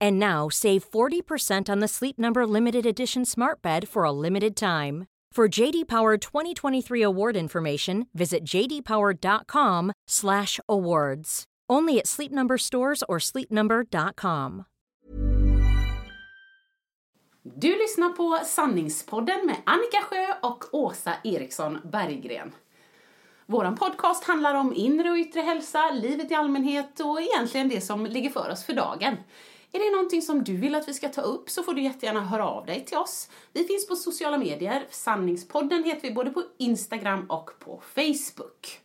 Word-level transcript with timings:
And 0.00 0.18
now 0.18 0.48
save 0.48 0.90
40% 0.90 1.68
on 1.68 1.80
the 1.80 1.88
Sleep 1.88 2.18
Number 2.18 2.46
limited 2.46 2.86
edition 2.86 3.24
Smart 3.24 3.62
Bed 3.62 3.88
for 3.88 4.04
a 4.04 4.12
limited 4.12 4.56
time. 4.56 5.06
For 5.36 5.48
JD 5.48 5.86
Power 5.86 6.16
2023 6.16 7.02
award 7.02 7.36
information, 7.36 8.06
visit 8.14 8.44
jdpower.com/awards. 8.44 11.44
Only 11.68 11.98
at 11.98 12.06
Sleep 12.06 12.32
Number 12.32 12.58
stores 12.58 13.02
or 13.08 13.18
sleepnumber.com. 13.18 14.64
Du 17.54 17.68
lyssnar 17.68 18.08
på 18.08 18.38
Sanningspodden 18.44 19.46
med 19.46 19.56
Annika 19.66 20.02
Sjö 20.02 20.26
och 20.42 20.64
Åsa 20.72 21.12
Eriksson 21.24 21.78
Berggren. 21.84 22.52
Vår 23.46 23.76
podcast 23.76 24.24
handlar 24.24 24.54
om 24.54 24.74
inre 24.74 25.10
och 25.10 25.16
yttre 25.16 25.40
hälsa, 25.40 25.90
livet 25.90 26.30
i 26.30 26.34
allmänhet 26.34 27.00
och 27.00 27.20
egentligen 27.20 27.68
det 27.68 27.80
som 27.80 28.06
ligger 28.06 28.30
för 28.30 28.50
oss 28.50 28.64
för 28.64 28.72
dagen. 28.72 29.16
Är 29.76 29.80
det 29.80 29.90
någonting 29.90 30.22
som 30.22 30.44
du 30.44 30.56
vill 30.56 30.74
att 30.74 30.88
vi 30.88 30.94
ska 30.94 31.08
ta 31.08 31.20
upp 31.20 31.50
så 31.50 31.62
får 31.62 31.74
du 31.74 31.82
jättegärna 31.82 32.20
höra 32.20 32.48
av 32.48 32.66
dig 32.66 32.84
till 32.84 32.96
oss. 32.96 33.30
Vi 33.52 33.64
finns 33.64 33.88
på 33.88 33.96
sociala 33.96 34.38
medier. 34.38 34.86
Sanningspodden 34.90 35.84
heter 35.84 36.08
vi 36.08 36.14
både 36.14 36.30
på 36.30 36.42
Instagram 36.58 37.26
och 37.30 37.50
på 37.58 37.82
Facebook. 37.94 38.80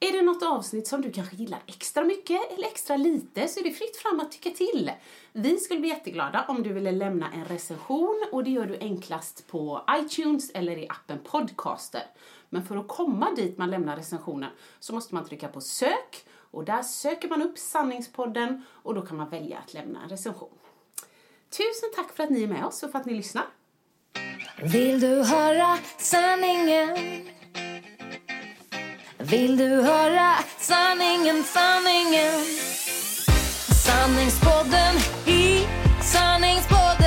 Är 0.00 0.12
det 0.12 0.22
något 0.22 0.42
avsnitt 0.42 0.86
som 0.86 1.02
du 1.02 1.12
kanske 1.12 1.36
gillar 1.36 1.62
extra 1.66 2.04
mycket 2.04 2.52
eller 2.52 2.66
extra 2.66 2.96
lite 2.96 3.48
så 3.48 3.60
är 3.60 3.64
det 3.64 3.70
fritt 3.70 3.96
fram 3.96 4.20
att 4.20 4.32
tycka 4.32 4.50
till. 4.50 4.90
Vi 5.32 5.56
skulle 5.56 5.80
bli 5.80 5.88
jätteglada 5.88 6.44
om 6.48 6.62
du 6.62 6.72
ville 6.72 6.92
lämna 6.92 7.32
en 7.32 7.44
recension 7.44 8.24
och 8.32 8.44
det 8.44 8.50
gör 8.50 8.66
du 8.66 8.78
enklast 8.78 9.46
på 9.46 9.84
iTunes 9.90 10.50
eller 10.50 10.78
i 10.78 10.88
appen 10.88 11.18
Podcaster. 11.24 12.02
Men 12.48 12.64
för 12.64 12.76
att 12.76 12.88
komma 12.88 13.34
dit 13.36 13.58
man 13.58 13.70
lämnar 13.70 13.96
recensionen 13.96 14.50
så 14.80 14.94
måste 14.94 15.14
man 15.14 15.24
trycka 15.24 15.48
på 15.48 15.60
sök 15.60 16.24
och 16.52 16.64
där 16.64 16.82
söker 16.82 17.28
man 17.28 17.42
upp 17.42 17.58
Sanningspodden 17.58 18.62
och 18.82 18.94
då 18.94 19.02
kan 19.02 19.16
man 19.16 19.28
välja 19.28 19.58
att 19.58 19.74
lämna 19.74 20.02
en 20.02 20.08
recension. 20.08 20.58
Tusen 21.50 21.90
tack 21.96 22.16
för 22.16 22.24
att 22.24 22.30
ni 22.30 22.42
är 22.42 22.48
med 22.48 22.64
oss 22.64 22.82
och 22.82 22.90
för 22.90 22.98
att 22.98 23.06
ni 23.06 23.14
lyssnar. 23.14 23.44
Vill 24.62 25.00
du 25.00 25.22
höra 25.22 25.78
sanningen? 25.98 26.96
Vill 29.18 29.56
du 29.56 29.68
höra 29.68 30.34
sanningen, 30.58 31.44
sanningen? 31.44 32.44
Sanningspodden 33.86 34.94
i 35.26 35.66
sanningspodden 36.02 37.01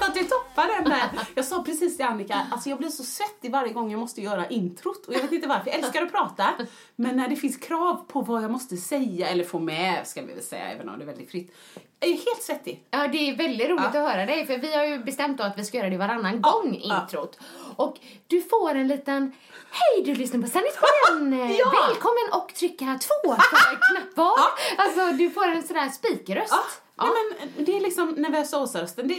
skönt! 0.00 0.08
Att 0.08 0.14
du 0.14 0.24
toppar 0.24 0.66
den 0.82 0.84
där. 0.90 1.08
Jag 1.34 1.44
sa 1.44 1.62
precis 1.62 1.96
till 1.96 2.06
Annika, 2.06 2.46
alltså 2.52 2.68
jag 2.70 2.78
blir 2.78 2.88
så 2.88 3.02
svettig 3.04 3.50
varje 3.52 3.72
gång 3.72 3.90
jag 3.90 4.00
måste 4.00 4.20
göra 4.22 4.46
introt. 4.48 5.06
Och 5.06 5.14
jag 5.14 5.20
vet 5.22 5.32
inte 5.32 5.48
varför, 5.48 5.66
jag 5.70 5.74
älskar 5.78 6.02
att 6.02 6.12
prata. 6.12 6.48
Men 6.96 7.16
när 7.16 7.28
det 7.28 7.36
finns 7.36 7.56
krav 7.56 8.04
på 8.08 8.20
vad 8.20 8.42
jag 8.44 8.50
måste 8.50 8.76
säga, 8.76 9.28
eller 9.28 9.44
få 9.44 9.58
med 9.58 10.06
ska 10.06 10.22
vi 10.22 10.32
väl 10.34 10.42
säga, 10.42 10.64
även 10.68 10.88
om 10.88 10.98
det 10.98 11.04
är 11.04 11.06
väldigt 11.06 11.30
fritt. 11.30 11.54
Jag 12.00 12.10
är 12.10 12.14
helt 12.14 12.42
svettig. 12.42 12.84
Ja, 12.90 13.08
det 13.08 13.18
är 13.30 13.36
väldigt 13.36 13.68
roligt 13.68 13.80
Ja. 13.82 13.88
att 13.88 13.94
höra 14.12 14.26
dig 14.26 14.46
för 14.46 14.58
vi 14.58 14.74
har 14.76 14.84
ju 14.84 14.98
bestämt 14.98 15.38
då 15.38 15.44
att 15.44 15.58
vi 15.58 15.64
ska 15.64 15.78
göra 15.78 15.90
det 15.90 15.96
varannan 15.96 16.40
Ja, 16.44 16.50
gång, 16.50 16.80
ja. 16.84 17.00
introt. 17.02 17.38
Och 17.76 17.96
du 18.26 18.42
får 18.42 18.74
en 18.74 18.88
liten 18.88 19.32
Hej, 19.70 20.04
du 20.04 20.14
lyssnar 20.14 20.40
på 20.42 20.46
Sanningspodden! 20.48 21.48
Ja. 21.58 21.72
Välkommen 21.88 22.28
och 22.42 22.54
trycka 22.54 22.84
två 22.84 23.34
för 23.34 23.78
knappar. 23.90 24.32
Alltså, 24.76 25.12
du 25.18 25.30
får 25.30 25.44
en 25.48 25.62
sån 25.62 25.76
där 25.76 25.88
spikröst. 25.88 26.54
Ja. 26.96 27.04
Nej, 27.04 27.48
men 27.56 27.64
det 27.64 27.76
är 27.76 27.80
liksom 27.80 28.08
nervösa 28.08 28.58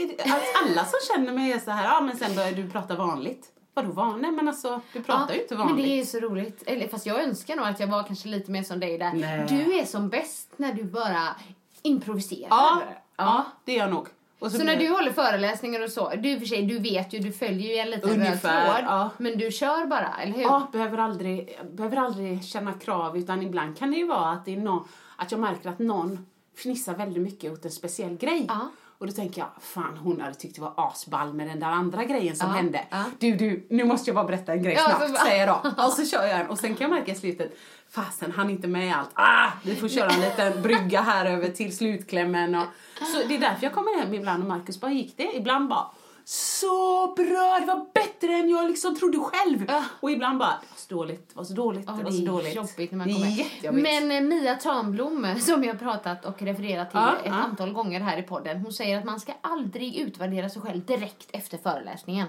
är, 0.04 0.32
alltså, 0.32 0.48
alla 0.66 0.86
som 0.86 1.00
känner 1.14 1.34
mig 1.34 1.52
är 1.52 1.60
så 1.60 1.72
här, 1.72 1.84
ja 1.86 2.02
men 2.02 2.18
sen 2.18 2.36
börjar 2.36 2.52
du 2.52 2.70
prata 2.70 2.96
vanligt. 2.96 3.52
Vadå 3.74 3.92
vanligt? 3.92 4.22
Nej 4.22 4.32
men 4.32 4.48
alltså, 4.48 4.82
du 4.94 5.04
pratar 5.04 5.34
ju 5.34 5.42
inte 5.42 5.56
vanligt. 5.56 5.76
Men 5.76 5.86
det 5.86 6.00
är 6.00 6.06
så 6.06 6.20
roligt. 6.20 6.64
Eller, 6.66 6.88
fast 6.88 7.06
jag 7.06 7.24
önskar 7.24 7.56
nog 7.56 7.66
att 7.66 7.80
jag 7.80 7.88
var 7.88 8.04
kanske 8.04 8.28
lite 8.28 8.52
mer 8.52 8.64
som 8.64 8.80
dig 8.80 8.98
där. 8.98 9.14
Nej. 9.14 9.46
Du 9.50 9.74
är 9.80 9.86
som 9.86 10.10
bäst 10.10 10.54
när 10.58 10.74
du 10.74 10.84
bara 10.84 11.36
improviserar. 11.82 12.48
ja, 12.50 12.82
ja, 13.18 13.46
det 13.66 13.72
är 13.72 13.78
jag 13.78 13.90
nog. 13.90 14.08
Och 14.40 14.52
Så 14.52 14.58
blir 14.58 14.66
när 14.66 14.76
du 14.76 14.90
håller 14.90 15.12
föreläsningar 15.12 15.84
och 15.84 15.92
så, 15.92 16.10
du 16.16 16.40
för 16.40 16.46
sig, 16.46 16.66
du 16.66 16.80
vet 16.80 17.14
ju, 17.14 17.20
du 17.20 17.32
följer 17.32 17.74
ju 17.74 17.78
en 17.78 17.90
liten 17.90 18.10
röd 18.10 18.20
Ungefär, 18.20 18.74
tråd. 18.74 18.84
ja. 18.86 19.10
Men 19.18 19.38
du 19.38 19.52
kör 19.52 19.86
bara, 19.86 20.14
eller 20.22 20.34
hur? 20.34 20.42
Ja, 20.42 20.68
behöver 20.72 20.98
aldrig, 20.98 21.60
behöver 21.72 21.98
aldrig 21.98 22.44
känna 22.46 22.74
krav 22.74 23.18
utan 23.18 23.44
ibland 23.44 23.78
kan 23.78 23.92
det 23.92 23.98
ju 23.98 24.08
vara 24.08 24.30
att, 24.30 24.46
det 24.46 24.54
är 24.54 24.58
någon, 24.58 24.88
att 25.16 25.32
jag 25.32 25.40
märker 25.42 25.70
att 25.70 25.80
någon 25.80 26.26
fnissar 26.58 26.96
väldigt 26.96 27.24
mycket 27.24 27.54
åt 27.54 27.66
en 27.66 27.72
speciell 27.72 28.18
grej. 28.18 28.46
Ja. 28.50 28.70
Och 29.00 29.08
då 29.08 29.14
tänker 29.14 29.42
jag, 29.42 29.50
fan 29.60 29.98
hon 29.98 30.22
hade 30.22 30.34
tyckt 30.36 30.56
det 30.56 30.62
var 30.62 30.74
asball 30.78 31.34
med 31.34 31.48
den 31.48 31.60
där 31.60 31.68
andra 31.68 32.04
grejen 32.04 32.36
som 32.36 32.50
Ja, 32.50 32.56
hände. 32.56 32.82
ja. 32.90 33.04
Du, 33.20 33.36
du, 33.36 33.68
nu 33.70 33.84
måste 33.84 34.10
jag 34.10 34.16
bara 34.16 34.26
berätta 34.26 34.52
en 34.54 34.64
grej 34.64 34.74
Ja, 34.74 34.84
snabbt, 34.86 35.06
så 35.08 35.14
bara- 35.14 35.24
säger 35.24 35.48
jag 35.48 35.60
då. 35.78 35.84
Och 35.84 35.92
så 35.94 36.06
kör 36.06 36.24
jag 36.26 36.40
en 36.42 36.48
och 36.48 36.58
sen 36.60 36.76
kan 36.76 36.90
jag 36.90 36.98
märka 37.00 37.12
i 37.12 37.16
slutet, 37.16 37.58
fasen 37.90 38.32
han 38.32 38.50
inte 38.50 38.68
med 38.68 38.96
allt. 38.98 39.10
Ah, 39.14 39.48
vi 39.64 39.76
får 39.76 39.88
köra 39.88 40.10
en 40.10 40.22
liten 40.22 40.62
brygga 40.62 41.02
här 41.02 41.26
över 41.26 41.50
till 41.50 41.78
slutklämmen. 41.78 42.56
Och, 42.56 42.66
så 43.14 43.28
det 43.28 43.36
är 43.36 43.40
därför 43.40 43.64
jag 43.64 43.74
kommer 43.74 44.00
hem 44.00 44.14
ibland 44.14 44.44
och 44.44 44.50
Marcus 44.50 44.82
bara, 44.82 44.92
gick 44.92 45.18
det? 45.18 45.36
Ibland 45.36 45.70
bara, 45.70 45.86
så 46.30 47.14
bra, 47.18 47.58
det 47.60 47.66
var 47.66 47.86
bättre 47.94 48.34
än 48.34 48.50
jag 48.50 48.68
liksom 48.68 48.96
trodde 48.96 49.18
själv. 49.20 49.66
Ja. 49.68 49.84
Och 50.00 50.12
ibland 50.12 50.40
bara, 50.40 50.50
det 50.62 50.68
var 50.70 50.76
så 50.78 50.94
dåligt, 50.96 51.30
det 51.30 51.36
var 51.38 51.44
så 51.44 51.54
dåligt, 51.54 51.84
Ja, 51.88 51.92
det 51.92 52.04
var 52.04 52.12
det 52.12 52.18
så 52.18 52.24
är 52.24 52.28
dåligt. 52.28 52.56
jobbigt 52.56 52.92
när 52.92 52.98
man 52.98 53.08
det 53.08 53.14
kommer. 53.14 53.88
är. 53.88 54.00
Men 54.00 54.12
eh, 54.12 54.22
Mia 54.22 54.56
Tranblom, 54.56 55.26
eh, 55.26 55.38
som 55.38 55.64
jag 55.64 55.80
pratat 55.80 56.26
och 56.26 56.42
refererat 56.42 56.92
till 56.92 57.00
Ja, 57.00 57.16
ett 57.24 57.32
antal 57.32 57.74
gånger 57.74 58.00
här 58.00 58.18
i 58.18 58.24
podden, 58.24 58.58
hon 58.62 58.74
säger 58.74 58.98
att 59.00 59.06
man 59.06 59.20
ska 59.20 59.34
aldrig 59.42 59.96
utvärdera 59.96 60.50
sig 60.50 60.62
själv 60.62 60.86
direkt 60.86 61.30
efter 61.32 61.58
föreläsningen. 61.58 62.28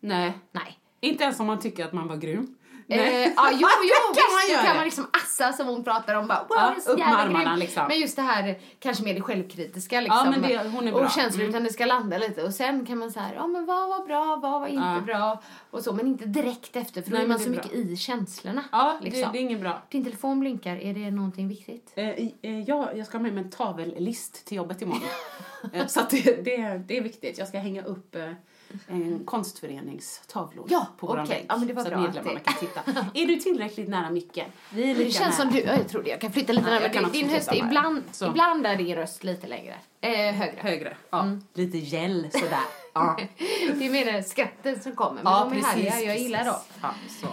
Nej, 0.00 0.32
Nej. 0.52 0.78
inte 1.00 1.24
ens 1.24 1.40
om 1.40 1.46
man 1.46 1.60
tycker 1.60 1.84
att 1.84 1.92
man 1.92 2.08
var 2.08 2.16
grym. 2.16 2.54
Eh, 2.88 2.98
ja, 3.00 3.50
jo, 3.52 3.68
jo, 3.82 4.14
kan 4.14 4.14
visst, 4.14 4.32
man 4.32 4.50
göra 4.52 4.62
kan 4.62 4.70
det. 4.70 4.74
man 4.74 4.84
liksom 4.84 5.06
assa 5.12 5.52
som 5.52 5.66
hon 5.66 5.84
pratar 5.84 6.14
om. 6.14 6.26
Bara, 6.26 6.38
wow, 6.48 6.58
Ja, 6.58 6.70
det 6.74 6.80
är 6.80 6.80
så 6.80 6.90
upp 6.92 6.98
med 6.98 7.18
armarna, 7.18 7.56
liksom. 7.56 7.86
Men 7.88 8.00
just 8.00 8.16
det 8.16 8.22
här 8.22 8.58
kanske 8.80 9.04
mer 9.04 9.14
det 9.14 9.20
självkritiska 9.20 10.00
liksom. 10.00 10.30
men 10.30 10.42
det- 10.42 10.68
hon 10.72 10.88
är 10.88 10.92
bra. 10.92 11.00
Och 11.04 11.10
känslor, 11.10 11.40
Mm. 11.42 11.50
utan 11.50 11.64
det 11.64 11.72
ska 11.72 11.86
landa 11.86 12.18
lite. 12.18 12.42
Och 12.42 12.54
sen 12.54 12.86
kan 12.86 12.98
man 12.98 13.10
säga, 13.10 13.30
ja 13.34 13.46
men 13.46 13.66
vad 13.66 13.88
var 13.88 14.06
bra, 14.06 14.36
vad 14.42 14.60
var 14.60 14.66
inte 14.66 14.82
Ja. 14.82 15.00
bra. 15.00 15.42
Och 15.70 15.82
så, 15.84 15.92
men 15.92 16.06
inte 16.06 16.24
direkt 16.26 16.76
efter 16.76 17.02
för 17.02 17.10
då 17.10 17.14
Nej, 17.16 17.24
är 17.24 17.28
man 17.28 17.38
det 17.38 17.44
så 17.44 17.50
är 17.50 17.54
mycket 17.54 17.72
i 17.72 17.96
känslorna. 17.96 18.64
Ja, 18.72 18.96
det, 19.00 19.10
liksom. 19.10 19.32
det 19.32 19.38
är 19.38 19.40
inget 19.40 19.60
bra. 19.60 19.82
Din 19.88 20.04
telefon 20.04 20.40
blinkar, 20.40 20.76
är 20.76 20.94
det 20.94 21.10
någonting 21.10 21.48
viktigt? 21.48 21.92
Eh, 21.94 22.08
eh, 22.42 22.60
ja, 22.66 22.90
jag 22.94 23.06
ska 23.06 23.18
ha 23.18 23.22
med 23.22 23.32
mig 23.34 23.44
en 23.44 23.50
tavellist 23.50 24.46
till 24.46 24.56
jobbet 24.56 24.82
imorgon. 24.82 25.02
Eh, 25.72 25.86
så 25.86 26.00
det, 26.10 26.44
det, 26.44 26.82
det 26.86 26.96
är 26.98 27.02
viktigt. 27.02 27.38
Jag 27.38 27.48
ska 27.48 27.58
hänga 27.58 27.82
upp 27.84 28.16
eh, 28.88 28.96
en 28.96 29.24
konstföreningstavlor 29.24 30.66
Ja, 30.70 30.86
på 30.98 31.14
vägg. 31.14 31.46
Ja, 31.48 31.56
men 31.56 31.66
det 31.68 31.72
var 31.74 31.82
så 31.84 31.88
bra 31.90 31.98
medlemmarna 32.00 32.38
det- 32.38 32.44
kan 32.44 32.54
titta. 32.60 32.80
Är 33.14 33.26
du 33.26 33.36
tillräckligt 33.36 33.88
nära 33.88 34.10
micken? 34.10 34.46
Vi 34.70 34.90
är 34.90 34.94
Det 34.94 35.04
känns 35.10 35.18
nära. 35.20 35.32
som 35.32 35.50
du, 35.50 35.60
ja, 35.60 35.72
jag 35.72 35.88
trodde 35.88 36.10
jag 36.10 36.20
kan 36.20 36.32
flytta 36.32 36.52
lite 36.52 36.70
Ja, 36.70 36.80
närmare. 36.80 37.10
Din, 37.12 37.28
höst 37.28 37.48
ibland, 37.52 38.02
Så. 38.12 38.26
ibland 38.26 38.66
är 38.66 38.76
din 38.76 38.94
röst 38.96 39.24
lite 39.24 39.46
längre. 39.46 39.74
Eh, 40.00 40.10
högre. 40.34 40.60
Högre. 40.60 40.96
Ja, 41.10 41.20
Mm. 41.22 41.44
lite 41.54 41.78
gel 41.78 42.28
sådär. 42.32 42.58
Ja, 42.94 43.16
Det 43.78 43.86
är 43.86 43.90
mer 43.90 44.22
skratten 44.22 44.80
som 44.80 44.92
kommer. 44.96 45.22
Men 45.22 45.32
ja 45.32 45.38
de 45.50 45.58
är 45.58 45.62
precis. 45.62 45.92
härliga, 45.92 46.00
jag 46.12 46.18
gillar 46.18 46.44
dem. 46.44 46.54
Ja, 46.82 46.94
så. 47.20 47.26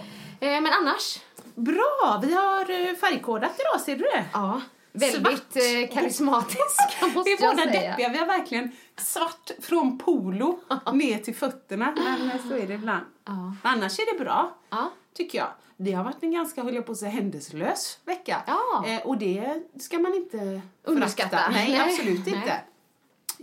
Eh, 0.46 0.60
men 0.60 0.66
annars? 0.72 1.18
Bra, 1.54 2.20
vi 2.22 2.34
har 2.34 2.60
eh, 2.70 2.94
färgkodat 2.94 3.52
idag, 3.60 3.80
ser 3.80 3.96
du 3.96 4.02
det? 4.02 4.24
Ja. 4.32 4.60
Väldigt 4.92 5.22
svart. 5.22 5.56
eh, 5.56 5.94
karismatiska 5.94 7.06
måste 7.14 7.22
Vi 7.24 7.32
är 7.32 7.42
jag 7.42 7.56
båda 7.56 7.70
säga. 7.70 7.90
deppiga. 7.90 8.08
Vi 8.08 8.18
har 8.18 8.26
verkligen 8.26 8.72
svart 8.96 9.50
från 9.60 9.98
polo 9.98 10.60
ner 10.92 11.18
till 11.18 11.34
fötterna. 11.34 11.94
Men 11.96 12.38
så 12.48 12.54
är 12.56 12.66
det 12.66 12.74
ibland. 12.74 13.04
Ja. 13.24 13.54
Annars 13.62 13.98
är 13.98 14.12
det 14.18 14.24
bra, 14.24 14.56
Ja. 14.70 14.90
tycker 15.14 15.38
jag. 15.38 15.48
Det 15.76 15.92
har 15.92 16.04
varit 16.04 16.22
en 16.22 16.32
ganska, 16.32 16.62
höll 16.62 16.74
jag 16.74 16.86
på 16.86 16.92
att 16.92 16.98
säga, 16.98 17.10
händelselös 17.10 17.98
vecka. 18.04 18.42
Ja. 18.46 18.84
Eh, 18.86 19.06
och 19.06 19.18
det 19.18 19.62
ska 19.80 19.98
man 19.98 20.14
inte 20.14 20.60
Underskatta. 20.84 21.48
Nej, 21.50 21.70
Nej. 21.78 21.80
absolut 21.90 22.26
Nej. 22.26 22.34
inte. 22.34 22.60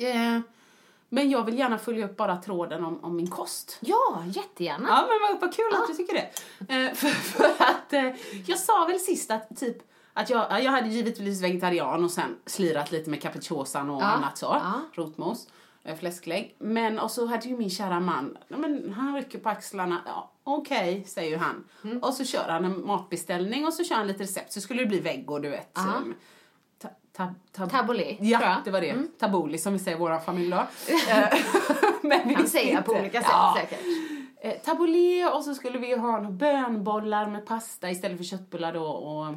Eh, 0.08 0.40
men 1.10 1.30
jag 1.30 1.44
vill 1.44 1.58
gärna 1.60 1.78
följa 1.78 2.06
upp 2.06 2.18
bara 2.18 2.38
tråden 2.38 2.86
om, 2.86 3.04
om 3.04 3.16
min 3.16 3.30
kost. 3.30 3.78
Ja, 3.80 4.24
jättegärna. 4.28 4.88
Ja, 4.90 5.08
men 5.10 5.32
vad, 5.32 5.42
vad 5.42 5.56
kul 5.56 5.74
att 5.74 5.88
du 5.88 5.94
tycker 5.94 6.14
det. 6.14 6.30
Eh, 6.76 6.94
för, 6.96 7.08
för 7.10 7.46
att 7.64 7.94
eh, 7.94 8.12
jag 8.46 8.60
sa 8.60 8.86
väl 8.86 9.00
sist 9.00 9.32
att 9.32 9.58
typ 9.60 9.78
att 10.18 10.30
jag, 10.30 10.46
ja, 10.50 10.60
jag 10.60 10.72
hade 10.72 10.88
givetvis 10.88 11.42
vegetarian 11.44 12.04
och 12.04 12.12
sen 12.12 12.36
slirat 12.46 12.92
lite 12.92 13.10
med 13.10 13.22
capricciosan 13.22 13.90
och 13.90 14.02
Ja, 14.02 14.06
annat 14.06 14.38
så. 14.38 14.46
ja. 14.46 14.74
Rotmos, 14.94 15.48
eh, 15.84 15.96
fläsklägg. 15.98 16.56
Men 16.60 17.00
och 17.00 17.12
så 17.12 17.26
hade 17.26 17.48
ju 17.48 17.58
min 17.58 17.70
kära 17.70 18.00
man, 18.00 18.38
men 18.48 18.94
han 18.94 19.16
rycker 19.16 19.40
på 19.40 19.50
axlarna. 19.50 20.02
Ja, 20.06 20.32
Okej, 20.44 21.04
säger 21.08 21.30
ju 21.30 21.38
han. 21.38 21.64
Mm. 21.84 21.98
Och 22.04 22.14
så 22.14 22.26
kör 22.26 22.50
han 22.50 22.66
en 22.66 22.86
matbeställning 22.86 23.66
och 23.66 23.74
så 23.74 23.84
kör 23.84 23.96
han 23.96 24.08
lite 24.08 24.24
recept. 24.24 24.52
Så 24.54 24.62
skulle 24.62 24.82
det 24.82 24.88
bli 24.88 25.00
veggo, 25.00 25.40
du 25.40 25.50
vet. 25.50 25.78
Um, 25.78 26.16
ta, 26.82 26.90
ta, 27.18 27.34
ta, 27.70 27.96
Ja, 28.20 28.58
det 28.66 28.72
var 28.72 28.82
det. 28.82 28.96
Tabbouleh 29.20 29.58
som 29.60 29.74
vi 29.74 29.80
säger 29.80 29.98
i 29.98 30.00
vår 30.00 30.20
familj 30.20 30.52
då. 30.52 30.58
Eh, 31.10 31.40
men 32.02 32.28
vi 32.28 32.36
Kan 32.36 32.48
säga 32.48 32.82
på 32.82 32.92
inte. 32.92 33.02
olika 33.02 33.22
sätt 33.22 33.30
Ja. 33.32 33.58
säkert. 33.62 33.80
Eh, 34.42 35.36
och 35.36 35.44
så 35.44 35.56
skulle 35.56 35.78
vi 35.78 35.96
ha 35.96 36.12
några 36.12 36.32
bönbollar 36.32 37.28
med 37.28 37.46
pasta 37.46 37.92
istället 37.92 38.18
för 38.18 38.24
köttbullar 38.24 38.74
då 38.74 38.84
och, 38.86 39.34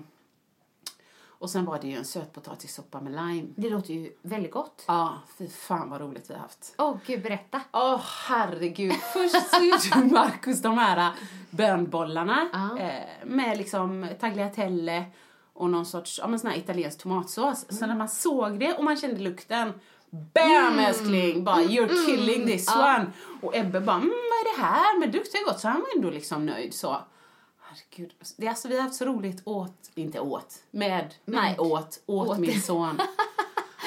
och 1.41 1.51
sen 1.51 1.65
var 1.65 1.79
det 1.81 1.87
ju 1.89 1.97
en 1.97 2.05
sötpotatissoppa 2.05 3.01
med 3.01 3.13
lime. 3.13 3.49
Det 3.57 3.71
låter 3.71 3.95
ju 3.95 4.13
väldigt 4.23 4.53
gott. 4.53 4.85
Ja, 4.87 5.15
fy 5.39 5.49
fan 5.49 5.91
vad 5.91 6.01
roligt 6.01 6.31
vi 6.31 6.35
har 6.35 6.41
haft. 6.41 6.75
Åh 6.79 6.97
gud, 7.07 7.23
berätta. 7.23 7.61
Åh 7.73 8.01
herregud. 8.29 8.93
Först 9.13 9.51
så 9.51 9.63
gjorde 9.65 10.07
Markus 10.15 10.63
de 10.63 10.79
här 10.79 11.13
bönbollarna 11.51 12.49
Ja. 12.53 12.79
eh, 12.79 13.03
med 13.25 13.59
liksom 13.59 14.07
tagliatelle 14.21 15.05
och 15.53 15.71
någon 15.71 15.87
sorts 15.87 16.19
ja, 16.19 16.27
men 16.29 16.39
sån 16.39 16.51
här 16.51 16.59
italiensk 16.59 16.99
tomatsås. 17.03 17.67
Så 17.79 17.87
när 17.87 17.97
man 17.97 18.09
såg 18.09 18.59
det 18.59 18.75
och 18.75 18.85
man 18.85 18.97
kände 18.97 19.21
lukten 19.21 19.73
Bam 20.35 20.79
älskling! 20.79 21.45
Bara 21.45 21.57
you're 21.63 22.07
killing 22.07 22.47
this 22.47 22.69
one! 22.77 23.07
Och 23.43 23.57
Ebbe 23.57 23.81
bara 23.81 23.97
mm, 23.97 24.09
vad 24.09 24.53
är 24.53 24.57
det 24.57 24.63
här? 24.63 24.99
Men 25.01 25.11
det 25.11 25.19
luktar 25.19 25.45
gott. 25.45 25.61
Så 25.61 25.69
han 25.69 25.81
var 25.81 25.89
ändå 25.97 26.11
liksom 26.11 26.47
nöjd 26.47 26.75
så. 26.75 26.97
Herregud. 27.71 28.15
Det, 28.37 28.47
är 28.47 28.51
alltså, 28.51 28.69
vi 28.69 28.77
har 28.77 28.83
haft 28.83 28.95
så 28.95 29.05
roligt 29.05 29.43
åt, 29.45 29.91
inte 29.95 30.21
åt, 30.21 30.55
med, 30.71 31.15
nej 31.25 31.59
åt, 31.59 32.03
åt, 32.07 32.29
Åt. 32.29 32.39
min 32.39 32.63
son. 32.63 33.01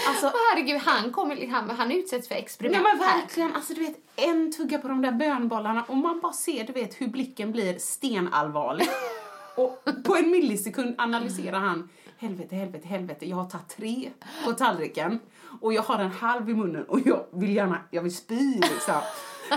Alltså, 0.08 0.32
herregud, 0.52 0.82
han, 0.82 1.12
kommer, 1.12 1.48
han, 1.48 1.70
han 1.70 1.92
utsätts 1.92 2.28
för 2.28 2.36
Nej 2.36 2.44
experiment 2.44 2.84
men 2.84 3.00
här. 3.00 3.22
verkligen, 3.22 3.56
alltså 3.56 3.74
du 3.74 3.80
vet 3.80 3.98
en 4.16 4.52
tugga 4.52 4.80
på 4.80 4.88
de 4.88 5.02
där 5.02 5.12
bönbollarna 5.12 5.84
och 5.88 5.98
man 5.98 6.20
bara 6.20 6.34
ser 6.34 6.64
du 6.64 6.74
vet 6.74 7.02
hur 7.02 7.08
blicken 7.08 7.52
blir 7.52 7.80
stenallvarlig. 7.80 8.88
och 9.56 9.84
på 10.04 10.16
en 10.16 10.32
millisekund 10.32 10.96
analyserar 10.98 11.60
han 11.60 11.90
helvete, 12.18 12.56
helvete, 12.56 12.88
helvete, 12.88 13.30
jag 13.30 13.38
har 13.38 13.50
tagit 13.50 13.70
tre 13.70 14.10
på 14.46 14.54
tallriken 14.54 15.20
och 15.62 15.74
jag 15.74 15.82
har 15.82 16.00
en 16.00 16.12
halv 16.12 16.50
i 16.50 16.54
munnen 16.54 16.84
och 16.84 17.00
jag 17.06 17.26
vill 17.32 17.56
gärna, 17.56 17.80
jag 17.92 18.02
vill 18.02 18.16
spy 18.16 18.54
liksom. 18.54 19.02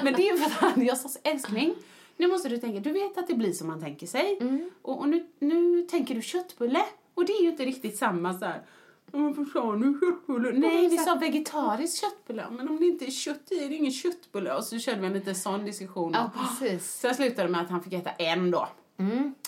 Men 0.02 0.14
det 0.14 0.28
är 0.28 0.37
för 0.37 0.46
att 0.46 0.52
han, 0.52 0.84
jag 0.84 0.99
sa 0.99 1.08
älskling, 1.23 1.75
nu 2.16 2.26
måste 2.26 2.48
du 2.48 2.58
tänka, 2.58 2.80
du 2.80 2.92
vet 2.92 3.18
att 3.18 3.26
det 3.26 3.34
blir 3.34 3.52
som 3.52 3.66
man 3.66 3.80
tänker 3.80 4.06
sig 4.06 4.38
och, 4.82 4.98
och 4.98 5.08
nu, 5.08 5.26
nu 5.38 5.82
tänker 5.82 6.14
du 6.14 6.22
köttbulle 6.22 6.82
och 7.14 7.24
det 7.24 7.32
är 7.32 7.42
ju 7.42 7.48
inte 7.48 7.64
riktigt 7.64 7.96
samma 7.96 8.38
så 8.38 8.44
här. 8.44 8.62
Varför 9.10 9.44
sa 9.44 9.74
ni 9.74 9.98
köttbulle? 10.00 10.58
Nej, 10.58 10.88
vi 10.88 10.98
sa 10.98 11.14
vegetarisk 11.14 12.00
köttbulle. 12.00 12.46
Men 12.50 12.68
om 12.68 12.76
det 12.80 12.86
inte 12.86 13.04
är 13.04 13.10
kött 13.10 13.52
i 13.52 13.64
är 13.64 13.68
det 13.68 13.74
ingen 13.74 13.92
köttbulle. 13.92 14.54
Och 14.54 14.64
så 14.64 14.78
körde 14.78 15.00
vi 15.00 15.06
en 15.06 15.12
liten 15.12 15.34
sån 15.34 15.64
diskussion. 15.64 16.12
Ja, 16.14 16.30
precis. 16.38 16.92
Sen 16.92 17.14
slutade 17.14 17.42
det 17.48 17.52
med 17.52 17.60
att 17.60 17.70
han 17.70 17.82
fick 17.82 17.92
äta 17.92 18.10
en 18.10 18.50
då. 18.50 18.68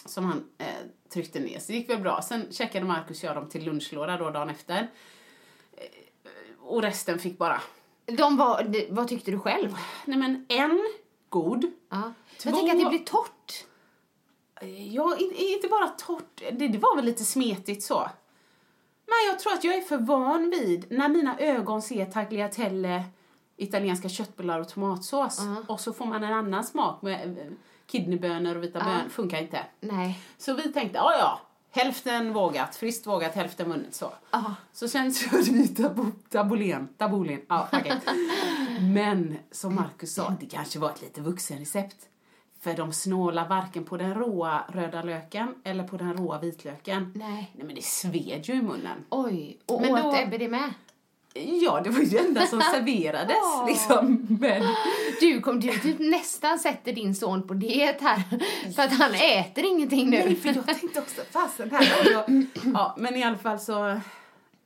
Som 0.05 0.25
han 0.25 0.45
eh, 0.59 0.67
tryckte 1.09 1.41
ner. 1.41 1.59
Så 1.59 1.73
det 1.73 1.79
gick 1.79 1.91
väl 1.91 2.01
bra. 2.01 2.23
Sen 2.23 2.47
checkade 2.51 2.85
Markus 2.87 3.23
och 3.23 3.29
jag 3.29 3.37
dem 3.37 3.49
till 3.49 3.65
lunchlåda 3.65 4.17
då 4.17 4.31
dagen 4.31 4.51
efter. 4.51 4.91
Eh, 5.77 5.83
och 6.61 6.83
resten 6.83 7.19
fick 7.19 7.39
bara, 7.39 7.61
De 8.07 8.37
var, 8.37 8.93
vad 8.95 9.09
tyckte 9.09 9.31
du 9.31 9.39
själv? 9.39 9.75
nej 10.05 10.19
men 10.19 10.47
en 10.49 10.89
god. 11.29 11.65
Ja. 11.91 12.13
Två- 12.39 12.51
Jag 12.51 12.55
tänker 12.59 12.73
att 12.77 12.83
det 12.85 12.89
blir 12.89 13.05
torrt. 13.05 13.65
Eh, 14.61 14.95
Ja, 14.95 15.17
in- 15.19 15.33
inte 15.37 15.69
bara 15.69 15.89
torrt. 15.89 16.43
Det, 16.53 16.69
det 16.69 16.79
var 16.79 16.97
väl 16.97 17.05
lite 17.05 17.25
smetigt 17.25 17.83
så. 17.83 17.99
Men 19.07 19.17
jag 19.31 19.39
tror 19.39 19.53
att 19.53 19.65
jag 19.65 19.75
är 19.75 19.81
för 19.81 19.99
van 19.99 20.51
vid 20.51 20.87
när 20.91 21.09
mina 21.09 21.39
ögon 21.39 21.83
ser 21.83 22.07
tagliatelle, 22.07 23.05
italienska 23.57 24.09
köttbullar 24.09 24.61
och 24.61 24.69
tomatsås 24.69 25.41
och 25.67 25.81
så 25.81 25.93
får 25.93 26.07
man 26.07 26.25
en 26.25 26.33
annan 26.33 26.65
smak 26.65 27.03
med 27.03 27.39
eh, 27.39 27.53
kidneybönor 27.87 28.57
och 28.57 28.63
vita 28.63 28.79
bönor. 28.79 29.09
Funkar 29.09 29.39
inte. 29.43 29.61
Nej. 29.81 30.21
Så 30.39 30.55
vi 30.55 30.73
tänkte, 30.73 30.99
ja 30.99 31.13
ja, 31.19 31.41
hälften 31.83 32.33
vågat, 32.33 32.77
friskt 32.77 33.07
vågat, 33.07 33.35
hälften 33.35 33.69
vunnet 33.71 33.95
så. 33.95 34.13
Ja. 34.31 34.55
Så 34.73 34.89
sen 34.89 35.15
körde 35.15 35.43
vi 35.43 35.69
tabu, 35.83 36.05
tabulen, 36.31 36.89
tabulen, 36.97 37.41
ja 37.49 37.69
okej. 37.73 38.01
Men 38.83 39.39
som 39.51 39.75
Markus 39.75 40.15
sa, 40.15 40.37
det 40.41 40.47
kanske 40.47 40.79
var 40.79 40.91
ett 40.91 41.03
lite 41.03 41.21
vuxenrecept. 41.21 41.97
För 42.61 42.75
de 42.75 42.93
snålar 42.93 43.49
varken 43.49 43.85
på 43.85 43.97
den 43.97 44.15
råa 44.15 44.65
röda 44.73 45.03
löken 45.03 45.55
eller 45.65 45.85
på 45.85 45.97
den 45.97 46.17
råa 46.17 46.39
vitlöken. 46.39 47.13
Nej. 47.17 47.51
Nej 47.55 47.67
men 47.67 47.75
det 47.75 47.85
sved 47.85 48.41
ju 48.49 48.55
i 48.55 48.63
munnen. 48.63 49.05
Oj. 49.11 49.59
Och 49.67 49.81
Men 49.81 49.91
åt 49.95 50.03
då- 50.03 50.17
Ebbe 50.23 50.39
det 50.39 50.49
med? 50.49 50.73
Ja, 51.35 51.81
det 51.85 51.91
var 51.91 52.01
ju 52.01 52.07
det 52.07 52.19
enda 52.19 52.47
som 52.47 52.61
serverades 52.75 53.31
Ja. 53.37 53.65
liksom. 53.69 54.27
Men, 54.41 54.63
Du, 55.21 55.41
kom, 55.41 55.61
du 55.61 55.79
typ 55.79 55.97
nästan 55.99 56.59
sätter 56.59 56.93
din 56.93 57.15
son 57.15 57.49
på 57.49 57.55
diet 57.55 58.01
här. 58.01 58.23
För 58.77 58.83
att 58.83 58.93
han 58.93 59.15
äter 59.15 59.65
ingenting 59.65 60.11
nu. 60.11 60.17
nej, 60.17 60.37
för 60.37 60.49
jag 60.55 60.67
tänkte 60.67 61.01
också, 61.01 61.21
fasen 61.31 61.71
här. 61.71 62.11
Jag, 62.13 62.47
ja, 62.75 62.95
men 62.99 63.17
i 63.17 63.25
alla 63.25 63.39
fall 63.39 63.59
så, 63.59 64.01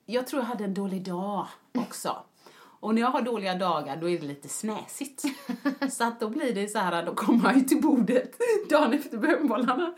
jag 0.07 0.27
tror 0.27 0.43
jag 0.43 0.47
hade 0.47 0.65
en 0.65 0.75
dålig 0.75 1.03
dag 1.05 1.47
också. 1.79 2.17
Och 2.83 2.95
när 2.95 3.03
jag 3.03 3.09
har 3.09 3.23
dåliga 3.23 3.55
dagar 3.55 3.97
då 3.97 4.09
är 4.09 4.19
det 4.19 4.27
lite 4.27 4.49
snäsigt. 4.49 5.23
Så 5.91 6.05
att 6.05 6.21
då 6.21 6.29
blir 6.29 6.55
det 6.55 6.69
så 6.69 6.79
här, 6.79 7.07
då 7.07 7.15
kommer 7.15 7.41
han 7.41 7.59
ju 7.59 7.65
till 7.65 7.83
bordet 7.83 8.33
dagen 8.71 8.93
efter 8.93 9.19
bönbollarna. 9.19 9.95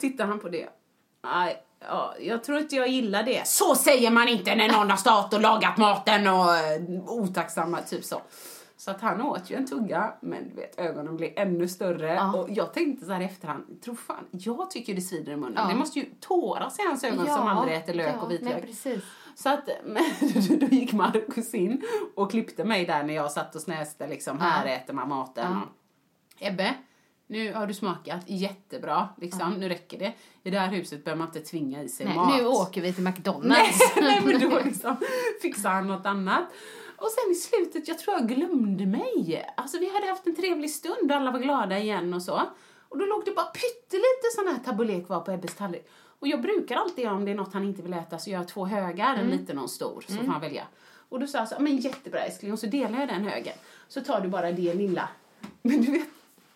Tittar 0.00 0.26
han 0.26 0.40
på 0.40 0.48
det. 0.48 0.68
Nej, 1.24 1.62
ja, 1.80 2.14
jag 2.20 2.44
tror 2.44 2.58
inte 2.58 2.76
jag 2.76 2.88
gillar 2.88 3.22
det. 3.22 3.46
Så 3.46 3.74
säger 3.74 4.10
man 4.10 4.28
inte 4.28 4.54
när 4.54 4.68
någon 4.68 4.90
har 4.90 4.96
stått 4.96 5.34
och 5.34 5.40
lagat 5.40 5.76
maten 5.76 6.26
och 6.26 6.56
eh, 6.56 6.82
otacksamma, 7.06 7.80
typ 7.80 8.04
så. 8.04 8.22
Så 8.76 8.90
att 8.90 9.00
han 9.00 9.22
åt 9.22 9.50
ju 9.50 9.56
en 9.56 9.66
tugga, 9.66 10.14
men 10.20 10.48
du 10.48 10.54
vet, 10.54 10.78
ögonen 10.78 11.16
blev 11.16 11.32
ännu 11.36 11.68
större. 11.68 12.14
Ja. 12.14 12.32
Och 12.34 12.48
jag 12.50 12.74
tänkte 12.74 13.06
så 13.06 13.12
här 13.12 13.20
i 13.20 13.24
efterhand, 13.24 13.82
tro 13.84 13.96
fan, 13.96 14.24
jag 14.30 14.70
tycker 14.70 14.94
det 14.94 15.00
svider 15.00 15.32
i 15.32 15.36
munnen. 15.36 15.54
Ja. 15.56 15.68
Det 15.68 15.74
måste 15.74 15.98
ju 15.98 16.06
tåras 16.20 16.78
i 16.78 16.82
hans 16.82 17.04
ögon 17.04 17.26
som 17.26 17.48
aldrig 17.48 17.76
äter 17.76 17.94
lök 17.94 18.14
ja, 18.14 18.20
och 18.20 18.30
vitlök. 18.30 18.64
Så 19.36 19.48
att, 19.48 19.68
men, 19.84 20.04
då 20.58 20.66
gick 20.66 20.92
Markus 20.92 21.54
in 21.54 21.82
och 22.14 22.30
klippte 22.30 22.64
mig 22.64 22.86
där 22.86 23.02
när 23.02 23.14
jag 23.14 23.32
satt 23.32 23.54
och 23.54 23.60
snäste 23.60 24.06
liksom, 24.06 24.40
här 24.40 24.66
äter 24.66 24.94
man 24.94 25.08
maten. 25.08 25.52
Ja. 26.38 26.48
Ebbe, 26.48 26.74
nu 27.26 27.52
har 27.52 27.66
du 27.66 27.74
smakat 27.74 28.22
jättebra, 28.26 29.08
liksom, 29.16 29.54
nu 29.54 29.68
räcker 29.68 29.98
det. 29.98 30.12
I 30.42 30.50
det 30.50 30.58
här 30.58 30.68
huset 30.68 31.04
behöver 31.04 31.18
man 31.18 31.28
inte 31.28 31.40
tvinga 31.40 31.82
i 31.82 31.88
sig 31.88 32.06
Nej, 32.06 32.14
mat. 32.14 32.36
nu 32.38 32.46
åker 32.46 32.82
vi 32.82 32.92
till 32.92 33.04
McDonalds. 33.04 33.92
nej, 33.96 34.20
men 34.24 34.40
då 34.40 34.58
liksom 34.64 34.96
fixade 35.42 35.74
han 35.74 35.86
något 35.86 36.06
annat. 36.06 36.44
Och 36.96 37.08
sen 37.10 37.32
i 37.32 37.34
slutet, 37.34 37.88
jag 37.88 37.98
tror 37.98 38.16
jag 38.16 38.28
glömde 38.28 38.86
mig. 38.86 39.44
Alltså 39.56 39.78
vi 39.78 39.92
hade 39.92 40.06
haft 40.06 40.26
en 40.26 40.36
trevlig 40.36 40.70
stund 40.70 41.10
och 41.10 41.16
alla 41.16 41.30
var 41.30 41.38
glada 41.38 41.78
igen 41.78 42.14
och 42.14 42.22
så. 42.22 42.42
Och 42.88 42.98
då 42.98 43.04
låg 43.04 43.24
det 43.24 43.30
bara 43.30 43.46
pyttelite 43.46 44.26
sån 44.34 44.46
här 44.46 44.58
tabulé 44.64 45.00
kvar 45.04 45.20
på 45.20 45.32
Ebbes 45.32 45.54
tallrik. 45.54 45.88
Och 46.18 46.28
jag 46.28 46.42
brukar 46.42 46.76
alltid 46.76 47.04
göra 47.04 47.14
om 47.14 47.24
det 47.24 47.30
är 47.30 47.34
något 47.34 47.52
han 47.54 47.64
inte 47.64 47.82
vill 47.82 47.92
äta 47.92 48.18
så 48.18 48.30
gör 48.30 48.38
jag 48.38 48.48
två 48.48 48.66
högar, 48.66 49.14
Mm. 49.14 49.24
en 49.26 49.36
liten 49.38 49.58
och 49.58 49.62
en 49.62 49.68
stor, 49.68 50.04
så 50.08 50.14
får 50.14 50.24
han 50.24 50.40
välja. 50.40 50.64
Och 51.08 51.20
då 51.20 51.26
sa 51.26 51.38
jag 51.38 51.48
så, 51.48 51.54
men 51.58 51.76
jättebra 51.76 52.20
älskling, 52.20 52.52
och 52.52 52.58
så 52.58 52.66
delar 52.66 52.98
jag 53.00 53.08
den 53.08 53.24
högen. 53.24 53.54
Så 53.88 54.00
tar 54.00 54.20
du 54.20 54.28
bara 54.28 54.52
det 54.52 54.74
lilla. 54.74 55.08
Men 55.62 55.82
du 55.82 55.92
vet, 55.92 56.08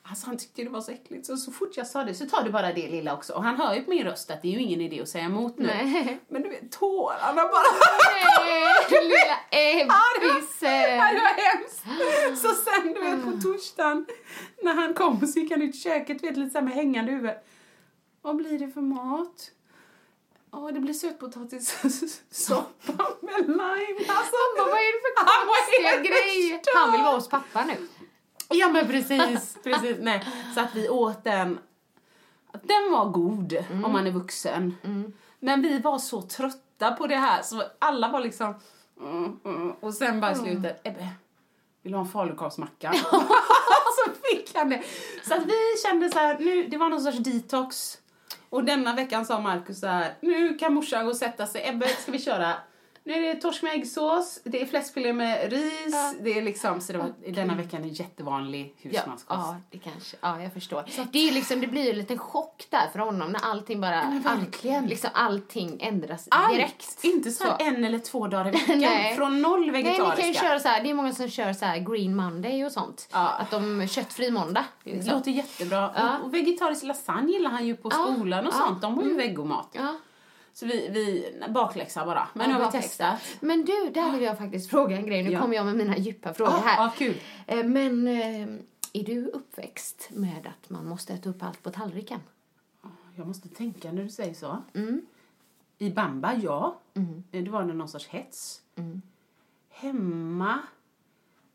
alltså 0.02 0.26
han 0.26 0.36
tyckte 0.38 0.62
det 0.64 0.68
var 0.70 0.80
så 0.80 0.92
äckligt. 0.92 1.26
Så, 1.26 1.36
så 1.36 1.52
fort 1.52 1.76
jag 1.76 1.86
sa 1.86 2.04
det 2.04 2.14
så 2.14 2.26
tar 2.26 2.42
du 2.44 2.50
bara 2.50 2.72
det 2.72 2.88
lilla 2.88 3.14
också. 3.14 3.32
Och 3.32 3.42
han 3.44 3.56
hör 3.56 3.74
ju 3.74 3.82
på 3.82 3.90
min 3.90 4.04
röst 4.04 4.30
att 4.30 4.42
det 4.42 4.48
är 4.48 4.52
ju 4.52 4.60
ingen 4.62 4.80
idé 4.80 5.00
att 5.02 5.08
säga 5.08 5.24
emot 5.24 5.58
nu. 5.58 5.66
Nej. 5.66 6.18
Men 6.28 6.42
du 6.42 6.48
vet, 6.48 6.72
tårarna 6.72 7.34
bara... 7.42 7.62
Nej, 8.44 9.02
lilla 9.02 9.36
Ja, 9.50 10.00
Ebbisen. 10.22 10.70
det 10.70 10.96
var 10.96 11.56
hemskt. 11.56 12.42
Så 12.42 12.48
sen, 12.48 12.92
du 12.94 13.00
vet, 13.00 13.24
på 13.24 13.40
torsdagen 13.42 14.06
när 14.62 14.74
han 14.74 14.94
kom 14.94 15.26
så 15.26 15.38
gick 15.38 15.50
han 15.50 15.62
ut 15.62 15.74
i 15.74 15.78
köket, 15.78 16.22
vet, 16.24 16.36
lite 16.36 16.50
så 16.50 16.58
här 16.58 16.64
med 16.64 16.74
hängande 16.74 17.12
huvud. 17.12 17.30
Vad 18.22 18.36
blir 18.36 18.58
det 18.58 18.68
för 18.68 18.80
mat? 18.80 19.50
Ja, 20.52 20.70
det 20.72 20.80
blir 20.80 20.94
sötpotatissoppa 20.94 22.92
med 23.20 23.46
lime. 23.46 24.00
Alltså, 24.08 24.36
Vad 24.56 24.68
är 24.68 24.92
det 24.92 25.00
för 25.02 25.14
konstiga 25.46 25.96
grejer? 25.96 26.60
Han 26.74 26.92
vill 26.92 27.02
vara 27.02 27.14
hos 27.14 27.28
pappa 27.28 27.64
nu. 27.64 27.76
Ja, 28.48 28.68
men 28.68 28.86
precis. 28.86 29.56
precis. 29.64 29.96
Nej. 30.00 30.26
Så 30.54 30.60
att 30.60 30.74
vi 30.74 30.88
åt 30.88 31.24
den. 31.24 31.58
Den 32.52 32.92
var 32.92 33.04
god 33.10 33.64
om 33.84 33.92
man 33.92 34.06
är 34.06 34.10
vuxen. 34.10 34.74
Men 35.38 35.62
vi 35.62 35.78
var 35.78 35.98
så 35.98 36.22
trötta 36.22 36.92
på 36.92 37.06
det 37.06 37.16
här. 37.16 37.42
Så 37.42 37.62
alla 37.78 38.08
var 38.08 38.20
liksom... 38.20 38.54
Mm, 39.00 39.40
mm. 39.44 39.72
Och 39.72 39.94
sen 39.94 40.20
bara 40.20 40.32
i 40.32 40.34
slutet, 40.34 40.80
Ebbe, 40.84 41.08
vill 41.82 41.92
du 41.92 41.98
ha 41.98 42.04
en 42.04 42.10
falukorvsmacka? 42.10 42.92
så 43.96 44.10
fick 44.22 44.54
han 44.54 44.68
det. 44.68 44.82
Så 45.28 45.34
att 45.34 45.46
vi 45.46 45.58
kände 45.86 46.10
så 46.10 46.18
här, 46.18 46.38
nu, 46.38 46.66
det 46.66 46.76
var 46.76 46.88
någon 46.88 47.00
sorts 47.00 47.18
detox. 47.18 47.98
Och 48.50 48.64
denna 48.64 48.94
veckan 48.94 49.26
sa 49.26 49.40
Markus 49.40 49.80
så 49.80 49.86
här, 49.86 50.14
nu 50.20 50.54
kan 50.54 50.74
morsan 50.74 51.04
gå 51.04 51.10
och 51.10 51.16
sätta 51.16 51.46
sig. 51.46 51.68
Ebbe, 51.68 51.86
ska 51.86 52.12
vi 52.12 52.18
köra? 52.18 52.54
Nu 53.10 53.26
är 53.26 53.34
det 53.34 53.40
torsk 53.40 53.62
med 53.62 53.72
äggsås, 53.74 54.40
det 54.44 54.62
är 54.62 54.66
fläskfilé 54.66 55.12
med 55.12 55.52
ris, 55.52 55.94
det 56.20 56.38
är 56.38 56.42
liksom, 56.42 56.80
så 56.80 56.92
det 56.92 56.98
var, 56.98 57.12
denna 57.32 57.54
veckan 57.54 57.84
är 57.84 57.88
jättevanlig 58.00 58.74
Ja, 58.82 58.88
husmanskost. 58.90 59.24
ja, 59.28 59.56
det 59.70 59.78
kanske, 59.78 60.16
ja, 60.20 60.42
jag 60.42 60.52
förstår. 60.52 60.84
Det, 61.12 61.28
är 61.28 61.32
liksom, 61.32 61.60
det 61.60 61.66
blir 61.66 61.90
en 61.90 61.98
liten 61.98 62.18
chock 62.18 62.66
där 62.70 62.88
för 62.92 62.98
honom 62.98 63.32
när 63.32 63.40
allting 63.44 63.80
bara, 63.80 64.04
men 64.10 64.20
verkligen. 64.20 64.82
all, 64.84 64.88
liksom, 64.90 65.10
allting 65.14 65.78
ändras 65.80 66.28
Allt! 66.30 66.54
direkt. 66.54 66.98
Inte 67.04 67.30
så, 67.30 67.44
Så. 67.44 67.56
en 67.58 67.84
eller 67.84 67.98
två 67.98 68.26
dagar 68.26 68.48
i 68.48 68.50
veckan. 68.58 68.78
Nej. 68.78 69.16
Från 69.16 69.42
noll 69.42 69.60
Nej, 69.60 69.70
vegetariska. 69.70 70.14
ni 70.16 70.22
kan 70.22 70.28
ju 70.32 70.34
köra 70.34 70.60
så 70.60 70.68
här, 70.68 70.82
det 70.82 70.90
är 70.90 70.94
många 70.94 71.12
som 71.12 71.28
kör 71.28 71.52
så 71.52 71.64
här 71.64 71.78
green 71.78 72.16
monday 72.16 72.64
och 72.64 72.72
sånt. 72.72 73.08
Ja. 73.12 73.28
Att 73.28 73.50
de, 73.50 73.88
köttfri 73.88 74.30
måndag. 74.30 74.64
Det 74.84 74.92
Liksom. 74.92 75.14
låter 75.14 75.30
jättebra. 75.30 75.90
Ja. 75.96 76.18
Och, 76.18 76.24
och 76.24 76.34
vegetarisk 76.34 76.82
lasagne 76.84 77.32
gillar 77.32 77.50
han 77.50 77.66
ju 77.66 77.76
på 77.76 77.88
Ja, 77.92 78.14
skolan 78.14 78.46
och 78.46 78.54
ja, 78.54 78.58
sånt. 78.66 78.82
De 78.82 78.94
har 78.94 79.04
ju 79.04 79.14
vegomat. 79.16 79.68
Ja. 79.72 79.94
Så 80.52 80.66
vi, 80.66 80.88
vi 80.88 81.34
bakläxa 81.48 82.04
bara. 82.06 82.28
Men 82.34 82.48
nu 82.50 82.54
har 82.56 82.66
vi 82.72 82.78
testat. 82.80 83.20
Men 83.40 83.64
du, 83.64 83.90
där 83.94 84.12
vill 84.12 84.22
jag 84.22 84.38
faktiskt 84.38 84.70
fråga 84.70 84.96
en 84.96 85.06
grej. 85.06 85.22
Nu 85.22 85.30
Ja. 85.30 85.40
kommer 85.40 85.54
jag 85.56 85.66
med 85.66 85.76
mina 85.76 85.96
djupa 85.98 86.34
frågor 86.34 86.52
Ja, 86.54 86.60
här. 86.64 86.84
ja, 86.84 86.92
kul. 86.98 87.14
Eh, 87.46 87.64
Men 87.64 88.06
eh, 88.06 88.48
är 88.92 89.04
du 89.04 89.26
uppväxt 89.26 90.08
med 90.12 90.46
att 90.46 90.70
man 90.70 90.86
måste 90.86 91.12
äta 91.12 91.30
upp 91.30 91.42
allt 91.42 91.62
på 91.62 91.70
tallriken? 91.70 92.20
Jag 93.16 93.26
måste 93.26 93.48
tänka 93.48 93.92
när 93.92 94.02
du 94.02 94.08
säger 94.08 94.34
så. 94.34 94.56
Mm. 94.74 95.06
I 95.78 95.90
Bamba, 95.90 96.34
ja. 96.34 96.78
Eh, 96.94 97.42
Det 97.42 97.50
var 97.50 97.62
någon 97.64 97.88
sorts 97.88 98.08
hets. 98.08 98.60
Mm. 98.76 99.02
Hemma? 99.70 100.58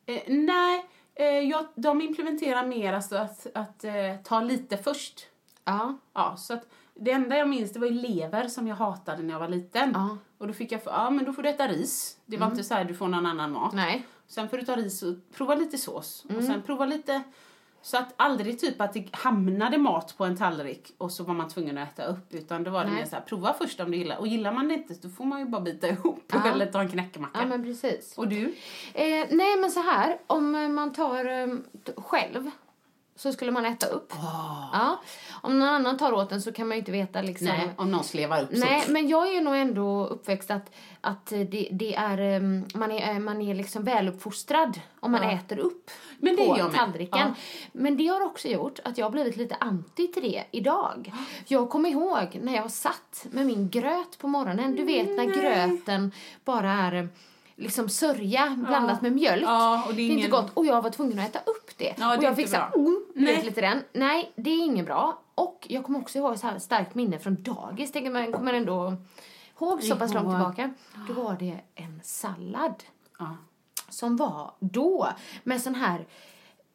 Eh, 0.06 0.22
nej, 0.28 0.86
eh, 1.16 1.26
jag, 1.26 1.66
de 1.76 2.02
implementerar 2.02 2.66
mer 2.66 2.94
alltså 2.94 3.16
att, 3.16 3.48
att 3.54 3.84
eh, 3.84 3.94
ta 4.24 4.42
lite 4.42 4.78
först. 4.78 5.28
Ja. 5.66 5.98
Ja, 6.14 6.36
så 6.38 6.54
att 6.54 6.68
det 7.00 7.12
enda 7.12 7.38
jag 7.38 7.50
minns 7.50 7.74
det 7.74 7.80
var 7.80 7.88
ju 7.88 7.94
lever 7.94 8.48
som 8.48 8.68
jag 8.68 8.76
hatade 8.76 9.24
när 9.24 9.34
jag 9.34 9.40
var 9.40 9.48
liten. 9.50 9.92
Ja. 9.94 10.18
Och 10.38 10.48
då 10.48 10.54
fick 10.54 10.72
jag, 10.72 10.84
för, 10.84 10.92
ja 10.92 11.10
men 11.10 11.26
då 11.26 11.34
får 11.34 11.44
du 11.44 11.50
äta 11.50 11.68
ris. 11.68 12.18
Det 12.26 12.38
var 12.38 12.48
inte 12.48 12.64
så 12.64 12.74
här 12.74 12.86
du 12.86 12.94
får 12.94 13.08
någon 13.08 13.26
annan 13.26 13.52
mat. 13.52 13.74
Nej. 13.74 14.06
Sen 14.28 14.50
får 14.50 14.58
du 14.58 14.64
ta 14.64 14.76
ris 14.76 15.04
och 15.04 15.16
prova 15.38 15.56
lite 15.56 15.78
sås. 15.78 16.26
Mm. 16.30 16.38
Och 16.38 16.44
sen 16.44 16.62
prova 16.62 16.86
lite, 16.86 17.22
så 17.82 17.98
att 17.98 18.14
aldrig 18.16 18.60
typ 18.60 18.82
att 18.82 18.94
det 18.94 19.16
hamnade 19.16 19.78
mat 19.78 20.18
på 20.18 20.26
en 20.26 20.38
tallrik 20.38 20.92
och 20.98 21.12
så 21.12 21.24
var 21.24 21.34
man 21.34 21.50
tvungen 21.50 21.78
att 21.78 21.94
äta 22.00 22.06
upp. 22.06 22.34
Utan 22.34 22.64
det 22.64 22.70
var 22.70 22.84
det 22.84 22.90
Nej. 22.92 23.00
mer 23.00 23.06
så 23.06 23.16
här, 23.16 23.24
prova 23.24 23.54
först 23.54 23.80
om 23.80 23.92
du 23.92 23.98
gillar. 23.98 24.18
Och 24.18 24.28
gillar 24.28 24.52
man 24.54 24.68
det 24.68 24.74
inte 24.74 24.94
då 25.02 25.10
får 25.10 25.26
man 25.26 25.40
ju 25.40 25.46
bara 25.46 25.62
bita 25.62 25.88
ihop 25.90 26.24
Ja. 26.34 26.48
eller 26.52 26.66
ta 26.66 26.82
en 26.82 26.90
knäckemacka. 26.90 27.40
Ja, 27.40 27.46
men 27.46 27.64
precis. 27.64 28.18
Och 28.18 28.28
du? 28.28 28.56
Eh, 28.94 29.26
nej, 29.32 29.58
men 29.62 29.72
så 29.72 29.82
här. 29.82 30.18
Om 30.28 30.76
man 30.76 30.94
tar 30.94 31.26
eh, 31.26 31.48
själv 31.98 32.52
så 33.16 33.32
skulle 33.34 33.52
man 33.52 33.66
äta 33.66 33.88
upp. 33.88 34.14
Ja. 34.74 35.02
Om 35.42 35.60
någon 35.60 35.68
annan 35.70 35.98
tar 35.98 36.12
åt 36.14 36.32
en 36.32 36.42
så 36.42 36.52
kan 36.52 36.68
man 36.68 36.76
ju 36.78 36.80
inte 36.80 36.92
veta 36.92 37.22
liksom. 37.22 37.48
Nej, 37.48 37.70
om 37.76 37.92
någon 37.92 38.04
slevar 38.04 38.42
upp 38.44 38.50
Nej, 38.52 38.82
så. 38.82 38.92
men 38.92 39.08
jag 39.08 39.36
är 39.36 39.42
nog 39.42 39.56
ändå 39.56 40.06
uppväxt 40.08 40.52
att, 40.52 40.72
att 41.02 41.26
det, 41.26 41.70
det 41.72 41.96
är, 41.96 42.18
em, 42.18 42.66
man 42.76 42.92
är, 42.92 43.20
man 43.20 43.42
är 43.42 43.56
liksom 43.56 43.84
väluppfostrad 43.84 44.80
om 45.00 45.12
man 45.12 45.24
Ja. 45.24 45.32
äter 45.32 45.58
upp 45.60 45.92
Men 46.18 46.36
det 46.36 46.46
på 46.48 46.58
jag 46.58 46.66
med. 46.68 46.76
tallriken. 46.76 47.20
Ja. 47.20 47.34
Men 47.72 47.98
det 47.98 48.08
har 48.08 48.22
också 48.22 48.48
gjort 48.48 48.80
att 48.84 48.98
jag 48.98 49.06
har 49.06 49.12
blivit 49.12 49.38
lite 49.38 49.56
anti 49.60 50.08
till 50.14 50.24
det 50.24 50.44
idag. 50.52 51.12
Jag 51.48 51.70
kommer 51.70 51.90
ihåg 51.90 52.40
när 52.42 52.56
jag 52.56 52.72
satt 52.72 53.26
med 53.32 53.46
min 53.46 53.70
gröt 53.70 54.18
på 54.18 54.28
morgonen. 54.28 54.76
Du 54.76 54.84
vet 54.84 55.08
när 55.18 55.26
gröten 55.26 56.12
bara 56.46 56.72
är 56.72 57.10
liksom 57.56 57.90
sörja 57.90 58.56
blandat 58.68 59.02
med 59.02 59.12
mjölk. 59.12 59.44
Ja, 59.44 59.84
och 59.88 59.94
det 59.96 60.02
är 60.02 60.04
inte 60.06 60.14
ingen- 60.20 60.30
gott. 60.32 60.52
Och 60.54 60.66
jag 60.66 60.82
var 60.82 60.90
tvungen 60.90 61.20
att 61.20 61.30
äta 61.30 61.40
upp 61.52 61.78
det. 61.78 61.94
Ja, 61.98 62.08
det 62.08 62.14
är 62.14 62.18
och 62.18 62.24
jag 62.24 62.36
fick 62.36 62.48
så 62.50 62.56
här, 62.56 62.70
bra. 62.70 62.80
oh, 62.82 62.94
vet 63.26 63.46
lite 63.46 63.62
den. 63.62 63.82
Nej, 63.94 64.32
det 64.36 64.50
är 64.50 64.64
inget 64.66 64.86
bra. 64.86 65.22
Och 65.36 65.66
jag 65.70 65.84
kommer 65.84 66.00
också 66.00 66.18
ihåg 66.18 66.40
så 66.40 66.48
här 66.48 66.60
starkt 66.60 66.96
minne 66.96 67.20
från 67.20 67.44
dagis. 67.44 67.92
Tänker 67.92 68.12
man 68.12 68.32
kommer 68.34 68.54
ändå 68.54 68.94
ihåg 69.62 69.84
så 69.84 69.96
pass 69.96 70.14
långt 70.14 70.30
tillbaka. 70.30 70.74
Då 71.08 71.14
var 71.14 71.36
det 71.40 71.60
en 71.76 72.02
sallad 72.04 72.84
Ja. 73.20 73.36
som 73.90 74.18
var 74.18 74.54
då 74.60 75.08
med 75.44 75.62
sån 75.62 75.76
här 75.76 76.06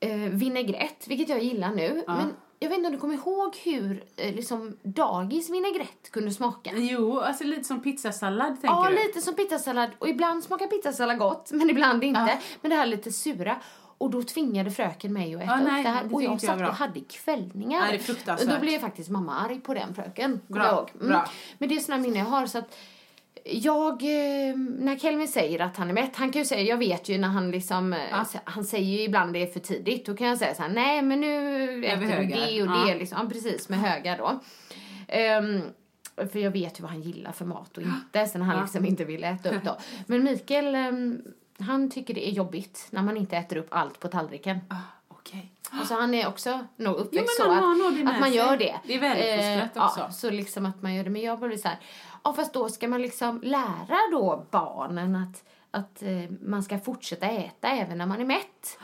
eh, 0.00 0.16
vinägrett, 0.16 1.04
vilket 1.08 1.28
jag 1.28 1.42
gillar 1.42 1.70
nu. 1.70 2.04
Men 2.06 2.34
jag 2.62 2.69
vet 2.69 2.76
inte 2.79 2.87
om 2.87 2.93
du 2.95 2.99
kommer 3.00 3.14
ihåg 3.14 3.57
hur 3.64 4.05
eh, 4.17 4.35
liksom 4.35 4.76
dagis 4.83 5.50
vinägrett 5.50 6.11
kunde 6.11 6.31
smaka? 6.31 6.71
Jo, 6.75 7.21
alltså 7.21 7.45
lite 7.45 7.64
som 7.64 7.83
pizzasallad 7.83 8.49
tänker 8.61 8.69
Ja, 8.69 8.87
du? 8.90 8.95
lite 9.07 9.21
som 9.21 9.35
pizzasallad. 9.35 9.90
Och 9.99 10.09
ibland 10.09 10.45
smakar 10.45 10.67
pizzasallad 10.67 11.19
gott, 11.19 11.50
men 11.52 11.71
ibland 11.71 12.05
inte. 12.05 12.21
Ja. 12.21 12.38
Men 12.61 12.71
det 12.71 12.76
här 12.76 12.87
lite 12.87 13.12
sura. 13.12 13.57
Och 13.99 14.11
då 14.11 14.23
tvingade 14.23 14.71
fröken 14.71 15.12
mig 15.12 15.35
att 15.35 15.43
äta 15.43 15.52
Ja, 15.52 15.59
upp 15.59 15.64
nej, 15.64 15.83
det 15.83 15.88
här. 15.88 16.05
det 16.05 16.14
och 16.14 16.23
jag 16.23 16.33
jag 16.33 16.40
satt 16.40 16.59
bra. 16.59 16.69
och 16.69 16.75
hade 16.75 17.00
kvällningar. 17.00 17.81
Nej, 17.81 17.90
det 17.90 17.97
är 17.97 18.02
fruktansvärt. 18.02 18.49
Och 18.49 18.55
då 18.55 18.61
blev 18.61 18.79
faktiskt 18.79 19.11
mamma 19.11 19.35
arg 19.37 19.61
på 19.61 19.75
den 19.75 19.95
fröken. 19.95 20.40
Bra, 20.47 20.67
jag. 20.67 20.90
Mm. 20.95 21.09
bra. 21.09 21.29
Men 21.59 21.69
det 21.69 21.76
är 21.76 21.81
sådana 21.81 22.02
minnen 22.02 22.19
jag 22.19 22.26
har. 22.26 22.47
Så 22.47 22.59
att 22.59 22.76
jag, 23.44 23.92
eh, 24.02 24.56
när 24.78 24.99
Kelvin 24.99 25.28
säger 25.28 25.61
att 25.61 25.76
han 25.76 25.88
är 25.90 25.94
mätt, 25.94 26.16
han 26.16 26.32
kan 26.32 26.42
ju 26.42 26.47
säga, 26.47 26.62
jag 26.62 26.76
vet 26.76 27.09
ju 27.09 27.18
när 27.18 27.28
han 27.28 27.50
liksom, 27.50 27.92
eh, 27.92 27.99
Ja. 28.11 28.25
han 28.44 28.64
säger 28.64 28.99
ju 28.99 29.00
ibland 29.04 29.32
det 29.32 29.42
är 29.42 29.47
för 29.47 29.61
tidigt, 29.61 30.06
då 30.06 30.16
kan 30.16 30.26
jag 30.26 30.38
säga 30.38 30.54
så 30.54 30.62
här, 30.62 30.68
nej 30.68 31.02
men 31.02 31.20
nu 31.20 31.85
äter 31.87 32.00
du 32.00 32.06
det 32.26 32.62
och 32.62 32.68
Ja. 32.68 32.85
det 32.87 32.94
liksom, 32.99 33.18
ja, 33.23 33.28
precis 33.30 33.68
med 33.68 33.78
höga 33.80 34.16
då. 34.16 34.40
Ehm, 35.09 35.61
för 36.32 36.38
jag 36.38 36.50
vet 36.50 36.78
ju 36.78 36.82
vad 36.82 36.90
han 36.90 37.02
gillar 37.02 37.32
för 37.32 37.44
mat 37.44 37.76
och 37.76 37.82
inte, 37.82 38.26
sen 38.26 38.42
han 38.42 38.61
liksom 38.62 38.85
inte 38.87 39.04
vill 39.04 39.25
äta 39.25 39.50
upp 39.50 39.64
då. 39.64 39.76
Men 40.06 40.25
Mikael, 40.25 40.75
ehm, 40.75 41.23
han 41.59 41.90
tycker 41.90 42.14
det 42.14 42.28
är 42.28 42.32
jobbigt 42.32 42.87
när 42.90 43.02
man 43.02 43.16
inte 43.16 43.37
äter 43.37 43.56
upp 43.56 43.68
allt 43.70 44.00
på 44.00 44.09
tallriken. 44.09 44.59
Ah, 44.68 44.75
Okej. 45.09 45.52
Och 45.80 45.87
så 45.87 45.94
han 45.94 46.14
är 46.14 46.28
också 46.28 46.64
nog 46.76 46.97
uppväxt 46.97 47.37
Jo, 47.38 47.44
så 47.44 47.50
att, 47.50 48.14
att 48.14 48.20
man 48.20 48.32
gör 48.32 48.56
det. 48.56 48.75
Det 48.85 48.94
är 48.94 49.00
väluppfostrat 49.00 49.76
Eh, 49.76 49.85
också. 49.87 50.00
Ja, 50.00 50.11
så 50.12 50.30
liksom 50.30 50.66
att 50.66 50.82
man 50.82 50.94
gör 50.94 51.04
det. 51.04 51.11
Men 51.11 51.23
jag 51.23 51.38
blir 51.40 51.56
så 51.56 51.68
här, 51.68 51.78
ja 52.25 52.33
fast 52.33 52.53
då 52.53 52.69
ska 52.69 52.89
man 52.89 53.03
liksom 53.03 53.41
lära 53.43 53.97
då 54.12 54.47
barnen 54.50 55.17
att, 55.17 55.45
att 55.71 56.03
eh, 56.03 56.31
man 56.43 56.62
ska 56.62 56.79
fortsätta 56.79 57.27
äta 57.27 57.69
även 57.69 57.99
när 57.99 58.07
man 58.07 58.21
är 58.21 58.25
mätt. 58.25 58.79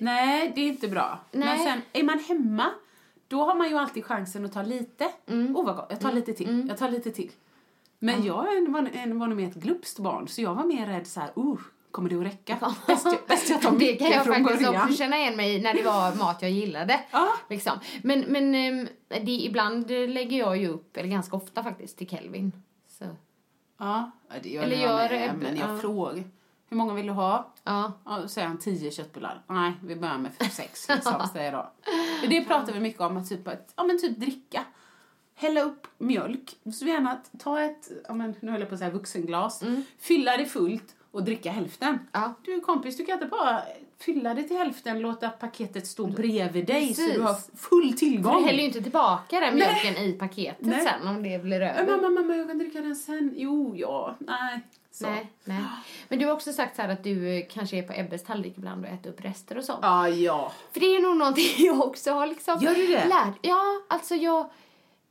Nej, 0.00 0.52
det 0.54 0.60
är 0.60 0.68
inte 0.68 0.88
bra. 0.88 1.18
Men 1.30 1.40
Nej. 1.40 1.58
sen, 1.58 1.82
är 1.92 2.02
man 2.02 2.18
hemma, 2.18 2.70
då 3.28 3.44
har 3.44 3.54
man 3.54 3.68
ju 3.68 3.76
alltid 3.78 4.04
chansen 4.04 4.44
att 4.44 4.52
ta 4.52 4.62
lite. 4.62 5.08
Mm. 5.26 5.56
Oh, 5.56 5.66
vad 5.66 5.76
gott. 5.76 5.86
Jag 5.90 6.00
tar 6.00 6.12
lite 6.12 6.32
till. 6.32 6.66
Jag 6.68 6.78
tar 6.78 6.88
lite 6.90 7.10
till. 7.10 7.30
Men 7.98 8.24
jag 8.24 8.56
är- 8.56 8.68
var, 8.70 8.90
en- 8.92 9.18
var 9.18 9.26
nog 9.26 9.36
mer 9.36 9.48
ett 9.48 9.54
glupskt 9.54 9.98
barn, 9.98 10.28
så 10.28 10.42
jag 10.42 10.54
var 10.54 10.64
mer 10.64 10.86
rädd 10.86 11.06
så 11.06 11.20
här, 11.20 11.30
uh, 11.38 11.58
kommer 11.92 12.10
det 12.10 12.16
att 12.16 12.24
räcka? 12.24 12.74
Bäst 12.86 13.04
jag, 13.06 13.18
bäst 13.28 13.50
jag 13.50 13.62
tar 13.62 13.70
Det 13.70 13.76
mycket 13.78 13.98
kan 13.98 14.10
jag 14.10 14.24
från 14.24 14.34
faktiskt 14.34 14.62
början. 14.64 14.82
också 14.82 14.96
känna 14.96 15.16
igen 15.18 15.36
mig 15.36 15.60
när 15.62 15.74
det 15.74 15.82
var 15.82 16.14
mat 16.14 16.42
jag 16.42 16.50
gillade. 16.50 17.00
Ja. 17.10 17.28
Liksom. 17.50 17.78
Men, 18.02 18.20
men 18.20 18.54
ehm, 18.54 18.88
det, 19.08 19.30
ibland 19.32 19.90
lägger 19.90 20.38
jag 20.38 20.56
ju 20.56 20.68
upp, 20.68 20.96
eller 20.96 21.08
ganska 21.08 21.36
ofta 21.36 21.62
faktiskt, 21.62 21.98
till 21.98 22.08
Kelvin. 22.08 22.52
Så, 22.98 23.04
Ja, 23.78 24.10
det 24.42 24.48
gör 24.48 24.62
Eller 24.62 24.76
jag 24.76 24.82
gör 24.90 25.08
med, 25.10 25.20
det- 25.30 25.36
men 25.42 25.56
jag 25.56 25.70
ja. 25.70 25.78
frågar. 25.78 26.24
Hur 26.68 26.76
många 26.76 26.94
vill 26.94 27.06
du 27.06 27.12
ha? 27.12 27.52
ja. 27.64 27.92
Ja, 28.04 28.18
då 28.22 28.28
säger 28.28 28.48
han 28.48 28.58
tio 28.58 28.90
köttbullar. 28.90 29.42
Nej, 29.46 29.72
vi 29.82 29.96
börjar 29.96 30.18
med 30.18 30.32
sex 30.52 30.88
liksom, 30.88 31.28
säger 31.32 31.52
jag 31.52 31.64
då. 32.22 32.28
Det 32.28 32.44
pratar 32.44 32.72
vi 32.72 32.80
mycket 32.80 33.00
om, 33.00 33.16
att 33.16 33.28
typ, 33.28 33.48
att, 33.48 33.72
ja 33.76 33.84
men 33.84 34.00
typ 34.00 34.18
dricka. 34.18 34.64
Hälla 35.34 35.60
upp 35.62 35.86
mjölk. 35.98 36.54
Så 36.74 36.86
gärna 36.86 37.20
ta 37.38 37.60
ett, 37.60 37.88
ja 38.08 38.14
men 38.14 38.34
nu 38.40 38.50
höll 38.50 38.60
jag 38.60 38.68
på 38.68 38.74
att 38.74 38.78
säga 38.78 38.90
vuxenglas. 38.90 39.62
Fylla 39.98 40.36
det 40.36 40.46
fullt 40.46 40.94
och 41.12 41.24
dricka 41.24 41.50
hälften. 41.50 41.98
Ja. 42.12 42.34
Du 42.44 42.60
kompis, 42.60 42.96
du 42.96 43.04
kan 43.04 43.14
inte 43.14 43.26
bara 43.26 43.62
fylla 43.98 44.34
det 44.34 44.42
till 44.42 44.56
hälften, 44.56 45.00
låta 45.00 45.28
paketet 45.28 45.86
stå 45.86 46.06
bredvid 46.06 46.66
dig 46.66 46.94
så 46.94 47.02
Precis. 47.02 47.14
du 47.14 47.20
har 47.22 47.34
full 47.56 47.90
För 47.90 47.98
tillgång. 47.98 48.42
du 48.42 48.46
häller 48.46 48.58
ju 48.58 48.64
inte 48.66 48.82
tillbaka 48.82 49.40
den 49.40 49.54
mjölken 49.54 49.96
i 49.96 50.12
paketet 50.12 50.66
Nej. 50.66 50.80
sen 51.00 51.08
om 51.08 51.22
det 51.22 51.42
blir 51.42 51.60
över. 51.60 51.96
Mamma, 51.96 52.08
mamma, 52.10 52.36
jag 52.36 52.48
kan 52.48 52.58
dricka 52.58 52.80
den 52.80 52.96
sen. 52.96 53.34
Jo, 53.36 53.72
ja, 53.76 54.16
nej. 54.18 54.60
Så. 54.90 55.06
Nej, 55.06 55.26
nej. 55.44 55.62
Men 56.08 56.18
du 56.18 56.26
har 56.26 56.32
också 56.32 56.52
sagt 56.52 56.76
så 56.76 56.82
att 56.82 57.04
du 57.04 57.36
eh, 57.38 57.44
kanske 57.50 57.76
är 57.78 57.82
på 57.82 57.92
Ebbes 57.92 58.24
tallrik 58.24 58.54
ibland 58.58 58.84
och 58.84 58.90
äter 58.90 59.10
upp 59.10 59.24
rester 59.24 59.58
och 59.58 59.64
sånt. 59.64 59.78
Ja, 59.82 60.08
ja. 60.08 60.52
För 60.72 60.80
det 60.80 60.86
är 60.96 61.00
nog 61.02 61.16
någonting 61.16 61.44
jag 61.66 61.80
också 61.80 62.12
har 62.12 62.26
liksom 62.26 62.58
Gör 62.60 62.74
du 62.74 62.86
det? 62.86 63.04
lärt. 63.08 63.34
Ja, 63.42 63.62
alltså 63.88 64.14
jag... 64.14 64.50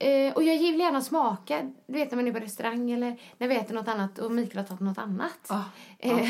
Eh, 0.02 0.34
och 0.34 0.44
jag 0.44 0.58
vill 0.60 0.80
gärna 0.80 1.02
smaka, 1.02 1.62
du 1.88 1.94
vet 1.94 2.12
när 2.12 2.16
man 2.16 2.28
är 2.28 2.32
på 2.32 2.40
restaurang 2.40 2.92
eller 2.92 3.18
när 3.38 3.48
vi 3.48 3.56
äter 3.56 3.74
något 3.76 3.88
annat 3.88 4.20
och 4.20 4.32
Mikael 4.32 4.58
har 4.58 4.64
tagit 4.64 4.82
något 4.82 4.98
annat. 4.98 5.40
Ja, 5.50 5.64
Eh, 6.00 6.18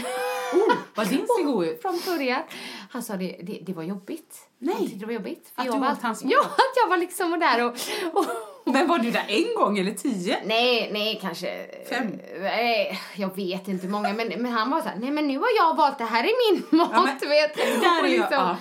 Oh, 0.53 0.73
vad 0.95 1.07
din 1.07 1.17
ser 1.37 1.43
god 1.43 1.65
ut. 1.65 1.81
från 1.81 1.99
början. 2.05 2.41
Han 2.89 3.03
sa 3.03 3.13
det, 3.13 3.35
det, 3.43 3.59
det 3.65 3.73
var 3.73 3.83
jobbigt. 3.83 4.35
Nej. 4.57 4.75
Han 4.75 4.83
tyckte 4.83 4.99
det 4.99 5.05
var 5.05 5.13
jobbigt. 5.13 5.51
Att 5.55 5.65
jag 5.65 5.75
du 5.75 5.79
var, 5.79 5.91
åt 5.91 6.01
hans 6.01 6.23
mat? 6.23 6.31
Ja, 6.33 6.41
att 6.45 6.73
jag 6.83 6.89
var 6.89 6.97
liksom 6.97 7.39
där 7.39 7.65
och... 7.65 7.71
och 8.13 8.25
Men 8.73 8.87
var 8.87 8.99
du 8.99 9.11
där 9.11 9.25
en 9.27 9.55
gång 9.55 9.79
eller 9.79 9.91
tio? 9.91 10.37
Nej, 10.45 10.89
nej, 10.93 11.19
kanske... 11.21 11.65
Fem? 11.89 12.19
Nej, 12.41 12.99
jag 13.15 13.35
vet 13.35 13.67
inte 13.67 13.85
hur 13.85 13.91
många. 13.93 14.13
Men, 14.13 14.27
men 14.27 14.45
han 14.51 14.69
var 14.71 14.81
så 14.81 14.87
här, 14.89 14.97
nej 14.99 15.11
men 15.11 15.27
nu 15.27 15.37
har 15.37 15.47
jag 15.57 15.75
valt, 15.77 15.97
det 15.97 16.03
här 16.05 16.23
är 16.23 16.53
min 16.53 16.63
mat, 16.79 16.89
Ja, 16.93 17.01
men 17.01 17.29
vet. 17.29 17.55
där 17.55 18.01
Och 18.01 18.07
är 18.07 18.17
jag, 18.17 18.27
ja. 18.31 18.57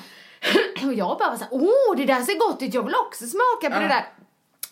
Och 0.86 0.94
jag 0.94 1.18
bara 1.18 1.30
var 1.30 1.36
så 1.36 1.44
här, 1.44 1.48
åh, 1.52 1.96
det 1.96 2.04
där 2.04 2.20
ser 2.22 2.38
gott 2.48 2.62
ut, 2.62 2.74
jag 2.74 2.82
vill 2.82 2.94
också 3.06 3.24
smaka 3.26 3.70
på 3.70 3.76
Ja. 3.76 3.80
det 3.80 3.88
där. 3.88 4.04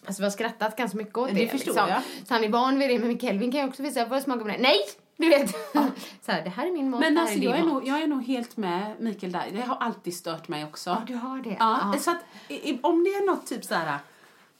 Alltså 0.09 0.23
vi 0.23 0.25
har 0.27 0.31
skrattat 0.31 0.77
ganska 0.77 0.99
mycket 0.99 1.17
åt 1.17 1.29
det. 1.29 1.35
Det 1.35 1.49
förstår 1.49 1.73
liksom. 1.73 1.89
jag. 1.89 2.03
Så 2.29 2.35
han 2.35 2.45
är 2.45 2.49
van 2.49 2.79
vid 2.79 2.91
det. 2.91 2.99
Men 2.99 3.19
Kelvin 3.19 3.53
kan 3.53 3.61
ju 3.61 3.69
också 3.69 3.83
visa, 3.83 4.07
får 4.07 4.17
jag 4.17 4.25
smaka 4.25 4.41
på 4.41 4.49
det? 4.49 4.59
Nej! 4.59 4.79
Du 5.17 5.29
vet. 5.29 5.51
så 6.23 6.33
här, 6.33 6.45
det 6.45 6.51
här 6.51 6.67
är 6.67 6.73
min 6.73 6.91
mat, 6.91 7.01
Men 7.01 7.19
alltså 7.19 7.39
är 7.39 7.43
jag 7.43 7.59
är, 7.59 7.63
nog, 7.65 7.89
jag 7.89 8.03
är 8.03 8.07
nog 8.07 8.25
helt 8.25 8.57
med 8.57 8.97
Mikael 9.01 9.33
där. 9.33 9.45
Det 9.53 9.61
har 9.61 9.77
alltid 9.77 10.17
stört 10.17 10.49
mig 10.49 10.65
också. 10.65 10.91
Ja, 10.91 11.03
du 11.07 11.15
har 11.15 11.39
det. 11.39 11.57
Ja, 11.61 11.91
Ja. 11.95 11.99
så 12.01 12.11
att 12.11 12.19
om 12.83 13.05
det 13.05 13.11
är 13.11 13.27
något 13.27 13.47
typ 13.47 13.65
så 13.65 13.75
här, 13.75 13.99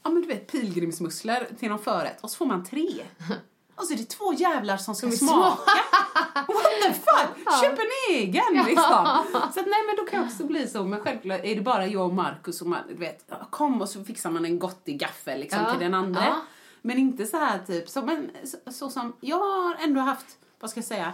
ja 0.03 0.11
men 0.11 0.23
du 0.23 0.29
vet 0.29 0.53
pilgrimsmusslor 0.53 1.57
till 1.59 1.69
någon 1.69 1.79
förrätt 1.79 2.21
och 2.21 2.31
så 2.31 2.37
får 2.37 2.47
man 2.47 2.65
tre. 2.65 2.89
Och 3.79 3.85
så 3.85 3.93
är 3.93 3.97
det 3.99 4.05
två 4.05 4.33
jävlar 4.33 4.77
som 4.77 4.95
ska 4.95 5.11
Som 5.11 5.29
smaka. 5.29 5.63
What 6.35 6.83
the 6.83 6.93
fuck? 6.93 7.61
Köp 7.63 7.79
en 7.79 8.15
egen 8.17 8.55
liksom. 8.67 9.25
Så 9.33 9.61
att, 9.61 9.67
nej 9.67 9.83
men 9.87 9.97
då 9.97 10.05
kan 10.11 10.19
jag 10.21 10.27
också 10.27 10.45
bli 10.45 10.67
så. 10.67 10.85
Men 10.85 11.01
självklart 11.01 11.41
är 11.45 11.55
det 11.55 11.61
bara 11.61 11.87
jag 11.87 12.07
och 12.07 12.15
Markus 12.15 12.63
man, 12.63 12.79
du 12.89 12.95
vet, 12.95 13.31
kom 13.51 13.81
och 13.81 13.89
så 13.89 14.05
fixar 14.05 14.31
man 14.31 14.45
en 14.45 14.59
gottig 14.59 14.99
gaffel 15.01 15.41
liksom 15.41 15.61
Ja, 15.63 15.71
till 15.71 15.81
den 15.81 15.95
andra. 15.95 16.25
ja. 16.25 16.41
Men 16.83 16.99
inte 16.99 17.27
så 17.27 17.37
här 17.37 17.59
typ, 17.67 17.89
så, 17.89 18.03
men, 18.03 18.31
så, 18.45 18.73
så 18.73 18.91
som, 18.91 19.13
jag 19.21 19.39
har 19.39 19.75
ändå 19.85 20.01
haft, 20.01 20.27
vad 20.61 20.71
ska 20.71 20.79
jag 20.79 20.85
säga, 20.85 21.13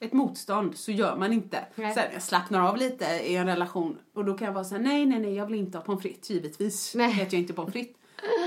ett 0.00 0.12
motstånd 0.12 0.76
så 0.76 0.92
gör 0.92 1.16
man 1.16 1.32
inte. 1.32 1.64
Nej. 1.74 1.94
Sen 1.94 2.04
jag 2.12 2.22
slappnar 2.22 2.60
av 2.68 2.76
lite 2.76 3.04
i 3.04 3.36
en 3.36 3.46
relation 3.46 3.98
och 4.14 4.24
då 4.24 4.38
kan 4.38 4.46
jag 4.46 4.52
vara 4.52 4.64
så 4.64 4.74
här, 4.74 4.82
nej 4.82 5.06
nej 5.06 5.18
nej 5.18 5.34
jag 5.34 5.46
vill 5.46 5.54
inte 5.54 5.78
ha 5.78 5.84
pommes 5.84 6.02
frites 6.02 6.30
givetvis. 6.30 6.94
Nej. 6.94 7.10
Äter 7.12 7.34
jag 7.34 7.40
inte 7.40 7.52
pommes 7.52 7.72
frites. 7.72 7.96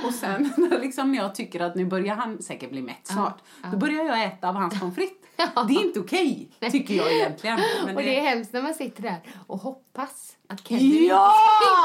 Och 0.06 0.14
sen 0.14 0.54
när 0.58 0.80
liksom 0.82 1.16
jag 1.16 1.36
tycker 1.36 1.60
att 1.60 1.76
nu 1.76 1.86
börjar 1.86 2.16
han 2.16 2.42
säkert 2.42 2.70
bli 2.72 2.82
mätt 2.82 3.08
snart. 3.08 3.38
Då 3.72 3.78
börjar 3.78 4.04
jag 4.06 4.24
äta 4.24 4.50
av 4.50 4.56
hans 4.56 4.80
pommes 4.80 4.96
frites. 4.96 5.18
Det 5.68 5.74
är 5.74 5.82
inte 5.86 6.00
okej, 6.00 6.50
tycker 6.72 6.94
jag 6.94 7.14
egentligen. 7.14 7.60
Men 7.86 7.96
Och 7.96 8.02
det 8.02 8.18
är 8.20 8.22
hemskt 8.22 8.54
när 8.54 8.62
man 8.62 8.74
sitter 8.74 9.02
där 9.04 9.16
och 9.48 9.58
hoppas 9.60 10.36
att 10.50 10.68
Kelvin 10.68 11.06
Ja! 11.08 11.34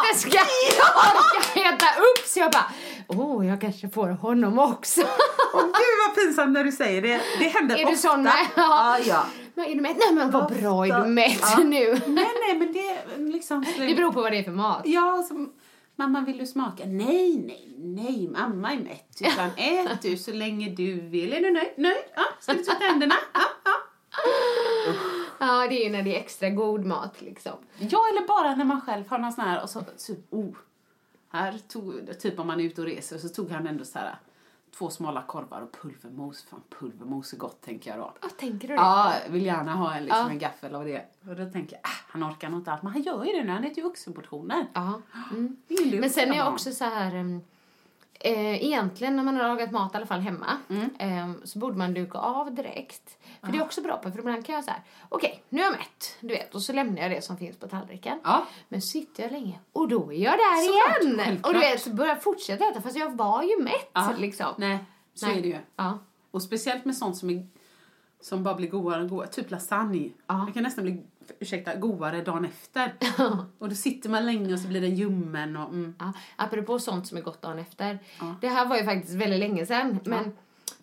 inte 0.08 0.20
ska 0.20 0.38
orka 0.38 1.60
äta 1.68 1.86
upp. 2.00 2.26
Så 2.26 2.40
jag 2.40 2.52
bara, 2.52 2.64
åh, 3.08 3.20
oh, 3.38 3.46
jag 3.46 3.60
kanske 3.60 3.88
får 3.88 4.08
honom 4.08 4.58
också. 4.58 5.00
Åh 5.54 5.62
gud 5.62 5.98
vad 6.06 6.16
pinsamt 6.16 6.52
när 6.52 6.64
du 6.64 6.72
säger 6.72 7.02
det. 7.02 7.20
Det 7.38 7.48
händer 7.48 7.76
Är 7.76 7.78
ofta. 7.78 7.90
du 7.90 7.96
sån 7.96 8.22
med? 8.22 8.46
Ja, 8.56 8.98
ja. 9.06 9.26
Men 9.54 9.64
är 9.64 9.74
du 9.74 9.80
mätt? 9.80 9.96
Nej 9.98 10.14
men 10.14 10.30
vad 10.30 10.52
bra, 10.60 10.86
är 10.86 11.00
du 11.04 11.06
mätt 11.08 11.38
Ja. 11.40 11.58
nu? 11.64 11.90
Nej, 12.06 12.30
nej, 12.46 12.58
men 12.58 12.72
det 12.72 12.88
är 12.88 13.32
liksom... 13.32 13.64
Det 13.78 13.94
beror 13.94 14.12
på 14.12 14.22
vad 14.22 14.32
det 14.32 14.38
är 14.38 14.42
för 14.42 14.50
mat. 14.50 14.82
Ja, 14.84 15.24
så, 15.28 15.46
mamma 16.02 16.20
vill 16.20 16.38
du 16.38 16.46
smaka? 16.46 16.84
Nej, 16.86 17.36
nej, 17.36 17.74
nej, 17.78 18.28
mamma 18.28 18.72
är 18.72 18.78
mätt. 18.78 19.20
Utan 19.20 19.50
ät 19.56 20.02
du 20.02 20.16
så 20.16 20.32
länge 20.32 20.68
du 20.68 21.00
vill. 21.00 21.32
Är 21.32 21.40
du 21.40 21.50
nöjd? 21.50 21.72
Nöjd? 21.76 22.04
Ja, 22.14 22.22
ska 22.40 22.52
du 22.52 22.64
tvätta 22.64 22.84
händerna? 22.84 23.14
Ja, 23.34 23.40
ja. 23.64 23.72
Ja, 25.40 25.66
det 25.68 25.82
är 25.82 25.84
ju 25.84 25.90
när 25.90 26.02
det 26.02 26.16
är 26.16 26.20
extra 26.20 26.50
god 26.50 26.84
mat 26.84 27.20
liksom. 27.20 27.52
Ja, 27.78 28.08
eller 28.10 28.26
bara 28.26 28.54
när 28.54 28.64
man 28.64 28.80
själv 28.80 29.08
har 29.08 29.18
någon 29.18 29.32
sån 29.32 29.44
här 29.44 29.62
och 29.62 29.70
så, 29.70 29.84
så 29.96 30.14
oh, 30.30 30.56
här 31.28 31.58
tog, 31.68 32.18
typ 32.20 32.38
om 32.38 32.46
man 32.46 32.60
är 32.60 32.64
ute 32.64 32.80
och 32.80 32.86
reser 32.86 33.18
så 33.18 33.28
tog 33.28 33.50
han 33.50 33.66
ändå 33.66 33.84
så 33.84 33.98
här 33.98 34.18
två 34.78 34.90
smala 34.90 35.22
korvar 35.22 35.60
och 35.60 35.72
pulvermos. 35.82 36.42
Fan, 36.50 36.62
pulvermos 36.78 37.32
är 37.32 37.36
gott 37.36 37.60
tänker 37.60 37.90
jag 37.90 37.98
då. 38.00 38.12
Ja, 38.22 38.28
tänker 38.38 38.68
du 38.68 38.74
det? 38.74 38.80
Ja, 38.80 39.12
vill 39.30 39.46
gärna 39.46 39.74
ha 39.74 39.94
en, 39.94 40.04
liksom, 40.04 40.20
Ja. 40.26 40.30
en 40.30 40.38
gaffel 40.38 40.74
av 40.74 40.84
det. 40.84 41.04
Och 41.28 41.36
då 41.36 41.50
tänker 41.50 41.72
jag, 41.76 41.80
ah, 41.84 41.96
han 42.08 42.24
orkar 42.30 42.48
nog 42.48 42.60
inte 42.60 42.72
allt. 42.72 42.82
Men 42.82 42.92
han 42.92 43.02
gör 43.02 43.24
ju 43.24 43.32
det 43.32 43.44
nu, 43.44 43.50
han 43.52 43.64
äter 43.64 43.76
ju 43.76 43.82
vuxenportioner. 43.82 44.66
Ja. 44.72 45.00
Mm. 45.30 45.56
Men 46.00 46.10
sen 46.10 46.32
är 46.32 46.36
jag 46.36 46.52
också 46.52 46.72
så 46.72 46.84
här... 46.84 47.14
um, 47.16 47.40
Eh, 48.24 48.64
egentligen 48.64 49.16
när 49.16 49.22
man 49.22 49.36
har 49.36 49.42
lagat 49.48 49.70
mat 49.70 49.94
i 49.94 49.96
alla 49.96 50.06
fall 50.06 50.20
hemma 50.20 50.46
Mm. 50.68 50.90
eh, 50.98 51.44
så 51.44 51.58
borde 51.58 51.76
man 51.78 51.94
duka 51.94 52.18
av 52.18 52.54
direkt. 52.54 53.18
För 53.44 53.52
det 53.52 53.58
är 53.58 53.62
också 53.62 53.80
bra 53.82 53.96
på 53.96 54.10
för 54.10 54.18
ibland 54.18 54.46
kan 54.46 54.54
jag 54.54 54.64
så 54.64 54.70
här, 54.70 54.80
okej 55.08 55.42
nu 55.48 55.60
är 55.60 55.64
jag 55.64 55.72
mätt, 55.72 56.16
du 56.20 56.28
vet, 56.28 56.54
och 56.54 56.62
så 56.62 56.72
lämnar 56.72 57.02
jag 57.02 57.10
det 57.10 57.22
som 57.22 57.36
finns 57.36 57.56
på 57.56 57.68
tallriken. 57.68 58.18
Ja. 58.24 58.46
Men 58.68 58.82
sitter 58.82 59.22
jag 59.22 59.32
länge 59.32 59.58
och 59.72 59.88
då 59.88 60.12
är 60.12 60.16
jag 60.16 60.32
där 60.32 60.66
Såklart, 60.66 61.02
igen! 61.02 61.18
självklart. 61.18 61.46
Och 61.46 61.60
du 61.60 61.60
vet, 61.60 61.80
så 61.82 61.90
börjar 61.90 62.14
jag 62.14 62.22
fortsätta 62.22 62.64
äta 62.70 62.80
fast 62.80 62.96
jag 62.96 63.16
var 63.16 63.42
ju 63.42 63.62
mätt 63.62 63.90
Ja. 63.92 64.12
liksom. 64.18 64.46
Nej, 64.56 64.78
så 65.14 65.26
Nej. 65.26 65.38
är 65.38 65.42
det 65.42 65.48
ju. 65.48 65.58
Ja. 65.76 65.98
Och 66.30 66.42
speciellt 66.42 66.84
med 66.84 66.96
sånt 66.96 67.16
som, 67.16 67.30
är, 67.30 67.46
som 68.20 68.42
bara 68.42 68.54
blir 68.54 68.68
godare 68.68 69.02
och 69.02 69.08
godare. 69.08 69.28
Typ 69.28 69.50
lasagne. 69.50 70.10
Ja. 70.26 70.44
Det 70.46 70.52
kan 70.52 70.62
nästan 70.62 70.84
bli, 70.84 71.02
ursäkta, 71.38 71.74
godare 71.74 72.20
dagen 72.22 72.44
efter. 72.44 72.94
och 73.58 73.68
då 73.68 73.74
sitter 73.74 74.10
man 74.10 74.26
länge 74.26 74.52
och 74.54 74.60
så 74.60 74.68
blir 74.68 74.80
den 74.80 74.94
ljummen 74.94 75.56
och 75.56 75.68
mm. 75.68 75.94
Ja, 75.98 76.12
apropå 76.36 76.78
sånt 76.78 77.06
som 77.06 77.18
är 77.18 77.22
gott 77.22 77.42
dagen 77.42 77.58
efter. 77.58 77.98
Ja. 78.20 78.34
Det 78.40 78.48
här 78.48 78.66
var 78.66 78.76
ju 78.76 78.84
faktiskt 78.84 79.14
väldigt 79.14 79.40
länge 79.40 79.66
sedan, 79.66 80.00
men 80.04 80.36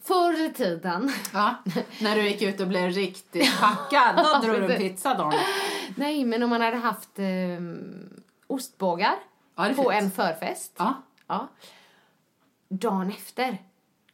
förr 0.03 0.45
i 0.45 0.53
tiden 0.53 1.11
Ja, 1.33 1.55
när 2.01 2.15
du 2.15 2.21
gick 2.29 2.41
ut 2.41 2.59
och 2.59 2.67
blev 2.67 2.89
riktigt 2.91 3.59
packad, 3.59 4.15
då 4.17 4.39
drog 4.47 4.55
du 4.69 4.73
en 4.73 4.79
pizza 4.81 5.13
dagen. 5.13 5.33
Nej, 5.95 6.25
men 6.25 6.43
om 6.43 6.49
man 6.49 6.61
hade 6.61 6.77
haft 6.77 7.09
ehm, 7.19 8.09
ostbågar 8.47 9.15
Ja, 9.55 9.63
det 9.67 9.73
på 9.75 9.91
en 9.91 10.11
förfest. 10.11 10.73
Ja. 10.77 10.93
Ja. 11.27 11.47
Dagen 12.69 13.09
efter, 13.09 13.57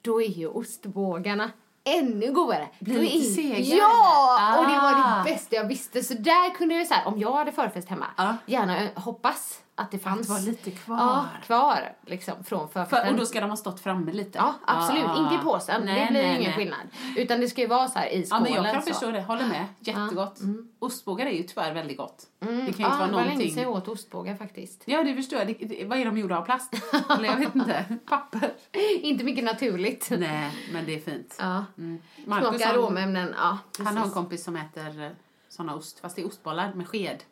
då 0.02 0.22
är 0.22 0.28
ju 0.30 0.48
ostbågarna 0.48 1.52
ännu 1.84 2.32
godare. 2.32 2.68
Blir 2.80 2.96
Då 2.96 3.02
lite 3.02 3.18
är- 3.18 3.34
segare. 3.34 3.78
Ja! 3.78 4.56
Och 4.60 4.66
det 4.66 4.76
var 4.78 4.94
Ah. 4.94 5.24
det 5.24 5.32
bästa 5.32 5.56
jag 5.56 5.68
visste. 5.68 6.04
Så 6.04 6.14
där 6.14 6.56
kunde 6.56 6.76
jag 6.76 6.88
så 6.88 6.94
här, 6.94 7.08
om 7.08 7.20
jag 7.20 7.32
hade 7.34 7.52
förfest 7.52 7.90
hemma, 7.90 8.06
Ja. 8.18 8.36
gärna 8.46 8.78
eh, 8.84 8.90
hoppas 8.96 9.60
att 9.78 9.92
det 9.92 10.00
fanns. 10.00 10.30
var 10.30 10.40
lite 10.40 10.72
kvar. 10.72 10.98
Ja, 10.98 11.26
kvar 11.46 11.94
liksom 12.06 12.44
från 12.44 12.70
förfesten. 12.70 13.06
För, 13.06 13.12
och 13.12 13.20
då 13.20 13.26
ska 13.26 13.42
de 13.42 13.50
ha 13.50 13.58
stått 13.58 13.80
framme 13.80 14.12
lite. 14.12 14.38
Ja, 14.38 14.54
absolut. 14.66 15.04
Ja, 15.04 15.24
Inte 15.24 15.36
i 15.36 15.38
påsen. 15.38 15.82
nej, 15.86 16.00
det 16.06 16.12
blir 16.12 16.22
nej, 16.22 16.32
ingen 16.32 16.44
nej. 16.44 16.54
skillnad. 16.54 16.88
Utan 17.18 17.40
det 17.40 17.48
ska 17.48 17.62
ju 17.62 17.68
vara 17.68 17.88
så 17.88 18.00
här 18.00 18.08
i 18.08 18.20
Ja, 18.20 18.26
skålen. 18.26 18.44
men 18.54 18.64
jag 18.64 18.74
kan 18.74 18.82
så. 18.82 18.88
förstå 18.94 19.12
det. 19.12 19.22
Håller 19.22 19.46
med. 19.48 19.66
Jättegott. 19.80 20.40
Ostbågar 20.80 21.26
är 21.26 21.32
ju 21.32 21.44
tyvärr 21.44 21.74
väldigt 21.74 21.98
gott. 21.98 22.26
Det 22.40 22.46
kan 22.46 22.56
ju 22.58 22.62
inte 22.68 22.82
Ja, 22.82 22.90
vara 22.90 23.06
det 23.08 23.14
var 23.14 23.20
länge 23.20 23.24
någonting... 23.30 23.54
sedan 23.54 23.64
jag 23.64 23.72
åt 23.72 23.88
ostbågar 23.88 24.36
faktiskt. 24.36 24.84
Ja, 24.86 25.04
det 25.04 25.16
förstår 25.16 25.40
jag. 25.40 25.48
Det, 25.48 25.54
det, 25.66 25.86
vad 25.86 25.98
är 25.98 26.06
de 26.06 26.18
gjorda 26.18 26.38
av? 26.38 26.46
Plast? 26.46 26.74
Eller 27.10 27.26
jag 27.26 27.38
vet 27.38 27.56
inte. 27.56 27.86
Papper? 28.06 28.54
Inte 29.02 29.24
mycket 29.24 29.44
naturligt. 29.44 30.08
Nej, 30.18 30.52
men 30.74 30.86
det 30.86 30.96
är 30.96 31.00
fint. 31.00 31.36
Ja. 31.40 31.66
Mm. 31.78 32.02
Marcus, 32.26 32.48
Smakar 32.50 32.66
han, 32.66 32.76
aromämnen, 32.76 33.34
ja. 33.38 33.58
han 33.86 33.98
har 33.98 34.06
en 34.06 34.12
kompis 34.12 34.44
som 34.44 34.56
äter 34.56 35.16
såna 35.50 35.76
ost, 35.76 36.00
fast 36.00 36.16
det 36.16 36.22
är 36.22 36.28
ostbollar 36.28 36.74
med 36.74 36.88
sked. 36.88 37.24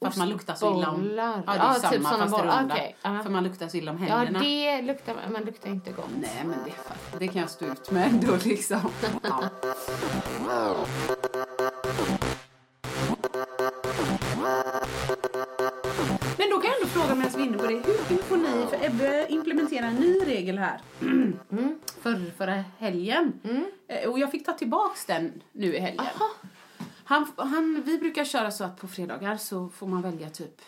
För 0.00 0.06
att 0.08 0.16
man 0.16 0.28
luktar 0.28 0.54
så 0.54 0.78
illa 0.78 0.90
om... 0.90 1.04
Ja, 1.16 1.42
det 1.46 1.52
är 1.52 1.56
Ja, 1.56 1.74
samma 1.74 1.92
typ 1.92 2.02
fast 2.02 2.30
bollar. 2.30 2.58
runda. 2.60 2.74
Okej, 2.74 2.96
ja. 3.02 3.20
För 3.22 3.30
man 3.30 3.44
luktar 3.44 3.68
så 3.68 3.76
illa 3.76 3.90
om 3.90 4.06
Ja, 4.08 4.16
händerna. 4.16 4.38
det 4.38 4.82
luktar, 4.82 5.14
man 5.32 5.42
luktar 5.42 5.70
inte 5.70 5.92
gott. 5.92 6.04
Nej, 6.20 6.42
men 6.44 6.58
det, 6.64 7.18
det 7.18 7.28
kan 7.28 7.40
jag 7.40 7.50
stå 7.50 7.64
ut 7.66 7.90
med 7.90 8.06
ändå 8.08 8.36
liksom. 8.44 8.80
Ja. 9.22 9.42
Men 16.38 16.50
då 16.50 16.58
kan 16.58 16.70
jag 16.70 16.76
ändå 16.80 16.86
fråga 16.88 17.14
medan 17.14 17.32
vi 17.36 17.42
är 17.42 17.46
inne 17.46 17.58
på 17.58 17.66
det. 17.66 17.74
Hur, 18.08 18.16
får 18.22 18.36
ni, 18.36 18.66
för 18.70 18.86
Ebbe 18.86 19.26
implementerar 19.28 19.86
en 19.86 19.94
ny 19.94 20.20
regel 20.26 20.58
här. 20.58 20.80
Mm. 21.00 21.38
För, 22.02 22.30
förra 22.38 22.64
helgen. 22.78 23.32
Eh, 23.88 24.08
Och 24.10 24.18
jag 24.18 24.30
fick 24.30 24.46
ta 24.46 24.52
tillbaks 24.52 25.06
den 25.06 25.42
nu 25.52 25.74
i 25.76 25.78
helgen. 25.80 26.06
Han, 27.08 27.26
han, 27.36 27.82
vi 27.86 27.98
brukar 27.98 28.24
köra 28.24 28.50
så 28.50 28.64
att 28.64 28.76
på 28.80 28.88
fredagar 28.88 29.36
så 29.36 29.68
får 29.68 29.86
man 29.86 30.02
välja 30.02 30.30
typ, 30.30 30.60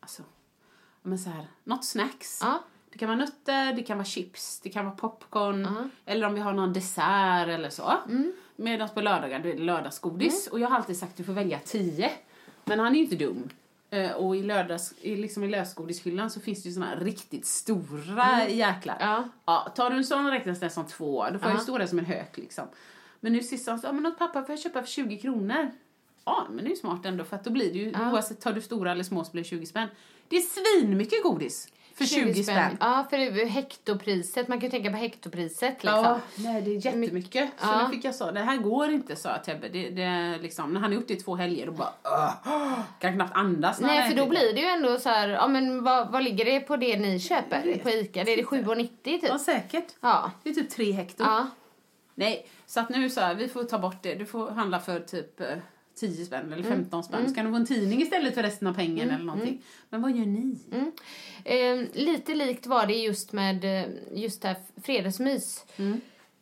alltså, 0.00 0.22
men 1.02 1.18
så 1.18 1.30
här, 1.30 1.46
något 1.64 1.84
snacks. 1.84 2.38
Ja. 2.42 2.62
Det 2.92 2.98
kan 2.98 3.08
vara 3.08 3.18
nötter, 3.18 3.72
det 3.72 3.82
kan 3.82 3.96
vara 3.98 4.04
chips, 4.04 4.60
det 4.60 4.68
kan 4.70 4.84
vara 4.84 4.94
popcorn. 4.96 5.62
Ja. 5.62 5.88
Eller 6.12 6.26
om 6.26 6.34
vi 6.34 6.40
har 6.40 6.52
någon 6.52 6.72
dessert 6.72 7.48
eller 7.48 7.70
så. 7.70 7.92
Mm. 8.08 8.32
Medan 8.56 8.88
på 8.88 9.00
lördagar 9.00 9.38
då 9.40 9.48
är 9.48 9.54
det 9.54 9.62
lördagsgodis. 9.62 10.46
Och 10.46 10.60
jag 10.60 10.68
har 10.68 10.76
alltid 10.76 10.96
sagt 10.98 11.10
att 11.12 11.16
du 11.16 11.24
får 11.24 11.32
välja 11.32 11.58
tio. 11.64 12.10
Men 12.64 12.78
han 12.78 12.92
är 12.92 12.96
ju 12.96 13.02
inte 13.04 13.16
dum. 13.16 13.48
Eh, 13.90 14.10
Och 14.12 14.36
i, 14.36 14.42
lördags, 14.42 14.94
i, 15.00 15.16
liksom 15.16 15.44
i 15.44 15.48
lösgodishyllan 15.48 16.30
så 16.30 16.40
finns 16.40 16.62
det 16.62 16.68
ju 16.68 16.74
såna 16.74 16.96
riktigt 16.96 17.46
stora 17.46 18.48
jäklar. 18.48 18.96
Mm. 19.00 19.08
Ja. 19.08 19.28
Ja, 19.44 19.72
tar 19.76 19.90
du 19.90 19.96
en 19.96 20.04
sån 20.04 20.30
räknas 20.30 20.60
den 20.60 20.70
som 20.70 20.84
två. 20.86 21.24
Då 21.32 21.38
får 21.38 21.48
jag 21.48 21.50
Ja. 21.50 21.58
ju 21.58 21.62
stå 21.62 21.78
där 21.78 21.86
som 21.86 21.98
en 21.98 22.04
hök 22.04 22.36
liksom. 22.36 22.64
Men 23.20 23.32
nu 23.32 23.42
sist 23.42 23.64
sa 23.64 23.70
han 23.72 23.80
så, 23.80 23.86
ja 23.86 23.92
men 23.92 24.14
pappa 24.18 24.42
får 24.42 24.50
jag 24.52 24.58
köpa 24.58 24.82
för 24.82 24.88
20 24.88 25.18
kronor. 25.18 25.70
Ja, 26.24 26.46
men 26.50 26.56
det 26.64 26.68
är 26.68 26.70
ju 26.70 26.76
smart 26.76 27.06
ändå 27.06 27.24
för 27.24 27.36
att 27.36 27.44
då 27.44 27.50
blir 27.50 27.72
det 27.72 27.78
ju, 27.78 27.90
Ja. 27.90 28.12
oavsett 28.12 28.40
tar 28.40 28.52
du 28.52 28.60
stora 28.60 28.92
eller 28.92 29.04
små 29.04 29.24
så 29.24 29.32
blir 29.32 29.42
det 29.42 29.48
20 29.48 29.66
spänn. 29.66 29.88
Det 30.28 30.36
är 30.36 30.40
svinmycket 30.40 31.22
godis 31.22 31.68
för 31.94 32.04
20, 32.04 32.44
spänn. 32.44 32.76
Ja, 32.80 33.06
för 33.10 33.18
det 33.18 33.24
är 33.24 33.46
hektopriset. 33.46 34.48
Man 34.48 34.60
kan 34.60 34.66
ju 34.66 34.70
tänka 34.70 34.90
på 34.90 34.96
hektopriset 34.96 35.84
liksom. 35.84 36.04
Ja, 36.04 36.20
nej 36.36 36.62
det 36.62 36.70
är 36.70 36.86
jättemycket. 36.86 37.50
Så 37.58 37.66
Ja. 37.66 37.86
nu 37.88 37.94
fick 37.96 38.04
jag 38.04 38.14
så, 38.14 38.30
det 38.30 38.40
här 38.40 38.56
går 38.56 38.90
inte 38.90 39.16
sa 39.16 39.38
Tebbe. 39.38 39.68
Det, 39.68 39.90
det, 39.90 40.38
liksom, 40.42 40.72
när 40.74 40.80
han 40.80 40.92
är 40.92 40.96
ute 40.96 41.12
i 41.12 41.16
två 41.16 41.36
helger 41.36 41.66
då 41.66 41.72
bara 41.72 41.92
"Åh, 42.04 42.80
kan 43.00 43.12
knappt 43.14 43.36
andas 43.36 43.80
Nej, 43.80 44.10
för 44.10 44.16
då 44.16 44.26
blir 44.26 44.52
det 44.54 44.60
ju 44.60 44.66
ändå 44.66 44.98
så 44.98 45.08
här, 45.08 45.28
ja 45.28 45.48
men 45.48 45.84
vad, 45.84 46.12
vad 46.12 46.22
ligger 46.24 46.44
det 46.44 46.60
på 46.60 46.76
det 46.76 46.98
ni 46.98 47.20
köper 47.20 47.78
på 47.82 47.90
ICA? 47.90 48.24
Det 48.24 48.32
är 48.32 48.36
det 48.36 48.42
7,90 48.42 48.88
typ? 49.04 49.22
Ja, 49.28 49.38
säkert. 49.38 49.86
Ja. 50.00 50.30
Det 50.42 50.50
är 50.50 50.54
typ 50.54 50.70
tre 50.70 50.92
hekto. 50.92 51.24
Ja. 51.24 51.46
Nej, 52.18 52.46
så 52.66 52.80
att 52.80 52.88
nu 52.88 53.10
så 53.10 53.20
här, 53.20 53.34
vi 53.34 53.48
får 53.48 53.64
ta 53.64 53.78
bort 53.78 54.02
det. 54.02 54.14
Du 54.14 54.26
får 54.26 54.50
handla 54.50 54.80
för 54.80 55.00
typ 55.00 55.40
eh, 55.40 55.46
10 55.94 56.24
spänn 56.24 56.52
eller 56.52 56.62
15 56.62 57.04
spänn. 57.04 57.28
Så 57.28 57.34
kan 57.34 57.44
du 57.44 57.50
få 57.50 57.56
en 57.56 57.66
tidning 57.66 58.02
istället 58.02 58.34
för 58.34 58.42
resten 58.42 58.68
av 58.68 58.74
pengen 58.74 59.10
eller 59.10 59.24
någonting. 59.24 59.62
Men 59.90 60.02
vad 60.02 60.10
gör 60.10 60.26
ni? 60.26 60.58
Mm. 60.72 60.92
Eh, 61.44 61.88
lite 61.92 62.34
likt 62.34 62.66
var 62.66 62.86
det 62.86 62.94
just 62.94 63.32
med 63.32 63.64
eh, 63.64 63.86
just 64.12 64.42
det 64.42 64.48
här 64.48 64.56
fredagsmys. 64.82 65.64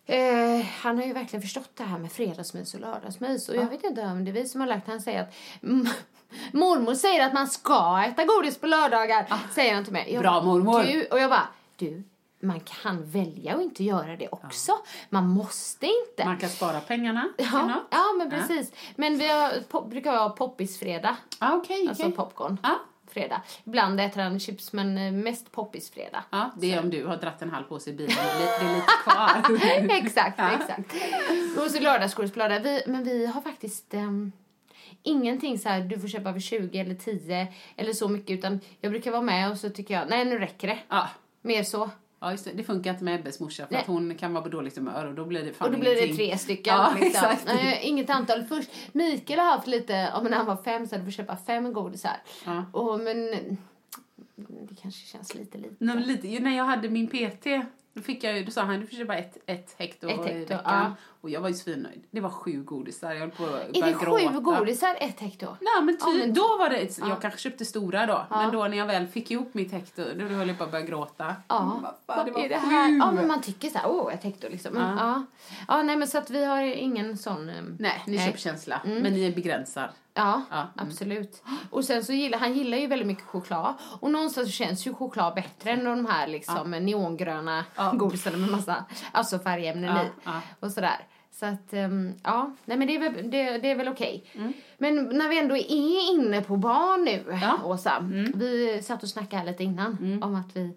Eh, 0.07 0.67
han 0.67 0.99
har 0.99 1.05
ju 1.05 1.13
verkligen 1.13 1.43
förstått 1.43 1.71
det 1.75 1.85
här 1.85 1.99
med 1.99 2.13
fredagsmys 2.13 2.75
och 2.75 2.81
lördagsmys. 2.81 3.49
Och 3.49 3.57
jag 3.57 3.69
vet 3.71 3.85
inte 3.85 4.03
om 4.03 4.25
det 4.25 4.31
är 4.31 4.33
vi 4.33 4.47
som 4.47 4.61
har 4.61 4.69
lagt 4.69 4.87
han 4.89 5.01
säger 5.01 5.23
att 5.23 5.35
mm, 5.63 5.87
mormor 6.53 6.95
säger 6.95 7.27
att 7.27 7.35
man 7.35 7.49
ska 7.49 8.05
äta 8.09 8.25
godis 8.25 8.59
på 8.59 8.67
lördagar. 8.67 9.27
Säger 9.55 9.75
han 9.75 9.85
till 9.85 9.93
mig. 9.93 10.13
Jag 10.13 10.23
Bra, 10.23 10.31
bara, 10.31 10.43
mormor. 10.43 10.83
Du, 10.83 11.07
och 11.07 11.19
jag 11.19 11.31
bara, 11.31 11.49
du, 11.77 12.03
man 12.47 12.61
kan 12.61 13.11
välja 13.11 13.55
att 13.55 13.63
inte 13.63 13.85
göra 13.85 14.17
det 14.17 14.29
också. 14.29 14.73
Man 15.11 15.29
måste 15.29 15.87
inte. 15.87 16.25
Man 16.25 16.39
kan 16.39 16.49
spara 16.51 16.81
pengarna 16.81 17.29
ja, 17.39 17.85
ja, 17.91 18.05
men 18.19 18.31
precis. 18.31 18.73
Men 18.97 19.19
vi 19.19 19.29
har, 19.29 19.61
pop, 19.69 19.91
brukar 19.91 20.17
ha 20.19 20.31
poppisfredag, 20.31 21.17
Ah, 21.39 21.55
okej, 21.57 21.89
alltså 21.89 22.03
okej. 22.03 22.17
popcorn. 22.17 22.59
Ja. 22.63 22.79
Fredag. 23.11 23.43
Ibland 23.65 24.01
äter 24.01 24.21
han 24.23 24.41
chips, 24.41 24.73
men 24.73 24.99
eh, 24.99 25.13
mest 25.13 25.53
poppisfredag. 25.53 26.23
Ja, 26.31 26.51
det 26.57 26.73
är 26.73 26.81
om 26.81 26.91
du 26.91 27.07
har 27.07 27.17
dratt 27.17 27.43
en 27.43 27.51
halv 27.51 27.65
påse 27.65 27.91
i 27.91 27.93
bilen 27.93 28.17
det 28.39 28.67
är 28.67 28.75
lite 28.75 28.93
kvar. 29.05 29.97
exakt, 29.97 30.41
exakt. 30.61 30.95
Och 31.65 31.71
så 31.71 31.81
lördagsgodisblad. 31.81 32.63
Vi, 32.63 32.83
men 32.87 33.05
vi 33.05 33.27
har 33.27 33.41
faktiskt 33.41 33.95
ehm, 33.95 34.33
ingenting 35.03 35.59
så 35.59 35.69
här, 35.69 35.81
du 35.81 36.01
får 36.01 36.09
köpa 36.09 36.33
för 36.33 36.41
20 36.41 36.79
eller 36.79 36.95
10 36.95 37.47
eller 37.77 37.93
så 37.93 38.09
mycket. 38.09 38.31
Utan 38.39 38.61
jag 38.81 38.93
brukar 38.93 39.11
vara 39.11 39.23
med 39.23 39.51
och 39.51 39.59
så 39.59 39.71
tycker 39.71 39.95
jag, 39.95 40.09
nej 40.09 40.25
nu 40.25 40.39
räcker 40.39 40.69
det. 40.69 40.79
Ja. 40.89 41.09
Mer 41.43 41.63
så. 41.63 41.91
Ja, 42.27 42.33
just 42.33 42.45
det. 42.45 42.51
det 42.55 42.63
funkar 42.65 42.91
inte 42.91 43.05
med 43.05 43.21
Ebbes 43.21 43.41
morsa 43.41 43.67
för 43.67 43.73
Nej. 43.73 43.81
att 43.81 43.87
hon 43.87 44.15
kan 44.15 44.33
vara 44.33 44.43
på 44.43 44.49
dåligt 44.49 44.77
humör 44.77 45.05
och 45.07 45.15
då 45.15 45.25
blir 45.25 45.45
det 45.45 45.53
fan 45.53 45.67
Och 45.69 45.75
då 45.75 45.81
blir 45.81 45.91
det 45.95 46.05
ingenting. 46.07 46.29
tre 46.29 46.39
stycken. 46.39 46.75
Ja, 46.75 46.93
liksom. 47.01 47.29
Nej, 47.47 47.81
inget 47.83 48.11
antal 48.11 48.45
först. 48.45 48.71
Mikael 48.93 49.39
har 49.41 49.47
haft 49.47 49.67
lite, 49.67 50.13
om 50.15 50.25
när 50.25 50.37
han 50.37 50.47
var 50.47 50.57
fem 50.57 50.87
så 50.87 50.95
hade 50.95 51.05
vi 51.07 51.13
köpa 51.13 51.37
fem 51.37 51.73
godisar. 51.73 52.17
Ja. 52.45 52.65
Och, 52.73 53.01
men 53.01 53.31
det 54.37 54.75
kanske 54.83 55.07
känns 55.07 55.35
lite 55.35 55.59
lite. 55.59 55.75
Nej, 55.79 55.97
lite, 55.97 56.41
när 56.41 56.57
jag 56.57 56.65
hade 56.65 56.89
min 56.89 57.07
PT, 57.09 57.47
då, 57.93 58.01
fick 58.03 58.25
jag, 58.25 58.39
ju- 58.39 58.45
då 58.45 58.51
sa 58.51 58.63
han 58.63 58.81
du 58.81 58.87
får 58.87 58.97
köpa 58.97 59.17
ett, 59.17 59.39
ett 59.47 59.75
hekto, 59.79 60.09
Ett 60.09 60.31
i 60.31 60.39
veckan. 60.39 60.61
ja. 60.65 60.93
Och 61.27 61.31
jag 61.31 61.41
var 61.41 61.49
ju 61.49 61.55
svinnöjd. 61.55 62.03
Det 62.11 62.21
var 62.21 62.31
sju 62.31 62.63
godisar. 62.63 63.13
Jag 63.13 63.21
höll 63.21 63.31
på 63.31 63.45
att 63.45 63.77
Är 63.77 63.83
det 63.87 63.93
gråta. 64.05 64.33
sju 64.33 64.41
godisar 64.41 64.97
ett 65.01 65.21
hekto? 65.21 65.47
Nej, 65.61 65.83
men, 65.85 65.97
ty, 65.97 66.05
Ja, 66.07 66.13
men- 66.19 66.35
då 66.35 66.43
var 66.59 66.69
det, 66.71 66.99
jag 66.99 67.23
kanske 67.23 67.41
köpte 67.41 67.65
stora 67.65 68.07
då, 68.07 68.27
Ja. 68.31 68.37
men 68.37 68.53
då 68.53 68.65
när 68.69 68.77
jag 68.77 68.87
väl 68.87 69.07
fick 69.07 69.31
ihop 69.31 69.55
mitt 69.55 69.73
hekto, 69.73 70.05
då 70.19 70.25
höll 70.25 70.49
jag 70.49 70.59
på 70.59 70.65
att 70.65 70.71
börja 70.71 70.85
gråta. 70.87 71.35
Ja. 71.49 71.81
Vad 71.83 72.17
fan, 72.17 72.27
det 72.27 72.33
var 72.33 72.41
är 72.41 72.49
det 72.49 72.61
sju! 72.61 72.67
här? 72.67 72.99
Ja, 72.99 73.13
men 73.13 73.29
man 73.29 73.41
tycker 73.43 73.69
så 73.69 73.79
här, 73.79 73.91
åh, 73.91 74.15
ett 74.15 74.23
hekto 74.23 74.49
liksom. 74.51 74.75
Men, 74.75 74.97
ja. 74.99 75.25
Ja. 75.69 75.83
nej, 75.83 75.97
men 75.97 76.09
så 76.09 76.19
att 76.19 76.31
vi 76.31 76.45
har 76.45 76.63
ingen 76.63 77.19
sån... 77.19 77.49
ehm, 77.49 77.77
Nej, 77.81 78.03
ni 78.07 78.17
Nej. 78.17 78.27
köper 78.27 78.39
känsla, 78.39 78.81
men 78.85 79.03
ni 79.13 79.33
begränsar. 79.33 79.91
Ja, 80.15 80.43
Ja, 80.51 80.57
mm. 80.57 80.67
absolut. 80.77 81.43
Och 81.71 81.85
sen 81.85 82.05
så 82.05 82.13
gillar 82.13 82.39
han 82.39 82.55
gillar 82.55 82.79
ju 82.79 82.87
väldigt 82.87 83.09
mycket 83.09 83.25
choklad. 83.25 83.75
Och 84.01 84.11
någonstans 84.11 84.55
känns 84.55 84.87
ju 84.87 84.95
choklad 84.95 85.35
bättre 85.35 85.71
än 85.71 85.85
de 85.85 86.07
här 86.07 86.27
liksom 86.27 86.71
neongröna 86.71 87.65
godisarna 87.95 88.37
med 88.37 88.51
massa 88.51 88.85
alltså 89.13 89.39
färgämnen 89.39 89.97
Ja, 89.97 90.03
i. 90.03 90.07
ja. 90.25 90.41
Och 90.61 90.71
sådär. 90.71 90.97
Så 91.41 91.47
att, 91.47 91.73
ehm, 91.73 92.15
ja, 92.23 92.51
nej 92.65 92.77
men 92.79 92.89
det 92.89 92.95
är 92.97 93.01
väl, 93.01 93.31
det, 93.31 93.59
det 93.59 93.71
är 93.71 93.75
väl 93.75 93.89
okej. 93.89 94.25
Mm. 94.35 94.53
Men 94.79 94.95
när 95.09 95.29
vi 95.29 95.39
ändå 95.39 95.57
är 95.57 96.13
inne 96.15 96.43
på 96.43 96.57
barn 96.57 97.05
nu, 97.05 97.25
Ja. 97.43 97.55
Mm. 97.55 97.65
Åsa. 97.65 98.11
Vi 98.35 98.81
satt 98.83 99.03
och 99.03 99.09
snackade 99.09 99.45
lite 99.45 99.65
innan 99.65 100.21
om 100.23 100.35
att 100.35 100.57
vi 100.57 100.77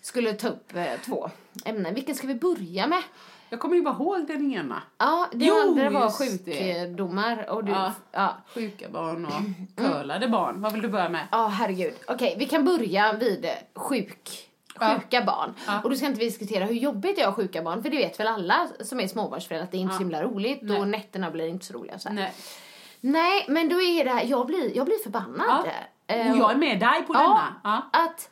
skulle 0.00 0.32
ta 0.32 0.48
upp 0.48 0.76
eh, 0.76 0.84
två 1.06 1.30
ämnen. 1.64 1.94
Vilken 1.94 2.14
ska 2.14 2.26
vi 2.26 2.34
börja 2.34 2.86
med? 2.86 3.02
Jag 3.50 3.60
kommer 3.60 3.76
ju 3.76 3.82
bara 3.82 3.94
ihåg 3.94 4.26
den 4.26 4.52
ena. 4.52 4.82
Ja, 4.98 5.28
det 5.32 5.44
Jo, 5.44 5.54
andra 5.68 5.90
var 5.90 6.04
det. 6.06 6.10
sjukdomar. 6.10 7.50
Och 7.50 7.64
du, 7.64 7.72
Ja. 7.72 7.92
ja. 8.12 8.36
Sjuka 8.54 8.88
barn 8.88 9.24
och 9.26 9.76
curlade 9.76 10.28
barn. 10.28 10.60
Vad 10.60 10.72
vill 10.72 10.82
du 10.82 10.88
börja 10.88 11.08
med? 11.08 11.26
Ja, 11.32 11.46
herregud. 11.46 11.94
Okej, 12.06 12.36
vi 12.38 12.46
kan 12.46 12.64
börja 12.64 13.12
vid 13.12 13.44
eh, 13.44 13.50
sjuk, 14.80 14.88
Ja. 14.90 15.00
sjuka 15.00 15.24
barn. 15.24 15.54
Ja. 15.66 15.80
Och 15.84 15.90
då 15.90 15.96
ska 15.96 16.06
inte 16.06 16.18
vi 16.18 16.24
diskutera 16.24 16.64
hur 16.64 16.74
jobbigt 16.74 17.16
det 17.16 17.22
är 17.22 17.28
att 17.28 17.36
ha 17.36 17.42
sjuka 17.42 17.62
barn. 17.62 17.82
För 17.82 17.90
det 17.90 17.96
vet 17.96 18.20
väl 18.20 18.26
alla 18.26 18.68
som 18.80 19.00
är 19.00 19.08
småbarnsföräldrar 19.08 19.64
att 19.64 19.70
det 19.72 19.76
är 19.78 19.80
inte 19.80 19.94
så 19.94 19.98
himla 20.00 20.22
roligt. 20.22 20.58
Nej. 20.62 20.80
Och 20.80 20.88
nätterna 20.88 21.30
blir 21.30 21.46
inte 21.48 21.66
så 21.66 21.72
roliga. 21.72 21.98
Så. 21.98 22.08
Nej. 22.12 22.32
Nej, 23.00 23.44
men 23.48 23.68
då 23.68 23.80
är 23.82 24.04
det 24.04 24.10
här, 24.10 24.24
jag 24.24 24.46
blir, 24.46 24.76
jag 24.76 24.86
blir 24.86 25.02
förbannad. 25.02 25.64
Ja. 26.06 26.14
Eh, 26.14 26.30
Och 26.32 26.38
jag 26.38 26.50
är 26.50 26.56
med 26.56 26.80
dig 26.80 27.02
på 27.06 27.14
ja, 27.14 27.20
denna. 27.20 27.54
Ja. 27.92 28.00
Att 28.00 28.30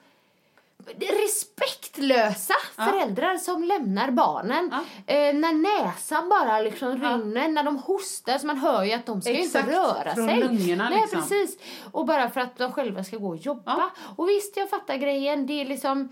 respektlösa 1.22 2.54
föräldrar 2.76 3.37
som 3.37 3.64
lämnar 3.64 4.11
barnen 4.11 4.70
Ja. 4.72 5.14
eh, 5.14 5.34
när 5.34 5.52
näsan 5.52 6.28
bara 6.28 6.61
liksom 6.61 6.88
rinner, 6.92 7.48
när 7.48 7.62
de 7.64 7.76
hostar 7.78 8.38
så 8.38 8.46
man 8.46 8.56
hör 8.58 8.84
ju 8.84 8.92
att 8.92 9.06
de 9.06 9.22
ska 9.22 9.30
Exakt, 9.32 9.66
inte 9.68 9.78
röra 9.80 10.14
från 10.14 10.28
sig. 10.28 10.37
lungorna 10.38 10.88
Nej, 10.88 11.00
liksom. 11.00 11.20
precis. 11.20 11.58
Och 11.92 12.06
bara 12.06 12.30
för 12.30 12.40
att 12.40 12.58
de 12.58 12.72
själva 12.72 13.04
ska 13.04 13.16
gå 13.16 13.28
och 13.28 13.37
jobba. 13.37 13.76
Ja. 13.78 13.90
Och 14.16 14.28
visst, 14.28 14.56
jag 14.56 14.70
fattar 14.70 14.96
grejen. 14.96 15.46
Det 15.46 15.61
är 15.61 15.64
liksom 15.64 16.08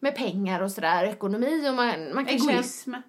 med 0.00 0.14
pengar 0.14 0.60
och 0.60 0.70
sådär, 0.70 1.04
ekonomi 1.04 1.68
och 1.70 1.74
man, 1.74 2.14
man 2.14 2.26
kanske... 2.26 2.50
Egoism. 2.50 2.94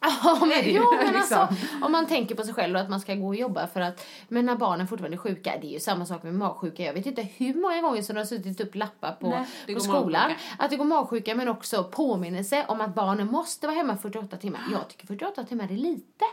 Ja, 0.00 0.38
men, 0.40 0.62
jo, 0.64 0.82
men 1.02 1.14
liksom. 1.14 1.38
alltså, 1.38 1.66
om 1.82 1.92
man 1.92 2.06
tänker 2.06 2.34
på 2.34 2.42
sig 2.44 2.54
själv 2.54 2.74
och 2.74 2.80
att 2.80 2.90
man 2.90 3.00
ska 3.00 3.14
gå 3.14 3.26
och 3.26 3.36
jobba 3.36 3.66
för 3.66 3.80
att, 3.80 4.06
men 4.28 4.46
när 4.46 4.56
barnen 4.56 4.88
fortfarande 4.88 5.16
är 5.16 5.18
sjuka, 5.18 5.52
det 5.60 5.66
är 5.66 5.70
ju 5.70 5.80
samma 5.80 6.06
sak 6.06 6.22
med 6.22 6.34
magsjuka. 6.34 6.82
Jag 6.82 6.92
vet 6.92 7.06
inte 7.06 7.22
hur 7.22 7.54
många 7.54 7.80
gånger 7.80 8.02
som 8.02 8.14
de 8.14 8.20
har 8.20 8.26
suttit 8.26 8.60
upp 8.60 8.74
lappar 8.74 9.12
på, 9.12 9.28
Nej, 9.28 9.74
på 9.74 9.80
skolan. 9.80 10.12
magsjuka. 10.12 10.40
Att 10.58 10.70
det 10.70 10.76
går 10.76 10.84
magsjuka, 10.84 11.34
men 11.34 11.48
också 11.48 11.84
påminnelse 11.84 12.64
om 12.68 12.80
att 12.80 12.94
barnen 12.94 13.26
måste 13.26 13.66
vara 13.66 13.76
hemma 13.76 13.96
48 13.96 14.36
timmar. 14.36 14.60
Jag 14.72 14.88
tycker 14.88 15.06
48 15.06 15.44
timmar 15.44 15.64
är 15.64 15.76
lite. 15.76 16.24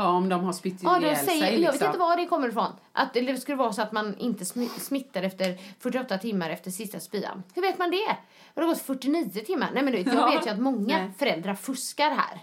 Ja, 0.00 0.08
om 0.10 0.28
de 0.28 0.44
har 0.44 0.52
spytt 0.52 0.82
Ja, 0.82 1.00
ihjäl 1.00 1.16
säger, 1.16 1.26
sig. 1.28 1.38
jag 1.40 1.50
vet 1.60 1.60
Liksom. 1.72 1.86
inte 1.86 1.98
var 1.98 2.16
det 2.16 2.26
kommer 2.26 2.48
ifrån. 2.48 2.72
Att 2.92 3.14
det 3.14 3.36
skulle 3.40 3.56
vara 3.56 3.72
så 3.72 3.82
att 3.82 3.92
man 3.92 4.16
inte 4.18 4.44
smi- 4.44 4.78
smittar 4.80 5.22
efter 5.22 5.58
48 5.80 6.18
timmar 6.18 6.50
efter 6.50 6.70
sista 6.70 7.00
spyan. 7.00 7.42
Hur 7.54 7.62
vet 7.62 7.78
man 7.78 7.90
det? 7.90 8.16
Har 8.54 8.62
det 8.62 8.66
gått 8.68 8.80
49 8.82 9.30
timmar? 9.46 9.70
Nej 9.74 9.82
men 9.82 9.92
du 9.92 9.98
jag 10.00 10.14
Ja. 10.14 10.30
vet 10.30 10.46
ju 10.46 10.50
att 10.50 10.58
många 10.60 10.98
Nej. 10.98 11.10
föräldrar 11.18 11.54
fuskar 11.54 12.10
här. 12.10 12.40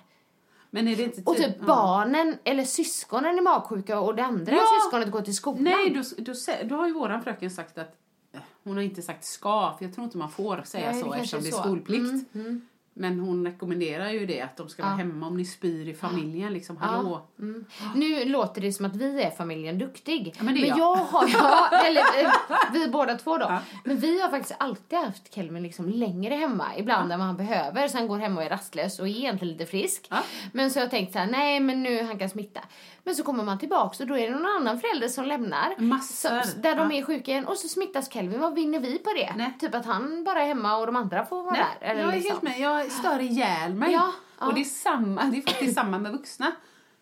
Men 0.70 0.88
är 0.88 0.96
det 0.96 1.04
inte 1.04 1.22
Och 1.26 1.36
typ 1.38 1.56
ja. 1.60 1.66
barnen 1.66 2.38
eller 2.44 2.64
syskonen 2.64 3.38
är 3.38 3.42
magsjuka 3.42 4.00
och 4.00 4.16
det 4.16 4.24
andra 4.24 4.54
Ja. 4.56 4.62
syskonet 4.84 5.12
går 5.12 5.22
till 5.22 5.36
skolan. 5.36 5.64
Nej, 5.64 5.90
då, 5.90 6.24
då, 6.24 6.34
då 6.70 6.76
har 6.76 6.88
ju 6.88 6.94
våran 6.94 7.24
fröken 7.24 7.52
sagt 7.52 7.78
att 7.78 7.96
eh, 8.34 8.40
hon 8.64 8.76
har 8.76 8.84
inte 8.84 9.02
sagt 9.02 9.24
ska, 9.26 9.76
för 9.78 9.86
jag 9.86 9.94
tror 9.96 10.06
inte 10.06 10.18
man 10.18 10.32
får 10.32 10.62
säga 10.66 10.92
Nej, 10.92 11.02
så 11.02 11.14
eftersom 11.14 11.42
det 11.42 11.48
är 11.48 11.52
skolplikt. 11.52 12.36
Mm, 12.36 12.68
Men 12.98 13.20
hon 13.20 13.46
rekommenderar 13.46 14.10
ju 14.10 14.26
det, 14.26 14.42
att 14.42 14.58
de 14.58 14.70
ska 14.70 14.84
vara 14.84 14.96
hemma 14.96 15.28
om 15.28 15.38
ni 15.38 15.46
spyr 15.46 15.90
i 15.90 15.94
familjen. 15.94 16.54
Liksom, 16.54 16.78
hallå. 16.78 17.28
Mm. 17.40 17.66
Nu 17.96 18.26
låter 18.26 18.62
det 18.62 18.72
som 18.72 18.86
att 18.86 18.96
vi 18.96 19.22
är 19.22 19.30
familjen 19.32 19.80
Duktig. 19.80 20.34
Ja, 20.38 20.44
men 20.44 20.58
är 20.58 20.66
jag. 20.68 20.78
jag 20.80 20.96
har, 20.96 21.30
ja, 21.34 21.70
eller 21.86 22.02
eh, 22.02 22.32
vi 22.74 22.88
båda 22.88 23.16
två 23.16 23.38
då. 23.38 23.58
Men 23.84 23.98
vi 23.98 24.22
har 24.22 24.30
faktiskt 24.30 24.56
alltid 24.60 25.00
haft 25.00 25.34
Kelvin 25.34 25.64
liksom 25.64 25.90
längre 25.90 26.36
hemma. 26.36 26.66
Ibland 26.78 27.12
än 27.12 27.20
vad 27.20 27.28
han 27.28 27.38
behöver. 27.38 27.88
Så 27.88 27.98
han 27.98 28.08
går 28.08 28.18
hem 28.18 28.38
och 28.38 28.44
är 28.44 28.50
rastlös 28.50 29.00
och 29.00 29.08
är 29.08 29.12
egentligen 29.12 29.52
lite 29.52 29.66
frisk. 29.66 30.08
Ja. 30.10 30.18
Men 30.52 30.72
så 30.72 30.80
har 30.80 30.84
jag 30.84 30.92
tänkt 30.92 31.14
så 31.14 31.20
här, 31.20 31.28
nej 31.28 31.60
men 31.60 31.84
nu 31.84 32.04
han 32.04 32.20
kan 32.20 32.30
smitta. 32.30 32.60
Men 33.04 33.16
så 33.16 33.24
kommer 33.24 33.44
man 33.44 33.60
tillbaks 33.60 34.00
och 34.00 34.08
då 34.08 34.18
är 34.18 34.30
det 34.30 34.36
någon 34.36 34.56
annan 34.62 34.80
förälder 34.80 35.08
som 35.08 35.26
lämnar. 35.26 35.76
Massor. 35.78 36.42
Så, 36.42 36.60
där 36.60 36.76
de 36.76 36.92
Ja. 36.92 36.98
är 36.98 37.04
sjuka 37.04 37.32
igen 37.32 37.46
och 37.46 37.58
så 37.58 37.68
smittas 37.68 38.12
Kelvin. 38.14 38.40
Vad 38.40 38.56
vinner 38.56 38.80
vi 38.80 38.98
på 39.00 39.10
det? 39.14 39.34
Nej. 39.38 39.54
Typ 39.60 39.76
att 39.76 39.86
han 39.86 40.24
bara 40.24 40.42
är 40.42 40.48
hemma 40.48 40.78
och 40.78 40.86
de 40.86 40.96
andra 40.96 41.26
får 41.26 41.44
vara 41.44 41.54
Nej, 41.54 41.66
där. 41.80 41.88
Eller 41.88 42.02
jag 42.02 42.10
är 42.10 42.14
liksom. 42.16 42.32
helt 42.32 42.42
med. 42.44 42.60
Jag 42.60 42.85
stör 42.90 43.20
ihjäl 43.20 43.74
mig. 43.74 43.92
Ja, 43.92 44.12
ja. 44.40 44.48
Och 44.48 44.54
det 44.54 44.62
är, 44.62 44.66
samma, 44.66 45.24
det 45.24 45.38
är 45.38 45.42
faktiskt 45.42 45.76
samma 45.76 46.00
med 46.00 46.12
vuxna. 46.12 46.52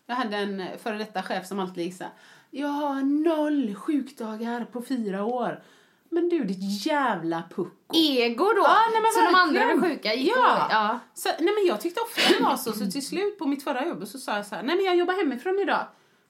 Jag 0.06 0.14
hade 0.14 0.36
en 0.36 0.62
före 0.82 0.98
detta 0.98 1.22
chef 1.22 1.46
som 1.46 1.58
alltid 1.60 1.84
gick 1.84 1.96
så 1.96 2.04
här, 2.04 2.12
Jag 2.50 2.68
har 2.68 3.02
noll 3.02 3.74
sjukdagar 3.74 4.64
på 4.64 4.82
fyra 4.82 5.24
år. 5.24 5.62
Men 6.08 6.28
du, 6.28 6.44
ditt 6.44 6.86
jävla 6.86 7.42
pucko. 7.50 7.96
Ego 7.96 8.44
då! 8.44 8.62
Ja, 8.64 8.78
nej, 8.92 9.02
men 9.02 9.12
så 9.12 9.20
de 9.20 9.34
andra 9.34 9.74
var 9.74 9.88
sjuka. 9.88 10.14
Ja. 10.14 10.66
ja. 10.70 10.98
Så, 11.14 11.28
nej 11.28 11.54
men 11.54 11.66
jag 11.66 11.80
tyckte 11.80 12.00
ofta 12.00 12.20
det 12.38 12.44
var 12.44 12.56
så, 12.56 12.72
så 12.72 12.90
till 12.90 13.06
slut 13.06 13.38
på 13.38 13.46
mitt 13.46 13.64
förra 13.64 13.86
jobb 13.86 14.06
så 14.06 14.18
sa 14.18 14.36
jag 14.36 14.46
så 14.46 14.54
här, 14.54 14.62
nej 14.62 14.76
men 14.76 14.84
jag 14.84 14.96
jobbar 14.96 15.14
hemifrån 15.14 15.58
idag. 15.58 15.86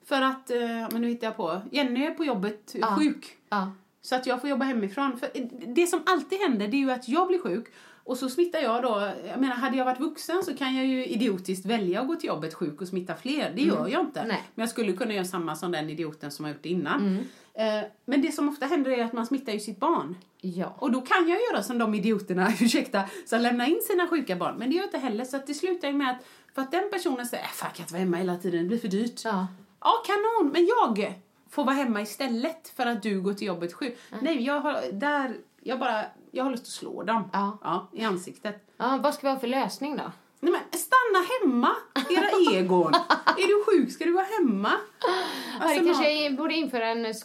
För 0.08 0.22
att, 0.22 0.50
eh, 0.50 0.58
men 0.90 1.00
nu 1.00 1.08
hittar 1.08 1.26
jag 1.26 1.36
på, 1.36 1.60
Jenny 1.70 2.06
är 2.06 2.10
på 2.10 2.24
jobbet 2.24 2.70
Ja. 2.74 2.96
sjuk. 2.98 3.36
Ja. 3.48 3.72
Så 4.02 4.14
att 4.14 4.26
jag 4.26 4.40
får 4.40 4.50
jobba 4.50 4.64
hemifrån. 4.64 5.18
För 5.18 5.28
det 5.74 5.86
som 5.86 6.02
alltid 6.06 6.38
händer 6.38 6.68
det 6.68 6.76
är 6.76 6.78
ju 6.78 6.90
att 6.90 7.08
jag 7.08 7.28
blir 7.28 7.38
sjuk 7.38 7.72
och 8.04 8.16
så 8.16 8.28
smittar 8.28 8.58
jag 8.58 8.82
då. 8.82 9.10
Jag 9.28 9.40
menar, 9.40 9.54
hade 9.54 9.76
jag 9.76 9.84
varit 9.84 10.00
vuxen 10.00 10.42
så 10.44 10.56
kan 10.56 10.76
jag 10.76 10.86
ju 10.86 11.06
idiotiskt 11.06 11.66
välja 11.66 12.00
att 12.00 12.06
gå 12.06 12.16
till 12.16 12.28
jobbet 12.28 12.54
sjuk 12.54 12.80
och 12.80 12.88
smitta 12.88 13.14
fler. 13.14 13.52
Det 13.56 13.62
gör 13.62 13.88
jag 13.88 14.00
inte. 14.00 14.20
Mm. 14.20 14.28
Nej. 14.28 14.42
Men 14.54 14.62
jag 14.62 14.70
skulle 14.70 14.92
kunna 14.92 15.14
göra 15.14 15.24
samma 15.24 15.56
som 15.56 15.72
den 15.72 15.90
idioten 15.90 16.30
som 16.30 16.44
har 16.44 16.52
gjort 16.52 16.62
det 16.62 16.68
innan. 16.68 17.18
Eh, 17.54 17.80
Men 18.04 18.22
det 18.22 18.32
som 18.32 18.48
ofta 18.48 18.66
händer 18.66 18.90
är 18.90 19.04
att 19.04 19.12
man 19.12 19.26
smittar 19.26 19.52
ju 19.52 19.60
sitt 19.60 19.80
barn. 19.80 20.16
Ja. 20.40 20.76
Och 20.78 20.92
då 20.92 21.00
kan 21.00 21.28
jag 21.28 21.38
göra 21.40 21.62
som 21.62 21.78
de 21.78 21.94
idioterna, 21.94 22.52
ursäkta, 22.60 23.02
som 23.26 23.40
lämnar 23.40 23.66
in 23.66 23.80
sina 23.90 24.08
sjuka 24.08 24.36
barn. 24.36 24.54
Men 24.58 24.70
det 24.70 24.74
gör 24.76 24.82
jag 24.82 24.88
inte 24.88 24.98
heller. 24.98 25.24
Så 25.24 25.36
att 25.36 25.46
det 25.46 25.54
slutar 25.54 25.88
ju 25.88 25.94
med 25.94 26.10
att, 26.10 26.26
för 26.54 26.62
att 26.62 26.70
den 26.72 26.90
personen 26.92 27.26
säger, 27.26 27.42
äh, 27.44 27.48
fan 27.50 27.68
jag 27.68 27.76
kan 27.76 27.82
inte 27.84 27.92
vara 27.92 28.00
hemma 28.00 28.16
hela 28.16 28.36
tiden, 28.36 28.62
det 28.62 28.68
blir 28.68 28.78
för 28.78 28.88
dyrt. 28.88 29.20
Ja. 29.24 29.46
Ja, 29.80 29.92
kanon, 30.06 30.52
men 30.52 30.66
jag 30.66 31.14
får 31.50 31.64
vara 31.64 31.74
hemma 31.74 32.02
istället 32.02 32.68
för 32.76 32.86
att 32.86 33.02
du 33.02 33.20
går 33.20 33.34
till 33.34 33.46
jobbet 33.46 33.72
sjuk. 33.72 33.98
Nej, 34.20 34.42
jag 34.42 34.60
har, 34.60 34.92
där, 34.92 35.36
jag 35.62 35.78
bara, 35.78 36.04
jag 36.34 36.44
har 36.44 36.50
lust 36.50 36.62
att 36.62 36.68
slå 36.68 37.02
dem. 37.02 37.30
Ja. 37.32 37.88
i 37.92 38.04
ansiktet. 38.04 38.66
ja. 38.76 38.98
Vad 39.02 39.14
ska 39.14 39.26
vi 39.26 39.32
ha 39.32 39.40
för 39.40 39.46
lösning 39.46 39.96
då? 39.96 40.12
Nej 40.40 40.52
men 40.52 40.60
stanna 40.80 41.26
hemma, 41.40 41.74
era 42.10 42.54
egon. 42.58 42.94
är 43.26 43.46
du 43.46 43.64
sjuk 43.66 43.92
ska 43.92 44.04
du 44.04 44.12
vara 44.12 44.24
hemma. 44.40 44.72
ja, 45.00 45.08
Alltså, 45.60 45.80
det 45.80 45.86
kanske 45.86 46.28
man- 46.28 46.36
borde 46.36 46.54
införa 46.54 46.86
en 46.88 47.06
sk- 47.06 47.24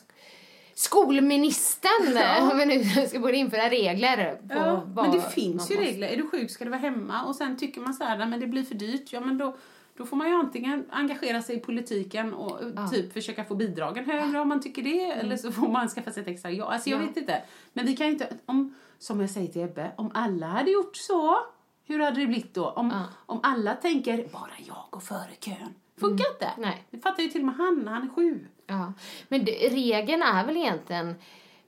skolministern 0.76 2.18
om 2.52 2.58
vi 2.58 2.66
nu 2.66 3.08
ska 3.08 3.20
borde 3.20 3.38
införa 3.38 3.70
regler 3.70 4.36
på 4.36 4.54
Ja, 4.56 4.84
men 4.96 5.12
det 5.12 5.22
finns 5.22 5.48
ju 5.72 5.76
måste- 5.76 5.76
regler. 5.92 6.08
Är 6.08 6.18
du 6.18 6.28
sjuk 6.30 6.52
ska 6.52 6.64
du 6.64 6.70
vara 6.70 6.80
hemma. 6.82 7.24
Och 7.26 7.36
sen 7.36 7.58
tycker 7.58 7.82
man 7.82 7.94
så 7.94 8.04
här, 8.04 8.18
"Nej, 8.18 8.28
men 8.28 8.40
det 8.40 8.48
blir 8.48 8.64
för 8.64 8.76
dyrt. 8.76 9.14
Ja, 9.14 9.20
men 9.20 9.38
då, 9.38 9.58
då 10.00 10.06
får 10.06 10.18
man 10.18 10.28
ju 10.30 10.34
antingen 10.36 10.86
engagera 10.90 11.42
sig 11.42 11.56
i 11.56 11.60
politiken 11.60 12.34
och 12.34 12.60
typ 12.92 13.14
försöka 13.14 13.44
få 13.46 13.56
bidragen 13.56 14.06
högre 14.06 14.40
om 14.40 14.50
man 14.50 14.62
tycker 14.62 14.82
det. 14.84 15.12
Eller 15.12 15.38
så 15.38 15.52
får 15.52 15.68
man 15.68 15.88
skaffa 15.88 16.12
sig 16.12 16.22
ett 16.22 16.28
extra 16.28 16.52
jobb. 16.52 16.70
Alltså 16.70 16.90
jag 16.90 16.98
Mm. 16.98 17.08
Ja. 17.08 17.14
vet 17.14 17.22
inte. 17.22 17.44
Men 17.74 17.86
vi 17.86 17.96
kan 17.96 18.08
inte, 18.08 18.34
om, 18.46 18.76
som 19.00 19.22
jag 19.22 19.30
säger 19.30 19.48
till 19.48 19.62
Ebbe, 19.62 19.92
om 19.98 20.12
alla 20.14 20.48
hade 20.48 20.72
gjort 20.72 20.96
så. 20.96 21.38
Hur 21.86 22.00
hade 22.00 22.20
det 22.20 22.28
blivit 22.28 22.54
då? 22.54 22.70
Om, 22.70 22.94
om 23.26 23.40
alla 23.44 23.76
tänker, 23.76 24.28
bara 24.34 24.52
jag 24.68 24.86
går 24.90 25.00
före 25.00 25.30
kön. 25.40 25.74
Funkar 26.00 26.26
inte. 26.34 26.50
Nej. 26.58 26.84
Det 26.92 27.00
fattar 27.00 27.24
ju 27.24 27.30
till 27.30 27.42
och 27.42 27.46
med 27.48 27.56
han, 27.56 27.88
han 27.88 28.04
är 28.04 28.10
sju. 28.16 28.48
Ja. 28.68 28.94
Men 29.28 29.46
det, 29.46 29.52
regeln 29.52 30.22
är 30.24 30.46
väl 30.46 30.58
egentligen, 30.58 31.16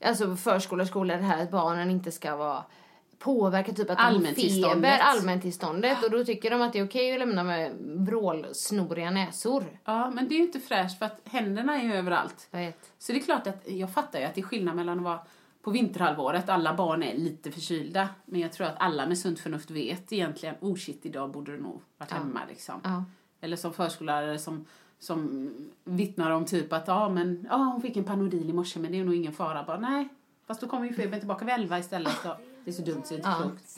alltså 0.05 0.35
förskola 0.35 0.81
och 0.83 0.87
skola, 0.89 1.17
det 1.17 1.23
här 1.23 1.43
att 1.43 1.51
barnen 1.51 1.89
inte 1.89 2.11
ska 2.11 2.35
vara 2.35 2.63
påverka 3.23 3.73
typ 3.73 3.89
att 3.89 3.97
Allmäntillståndet. 3.99 4.73
feber, 4.73 4.99
allmäntillståndet. 4.99 6.03
Och 6.03 6.11
då 6.11 6.25
tycker 6.25 6.49
de 6.49 6.61
att 6.61 6.73
det 6.73 6.79
är 6.79 6.85
okej 6.85 7.13
att 7.13 7.19
lämna 7.19 7.43
med 7.43 7.71
vrålsnoriga 7.81 9.11
näsor. 9.11 9.79
Ja, 9.85 10.09
men 10.09 10.27
det 10.27 10.35
är 10.35 10.37
ju 10.37 10.45
inte 10.45 10.59
fräscht 10.59 10.99
för 10.99 11.05
att 11.05 11.21
händerna 11.25 11.79
är 11.79 11.83
ju 11.83 11.93
överallt. 11.93 12.47
Jag 12.51 12.59
vet. 12.59 12.93
Så 12.99 13.11
det 13.11 13.17
är 13.17 13.23
klart 13.23 13.47
att 13.47 13.63
jag 13.67 13.93
fattar 13.93 14.19
ju 14.19 14.25
att 14.25 14.35
det 14.35 14.41
är 14.41 14.45
skillnad 14.45 14.75
mellan 14.75 14.97
att 14.97 15.03
vara 15.03 15.19
på 15.61 15.71
vinterhalvåret, 15.71 16.49
alla 16.49 16.73
barn 16.73 17.03
är 17.03 17.17
lite 17.17 17.51
förkylda. 17.51 18.09
Men 18.25 18.41
jag 18.41 18.51
tror 18.51 18.67
att 18.67 18.75
alla 18.79 19.05
med 19.05 19.17
sunt 19.17 19.39
förnuft 19.39 19.71
vet 19.71 20.13
egentligen, 20.13 20.55
oh 20.59 20.75
shit, 20.75 21.05
idag 21.05 21.31
borde 21.31 21.51
du 21.51 21.61
nog 21.61 21.81
varit 21.97 22.11
hemma 22.11 22.39
liksom. 22.49 22.81
Ja. 22.83 23.03
Eller 23.41 23.57
som 23.57 23.73
förskollärare 23.73 24.39
som, 24.39 24.65
som 24.99 25.49
vittnar 25.83 26.31
om 26.31 26.45
typ 26.45 26.73
att, 26.73 26.87
ja 26.87 27.09
men, 27.09 27.47
ja 27.49 27.55
hon 27.55 27.81
fick 27.81 27.97
en 27.97 28.03
Panodil 28.03 28.49
i 28.49 28.53
morse 28.53 28.79
men 28.79 28.91
det 28.91 28.99
är 28.99 29.05
nog 29.05 29.15
ingen 29.15 29.33
fara. 29.33 29.63
Bara, 29.63 29.79
nej, 29.79 30.09
fast 30.47 30.61
då 30.61 30.67
kommer 30.67 30.85
ju 30.85 30.93
febern 30.93 31.19
tillbaka 31.19 31.45
vid 31.45 31.53
elva 31.53 31.79
istället. 31.79 32.13
Så 32.23 32.35
det 32.65 32.71
är 32.71 32.75
så 32.75 32.81
dumt 32.81 33.01
så 33.05 33.13
det 33.13 33.13
är 33.13 33.17
inte 33.17 33.29
Ja. 33.29 33.35
klokt. 33.41 33.77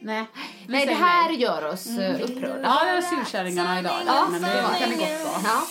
Nej, 0.00 0.26
vi 0.66 0.72
Nej, 0.72 0.86
det 0.86 0.94
här 0.94 1.28
nej. 1.28 1.40
gör 1.40 1.64
oss 1.68 1.86
mm. 1.86 2.20
upprörda. 2.22 2.60
Ja, 2.62 2.86
jag 2.86 2.96
är 2.96 3.02
surkärringarna 3.02 3.80
idag. 3.80 4.00
Ja, 4.06 4.26
men 4.30 4.42
det 4.42 4.48
kan 4.78 4.90
det 4.90 4.96
gott 4.96 5.24
vara. 5.24 5.40
Ja. 5.44 5.62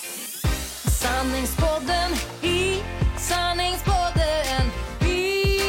Sanningspodden 0.91 2.12
i 2.41 2.84
sanningspodden 3.17 4.62
i 5.10 5.60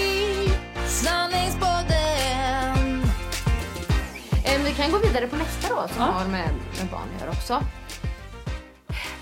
sanningspodden 0.87 3.03
Eh, 4.45 4.63
Vi 4.65 4.75
kan 4.75 4.93
gå 4.93 4.99
vidare 4.99 5.27
på 5.27 5.37
nästa 5.37 5.69
då 5.75 5.89
som 5.89 5.97
Ja. 5.99 6.05
har 6.05 6.25
med, 6.25 6.49
med 6.81 6.89
barn 6.91 7.03
att 7.17 7.21
göra 7.21 7.31
också. 7.31 7.63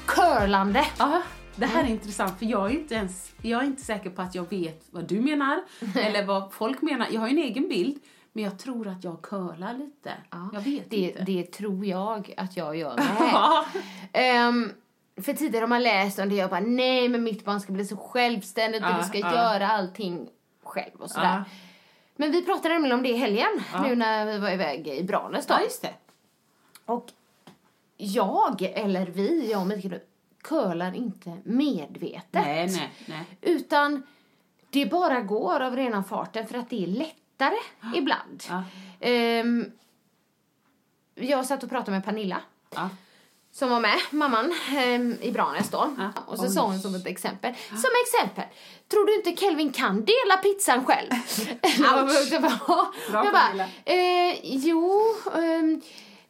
Curlande. 0.07 0.87
Ja, 0.99 1.23
det 1.63 1.69
här 1.69 1.85
är 1.85 1.89
intressant 1.89 2.39
för 2.39 2.47
jag 2.47 2.71
är 2.71 2.75
inte 2.75 2.95
ens, 2.95 3.33
jag 3.43 3.63
är 3.63 3.67
inte 3.67 3.83
säker 3.83 4.11
på 4.11 4.23
att 4.23 4.35
jag 4.35 4.51
vet 4.51 4.85
vad 4.91 5.05
du 5.05 5.21
menar 5.21 5.63
eller 5.97 6.25
vad 6.25 6.53
folk 6.53 6.83
menar. 6.83 7.07
Jag 7.11 7.21
har 7.21 7.29
ju 7.29 7.33
en 7.39 7.43
egen 7.43 7.69
bild 7.69 7.99
men 8.33 8.45
jag 8.45 8.59
tror 8.59 8.89
att 8.89 9.05
jag 9.05 9.23
curlar 9.23 9.75
lite. 9.75 10.13
Jag 10.53 10.61
vet 10.61 10.91
det, 10.91 10.97
inte. 10.97 11.25
det 11.25 11.53
tror 11.53 11.87
jag 11.87 12.35
att 12.37 12.57
jag 12.57 12.77
gör 12.77 12.97
med. 12.97 13.07
Ja. 13.33 13.67
Ehm, 14.13 14.73
för 15.23 15.33
tidigare 15.33 15.63
har 15.63 15.69
man 15.69 15.83
läst 15.83 16.19
om 16.19 16.29
det 16.29 16.35
jag 16.35 16.51
bara 16.51 16.61
nej 16.61 17.09
men 17.09 17.23
mitt 17.25 17.45
barn 17.45 17.61
ska 17.61 17.73
bli 17.73 17.85
så 17.85 17.97
självständigt 17.97 18.83
och 18.83 18.89
Ja, 18.89 18.97
det 18.99 19.05
ska 19.05 19.19
ja. 19.19 19.35
göra 19.35 19.69
allting 19.69 20.29
själv 20.65 20.95
och 20.99 21.11
sådär. 21.11 21.27
Ja. 21.37 21.45
Men 22.17 22.33
vi 22.33 22.45
pratade 22.45 22.75
nämligen 22.75 22.97
om 22.97 23.03
det 23.03 23.09
i 23.09 23.17
helgen 23.17 23.63
nu 23.83 23.97
när 23.97 24.27
vi 24.27 24.39
var 24.39 24.51
iväg 24.51 24.89
i 24.89 25.03
Branäs 25.03 25.47
då. 25.47 25.55
ja, 25.55 25.63
just 25.63 25.83
det. 25.83 25.95
Och 26.87 27.07
jag, 27.97 28.63
eller 28.63 29.07
vi, 29.07 29.51
jag 29.51 29.61
och 29.61 29.67
Mikael, 29.67 30.01
curlar 30.43 30.95
inte 30.95 31.37
medvetet. 31.45 32.27
Nej, 32.33 32.67
nej, 32.67 32.91
nej. 33.07 33.25
Utan 33.41 34.03
det 34.71 34.87
bara 34.87 35.21
går 35.21 35.61
av 35.61 35.77
rena 35.77 36.05
farten 36.05 36.47
för 36.47 36.59
att 36.59 36.71
det 36.71 36.83
är 36.83 36.87
lättare 36.87 37.57
ibland. 37.95 38.45
Ja. 38.49 38.65
Ehm, 39.01 39.73
jag 41.15 41.47
satt 41.47 41.63
och 41.63 41.71
pratade 41.71 41.91
med 41.91 42.05
Pernilla 42.05 42.41
Ja. 42.75 42.89
som 43.53 43.71
var 43.71 43.81
med, 43.81 43.99
mamman 44.11 44.53
ehm, 44.77 45.17
i 45.21 45.31
Branäs 45.33 45.71
då. 45.71 45.95
Ja. 45.99 46.13
Och 46.27 46.39
så 46.39 46.45
Oj. 46.45 46.51
sa 46.51 46.67
hon 46.67 46.79
som 46.81 46.95
ett 46.95 47.07
exempel. 47.07 47.55
Som 47.69 47.91
exempel, 48.07 48.45
tror 48.89 49.07
du 49.07 49.15
inte 49.17 49.37
Kelvin 49.41 49.73
kan 49.73 50.05
dela 50.05 50.37
pizzan 50.43 50.85
själv? 50.85 51.11
Ouch. 51.13 51.49
jag 52.33 52.43
bara, 52.43 52.59
Bra, 53.11 53.25
jag 53.25 53.33
bara 53.33 53.65
eh, 53.85 54.39
jo, 54.43 55.01
ehm, 55.35 55.81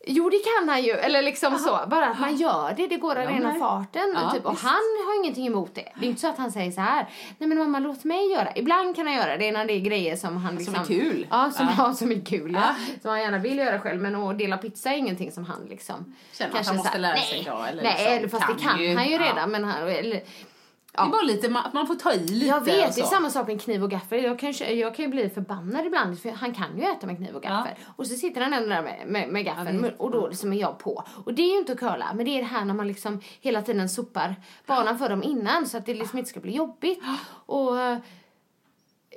Jo 0.07 0.31
det 0.31 0.39
kan 0.39 0.69
han 0.69 0.83
ju, 0.83 0.91
eller 0.91 1.23
liksom 1.23 1.59
så. 1.59 1.81
Bara 1.87 2.07
att 2.07 2.21
man 2.21 2.37
gör 2.37 2.75
det, 2.77 2.87
det 2.87 2.97
går 2.97 3.17
av 3.17 3.25
Ja, 3.25 3.31
rena 3.31 3.55
farten. 3.55 4.13
Ja, 4.15 4.31
typ. 4.31 4.45
Och 4.47 4.53
visst. 4.53 4.63
han 4.63 4.73
har 5.07 5.25
ingenting 5.25 5.47
emot 5.47 5.75
det. 5.75 5.89
Det 6.01 6.07
är 6.07 6.09
inte 6.09 6.21
så 6.21 6.29
att 6.29 6.39
han 6.39 6.53
säger 6.53 6.71
så 6.71 6.81
här. 6.81 7.07
Nej 7.39 7.49
men 7.49 7.59
mamma 7.59 7.79
låt 7.79 8.05
mig 8.05 8.33
göra. 8.33 8.49
Ibland 8.57 8.97
kan 8.97 9.07
han 9.07 9.17
göra 9.17 9.37
det 9.37 9.53
när 9.53 9.65
det 9.65 9.73
är 9.73 9.81
grejer 9.81 10.17
som 10.17 10.37
han 10.37 10.57
liksom. 10.57 10.75
är 10.75 10.85
kul. 10.85 11.27
Ja, 11.31 11.51
som, 11.51 11.67
Ja. 11.67 11.73
ja. 11.79 11.95
som 11.95 12.13
är 12.13 12.25
kul. 12.25 12.53
Ja. 12.55 12.75
Som 13.03 13.11
han 13.11 13.21
gärna 13.21 13.39
vill 13.39 13.59
göra 13.59 13.81
själv. 13.81 14.03
Men 14.03 14.15
att 14.15 14.39
dela 14.39 14.57
pizza 14.59 14.91
är 14.91 14.97
ingenting 14.97 15.33
som 15.33 15.45
han 15.45 15.67
liksom. 15.71 16.15
Känner 16.33 16.61
att 16.61 16.67
han 16.67 16.77
måste 16.77 16.91
här, 16.91 16.99
lära 16.99 17.17
sig 17.17 17.43
då, 17.51 17.65
eller 17.69 17.83
Nej, 17.83 18.23
liksom, 18.23 18.41
fast 18.41 18.59
det 18.59 18.65
kan 18.65 18.73
kan 18.73 18.83
ju. 18.85 18.95
han 18.97 19.09
ju 19.09 19.19
redan. 19.19 19.51
Men 19.51 19.65
han, 19.65 19.89
eller, 19.89 20.21
Det 20.95 21.01
är 21.01 21.07
bara 21.07 21.23
lite, 21.23 21.49
man, 21.49 21.63
man 21.75 21.87
får 21.87 21.95
ta 21.95 22.13
i 22.13 22.19
lite 22.19 22.47
jag 22.47 22.61
vet, 22.65 22.95
det 22.95 23.01
är 23.01 23.05
samma 23.05 23.31
sak 23.31 23.47
med 23.47 23.61
kniv 23.61 23.85
och 23.85 23.91
gaffel. 23.91 24.25
Jag 24.25 24.39
kan, 24.39 24.53
jag 24.79 24.95
kan 24.95 25.05
ju 25.05 25.11
bli 25.11 25.29
förbannad 25.31 25.87
ibland 25.87 26.19
för 26.21 26.31
han 26.31 26.55
kan 26.55 26.79
ju 26.79 26.85
äta 26.85 27.07
med 27.07 27.17
kniv 27.17 27.37
och 27.37 27.43
gaffel. 27.43 27.73
Och 27.97 28.07
så 28.07 28.15
sitter 28.15 28.41
han 28.41 28.53
ändå 28.53 28.69
där 28.69 28.83
med, 28.83 29.03
med, 29.07 29.29
med 29.29 29.45
gaffeln 29.45 29.91
och 29.99 30.11
då 30.11 30.29
liksom 30.29 30.53
är 30.53 30.57
jag 30.57 30.79
på. 30.79 31.05
Och 31.25 31.35
det 31.35 31.43
är 31.43 31.53
ju 31.53 31.59
inte 31.59 31.73
att 31.73 31.79
curla, 31.79 32.13
men 32.15 32.25
det 32.25 32.31
är 32.31 32.39
det 32.39 32.45
här 32.49 32.65
när 32.65 32.75
man 32.75 32.89
liksom 32.89 33.21
hela 33.41 33.63
tiden 33.63 33.89
sopar 33.89 34.35
banan 34.67 34.99
för 34.99 35.09
dem 35.09 35.23
innan 35.23 35.67
så 35.67 35.77
att 35.77 35.87
det 35.87 35.95
liksom 35.95 36.19
inte 36.19 36.31
ska 36.31 36.41
bli 36.41 36.53
jobbigt. 36.53 37.03
Och 37.47 37.71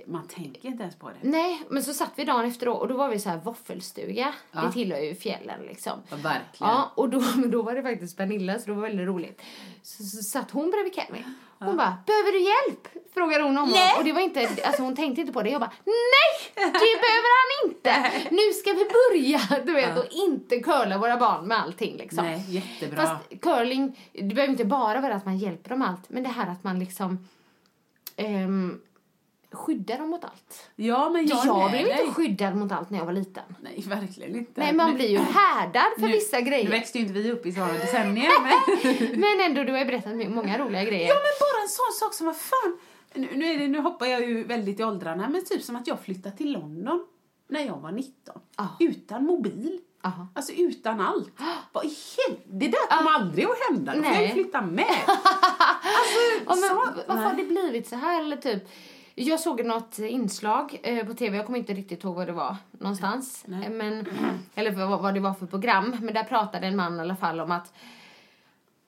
Man 0.07 0.27
tänker 0.27 0.67
inte 0.69 0.83
ens 0.83 0.95
på 0.95 1.09
det. 1.09 1.15
nej, 1.21 1.61
men 1.69 1.83
så 1.83 1.93
satt 1.93 2.11
vi 2.15 2.23
dagen 2.25 2.45
efter 2.45 2.65
då, 2.65 2.73
och 2.73 2.87
då 2.87 2.97
var 2.97 3.09
vi 3.09 3.19
så 3.19 3.29
här 3.29 3.37
våffelstuga. 3.37 4.33
Ja. 4.51 4.61
Det 4.61 4.71
tillhör 4.71 4.99
ju 4.99 5.15
fjällen 5.15 5.61
liksom. 5.61 5.99
Ja, 6.09 6.15
verkligen. 6.15 6.73
Ja, 6.73 6.91
och 6.95 7.09
då, 7.09 7.19
då 7.47 7.61
var 7.61 7.75
det 7.75 7.81
faktiskt 7.81 8.17
Pernilla, 8.17 8.59
så 8.59 8.65
det 8.65 8.73
var 8.73 8.81
väldigt 8.81 9.07
roligt. 9.07 9.41
Så, 9.81 10.03
så 10.03 10.23
satt 10.23 10.51
hon 10.51 10.71
bredvid 10.71 10.95
Kelvin. 10.95 11.35
Hon 11.59 11.77
bara, 11.77 11.97
behöver 12.05 12.31
du 12.31 12.39
hjälp? 12.39 12.87
Frågade 13.13 13.43
hon 13.43 13.57
om 13.57 13.69
Nej. 13.69 13.95
Och 13.97 14.03
det 14.03 14.11
var 14.13 14.21
inte, 14.21 14.49
alltså 14.65 14.81
hon 14.83 14.95
tänkte 14.95 15.21
inte 15.21 15.33
på 15.33 15.41
det. 15.41 15.49
Jag 15.49 15.61
bara, 15.61 15.71
nej! 15.85 16.53
Det 16.55 16.99
behöver 17.01 17.31
han 17.37 17.69
inte! 17.69 18.11
Nu 18.35 18.53
ska 18.53 18.73
vi 18.73 18.85
börja, 18.85 19.65
du 19.65 19.73
vet, 19.73 19.97
och 19.97 20.05
inte 20.11 20.59
curla 20.59 20.97
våra 20.97 21.17
barn 21.17 21.47
med 21.47 21.59
allting 21.61 21.97
liksom. 21.97 22.25
Nej, 22.25 22.43
jättebra. 22.49 23.05
Fast 23.05 23.41
curling, 23.41 24.09
det 24.13 24.35
behöver 24.35 24.51
inte 24.51 24.65
bara 24.65 25.01
vara 25.01 25.15
att 25.15 25.25
man 25.25 25.37
hjälper 25.37 25.69
dem 25.69 25.81
allt, 25.81 26.09
men 26.09 26.23
det 26.23 26.29
här 26.29 26.51
att 26.51 26.63
man 26.63 26.79
liksom 26.79 27.27
ehm, 28.15 28.81
skyddar 29.55 29.97
dem 29.97 30.09
mot 30.09 30.23
allt. 30.23 30.69
ja, 30.75 31.09
men 31.09 31.27
jag, 31.27 31.45
Jag, 31.45 31.71
blev 31.71 31.83
dig. 31.85 32.01
inte 32.01 32.13
skyddad 32.13 32.55
mot 32.55 32.71
allt 32.71 32.89
när 32.89 32.97
jag 32.99 33.05
var 33.05 33.13
liten. 33.13 33.43
Nej, 33.61 33.83
verkligen 33.87 34.35
inte. 34.35 34.61
Nej, 34.61 34.73
man 34.73 34.89
Nu- 34.89 34.95
blir 34.95 35.09
ju 35.09 35.17
härdad 35.17 35.83
för 35.99 36.01
nu- 36.07 36.11
vissa 36.11 36.41
grejer. 36.41 36.63
Nu 36.63 36.69
växte 36.71 36.97
ju 36.97 37.05
inte 37.07 37.19
vi 37.19 37.31
upp 37.31 37.45
i 37.45 37.51
sådana 37.51 37.73
decennier, 37.73 38.31
men... 38.41 39.19
Men 39.19 39.39
ändå, 39.45 39.63
du 39.63 39.71
har 39.71 39.79
ju 39.79 39.85
berättat 39.85 40.29
många 40.29 40.57
roliga 40.57 40.83
grejer. 40.83 41.07
Ja 41.07 41.13
men 41.15 41.33
bara 41.39 41.61
en 41.63 41.69
sån 41.69 41.93
sak 41.99 42.13
som 42.13 42.25
vad 42.27 42.37
fan. 42.37 42.77
Nu, 43.13 43.29
nu, 43.35 43.45
är 43.53 43.59
det, 43.59 43.67
nu 43.67 43.79
hoppar 43.79 44.05
jag 44.05 44.21
ju 44.29 44.43
väldigt 44.43 44.79
i 44.79 44.83
åldrarna 44.83 45.29
men 45.29 45.45
typ 45.45 45.63
som 45.63 45.75
att 45.75 45.87
jag 45.87 45.99
flyttade 46.01 46.37
till 46.37 46.51
London 46.51 47.05
när 47.47 47.65
jag 47.65 47.77
var 47.77 47.91
19. 47.91 48.39
Ja. 48.57 48.67
Utan 48.79 49.25
mobil. 49.25 49.79
Aha. 50.03 50.27
Alltså 50.35 50.53
utan 50.53 51.01
allt. 51.01 51.29
Vad 51.71 51.85
i? 51.85 51.89
Det 52.45 52.67
där 52.67 52.97
kommer 52.97 53.11
aldrig 53.11 53.45
att 53.45 53.59
hända. 53.69 53.95
Då 53.95 54.03
får 54.03 54.13
jag 54.21 54.31
flytta 54.31 54.61
med. 54.61 54.85
Ja, 56.47 56.55
men 56.55 56.69
så- 56.69 56.75
varför 57.07 57.23
har 57.23 57.33
det 57.33 57.43
blivit 57.43 57.87
så 57.87 57.95
här? 57.95 58.19
Eller 58.21 58.37
typ, 58.37 58.63
jag 59.15 59.39
såg 59.39 59.65
något 59.65 59.99
inslag 59.99 60.79
eh, 60.83 61.05
på 61.05 61.13
tv, 61.13 61.37
jag 61.37 61.45
kommer 61.45 61.59
inte 61.59 61.73
riktigt 61.73 62.03
ihåg 62.03 62.15
vad 62.15 62.27
det 62.27 62.33
var 62.33 62.55
någonstans. 62.71 63.43
Nej. 63.47 63.69
Men, 63.69 64.05
eller 64.55 64.71
vad, 64.71 65.01
vad 65.01 65.13
det 65.13 65.19
var 65.19 65.33
för 65.33 65.45
program. 65.45 65.97
Men 66.01 66.13
där 66.13 66.23
pratade 66.23 66.67
en 66.67 66.75
man 66.75 66.97
i 66.97 66.99
alla 66.99 67.15
fall 67.15 67.39
om 67.39 67.51
att 67.51 67.73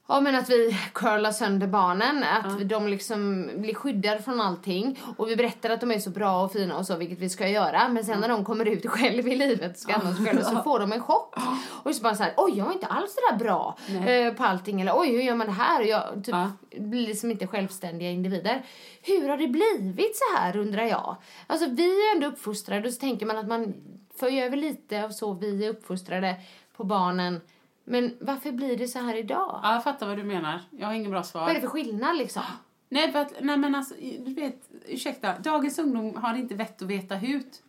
Ja 0.10 0.20
men 0.22 0.36
att 0.36 0.50
vi 0.50 0.78
curlar 0.94 1.32
sönder 1.32 1.68
barnen, 1.68 2.24
att 2.24 2.70
de 2.70 2.88
liksom 2.88 3.50
blir 3.56 3.74
skyddade 3.76 4.22
från 4.22 4.42
allting. 4.42 5.00
Och 5.18 5.30
vi 5.30 5.36
berättar 5.36 5.70
att 5.70 5.80
de 5.82 5.92
är 5.92 6.00
så 6.00 6.10
bra 6.10 6.44
och 6.44 6.52
fina 6.52 6.78
och 6.78 6.86
så, 6.86 6.96
vilket 6.96 7.20
vi 7.20 7.30
ska 7.30 7.48
göra. 7.48 7.88
Men 7.90 8.04
sen 8.06 8.20
när 8.20 8.28
de 8.30 8.46
kommer 8.46 8.66
ut 8.66 8.86
själv 8.90 9.28
i 9.28 9.36
livet 9.36 9.72
och 9.72 9.78
ska 9.78 9.94
använda 9.94 10.18
sig 10.18 10.26
själva 10.26 10.44
så 10.44 10.56
får 10.64 10.80
de 10.80 10.92
en 10.92 11.02
chock. 11.02 11.36
Och 11.84 11.96
så 11.96 12.02
bara 12.04 12.16
så 12.16 12.24
här, 12.24 12.34
oj 12.38 12.58
jag 12.58 12.68
är 12.68 12.74
inte 12.74 12.88
alls 12.88 13.14
så 13.14 13.20
där 13.34 13.40
bra 13.40 13.78
eh, 14.10 14.34
på 14.34 14.44
allting. 14.44 14.82
Eller 14.82 15.00
oj 15.00 15.08
hur 15.12 15.22
gör 15.22 15.36
man 15.36 15.48
det 15.48 15.54
här? 15.54 15.82
Och 15.82 15.88
jag 15.88 16.04
typ, 16.16 16.36
Ja. 16.36 16.52
blir 16.78 17.08
liksom 17.08 17.32
inte 17.32 17.48
självständiga 17.48 18.12
individer. 18.12 18.62
Hur 19.02 19.30
har 19.30 19.38
det 19.38 19.48
blivit 19.48 20.16
så 20.18 20.38
här 20.38 20.58
undrar 20.58 20.84
jag? 20.84 21.16
Alltså 21.48 21.68
vi 21.70 21.90
är 22.10 22.16
ändå 22.16 22.28
uppfostrade 22.28 22.88
och 22.88 22.94
så 22.94 23.00
tänker 23.00 23.26
man 23.26 23.38
att 23.38 23.48
man 23.48 23.74
för 24.20 24.42
över 24.42 24.58
lite 24.58 25.04
av 25.04 25.10
så 25.10 25.34
vi 25.34 25.66
är 25.66 25.70
uppfostrade 25.70 26.36
på 26.78 26.84
barnen. 26.84 27.42
Men 27.90 28.18
varför 28.22 28.52
blir 28.52 28.78
det 28.78 28.88
så 28.88 29.00
här 29.00 29.16
idag? 29.16 29.60
Ja, 29.64 29.74
jag 29.74 29.84
fattar 29.84 30.08
vad 30.08 30.18
du 30.18 30.24
menar. 30.24 30.60
Jag 30.72 30.88
har 30.88 30.94
ingen 30.94 31.12
bra 31.12 31.24
svar. 31.24 31.42
Vad 31.42 31.50
är 31.50 31.54
det 31.54 31.62
för 31.62 31.68
skillnad 31.68 32.18
liksom? 32.18 32.44
Nej, 32.90 33.12
för 33.12 33.20
att, 33.20 33.34
nej 33.42 33.58
men 33.58 33.76
alltså, 33.76 33.96
du 34.20 34.34
vet, 34.34 34.70
ursäkta, 34.88 35.34
dagens 35.40 35.80
ungdom 35.80 36.16
har 36.24 36.36
inte 36.36 36.56
vett 36.56 36.82
att 36.82 36.88
veta 36.88 37.16
hut. 37.16 37.64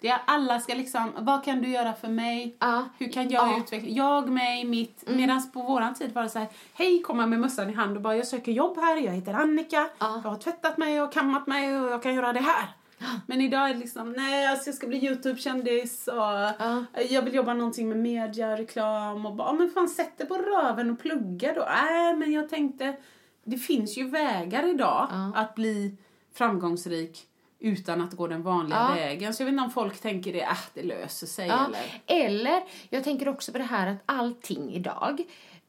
Det 0.00 0.08
är, 0.08 0.20
alla 0.26 0.60
ska 0.60 0.74
liksom, 0.74 1.12
vad 1.18 1.44
kan 1.44 1.62
du 1.62 1.68
göra 1.68 1.92
för 1.92 2.08
mig? 2.08 2.56
Ja. 2.58 2.84
Hur 2.98 3.12
kan 3.12 3.28
jag 3.30 3.48
Ja. 3.48 3.58
utveckla, 3.58 3.88
jag, 3.88 4.28
mig, 4.28 4.64
mitt. 4.64 5.04
Medan 5.06 5.50
på 5.50 5.62
våran 5.62 5.94
tid 5.94 6.12
var 6.14 6.22
det 6.22 6.28
så 6.28 6.38
här, 6.38 6.48
hej, 6.74 7.02
komma 7.02 7.26
med 7.26 7.40
mössan 7.40 7.70
i 7.70 7.72
hand 7.72 7.96
och 7.96 8.02
bara, 8.02 8.16
jag 8.16 8.26
söker 8.26 8.52
jobb 8.52 8.76
här, 8.80 8.96
jag 8.96 9.12
heter 9.12 9.34
Annika, 9.34 9.88
Ja. 9.98 10.20
jag 10.24 10.30
har 10.30 10.38
tvättat 10.38 10.78
mig 10.78 11.02
och 11.02 11.12
kammat 11.12 11.46
mig 11.46 11.78
och 11.80 11.92
jag 11.92 12.02
kan 12.02 12.14
göra 12.14 12.32
det 12.32 12.40
här. 12.40 12.68
Men 13.26 13.40
idag 13.40 13.68
är 13.70 13.74
det 13.74 13.80
liksom, 13.80 14.12
nej 14.12 14.46
alltså 14.46 14.68
jag 14.68 14.74
ska 14.74 14.86
bli 14.86 15.04
Youtube-kändis 15.06 16.08
och 16.08 16.14
Ja. 16.16 16.84
jag 17.10 17.22
vill 17.22 17.34
jobba 17.34 17.54
någonting 17.54 17.88
med 17.88 17.98
media, 17.98 18.56
reklam 18.56 19.26
och 19.26 19.34
bara, 19.34 19.48
"Ja, 19.48 19.52
men 19.52 19.70
fan 19.70 19.88
sätt 19.88 20.18
dig 20.18 20.28
på 20.28 20.34
röven 20.38 20.90
och 20.90 21.00
plugga 21.00 21.52
då. 21.54 21.68
Nej 21.84 22.14
men 22.14 22.32
jag 22.32 22.48
tänkte, 22.48 22.96
det 23.44 23.56
finns 23.58 23.98
ju 23.98 24.08
vägar 24.10 24.68
idag 24.70 25.08
Ja. 25.10 25.32
att 25.34 25.54
bli 25.54 25.96
framgångsrik 26.34 27.26
utan 27.58 28.00
att 28.00 28.12
gå 28.12 28.26
den 28.26 28.42
vanliga 28.42 28.78
Ja. 28.88 28.94
vägen. 28.94 29.34
Så 29.34 29.42
jag 29.42 29.46
vet 29.46 29.52
inte 29.52 29.64
om 29.64 29.70
folk 29.70 30.00
tänker 30.00 30.32
det, 30.32 30.42
äh, 30.42 30.56
det 30.74 30.82
löser 30.82 31.26
sig 31.26 31.46
Ja, 31.48 31.66
eller... 32.06 32.26
eller, 32.26 32.62
jag 32.90 33.04
tänker 33.04 33.28
också 33.28 33.52
på 33.52 33.58
det 33.58 33.64
här 33.64 33.86
att 33.86 34.02
allting 34.06 34.70
idag, 34.72 35.22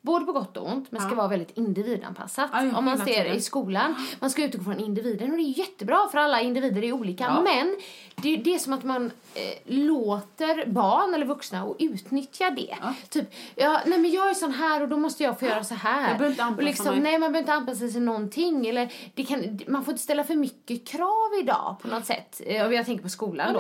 både 0.06 0.26
på 0.26 0.32
gott 0.32 0.58
och 0.58 0.68
ont, 0.68 0.92
men 0.92 1.02
ska 1.02 1.10
Ja. 1.12 1.16
vara 1.16 1.28
väldigt 1.28 1.58
individanpassat. 1.58 2.50
Ja, 2.54 2.78
Om 2.78 2.86
man 2.86 2.98
ser 2.98 3.06
tiden. 3.06 3.38
i 3.38 3.42
skolan, 3.42 3.96
man 4.20 4.30
ska 4.30 4.44
utgå 4.44 4.64
från 4.64 4.80
individen 4.80 5.32
och 5.32 5.38
det 5.38 5.44
är 5.44 5.58
jättebra 5.60 6.08
för 6.12 6.18
alla 6.18 6.42
individer 6.42 6.84
är 6.84 6.92
olika. 6.94 7.24
Ja. 7.24 7.42
Men 7.42 7.76
det, 8.16 8.36
det 8.38 8.54
är 8.56 8.60
som 8.60 8.74
att 8.74 8.84
man 8.84 9.12
eh, 9.36 9.42
låter 9.76 10.66
barn 10.66 11.14
eller 11.14 11.26
vuxna 11.26 11.64
och 11.66 11.76
utnyttja 11.80 12.50
det. 12.50 12.76
Typ, 13.10 13.26
ja, 13.56 13.82
nej 13.86 14.00
men 14.00 14.12
jag 14.12 14.30
är 14.30 14.34
sån 14.34 14.52
här 14.52 14.82
och 14.82 14.88
då 14.90 14.98
måste 14.98 15.24
jag 15.24 15.40
få 15.40 15.46
göra 15.46 15.64
så 15.64 15.76
här. 15.76 16.14
Och 16.58 16.64
liksom, 16.64 16.86
mig. 16.92 17.00
Nej, 17.04 17.12
man 17.20 17.32
behöver 17.32 17.40
inte 17.40 17.54
anpassa 17.54 17.80
sig 17.80 17.92
till 17.92 18.02
någonting. 18.02 18.68
Eller 18.68 18.94
det 19.16 19.24
kan, 19.24 19.60
man 19.68 19.86
får 19.86 19.92
inte 19.92 20.04
ställa 20.04 20.24
för 20.24 20.36
mycket 20.36 20.88
krav 20.88 21.30
idag 21.42 21.76
på 21.82 21.88
något 21.88 22.06
sätt. 22.06 22.42
Eh, 22.46 22.66
Och 22.66 22.74
jag 22.74 22.86
tänker 22.86 23.04
på 23.04 23.10
skolan 23.10 23.54
då. 23.54 23.60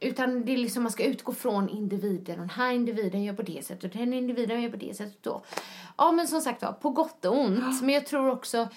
Utan 0.00 0.44
det 0.44 0.52
är 0.52 0.56
liksom 0.56 0.82
man 0.82 0.92
ska 0.92 1.04
utgå 1.04 1.32
från 1.32 1.68
individen. 1.68 2.34
Och 2.34 2.40
den 2.46 2.50
här 2.50 2.72
individen 2.72 3.22
gör 3.24 3.34
på 3.34 3.42
det 3.42 3.64
sättet 3.66 3.84
och 3.92 3.98
den 3.98 4.12
individen 4.12 4.62
gör 4.62 4.70
på 4.70 4.76
det 4.76 4.96
sättet 4.96 5.22
då. 5.22 5.42
Ja 5.96 6.12
men 6.12 6.28
som 6.28 6.40
sagt 6.40 6.62
var, 6.62 6.72
på 6.72 6.90
gott 6.90 7.24
och 7.24 7.38
ont. 7.38 7.80
Men 7.82 7.90
jag 7.94 8.06
tror 8.06 8.30
också 8.30 8.68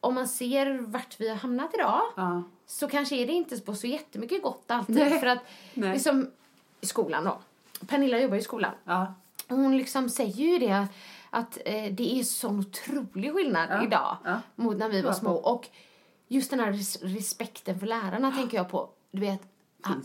om 0.00 0.14
man 0.14 0.28
ser 0.28 0.78
vart 0.78 1.20
vi 1.20 1.28
har 1.28 1.36
hamnat 1.36 1.74
idag 1.74 2.00
Ja. 2.16 2.42
så 2.66 2.88
kanske 2.88 3.16
är 3.16 3.26
det 3.26 3.32
inte 3.32 3.60
på 3.60 3.74
så 3.74 3.86
jättemycket 3.86 4.42
gott 4.42 4.64
alltid. 4.70 4.96
Nej. 4.96 5.20
För 5.20 5.26
att 5.26 5.38
Nej. 5.74 5.92
liksom 5.92 6.30
i 6.80 6.86
skolan 6.86 7.24
då. 7.24 7.38
Pernilla 7.86 8.18
jobbar 8.20 8.36
i 8.36 8.42
skolan. 8.42 8.72
Ja. 8.84 9.14
Hon 9.48 9.76
liksom 9.76 10.08
säger 10.08 10.44
ju 10.52 10.58
det 10.58 10.86
att 11.30 11.58
eh, 11.64 11.92
det 11.92 12.18
är 12.20 12.22
sån 12.24 12.58
otrolig 12.60 13.32
skillnad 13.34 13.68
Ja, 13.70 13.84
idag 13.84 14.16
ja. 14.24 14.40
mot 14.56 14.76
när 14.76 14.88
vi 14.88 15.02
var 15.02 15.10
Ja, 15.10 15.14
små. 15.14 15.32
Och 15.34 15.68
just 16.28 16.50
den 16.50 16.60
här 16.60 16.72
res- 16.72 17.02
respekten 17.02 17.80
för 17.80 17.86
lärarna 17.86 18.32
tänker 18.32 18.56
jag 18.56 18.70
på. 18.70 18.88
Du 19.10 19.20
vet, 19.20 19.42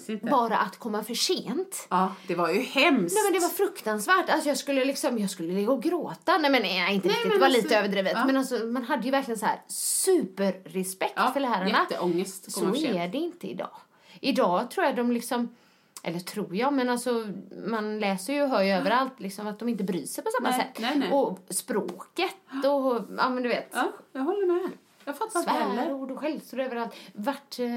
Inte. 0.10 0.26
bara 0.26 0.58
att 0.58 0.78
komma 0.78 1.04
för 1.04 1.14
sent. 1.14 1.88
ja, 1.90 2.16
det 2.28 2.36
var 2.36 2.50
ju 2.50 2.60
hemskt. 2.62 3.16
Nej 3.16 3.24
men 3.24 3.34
det 3.34 3.40
var 3.40 3.50
fruktansvärt. 3.54 4.30
Alltså 4.30 4.50
jag 4.50 4.58
skulle 4.58 4.86
liksom, 4.86 5.18
jag 5.18 5.30
skulle 5.30 5.54
ligga 5.54 5.72
och 5.72 5.84
gråta. 5.84 6.38
Nej 6.38 6.52
men 6.52 6.62
nej, 6.62 6.96
inte 6.96 7.08
riktigt, 7.08 7.24
men 7.26 7.34
det 7.34 7.40
var 7.40 7.48
alltså, 7.48 7.62
lite 7.62 7.78
överdrivet. 7.78 8.12
ja. 8.16 8.26
Men 8.26 8.38
alltså 8.38 8.56
man 8.66 8.84
hade 8.84 9.06
ju 9.06 9.12
verkligen 9.12 9.40
så 9.40 9.46
här 9.46 9.62
superrespekt 9.68 11.14
ja, 11.16 11.32
för 11.34 11.40
lärarna. 11.40 11.70
Jätteångest. 11.70 12.48
att 12.48 12.54
Så 12.54 12.76
är 12.76 13.08
det 13.08 13.18
inte 13.18 13.48
idag. 13.48 13.76
Idag 14.20 14.72
tror 14.72 14.86
jag 14.86 14.96
de 14.96 15.12
liksom, 15.12 15.56
eller 16.04 16.20
tror 16.20 16.56
jag, 16.56 16.74
men 16.74 16.90
alltså 16.90 17.28
man 17.68 18.00
läser 18.00 18.34
ju 18.34 18.42
och 18.44 18.50
hör 18.50 18.62
ju 18.62 18.72
överallt 18.72 19.20
liksom 19.20 19.48
att 19.48 19.60
de 19.60 19.70
inte 19.70 19.84
bryr 19.84 20.06
sig 20.06 20.24
på 20.24 20.30
samma 20.38 20.50
Nej, 20.50 20.60
sätt. 20.60 20.82
nej, 20.82 20.98
nej. 20.98 21.12
Och 21.12 21.40
språket 21.50 22.36
och, 22.66 23.02
ja 23.18 23.30
men 23.30 23.44
du 23.44 23.50
vet. 23.50 23.70
Ja, 23.74 23.92
jag 24.14 24.22
håller 24.22 24.48
med. 24.48 24.72
Jag 25.06 25.18
fattar 25.18 25.40
inte 25.40 25.52
heller. 25.52 25.86
Svärord 25.86 26.12
och 26.12 26.20
skällsord 26.20 26.60
överallt. 26.60 26.96
Vart, 27.14 27.60
eh, 27.60 27.68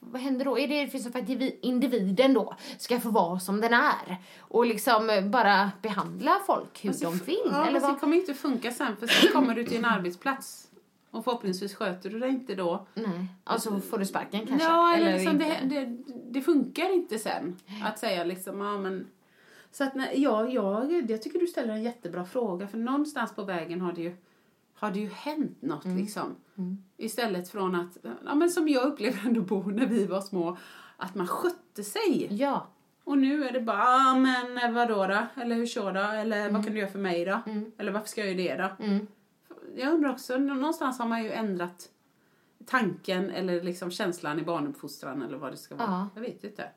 vad 0.00 0.22
händer 0.22 0.44
då? 0.44 0.58
Är 0.58 0.68
det 0.68 0.84
det 0.84 0.90
finns 0.90 1.04
så 1.04 1.10
för 1.10 1.18
att 1.18 1.28
indivi- 1.28 1.58
individen 1.62 2.34
då 2.34 2.54
ska 2.78 3.00
få 3.00 3.10
vara 3.10 3.38
som 3.38 3.60
den 3.60 3.72
är? 3.74 4.16
Och 4.38 4.66
liksom 4.66 5.10
eh, 5.10 5.24
bara 5.24 5.70
behandla 5.82 6.40
folk 6.46 6.84
hur 6.84 6.94
de 7.02 7.16
vill? 7.18 7.40
Ja, 7.44 7.66
eller 7.66 7.80
vad? 7.80 7.94
det 7.94 8.00
kommer 8.00 8.14
ju 8.14 8.20
inte 8.20 8.34
funka 8.34 8.70
sen 8.72 8.96
för 8.96 9.06
sen 9.06 9.32
kommer 9.32 9.54
du 9.54 9.64
till 9.64 9.76
en 9.76 9.84
arbetsplats 9.84 10.66
och 11.10 11.24
förhoppningsvis 11.24 11.74
sköter 11.74 12.10
du 12.10 12.18
dig 12.18 12.30
inte 12.30 12.54
då. 12.54 12.86
Nej, 12.94 13.26
alltså 13.44 13.80
får 13.80 13.98
du 13.98 14.06
sparken 14.06 14.46
kanske? 14.46 14.68
Ja, 14.68 14.94
eller, 14.94 15.12
liksom 15.12 15.32
inte? 15.32 15.58
det, 15.62 15.82
det, 15.82 15.96
det 16.30 16.42
funkar 16.42 16.94
inte 16.94 17.18
sen 17.18 17.56
att 17.84 17.98
säga 17.98 18.24
liksom, 18.24 18.60
ja 18.60 18.78
men 18.78 19.06
så 19.72 19.84
att 19.84 19.94
nej, 19.94 20.22
ja, 20.22 20.48
jag, 20.48 21.10
jag 21.10 21.22
tycker 21.22 21.38
du 21.38 21.46
ställer 21.46 21.74
en 21.74 21.82
jättebra 21.82 22.24
fråga 22.24 22.68
för 22.68 22.78
någonstans 22.78 23.34
på 23.34 23.42
vägen 23.42 23.80
har 23.80 23.92
det 23.92 24.02
ju, 24.02 24.16
har 24.80 24.90
det 24.90 25.00
ju 25.00 25.08
hänt 25.08 25.62
något 25.62 25.84
Mm. 25.84 25.96
liksom. 25.96 26.36
Istället 26.96 27.48
från 27.48 27.74
att, 27.74 27.96
ja 28.24 28.34
men 28.34 28.50
som 28.50 28.68
jag 28.68 28.84
upplevde 28.86 29.18
ändå 29.26 29.40
bo 29.40 29.62
när 29.62 29.86
vi 29.86 30.06
var 30.06 30.20
små, 30.20 30.56
att 30.96 31.14
man 31.14 31.26
skötte 31.26 31.84
sig. 31.84 32.28
Ja. 32.30 32.66
Och 33.04 33.18
nu 33.18 33.44
är 33.44 33.52
det 33.52 33.60
bara, 33.60 33.82
ah, 33.84 34.14
men 34.14 34.74
vadå 34.74 35.06
då? 35.06 35.42
Eller 35.42 35.56
hur 35.56 35.66
så 35.66 35.90
då? 35.90 36.00
Eller 36.00 36.40
Mm. 36.40 36.54
vad 36.54 36.64
kan 36.64 36.72
du 36.74 36.78
göra 36.80 36.90
för 36.90 36.98
mig 36.98 37.24
då? 37.24 37.40
Eller 37.78 37.92
varför 37.92 38.08
ska 38.08 38.24
jag 38.26 38.40
göra 38.40 38.68
det 38.78 38.84
då? 38.86 38.98
Jag 39.76 39.92
undrar 39.94 40.10
också, 40.10 40.38
någonstans 40.38 40.98
har 40.98 41.06
man 41.06 41.22
ju 41.24 41.32
ändrat 41.32 41.88
tanken 42.66 43.30
eller 43.30 43.62
liksom 43.62 43.90
känslan 43.90 44.38
i 44.38 44.42
barnuppfostran 44.42 45.22
eller 45.22 45.38
vad 45.38 45.52
det 45.52 45.56
ska 45.56 45.74
vara. 45.76 45.88
Ja. 45.90 46.08
Jag 46.14 46.22
vet 46.22 46.44
inte. 46.44 46.68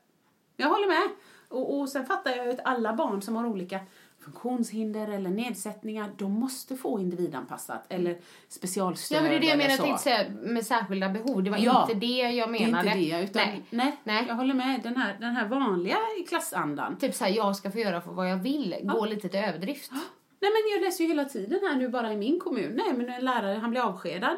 Jag 0.57 0.69
håller 0.69 0.87
med. 0.87 1.09
Och, 1.47 1.79
och 1.79 1.89
sen 1.89 2.05
fattar 2.05 2.31
jag 2.31 2.45
ju 2.45 2.51
att 2.51 2.59
alla 2.65 2.93
barn 2.93 3.21
som 3.21 3.35
har 3.35 3.45
olika 3.45 3.79
funktionshinder 4.23 5.07
eller 5.07 5.29
nedsättningar, 5.29 6.11
de 6.17 6.31
måste 6.31 6.75
få 6.75 6.99
individanpassat 6.99 7.85
eller 7.89 8.17
specialstöd 8.47 9.17
Ja 9.17 9.21
men 9.21 9.31
det 9.31 9.37
är 9.37 9.39
det 9.39 9.47
jag 9.47 9.57
menar, 9.57 9.69
så. 9.69 9.81
jag 9.81 9.85
tänkte 9.87 10.03
säga 10.03 10.29
med 10.43 10.65
särskilda 10.65 11.09
behov. 11.09 11.43
Det 11.43 11.49
var 11.49 11.57
Ja. 11.57 11.81
inte 11.81 11.93
det 12.05 12.17
jag 12.31 12.53
Det 12.53 12.57
är 12.57 12.65
menade. 12.65 12.97
inte 12.99 13.17
det, 13.17 13.23
utan 13.23 13.41
Nej. 13.47 13.61
nej. 13.69 13.97
Nej. 14.03 14.25
jag 14.27 14.35
håller 14.35 14.53
med. 14.53 14.79
Den 14.83 14.95
här, 14.97 15.17
den 15.19 15.35
här 15.35 15.47
vanliga 15.47 15.97
klassandan. 16.29 16.97
Typ 16.97 17.15
såhär, 17.15 17.31
jag 17.31 17.55
ska 17.55 17.71
få 17.71 17.79
göra 17.79 18.01
för 18.01 18.11
vad 18.11 18.29
jag 18.31 18.37
vill. 18.37 18.75
Gå 18.83 19.05
lite 19.05 19.29
till 19.29 19.39
överdrift. 19.39 19.91
Nej 19.91 20.51
men 20.51 20.71
jag 20.73 20.85
läser 20.85 21.03
ju 21.03 21.07
hela 21.09 21.25
tiden 21.25 21.59
här 21.63 21.75
nu 21.75 21.89
bara 21.89 22.13
i 22.13 22.17
min 22.17 22.39
kommun. 22.39 22.71
Nej 22.85 22.93
men 22.97 23.09
en 23.09 23.25
lärare 23.25 23.57
han 23.57 23.71
blev 23.71 23.83
avskedad 23.83 24.37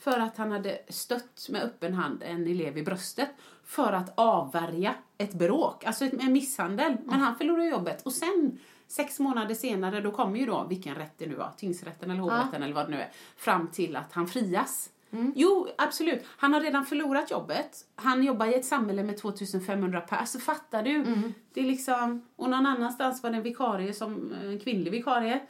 för 0.00 0.18
att 0.18 0.36
han 0.36 0.52
hade 0.52 0.78
stött 0.88 1.46
med 1.50 1.62
öppen 1.62 1.94
hand 1.94 2.22
en 2.26 2.46
elev 2.46 2.78
i 2.78 2.82
bröstet 2.82 3.28
för 3.64 3.92
att 3.92 4.12
avvärja 4.18 4.94
ett 5.18 5.32
bråk, 5.34 5.84
alltså 5.84 6.04
en 6.20 6.32
misshandel. 6.32 6.96
Men 7.04 7.20
han 7.20 7.36
förlorade 7.38 7.68
jobbet 7.68 8.02
och 8.02 8.12
sen 8.12 8.58
sex 8.92 9.20
månader 9.20 9.54
senare 9.54 10.00
då 10.00 10.10
kommer 10.10 10.38
ju 10.38 10.46
då, 10.46 10.66
vilken 10.68 10.94
rätt 10.94 11.18
det 11.18 11.26
nu 11.26 11.34
var, 11.34 11.50
tingsrätten 11.56 12.10
eller 12.10 12.20
hovrätten 12.20 12.62
eller 12.62 12.74
vad 12.74 12.86
det 12.86 12.90
nu 12.90 13.00
är, 13.00 13.10
fram 13.36 13.68
till 13.68 13.96
att 13.96 14.12
han 14.12 14.26
frias. 14.26 14.90
Jo, 15.34 15.68
absolut. 15.78 16.22
Han 16.26 16.54
har 16.54 16.60
redan 16.60 16.86
förlorat 16.86 17.30
jobbet. 17.30 17.84
Han 17.94 18.22
jobbar 18.22 18.46
i 18.46 18.54
ett 18.54 18.64
samhälle 18.64 19.02
med 19.02 19.16
2500 19.16 20.00
pers. 20.00 20.18
Alltså, 20.18 20.38
fattar 20.38 20.82
du? 20.82 21.04
Det 21.52 21.60
är 21.60 21.64
liksom... 21.64 22.26
Och 22.36 22.50
någon 22.50 22.66
annanstans 22.66 23.22
var 23.22 23.30
det 23.30 23.36
en 23.36 23.42
vikarie, 23.42 23.94
som, 23.94 24.34
en 24.44 24.58
kvinnlig 24.58 24.90
vikarie, 24.90 25.40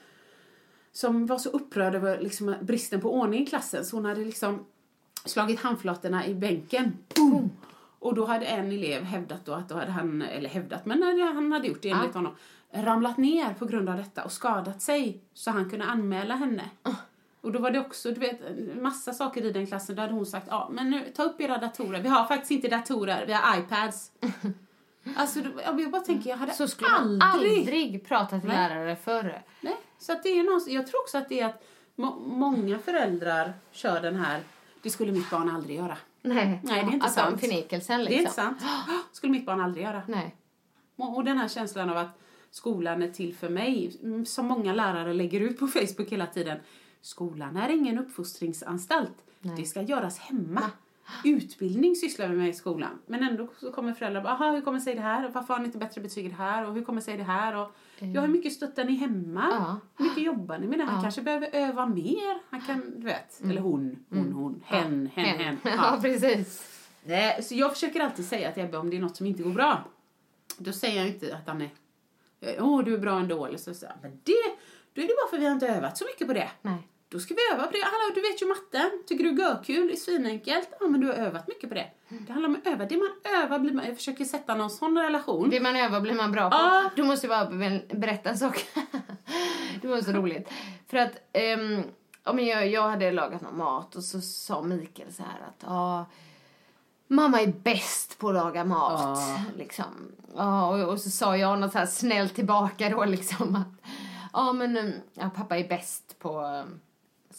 som 0.92 1.26
var 1.26 1.38
så 1.38 1.48
upprörd 1.48 1.94
över 1.94 2.20
liksom, 2.20 2.55
bristen 2.61 3.00
på 3.00 3.14
ordning 3.14 3.42
i 3.42 3.46
klassen 3.46 3.85
så 3.85 3.96
hon 3.96 4.05
hade 4.05 4.24
liksom 4.24 4.64
slagit 5.24 5.61
handflatorna 5.61 6.26
i 6.26 6.35
bänken. 6.35 6.98
Boom! 7.16 7.50
Och 8.02 8.14
då 8.14 8.24
hade 8.24 8.46
en 8.46 8.72
elev 8.72 9.02
hävdat 9.02 9.44
då 9.44 9.52
att 9.52 9.68
då 9.68 9.74
hade 9.74 9.90
han, 9.90 10.22
eller 10.22 10.48
hävdat, 10.48 10.86
men 10.86 11.02
han 11.34 11.52
hade 11.52 11.68
gjort 11.68 11.82
det 11.82 11.90
enligt 11.90 12.14
honom, 12.14 12.36
ramlat 12.72 13.16
ner 13.18 13.54
på 13.54 13.66
grund 13.66 13.88
av 13.88 13.96
detta 13.96 14.24
och 14.24 14.32
skadat 14.32 14.82
sig 14.82 15.20
så 15.34 15.50
han 15.50 15.70
kunde 15.70 15.84
anmäla 15.84 16.34
henne. 16.34 16.70
Och 17.40 17.52
då 17.52 17.58
var 17.58 17.70
det 17.70 17.80
också, 17.80 18.10
du 18.10 18.20
vet, 18.20 18.40
massa 18.80 19.12
saker 19.12 19.44
i 19.44 19.52
den 19.52 19.66
klassen. 19.66 19.96
Där 19.96 20.02
hade 20.02 20.14
hon 20.14 20.26
sagt, 20.26 20.46
ja 20.50 20.68
men 20.72 20.90
nu, 20.90 21.12
ta 21.16 21.22
upp 21.22 21.40
era 21.40 21.58
datorer. 21.58 22.00
Vi 22.00 22.08
har 22.08 22.24
faktiskt 22.24 22.50
inte 22.50 22.68
datorer, 22.68 23.26
vi 23.26 23.32
har 23.32 23.58
iPads. 23.58 24.12
alltså, 25.16 25.40
då- 25.40 25.60
jag 25.82 25.90
bara 25.90 26.02
tänker, 26.02 26.30
jag 26.30 26.36
hade 26.36 26.52
Så 26.52 26.68
skulle 26.68 26.90
aldrig... 26.90 27.58
aldrig 27.58 28.08
prata 28.08 28.40
till 28.40 28.48
lärare 28.48 28.96
förr. 28.96 29.42
Nej, 29.60 29.76
så 29.98 30.12
att 30.12 30.22
det 30.22 30.28
är 30.28 30.42
någon, 30.42 30.74
jag 30.74 30.86
tror 30.86 31.00
också 31.00 31.18
att 31.18 31.28
det 31.28 31.40
är 31.40 31.46
att 31.46 31.64
må, 31.96 32.18
många 32.18 32.78
föräldrar 32.78 33.52
kör 33.70 34.00
den 34.00 34.16
här, 34.16 34.40
det 34.82 34.90
skulle 34.90 35.12
mitt 35.12 35.30
barn 35.30 35.50
aldrig 35.50 35.76
göra. 35.76 35.96
Nej, 36.22 36.61
Nej, 36.64 36.85
det 36.85 36.90
är 36.90 36.94
inte 36.94 37.06
att 37.06 37.12
sant. 37.12 37.40
Förnekelsen 37.40 37.98
Det 37.98 38.04
liksom. 38.04 38.16
är 38.18 38.20
inte 38.20 38.32
sant. 38.32 38.58
skulle 39.12 39.32
mitt 39.32 39.46
barn 39.46 39.61
aldrig 39.61 39.85
göra. 39.85 40.02
Nej. 40.06 40.37
Och, 40.96 41.16
och 41.16 41.24
den 41.24 41.38
här 41.38 41.48
känslan 41.48 41.90
av 41.90 41.96
att 41.96 42.18
skolan 42.50 43.02
är 43.02 43.08
till 43.08 43.35
för 43.35 43.48
mig, 43.48 43.98
mm, 44.02 44.26
som 44.26 44.46
många 44.46 44.72
lärare 44.74 45.12
lägger 45.12 45.40
ut 45.40 45.58
på 45.58 45.66
Facebook 45.66 46.08
hela 46.08 46.26
tiden. 46.26 46.58
Skolan 47.00 47.56
är 47.56 47.68
ingen 47.68 47.98
uppfostringsanstalt. 47.98 49.24
Det 49.56 49.64
ska 49.64 49.82
göras 49.82 50.18
hemma. 50.18 50.70
Utbildning 51.24 51.96
sysslar 51.96 52.28
vi 52.28 52.36
med 52.36 52.48
i 52.48 52.52
skolan. 52.52 52.98
Men 53.06 53.22
ändå 53.22 53.48
så 53.60 53.72
kommer 53.72 53.92
föräldrar 53.92 54.22
bara, 54.22 54.32
"Aha, 54.32 54.50
hur 54.52 54.60
kommer 54.60 54.80
sig 54.80 54.94
det 54.94 55.00
här? 55.00 55.26
Och 55.26 55.32
Varför 55.34 55.54
har 55.54 55.60
ni 55.60 55.66
inte 55.66 55.78
bättre 55.78 56.00
betyg 56.00 56.26
i 56.26 56.28
det 56.28 56.34
här? 56.34 56.66
Och 56.68 56.74
hur 56.74 56.84
kommer 56.84 57.00
sig 57.00 57.16
det 57.16 57.22
här? 57.22 57.56
Och, 57.56 57.72
ja, 57.98 58.20
hur 58.20 58.28
mycket 58.28 58.52
stöttar 58.52 58.84
ni 58.84 58.92
hemma? 58.96 59.48
Ja. 59.50 59.80
Hur 59.98 60.04
mycket 60.04 60.22
jobbar 60.24 60.58
ni 60.58 60.66
med 60.66 60.78
det? 60.78 60.84
Han 60.84 61.02
kanske 61.02 61.22
behöver 61.22 61.48
öva 61.52 61.86
mer. 61.86 62.38
Han 62.50 62.60
kan, 62.60 62.92
du 62.96 63.06
vet. 63.06 63.40
Eller 63.44 63.60
hon, 63.60 64.04
hon, 64.10 64.32
hon. 64.32 64.62
Hen, 64.66 65.10
hen, 65.14 65.38
hen. 65.38 65.56
Ja, 65.64 65.70
Ja. 65.74 65.98
precis. 66.02 66.78
Nej, 67.04 67.42
så 67.42 67.54
jag 67.54 67.72
försöker 67.72 68.00
alltid 68.00 68.24
säga 68.24 68.52
till 68.52 68.62
Ebbe 68.62 68.78
om 68.78 68.90
det 68.90 68.96
är 68.96 69.00
något 69.00 69.16
som 69.16 69.26
inte 69.26 69.42
går 69.42 69.50
bra. 69.50 69.84
Då 70.58 70.72
säger 70.72 70.96
jag 71.00 71.08
inte 71.08 71.36
att 71.36 71.48
han 71.48 71.62
är, 71.62 71.70
åh 72.60 72.84
du 72.84 72.94
är 72.94 72.98
bra 72.98 73.18
ändå. 73.20 73.46
Eller 73.46 73.58
så 73.58 73.70
jag, 73.70 73.92
men 74.02 74.10
det, 74.24 74.33
då 74.94 75.00
är 75.02 75.06
det 75.06 75.14
bara 75.22 75.31
för 75.31 75.37
att 75.37 75.42
vi 75.42 75.46
har 75.46 75.52
inte 75.54 75.68
övat 75.68 75.98
så 75.98 76.04
mycket 76.04 76.27
på 76.27 76.33
det. 76.33 76.50
Nej. 76.62 76.88
Då 77.13 77.19
ska 77.19 77.35
vi 77.35 77.54
öva 77.54 77.67
på 77.67 77.73
det. 77.73 77.85
Hallå, 77.85 78.15
du 78.15 78.21
vet 78.21 78.42
ju 78.42 78.46
matten. 78.46 79.02
Tycker 79.06 79.25
du 79.25 79.42
görkul 79.42 79.90
är 79.90 79.96
svinenkelt? 79.96 80.69
Ja, 80.81 80.87
men 80.87 81.00
du 81.00 81.06
har 81.06 81.15
övat 81.15 81.48
mycket 81.48 81.69
på 81.69 81.75
det. 81.75 81.87
Det 82.08 82.33
handlar 82.33 82.48
om 82.48 82.56
att 82.56 82.67
öva. 82.67 82.85
Det 82.85 82.96
man 82.96 83.35
övar 83.42 83.58
blir 83.58 83.73
man, 83.73 83.85
jag 83.87 83.96
försöker 83.96 84.25
sätta 84.25 84.54
någon 84.54 84.71
sån 84.71 84.98
relation. 84.98 85.50
Det 85.50 85.60
man 85.60 85.77
övar 85.77 86.00
blir 86.00 86.15
man 86.15 86.33
bra 86.33 86.50
på. 86.50 86.56
Ja. 86.56 86.90
Du 86.96 87.02
måste 87.02 87.29
bara 87.29 87.50
be- 87.50 87.83
berätta 87.90 88.31
en 88.31 88.38
sak. 88.38 88.67
det 89.83 89.88
var 89.88 90.00
så 90.00 90.13
roligt. 90.13 90.48
För 90.88 90.96
att 90.96 91.13
ehm, 91.33 91.83
ja, 92.25 92.33
men 92.33 92.46
jag, 92.46 92.69
jag 92.69 92.90
hade 92.90 93.10
lagat 93.10 93.40
någon 93.40 93.58
mat 93.58 93.96
och 93.96 94.04
så 94.04 94.21
sa 94.21 94.63
Mikael 94.63 95.13
så 95.13 95.23
här 95.23 95.48
att 95.48 95.63
ja, 95.63 96.06
mamma 97.06 97.40
är 97.40 97.46
bäst 97.46 98.19
på 98.19 98.29
att 98.29 98.35
laga 98.35 98.65
mat. 98.65 99.19
Ja. 99.19 99.40
Liksom. 99.56 100.13
Ja, 100.37 100.67
och, 100.69 100.92
och 100.92 101.00
så 101.00 101.10
sa 101.10 101.37
jag 101.37 101.58
något 101.58 101.73
så 101.73 101.79
här 101.79 101.87
snällt 101.87 102.35
tillbaka 102.35 102.88
då 102.88 103.04
liksom 103.04 103.56
att 103.56 103.90
ja 104.33 104.52
men 104.52 104.77
mm, 104.77 104.92
ja, 105.15 105.31
pappa 105.37 105.58
är 105.58 105.69
bäst 105.69 106.19
på 106.19 106.40
um, 106.40 106.81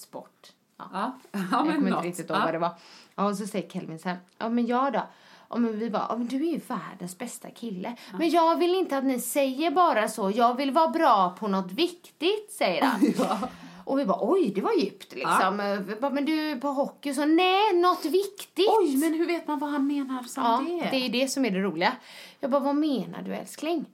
sport. 0.04 0.52
Ja, 0.78 0.86
ja 0.92 1.12
jag 1.52 1.66
men 1.66 1.76
kommer 1.76 1.92
inte 1.92 2.08
riktigt 2.08 2.30
ihåg 2.30 2.40
ja. 2.40 2.46
vad 2.46 2.54
det 2.54 2.60
var. 2.60 2.72
Ja, 3.16 3.26
och 3.26 3.38
så 3.38 3.48
säger 3.48 3.70
Kelvin 3.70 4.00
så 4.00 4.10
här, 4.10 4.18
ja 4.38 4.50
men 4.50 4.66
jag 4.66 4.94
då? 4.94 5.02
Ja, 5.50 5.58
men 5.58 5.80
vi 5.80 5.90
bara, 5.90 6.06
ja, 6.10 6.18
men 6.18 6.28
du 6.28 6.36
är 6.36 6.52
ju 6.52 6.60
världens 6.68 7.18
bästa 7.18 7.50
kille. 7.50 7.96
Men 8.20 8.30
jag 8.30 8.60
vill 8.60 8.76
inte 8.76 8.98
att 8.98 9.04
ni 9.04 9.20
säger 9.20 9.72
bara 9.72 10.08
så. 10.08 10.32
Jag 10.32 10.58
vill 10.58 10.72
vara 10.72 10.88
bra 10.88 11.36
på 11.40 11.48
något 11.48 11.72
viktigt, 11.72 12.52
säger 12.52 12.82
han. 12.82 13.14
Och 13.86 14.00
vi 14.00 14.06
bara, 14.06 14.18
oj, 14.22 14.52
det 14.56 14.62
var 14.62 14.74
djupt 14.74 15.14
liksom. 15.16 15.84
Vi 15.88 15.96
bara, 15.96 16.12
men 16.12 16.26
du, 16.26 16.60
på 16.60 16.68
hockey 16.68 17.14
så, 17.14 17.26
nej, 17.26 17.74
något 17.74 18.06
viktigt. 18.06 18.70
Oj, 18.80 18.98
men 18.98 19.14
hur 19.14 19.26
vet 19.26 19.48
man 19.48 19.60
vad 19.60 19.70
han 19.70 19.88
menar 19.88 20.24
som 20.24 20.44
ja, 20.44 20.64
det? 20.68 20.90
det 20.90 21.06
är 21.06 21.10
det 21.10 21.28
som 21.28 21.46
är 21.46 21.52
det 21.52 21.60
roliga. 21.60 21.94
Jag 22.40 22.52
bara, 22.52 22.62
vad 22.62 22.76
menar 22.76 23.22
du 23.22 23.36
älskling? 23.36 23.86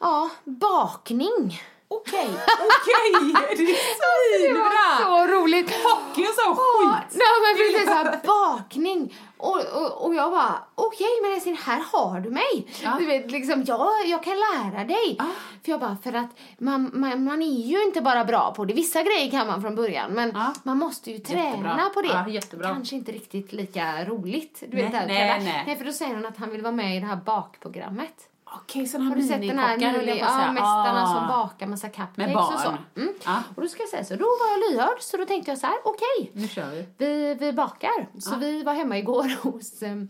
Ja, 0.00 0.30
bakning. 0.44 1.60
Okej, 1.92 2.28
okej! 2.68 3.12
Det 3.56 3.62
är 3.62 3.66
Det 3.66 3.72
var 3.72 4.38
svinbra! 4.38 5.04
så 5.06 5.26
roligt. 5.26 5.70
Hockey 5.70 6.22
och 6.22 6.34
så 6.34 6.42
Ja, 6.46 6.54
skit! 6.56 7.18
Nej 7.18 7.36
men 7.44 7.56
precis 7.56 7.88
såhär 7.88 8.20
bakning. 8.26 9.16
Och, 9.36 9.60
och, 9.74 10.04
och 10.06 10.14
jag 10.14 10.30
bara, 10.30 10.54
okej 10.74 11.08
men 11.22 11.32
älskling 11.32 11.56
här 11.64 11.82
har 11.92 12.20
du 12.20 12.30
mig. 12.30 12.66
Ja. 12.82 12.96
Du 12.98 13.06
vet 13.06 13.30
liksom, 13.30 13.64
jag, 13.66 13.88
jag 14.06 14.22
kan 14.22 14.34
lära 14.36 14.84
dig. 14.84 15.16
Ah. 15.18 15.24
För 15.64 15.70
jag 15.70 15.80
bara, 15.80 15.96
för 16.02 16.12
att 16.12 16.30
man, 16.58 16.90
man, 16.94 17.24
man 17.24 17.42
är 17.42 17.60
ju 17.66 17.82
inte 17.82 18.00
bara 18.00 18.24
bra 18.24 18.54
på 18.56 18.64
det. 18.64 18.74
Vissa 18.74 19.02
grejer 19.02 19.30
kan 19.30 19.46
man 19.46 19.62
från 19.62 19.74
början 19.74 20.10
men 20.12 20.30
Ja. 20.34 20.52
man 20.62 20.78
måste 20.78 21.10
ju 21.10 21.18
träna 21.18 21.46
Jättebra. 21.48 21.90
på 21.94 22.02
det. 22.02 22.08
Ja, 22.08 22.28
jättebra. 22.28 22.68
Kanske 22.68 22.96
inte 22.96 23.12
riktigt 23.12 23.52
lika 23.52 24.04
roligt. 24.04 24.62
Du 24.68 24.76
Nej, 24.76 24.84
vet, 24.84 24.92
här, 24.94 25.06
nej, 25.06 25.40
nej. 25.44 25.62
nej 25.66 25.76
för 25.76 25.84
då 25.84 25.92
säger 25.92 26.14
han 26.14 26.26
att 26.26 26.36
han 26.38 26.50
vill 26.50 26.62
vara 26.62 26.72
med 26.72 26.96
i 26.96 27.00
det 27.00 27.06
här 27.06 27.16
bakprogrammet. 27.16 28.14
Okej, 28.54 28.86
sådana 28.86 29.04
här 29.04 29.10
Har 29.16 29.22
du 29.22 29.28
sett 29.28 29.40
den 29.40 29.58
här 29.58 29.76
minikockar 29.76 29.98
höll 29.98 30.08
jag 30.08 30.18
på 30.18 30.24
att 30.24 30.42
ja, 30.42 30.52
mästarna 30.52 31.02
Ah. 31.02 31.14
som 31.18 31.28
bakar 31.28 31.66
massa 31.66 31.88
cupcakes 31.88 32.36
och 32.36 32.60
så? 32.60 32.76
Mm. 32.96 33.14
Ja. 33.24 33.42
Och 33.56 33.62
då 33.62 33.68
ska 33.68 33.82
jag 33.82 33.88
säga 33.88 34.04
så, 34.04 34.16
då 34.16 34.24
var 34.24 34.50
jag 34.50 34.70
lyhörd 34.70 35.00
så 35.00 35.16
då 35.16 35.24
tänkte 35.24 35.50
jag 35.50 35.58
så 35.58 35.66
här, 35.66 35.76
okej. 35.84 36.30
Nu 36.34 36.48
kör 36.48 36.70
vi. 36.70 36.86
Vi, 36.98 37.34
vi 37.34 37.52
bakar. 37.52 38.08
Så 38.18 38.36
vi 38.36 38.62
var 38.62 38.74
hemma 38.74 38.98
igår 38.98 39.36
hos 39.42 39.82
um, 39.82 40.08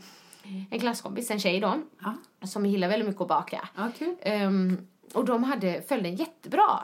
en 0.71 0.81
klasskompis, 0.81 1.31
en 1.31 1.41
tjej 1.41 1.61
då, 1.61 1.75
som 2.47 2.67
gillar 2.67 2.89
väldigt 2.89 3.09
mycket 3.09 3.23
att 3.23 3.29
baka. 3.29 3.69
kul. 3.99 4.17
Um, 4.27 4.87
och 5.15 5.25
de 5.25 5.45
hade, 5.45 5.83
följde 5.83 6.09
en 6.09 6.17
jättebra 6.17 6.81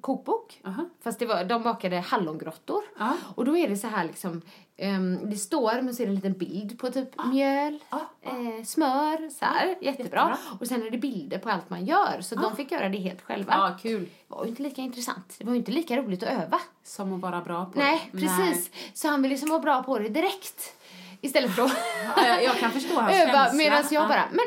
kokbok. 0.00 0.60
Aha. 0.64 0.84
Fast 1.02 1.18
det 1.18 1.26
var, 1.26 1.44
de 1.44 1.62
bakade 1.62 1.96
hallongrottor. 1.96 2.82
Ja. 2.98 3.12
Och 3.34 3.44
då 3.44 3.56
är 3.56 3.68
det 3.68 3.76
så 3.76 3.86
här 3.86 4.04
liksom, 4.04 4.42
um, 4.82 5.30
det 5.30 5.36
står 5.36 5.82
men 5.82 5.94
så 5.94 6.02
är 6.02 6.06
det 6.06 6.10
en 6.10 6.14
liten 6.16 6.32
bild 6.32 6.78
på 6.78 6.90
typ 6.90 7.08
mjöl, 7.32 7.78
Ah, 7.90 7.98
eh, 8.22 8.64
smör, 8.64 9.30
så 9.30 9.44
här. 9.44 9.66
jättebra. 9.66 9.90
jättebra. 9.90 10.36
Och 10.60 10.66
sen 10.66 10.82
är 10.86 10.90
det 10.90 10.98
bilder 10.98 11.38
på 11.38 11.50
allt 11.50 11.70
man 11.70 11.84
gör. 11.86 12.20
Så 12.20 12.34
de 12.34 12.56
fick 12.56 12.72
göra 12.72 12.88
det 12.88 12.98
helt 12.98 13.22
själva. 13.22 13.52
Ja, 13.52 13.76
kul. 13.82 14.00
Det 14.04 14.34
var 14.34 14.44
ju 14.44 14.50
inte 14.50 14.62
lika 14.62 14.82
intressant. 14.82 15.34
Det 15.38 15.44
var 15.44 15.52
ju 15.52 15.58
inte 15.58 15.70
lika 15.72 15.96
roligt 15.96 16.22
att 16.22 16.28
öva. 16.28 16.60
Som 16.84 17.12
att 17.14 17.20
vara 17.20 17.40
bra 17.40 17.64
på 17.64 17.78
Nej, 17.78 18.08
det. 18.12 18.18
precis. 18.20 18.70
Så 18.94 19.08
han 19.08 19.22
vill 19.22 19.30
liksom 19.30 19.48
vara 19.48 19.60
bra 19.60 19.82
på 19.82 19.98
det 19.98 20.08
direkt. 20.08 20.72
Istället 21.20 21.54
för 21.54 21.62
att 21.62 21.72
Ja, 22.16 22.26
jag, 22.26 22.44
jag 22.44 22.56
kan 22.58 22.70
förstå 22.70 23.00
hans 23.00 23.16
öva. 23.28 23.52
Medan 23.52 23.84
jag 23.90 24.02
Ja. 24.04 24.08
bara, 24.08 24.24
men 24.30 24.44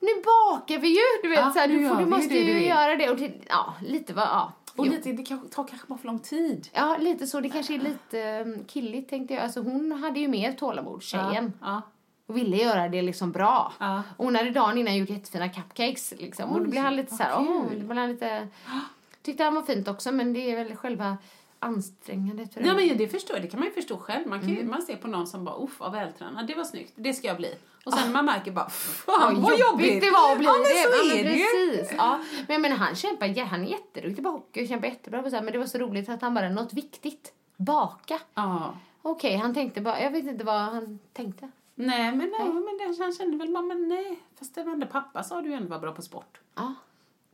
nu 0.00 0.08
bakar 0.24 0.78
vi 0.78 0.88
ju! 0.88 1.02
Du 1.22 1.28
vet, 1.28 1.38
Ja, 1.38 1.50
så 1.52 1.58
här, 1.58 1.68
du, 1.68 1.88
får, 1.88 1.96
du 1.96 2.06
måste 2.06 2.28
det 2.34 2.40
ju 2.40 2.54
vill. 2.54 2.66
göra 2.68 2.96
det. 2.96 3.10
Och 3.10 3.16
det, 3.16 3.32
ja, 3.48 3.74
lite 3.86 4.12
vad, 4.14 4.24
ja. 4.24 4.52
Och 4.76 4.86
Jo. 4.86 4.92
lite, 4.92 5.12
det 5.12 5.24
tar 5.50 5.64
kanske 5.64 5.86
bara 5.86 5.98
för 5.98 6.06
lång 6.06 6.18
tid. 6.18 6.68
Ja, 6.72 6.96
lite 7.00 7.26
så. 7.26 7.40
Det 7.40 7.48
kanske 7.48 7.74
är 7.74 7.78
lite 7.78 8.40
um, 8.40 8.64
killigt 8.64 9.10
tänkte 9.10 9.34
jag. 9.34 9.42
Alltså 9.42 9.60
hon 9.60 9.92
hade 9.92 10.20
ju 10.20 10.28
mer 10.28 10.52
tålamod, 10.52 11.02
tjejen. 11.02 11.52
Ja. 11.60 11.82
Och 12.26 12.36
ville 12.36 12.56
göra 12.56 12.88
det 12.88 13.02
liksom 13.02 13.32
bra. 13.32 13.72
Ja. 13.78 14.02
Och 14.16 14.24
hon 14.24 14.34
hade 14.36 14.50
dagen 14.50 14.78
innan 14.78 14.96
gjort 14.96 15.10
jättefina 15.10 15.48
cupcakes 15.48 16.14
liksom. 16.18 16.50
och 16.50 16.58
då 16.58 16.64
Oj, 16.64 16.70
blev 16.70 16.82
han 16.82 16.96
lite 16.96 17.14
så 17.14 17.22
här, 17.22 17.38
åh, 17.38 17.64
det 17.70 17.76
blev 17.76 17.98
han 17.98 18.08
lite... 18.12 18.48
Tyckte 19.22 19.44
han 19.44 19.54
var 19.54 19.62
fint 19.62 19.88
också, 19.88 20.12
men 20.12 20.32
det 20.32 20.50
är 20.50 20.56
väl 20.64 20.76
själva 20.76 21.16
ansträngandet 21.58 22.54
för 22.54 22.60
Ja, 22.60 22.74
men 22.74 22.98
det 22.98 23.08
förstår 23.08 23.36
jag. 23.36 23.44
Det 23.44 23.48
kan 23.48 23.60
man 23.60 23.68
ju 23.68 23.74
förstå 23.74 23.98
själv. 23.98 24.28
Man, 24.28 24.40
kan 24.40 24.48
ju, 24.48 24.64
man 24.64 24.82
ser 24.82 24.96
på 24.96 25.08
någon 25.08 25.26
som 25.26 25.44
bara, 25.44 25.64
uff 25.64 25.80
vad 25.80 25.92
vältränad, 25.92 26.46
det 26.46 26.54
var 26.54 26.64
snyggt, 26.64 26.92
det 26.96 27.14
ska 27.14 27.26
jag 27.26 27.36
bli. 27.36 27.54
Och 27.84 27.92
sen 27.92 28.12
man 28.12 28.24
märker 28.24 28.52
bara, 28.52 28.68
fan 28.70 29.42
vad 29.42 29.58
jobbigt. 29.58 30.00
det 30.00 30.10
var 30.10 30.32
att 30.32 30.38
bli 30.38 30.46
ja, 30.46 30.52
men 30.52 30.62
det. 30.62 30.68
så 30.68 30.88
är 30.88 31.24
men 31.24 31.24
det 31.24 31.76
precis. 31.78 31.94
Ja. 31.98 32.20
Men 32.48 32.62
menar, 32.62 32.76
han 32.76 32.94
kämpar, 32.94 33.44
han 33.44 33.64
är 33.64 33.68
jätteduktig 33.70 34.24
på 34.24 34.30
hockey 34.30 34.64
och 34.64 34.68
kämpar 34.68 34.88
jättebra 34.88 35.22
på 35.22 35.30
så 35.30 35.36
här, 35.36 35.42
men 35.42 35.52
det 35.52 35.58
var 35.58 35.66
så 35.66 35.78
roligt 35.78 36.08
att 36.08 36.22
han 36.22 36.34
bara, 36.34 36.48
något 36.48 36.72
viktigt, 36.72 37.32
baka. 37.56 38.20
Ja. 38.34 38.74
Okej, 39.02 39.36
han 39.36 39.54
tänkte 39.54 39.80
bara, 39.80 40.00
jag 40.00 40.10
vet 40.10 40.24
inte 40.24 40.44
vad 40.44 40.60
han 40.60 40.98
tänkte. 41.12 41.50
Nej, 41.74 42.12
men, 42.16 42.30
nej, 42.38 42.48
men 42.48 42.78
det, 42.78 43.02
han 43.02 43.12
kände 43.12 43.36
väl 43.36 43.50
men 43.62 43.88
nej. 43.88 44.18
Fast 44.38 44.54
det 44.54 44.62
var 44.62 44.72
ändå 44.72 44.86
pappa 44.86 45.22
sa 45.22 45.42
du 45.42 45.48
ju 45.48 45.54
ändå 45.54 45.68
var 45.68 45.78
bra 45.78 45.92
på 45.92 46.02
sport. 46.02 46.40
Ja, 46.54 46.74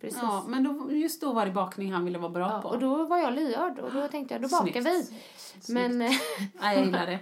precis. 0.01 0.19
Ja, 0.23 0.45
men 0.49 0.65
då, 0.65 0.93
just 0.93 1.21
då 1.21 1.33
var 1.33 1.47
det 1.47 1.53
bakning 1.53 1.93
han 1.93 2.05
ville 2.05 2.19
vara 2.19 2.31
bra 2.33 2.51
Ja, 2.55 2.61
på. 2.63 2.69
och 2.69 2.79
då 2.79 3.05
var 3.05 3.19
jag 3.19 3.33
lyhörd 3.33 3.79
och 3.79 3.93
då 3.93 4.09
tänkte 4.09 4.35
jag, 4.35 4.43
då 4.43 4.49
bakar 4.49 4.81
Snyggt. 4.81 5.11
vi. 5.69 5.73
Men, 5.75 6.03
eh, 6.03 6.11
Nej, 6.61 6.77
jag 6.77 6.85
gillar 6.87 7.07
det. 7.07 7.19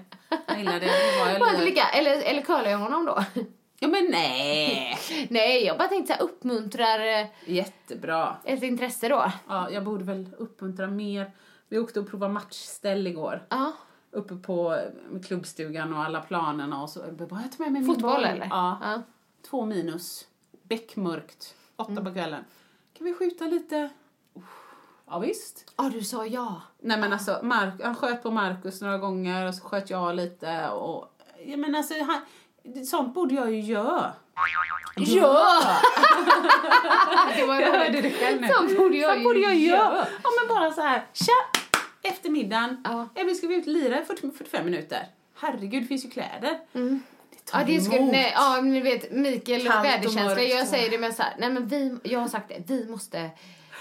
Jag 0.46 0.58
gillar 0.58 0.80
det. 0.80 0.86
Då 0.86 1.24
var 1.24 1.32
jag 1.32 1.40
lyhörd. 1.52 1.64
lika, 1.64 1.82
eller, 1.88 2.22
eller 2.22 2.42
curlar 2.42 2.70
jag 2.70 2.78
honom 2.78 3.04
då? 3.04 3.24
Ja, 3.78 3.88
men 3.88 4.04
nej. 4.10 4.98
Nej, 5.30 5.64
jag 5.64 5.78
bara 5.78 5.88
tänkte 5.88 6.12
så 6.12 6.18
här, 6.18 6.22
uppmuntrar 6.30 7.20
eh, 7.20 7.26
Jättebra. 7.46 8.36
ett 8.44 8.62
intresse 8.62 9.08
då. 9.08 9.32
Ja, 9.48 9.70
jag 9.70 9.84
borde 9.84 10.04
väl 10.04 10.28
uppmuntra 10.38 10.86
mer. 10.86 11.30
Vi 11.68 11.78
åkte 11.78 12.00
och 12.00 12.10
provade 12.10 12.32
matchställ 12.32 13.06
igår. 13.06 13.46
Ja, 13.48 13.72
Uppe 14.10 14.34
på 14.36 14.78
klubbstugan 15.26 15.94
och 15.94 16.04
alla 16.04 16.20
planerna 16.20 16.82
och 16.82 16.90
så. 16.90 17.00
Jag 17.00 17.14
bara, 17.28 17.40
jag 17.42 17.52
tar 17.52 17.64
med 17.64 17.72
mig 17.72 17.82
min 17.82 17.94
fotboll 17.94 18.12
boll. 18.14 18.24
eller? 18.24 18.46
Ja. 18.50 18.78
ja. 18.82 19.02
Två 19.50 19.64
minus. 19.64 20.26
Beckmörkt. 20.62 21.54
Åtta 21.76 21.90
Mm. 21.92 22.04
på 22.04 22.12
kvällen. 22.12 22.44
Kan 22.96 23.06
vi 23.06 23.14
skjuta 23.14 23.44
lite? 23.44 23.90
Uff, 24.34 24.44
Ja, 25.10 25.18
visst. 25.18 25.72
Ja, 25.76 25.90
du 25.92 26.02
sa 26.02 26.26
ja. 26.26 26.62
Nej 26.80 26.98
men 26.98 27.12
alltså, 27.12 27.40
Mark, 27.42 27.74
han 27.82 27.94
sköt 27.94 28.22
på 28.22 28.30
Markus 28.30 28.80
några 28.80 28.98
gånger 28.98 29.48
och 29.48 29.54
så 29.54 29.64
sköt 29.64 29.90
jag 29.90 30.16
lite 30.16 30.68
och... 30.68 31.12
Ja, 31.44 31.56
men 31.56 31.74
alltså, 31.74 31.94
han, 31.94 32.20
sånt 32.84 33.14
borde 33.14 33.34
jag 33.34 33.52
ju 33.52 33.60
göra. 33.60 34.12
Ja! 34.96 35.60
det 37.36 37.46
var 37.46 37.60
Jag 37.60 37.78
hörde 37.78 38.00
det 38.00 38.10
själv 38.10 38.40
nu. 38.40 38.48
Så 38.48 38.76
borde 38.76 38.96
jag 38.96 39.12
Så 39.12 39.18
ju 39.18 39.24
borde 39.24 39.38
jag 39.38 39.54
göra. 39.54 40.06
Ja 40.22 40.30
men 40.40 40.56
bara 40.56 40.72
så 40.72 40.80
här, 40.80 41.06
tja! 41.12 41.60
Eftermiddagen. 42.02 42.82
Ja. 42.84 43.08
Men 43.14 43.34
ska 43.34 43.46
vi 43.46 43.54
ut 43.54 43.66
och 43.66 43.72
lira 43.72 44.02
i 44.02 44.04
40, 44.04 44.30
45 44.30 44.64
minuter? 44.64 45.06
Herregud, 45.34 45.82
det 45.82 45.86
finns 45.86 46.04
ju 46.04 46.10
kläder. 46.10 46.58
Det 46.72 47.00
tar 47.46 47.58
Ja, 47.60 47.64
det 47.66 47.80
skulle, 47.80 47.98
emot. 47.98 48.12
nej, 48.12 48.32
ja, 48.34 48.60
ni 48.60 48.80
vet, 48.80 49.10
Mikael 49.12 49.68
och 49.68 49.84
väderkänsla, 49.84 50.42
jag 50.42 50.66
säger 50.66 50.90
det 50.90 50.98
men 50.98 51.12
så 51.12 51.22
här, 51.22 51.34
nej 51.38 51.50
men 51.50 51.66
vi, 51.68 51.96
jag 52.02 52.20
har 52.20 52.28
sagt 52.28 52.48
det, 52.48 52.74
vi 52.74 52.88
måste 52.90 53.30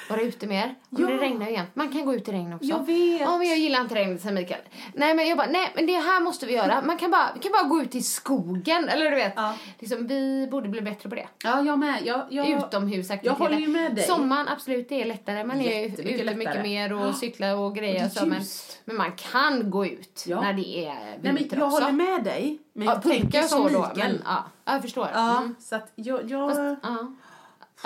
vara 0.09 0.21
ute 0.21 0.47
mer. 0.47 0.75
Och 0.89 0.99
Ja. 0.99 1.07
det 1.07 1.17
regnar 1.17 1.45
ju 1.45 1.51
igen. 1.51 1.65
Man 1.73 1.89
kan 1.91 2.05
gå 2.05 2.13
ut 2.15 2.27
i 2.27 2.31
regn 2.31 2.53
också. 2.53 2.65
Jag 2.65 2.85
vet. 2.85 3.21
Ja, 3.21 3.37
men 3.37 3.47
jag 3.47 3.57
gillar 3.57 3.81
inte 3.81 3.95
regnet, 3.95 4.21
säger 4.21 4.35
Mikael. 4.35 4.61
Nej, 4.93 5.13
men 5.15 5.27
jag 5.27 5.37
bara, 5.37 5.47
nej, 5.47 5.71
men 5.75 5.85
det 5.85 5.93
här 5.93 6.19
måste 6.21 6.45
vi 6.45 6.53
göra. 6.53 6.81
Man 6.81 6.97
kan 6.97 7.11
bara, 7.11 7.29
vi 7.33 7.39
kan 7.39 7.51
bara 7.51 7.63
gå 7.63 7.81
ut 7.81 7.95
i 7.95 8.01
skogen, 8.01 8.89
eller 8.89 9.09
du 9.11 9.15
vet. 9.15 9.33
Ja. 9.35 9.53
Liksom, 9.79 10.07
vi 10.07 10.47
borde 10.51 10.69
bli 10.69 10.81
bättre 10.81 11.09
på 11.09 11.15
det. 11.15 11.27
Ja, 11.43 11.61
jag 11.61 11.79
med. 11.79 12.01
Jag, 12.05 12.21
jag, 12.29 12.49
Utomhusaktiviteter. 12.49 13.27
jag 13.27 13.33
håller 13.49 13.57
ju 13.57 13.67
med 13.67 13.95
dig. 13.95 14.03
Sommaren, 14.03 14.47
absolut, 14.47 14.89
det 14.89 15.01
är 15.01 15.05
lättare. 15.05 15.43
Man 15.43 15.61
är 15.61 15.85
ute 15.85 16.01
lättare. 16.23 16.35
mycket 16.35 16.61
mer 16.61 16.93
och 16.93 17.07
Ja. 17.07 17.13
cyklar 17.13 17.55
och 17.55 17.75
grejer. 17.75 18.05
Och 18.05 18.11
så, 18.11 18.25
men, 18.25 18.41
men 18.85 18.95
man 18.95 19.11
kan 19.11 19.69
gå 19.71 19.85
ut 19.85 20.23
Ja. 20.27 20.41
när 20.41 20.53
det 20.53 20.85
är 20.85 20.93
Nej, 20.93 21.19
men 21.21 21.35
vinter 21.35 21.57
jag 21.57 21.67
också. 21.67 21.81
håller 21.83 21.93
med 21.97 22.23
dig. 22.23 22.59
Men 22.73 22.87
Ja, 22.87 22.93
jag 22.93 23.01
tänker 23.03 23.41
som 23.41 23.63
så 23.63 23.69
då. 23.69 23.79
Mikael. 23.95 24.11
Men, 24.13 24.21
ja, 24.25 24.43
ja, 24.65 24.73
jag 24.73 24.81
förstår. 24.81 25.09
Ja, 25.13 25.37
Mm. 25.37 25.55
så 25.59 25.75
att 25.75 25.91
jag... 25.95 26.29
jag 26.31 26.49
Fast, 26.49 26.79
ja, 26.83 27.13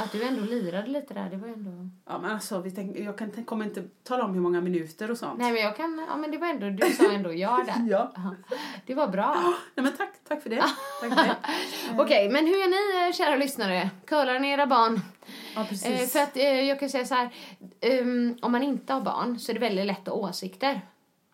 att 0.03 0.11
du 0.11 0.23
ändå 0.23 0.41
lirade 0.41 0.87
lite 0.87 1.13
där, 1.13 1.29
det 1.29 1.37
var 1.37 1.47
ändå... 1.47 1.89
ja, 2.05 2.17
men 2.19 2.31
alltså, 2.31 2.59
vi 2.61 2.71
tänk, 2.71 2.97
jag 2.97 3.17
kan, 3.17 3.31
kommer 3.45 3.65
inte 3.65 3.83
tala 4.03 4.23
om 4.25 4.33
hur 4.33 4.41
många 4.41 4.61
minuter 4.61 5.11
och 5.11 5.17
sånt. 5.17 5.39
Nej 5.39 5.51
men 5.51 5.61
jag 5.61 5.75
kan, 5.77 6.05
ja 6.09 6.17
men 6.17 6.31
det 6.31 6.37
var 6.37 6.47
ändå, 6.47 6.69
du 6.85 6.93
sa 6.93 7.11
ändå 7.11 7.33
ja 7.33 7.63
där. 7.65 7.87
Ja. 7.89 8.11
Det 8.85 8.95
var 8.95 9.07
bra. 9.07 9.35
Nej, 9.75 9.83
men 9.83 9.93
tack, 9.97 10.13
tack 10.27 10.43
för 10.43 10.49
det. 10.49 10.61
tack 11.01 11.09
för 11.13 11.23
det. 11.23 11.35
Okej, 12.01 12.29
men 12.29 12.45
hur 12.47 12.55
är 12.55 12.67
ni 13.03 13.07
eh, 13.07 13.13
kära 13.13 13.35
lyssnare? 13.35 13.89
Curlar 14.05 14.39
ni 14.39 14.51
era 14.51 14.65
barn? 14.67 14.99
Ja, 15.55 15.61
Eh, 15.61 15.67
precis. 15.67 16.11
för 16.13 16.19
att 16.19 16.37
eh, 16.37 16.43
jag 16.61 16.79
kan 16.79 16.89
säga 16.89 17.05
så 17.05 17.15
här, 17.15 17.29
ehm, 17.81 18.37
om 18.41 18.51
man 18.51 18.63
inte 18.63 18.93
har 18.93 19.01
barn 19.01 19.39
så 19.39 19.51
är 19.51 19.53
det 19.53 19.59
väldigt 19.59 19.85
lätt 19.85 20.07
att 20.07 20.13
ha 20.13 20.29
åsikter. 20.29 20.81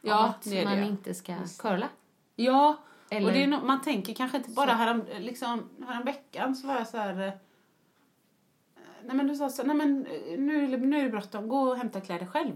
Ja, 0.01 0.19
om 0.23 0.29
att 0.29 0.43
det 0.43 0.59
är 0.61 0.65
man 0.65 0.77
det. 0.77 0.85
inte 0.85 1.13
ska 1.13 1.33
curla. 1.59 1.87
Ja, 2.35 2.77
Eller- 3.09 3.27
och 3.27 3.33
det 3.33 3.43
är 3.43 3.47
no, 3.47 3.65
man 3.65 3.81
tänker 3.81 4.13
kanske 4.13 4.37
inte 4.37 4.49
bara 4.49 4.71
härom, 4.73 5.03
liksom, 5.19 5.69
häromveckan 5.87 6.55
så 6.55 6.67
var 6.67 6.75
jag 6.75 6.87
så 6.87 6.97
här... 6.97 7.37
Nej 9.07 9.15
men 9.15 9.27
du 9.27 9.35
sa 9.35 9.49
så, 9.49 9.63
nej 9.63 9.75
men 9.75 10.05
eh, 10.05 10.39
nu, 10.39 10.63
är 10.63 10.67
det- 10.77 10.77
nu 10.85 10.99
är 10.99 11.03
det 11.03 11.09
bråttom, 11.09 11.47
gå 11.47 11.59
och 11.61 11.77
hämta 11.77 12.01
kläder 12.01 12.25
själv. 12.25 12.51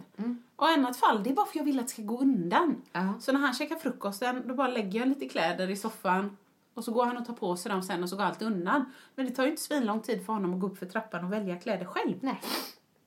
Och 0.55 0.67
i 0.69 0.73
annat 0.73 0.97
fall, 0.97 1.23
det 1.23 1.29
är 1.29 1.33
bara 1.33 1.45
för 1.45 1.57
jag 1.57 1.63
vill 1.65 1.79
att 1.79 1.87
det 1.87 1.93
ska 1.93 2.01
gå 2.01 2.19
undan. 2.19 2.81
Ja. 2.91 3.13
Så 3.19 3.31
när 3.31 3.39
han 3.39 3.53
käkar 3.53 3.75
frukosten, 3.75 4.47
då 4.47 4.53
bara 4.53 4.67
lägger 4.67 4.99
jag 4.99 5.07
lite 5.09 5.29
kläder 5.29 5.69
i 5.69 5.75
soffan. 5.75 6.37
Och 6.73 6.83
så 6.83 6.91
går 6.91 7.05
han 7.05 7.17
och 7.17 7.25
tar 7.25 7.33
på 7.33 7.55
sig 7.55 7.71
dem 7.71 7.81
sen 7.83 8.03
och 8.03 8.09
så 8.09 8.15
går 8.15 8.23
allt 8.23 8.41
undan. 8.41 8.85
Men 9.15 9.25
det 9.25 9.31
tar 9.31 9.43
ju 9.43 9.49
inte 9.49 9.61
svinlång 9.61 10.01
tid 10.01 10.25
för 10.25 10.33
honom 10.33 10.53
att 10.53 10.59
gå 10.59 10.67
upp 10.67 10.77
för 10.77 10.85
trappan 10.85 11.25
och 11.25 11.33
välja 11.33 11.55
kläder 11.55 11.85
själv. 11.85 12.13
Nej. 12.21 12.41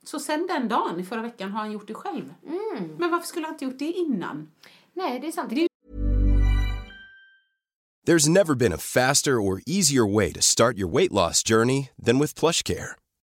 Så 0.04 0.18
sen 0.20 0.46
den 0.46 0.68
dagen 0.68 1.00
i 1.00 1.04
förra 1.04 1.22
veckan 1.22 1.52
har 1.52 1.60
han 1.60 1.72
gjort 1.72 1.86
det 1.88 1.94
själv. 1.94 2.34
Men 2.98 3.10
varför 3.10 3.26
skulle 3.26 3.46
han 3.46 3.54
inte 3.54 3.64
gjort 3.64 3.78
det 3.78 3.92
innan? 3.92 4.50
Nej, 4.94 5.20
det 5.20 5.26
är 5.26 5.32
sant. 5.32 5.50
Det- 5.50 5.68
There's 8.06 8.28
never 8.30 8.54
been 8.54 8.72
a 8.72 8.78
faster 8.78 9.32
or 9.36 9.60
easier 9.66 10.14
way 10.14 10.32
to 10.32 10.40
start 10.42 10.76
your 10.76 10.90
weight 10.96 11.12
loss 11.12 11.42
journey 11.48 11.88
than 12.06 12.18
with 12.18 12.34
PlushCare. 12.40 12.96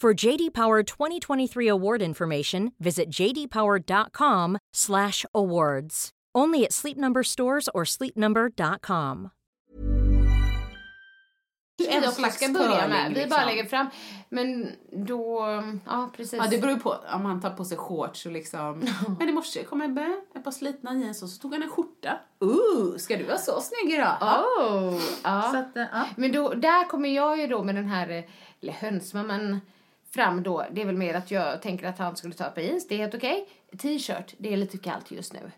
For 0.00 0.14
JD 0.14 0.54
Power 0.54 0.82
2023 0.82 1.68
award 1.68 2.00
information, 2.00 2.72
visit 2.78 3.10
jdpower.com/awards. 3.10 6.10
Only 6.34 6.64
at 6.64 6.72
Sleep 6.72 6.96
Number 6.96 7.22
stores 7.22 7.68
or 7.74 7.84
sleepnumber.com. 7.84 9.30
En 11.88 12.12
slags 12.12 12.36
ska 12.36 12.48
börja 12.48 12.88
med. 12.88 13.08
Vi 13.08 13.14
liksom. 13.14 13.30
bara 13.30 13.44
lägger 13.44 13.64
fram. 13.64 13.86
Men 14.28 14.72
då, 14.92 15.40
ja 15.86 16.10
precis. 16.16 16.38
Ja, 16.38 16.46
det 16.50 16.58
beror 16.58 16.74
ju 16.74 16.80
på 16.80 16.96
om 17.14 17.24
han 17.24 17.40
tar 17.40 17.50
på 17.50 17.64
sig 17.64 17.76
shorts 17.76 18.26
och 18.26 18.32
liksom... 18.32 18.86
Men 19.18 19.28
i 19.28 19.32
morse 19.32 19.64
kom 19.64 19.82
Ebbe, 19.82 20.20
ett 20.34 20.44
par 20.44 20.50
slitna 20.50 20.94
jeans 20.94 21.22
och 21.22 21.28
så 21.28 21.42
tog 21.42 21.52
han 21.52 21.62
en 21.62 21.70
skjorta. 21.70 22.18
Uh, 22.44 22.96
ska 22.96 23.16
du 23.16 23.24
vara 23.24 23.38
så 23.38 23.60
snygg 23.60 23.94
idag? 23.94 24.16
Oh, 24.20 25.00
ja. 25.24 25.50
Så 25.52 25.58
att, 25.58 25.76
eh, 25.76 25.84
ja. 25.92 26.04
Men 26.16 26.32
då, 26.32 26.54
där 26.54 26.88
kommer 26.88 27.08
jag 27.08 27.40
ju 27.40 27.46
då 27.46 27.62
med 27.62 27.74
den 27.74 27.88
här, 27.88 28.08
eh, 28.08 28.24
eller 28.60 28.72
hönsmamman 28.72 29.60
fram 30.14 30.42
då. 30.42 30.66
Det 30.72 30.82
är 30.82 30.86
väl 30.86 30.96
mer 30.96 31.14
att 31.14 31.30
jag 31.30 31.62
tänker 31.62 31.86
att 31.88 31.98
han 31.98 32.16
skulle 32.16 32.34
ta 32.34 32.46
ett 32.46 32.54
par 32.54 32.62
jeans, 32.62 32.88
det 32.88 32.94
är 32.94 32.98
helt 32.98 33.14
okej. 33.14 33.48
T-shirt, 33.78 34.34
det 34.38 34.52
är 34.52 34.56
lite 34.56 34.78
kallt 34.78 35.10
just 35.10 35.32
nu. 35.32 35.52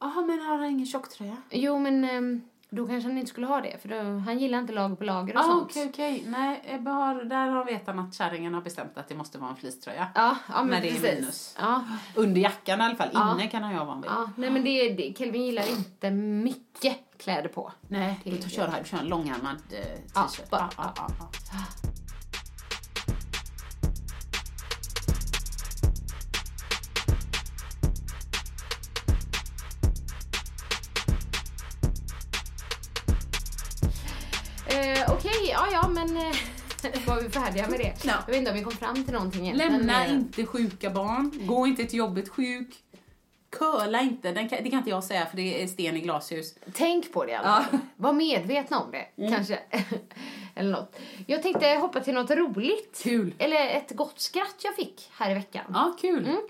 Jaha, 0.00 0.20
men 0.26 0.40
har 0.40 0.56
han 0.58 0.66
ingen 0.66 0.86
tjocktröja? 0.86 1.36
Jo, 1.50 1.78
men 1.78 2.04
ehm, 2.04 2.42
då 2.70 2.86
kanske 2.86 3.08
han 3.08 3.18
inte 3.18 3.30
skulle 3.30 3.46
ha 3.46 3.60
det, 3.60 3.76
för 3.82 3.88
då, 3.88 4.18
han 4.18 4.38
gillar 4.38 4.58
inte 4.58 4.72
lager 4.72 4.96
på 4.96 5.04
lager 5.04 5.34
och 5.34 5.40
Ja, 5.40 5.44
sånt. 5.44 5.62
Ah, 5.62 5.64
okej, 5.70 5.88
okej. 5.88 6.24
Nej, 6.26 6.62
Ebbe 6.66 6.90
har, 6.90 7.24
där 7.24 7.48
har 7.48 7.64
vet 7.64 7.86
han 7.86 7.98
att 7.98 8.14
kärringen 8.14 8.54
har 8.54 8.60
bestämt 8.60 8.98
att 8.98 9.08
det 9.08 9.14
måste 9.14 9.38
vara 9.38 9.50
en 9.50 9.56
fleecetröja. 9.56 10.08
Ja, 10.14 10.36
ja 10.48 10.62
men 10.62 10.66
När 10.66 10.80
det 10.80 10.88
är 11.08 11.16
minus. 11.16 11.56
Ja, 11.60 11.84
Under 12.16 12.40
jackan 12.40 12.80
i 12.80 12.84
alla 12.84 12.96
fall. 12.96 13.08
Ja. 13.12 13.34
Inne 13.34 13.46
kan 13.50 13.62
han 13.62 13.72
ju 13.72 13.78
ha 13.78 13.84
vad 13.84 13.94
han 13.94 14.02
vill. 14.02 14.10
ja. 14.14 14.30
Nej, 14.36 14.50
men 14.50 14.64
det, 14.64 14.88
det, 14.94 15.18
Kelvin 15.18 15.42
gillar 15.46 15.70
inte 15.70 16.10
mycket 16.10 16.98
kläder 17.18 17.48
på. 17.48 17.72
Nej, 17.88 18.20
då 18.42 18.48
kör 18.48 18.68
han 18.68 18.84
kör 18.84 18.98
en 18.98 19.06
långärmad 19.08 19.56
eh, 19.70 19.78
Ja, 20.14 20.22
t-shirt. 20.22 20.50
bara- 20.50 20.70
ja, 20.76 20.92
ja, 20.96 21.06
ja. 21.20 21.24
Eh, 21.52 22.01
ja 35.52 35.66
ja 35.72 35.88
men 35.88 36.16
eh, 36.16 36.36
var 37.06 37.20
vi 37.20 37.30
färdiga 37.30 37.68
med 37.68 37.78
det? 37.80 37.92
Ja. 38.04 38.12
Jag 38.26 38.32
vet 38.32 38.36
inte 38.36 38.50
om 38.50 38.56
vi 38.56 38.62
kom 38.62 38.72
fram 38.72 39.04
till 39.04 39.12
någonting 39.14 39.42
egentligen. 39.46 39.72
Lämna 39.72 39.92
men, 39.92 40.06
eh, 40.06 40.12
inte 40.14 40.46
sjuka 40.46 40.90
barn. 40.90 41.40
Gå 41.46 41.66
inte 41.66 41.84
till 41.84 41.98
jobbet 41.98 42.28
sjuk. 42.28 42.74
Curla 43.50 44.00
inte. 44.00 44.32
Den 44.32 44.48
kan, 44.48 44.58
det 44.64 44.70
kan 44.70 44.78
inte 44.78 44.90
jag 44.90 45.04
säga 45.04 45.26
för 45.26 45.36
det 45.36 45.62
är 45.62 45.66
sten 45.66 45.96
i 45.96 46.00
glashus. 46.00 46.54
Tänk 46.72 47.12
på 47.12 47.24
det 47.24 47.32
i 47.32 47.34
alla 47.34 47.66
Ja. 47.72 47.78
Var 47.96 48.12
medvetna 48.12 48.80
om 48.80 48.90
det, 48.90 49.28
kanske. 49.28 49.58
Eller 50.54 50.70
något. 50.70 50.96
Jag 51.26 51.42
tänkte 51.42 51.66
hoppa 51.68 52.00
till 52.00 52.14
något 52.14 52.30
roligt. 52.30 53.00
Kul. 53.02 53.34
Eller 53.38 53.68
ett 53.68 53.90
gott 53.96 54.20
skratt 54.20 54.56
jag 54.64 54.74
fick 54.76 55.10
här 55.12 55.30
i 55.30 55.34
veckan. 55.34 55.64
Ja, 55.74 55.96
kul. 56.00 56.26
Mm. 56.26 56.40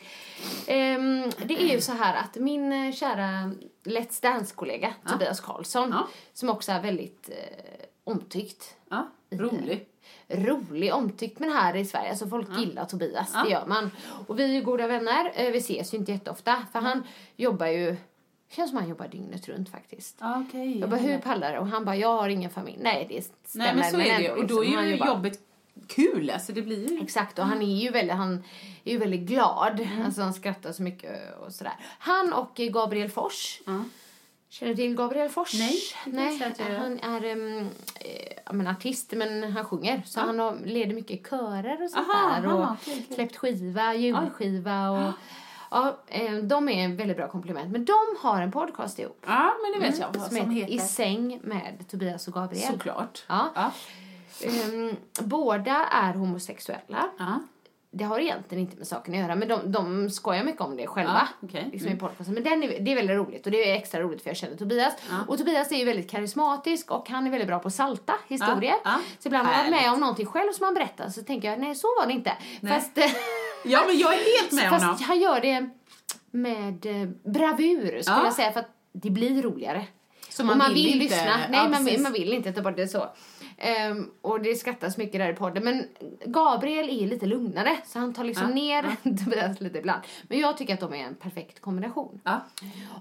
Ehm, 0.67 1.31
det 1.45 1.63
är 1.63 1.75
ju 1.75 1.81
så 1.81 1.93
här 1.93 2.15
att 2.17 2.35
min 2.37 2.73
eh, 2.73 2.93
kära 2.93 3.55
Let's 3.85 4.23
Dance-kollega 4.23 4.95
Tobias 5.09 5.41
Karlsson, 5.41 5.91
Ja. 5.91 6.09
som 6.33 6.49
också 6.49 6.73
är 6.73 6.83
väldigt 6.83 7.29
eh, 7.29 7.85
omtyckt, 8.05 8.75
Ja, 8.91 9.09
rolig. 9.31 9.87
rolig, 10.29 10.95
omtyckt 10.95 11.39
men 11.39 11.53
här 11.53 11.77
i 11.77 11.85
Sverige. 11.85 12.11
Alltså 12.11 12.27
folk 12.29 12.59
gillar 12.59 12.85
Tobias, 12.85 13.31
Ja. 13.35 13.45
det 13.45 13.51
gör 13.51 13.67
man. 13.67 13.91
Och 14.27 14.39
vi 14.39 14.45
är 14.45 14.49
ju 14.49 14.63
goda 14.63 14.87
vänner, 14.87 15.33
eh, 15.35 15.51
vi 15.51 15.59
ses 15.59 15.95
ju 15.95 15.99
inte 15.99 16.13
jätteofta 16.13 16.67
för 16.73 16.79
han 16.81 17.03
jobbar 17.37 17.67
ju, 17.67 17.97
känns 18.51 18.71
som 18.71 18.79
han 18.79 18.89
jobbar 18.89 19.09
dygnet 19.09 19.49
runt 19.49 19.69
faktiskt. 19.69 20.17
Ja, 20.21 20.45
okej. 20.49 20.79
Jag 20.79 20.91
bara, 20.91 21.01
hur 21.01 21.19
pallar 21.19 21.53
du? 21.53 21.59
Och 21.59 21.67
han 21.67 21.85
bara, 21.85 21.97
jag 21.97 22.17
har 22.17 22.29
ingen 22.29 22.51
familj. 22.51 22.79
Nej, 22.83 23.07
det 23.09 23.49
stämmer. 23.49 23.65
Nej, 23.67 23.75
men 23.75 23.91
så 23.91 24.01
är 24.01 24.19
det 24.19 24.33
Och 24.33 24.47
då 24.47 24.61
liksom, 24.63 24.79
är 24.79 24.87
ju 24.87 24.97
jobbet 24.97 25.41
kul. 25.87 26.31
Alltså 26.31 26.53
det 26.53 26.63
blir 26.63 26.91
ju... 26.91 27.03
Exakt, 27.03 27.39
och 27.39 27.45
han 27.45 27.63
är 27.63 27.77
ju 27.83 27.91
väldigt, 27.91 28.17
han 28.17 28.45
är 28.85 28.93
ju 28.93 28.99
väldigt 28.99 29.21
glad. 29.21 29.81
Mm. 29.81 30.03
Alltså 30.05 30.23
han 30.23 30.35
skrattar 30.35 30.73
så 30.73 30.83
mycket 30.83 31.39
och 31.39 31.53
sådär. 31.53 31.73
Han 31.99 32.33
och 32.33 32.55
Gabriel 32.55 33.11
Fors. 33.11 33.61
Känner 34.53 34.73
du 34.73 34.77
till 34.77 34.95
Gabriel 34.95 35.29
Fors? 35.29 35.55
Nej, 35.59 35.79
jag 36.05 36.15
Nej 36.15 36.55
jag 36.59 36.79
han 36.79 37.01
är 37.01 37.33
um, 37.33 37.69
men 38.51 38.67
artist 38.67 39.13
men 39.13 39.53
han 39.53 39.65
sjunger. 39.65 40.03
Så 40.07 40.21
han 40.21 40.39
har, 40.39 40.59
leder 40.65 40.95
mycket 40.95 41.31
körer 41.31 41.83
och 41.85 41.91
sånt 41.91 42.09
Aha, 42.09 42.41
där. 42.41 42.49
aha, 42.49 42.77
Och 43.09 43.15
släppt 43.15 43.37
skiva, 43.37 43.95
julskiva 43.95 44.91
och... 44.91 45.13
Ja, 45.71 45.99
eh, 46.07 46.35
de 46.35 46.69
är 46.69 46.85
en 46.85 46.97
väldigt 46.97 47.17
bra 47.17 47.29
komplement. 47.29 47.73
Men 47.73 47.85
de 47.85 48.17
har 48.21 48.43
en 48.43 48.53
podcast 48.53 48.99
ihop. 48.99 49.25
Ja, 49.27 49.53
men 49.63 49.81
det 49.81 49.89
vet 49.89 49.99
jag 49.99 50.09
Mm, 50.09 50.21
vad 50.21 50.29
som, 50.33 50.39
som 50.41 50.51
heter 50.51 50.73
I 50.73 50.79
säng 50.79 51.41
med 51.43 51.85
Tobias 51.91 52.29
och 52.29 52.35
Gabriel. 52.35 52.73
Såklart. 52.73 53.25
Ja. 53.29 53.53
Ja. 53.55 53.73
Ehm, 54.47 54.97
båda 55.21 55.87
är 55.87 56.15
homosexuella. 56.15 57.09
Ja. 57.19 57.41
Det 57.95 58.05
har 58.05 58.19
egentligen 58.19 58.65
inte 58.65 58.77
med 58.77 58.87
saken 58.87 59.15
att 59.15 59.21
göra, 59.21 59.35
men 59.35 59.49
de, 59.49 59.73
de 59.73 60.11
skojar 60.11 60.45
mycket 60.45 60.61
om 60.61 60.77
det 60.77 60.87
själva. 60.87 61.29
Ja, 61.41 61.47
okej. 61.49 61.69
liksom 61.73 61.87
Mm. 61.87 61.97
i 61.97 62.01
podcasten. 62.01 62.35
Men 62.35 62.43
den 62.45 62.63
är, 62.63 62.81
det 62.81 62.93
är 62.93 62.97
väldigt 62.97 63.17
roligt 63.17 63.47
och 63.47 63.53
det 63.53 63.71
är 63.71 63.75
extra 63.77 64.01
roligt 64.01 64.23
för 64.23 64.31
jag 64.31 64.37
känner 64.37 64.57
Tobias. 64.57 64.95
Och 65.29 65.39
Tobias 65.39 65.73
är 65.73 65.77
ju 65.77 65.85
väldigt 65.85 66.11
karismatisk 66.11 66.91
och 66.91 67.09
han 67.09 67.27
är 67.27 67.31
väldigt 67.31 67.49
bra 67.49 67.59
på 67.59 67.69
att 67.69 67.75
salta 67.75 68.15
historier. 68.29 68.73
Ja, 68.73 68.81
ja. 68.85 68.99
Så 69.19 69.29
ibland 69.29 69.47
har 69.47 69.55
man 69.55 69.71
varit 69.71 69.83
med 69.83 69.93
om 69.93 70.01
någonting 70.01 70.27
själv 70.27 70.53
som 70.53 70.65
han 70.65 70.75
berättar 70.75 71.09
så 71.09 71.23
tänker 71.23 71.51
jag, 71.51 71.61
nej 71.61 71.75
så 71.75 71.87
var 72.01 72.07
det 72.07 72.13
inte. 72.13 72.33
Fast, 72.69 72.99
eh, 72.99 73.05
ja, 73.65 73.83
men 73.87 73.99
jag 73.99 74.13
är 74.15 74.41
helt 74.41 74.53
med 74.53 74.71
fast 74.71 74.85
honom. 74.85 74.99
han 75.03 75.21
gör 75.21 75.41
det 75.41 75.71
med 76.31 76.87
eh, 76.87 77.09
bravur 77.33 77.87
skulle 78.03 78.17
Ja. 78.19 78.25
jag 78.25 78.33
säga 78.35 78.53
för 78.53 78.61
att 78.61 78.71
det 78.93 79.11
blir 79.11 79.43
roligare. 79.43 79.87
Så 80.29 80.45
man 80.45 80.59
man 80.59 80.75
vill 80.75 80.87
vill, 80.87 80.99
lyssna. 80.99 81.27
ja, 81.27 81.37
Nej, 81.51 81.69
man, 81.69 82.03
man 82.03 82.13
vill 82.13 82.33
inte 82.33 82.53
ta 82.53 82.63
bort 82.63 82.77
det 82.77 82.89
så. 82.89 83.09
Ehm, 83.65 84.11
och 84.21 84.41
det 84.43 84.55
skrattas 84.55 84.97
mycket 84.97 85.21
där 85.21 85.33
i 85.33 85.37
podden. 85.37 85.65
Men 85.65 85.85
Gabriel 86.25 87.03
är 87.03 87.07
lite 87.07 87.27
lugnare, 87.27 87.77
så 87.87 87.99
han 87.99 88.15
tar 88.15 88.25
liksom 88.25 88.49
Ja, 88.49 88.55
ner 88.55 88.97
Tobias 89.25 89.61
lite 89.61 89.79
ibland. 89.79 90.03
Men 90.23 90.39
jag 90.39 90.59
tycker 90.59 90.75
att 90.75 90.81
de 90.81 90.93
är 90.95 91.05
en 91.05 91.15
perfekt 91.15 91.61
kombination. 91.61 92.21
Ja. 92.25 92.41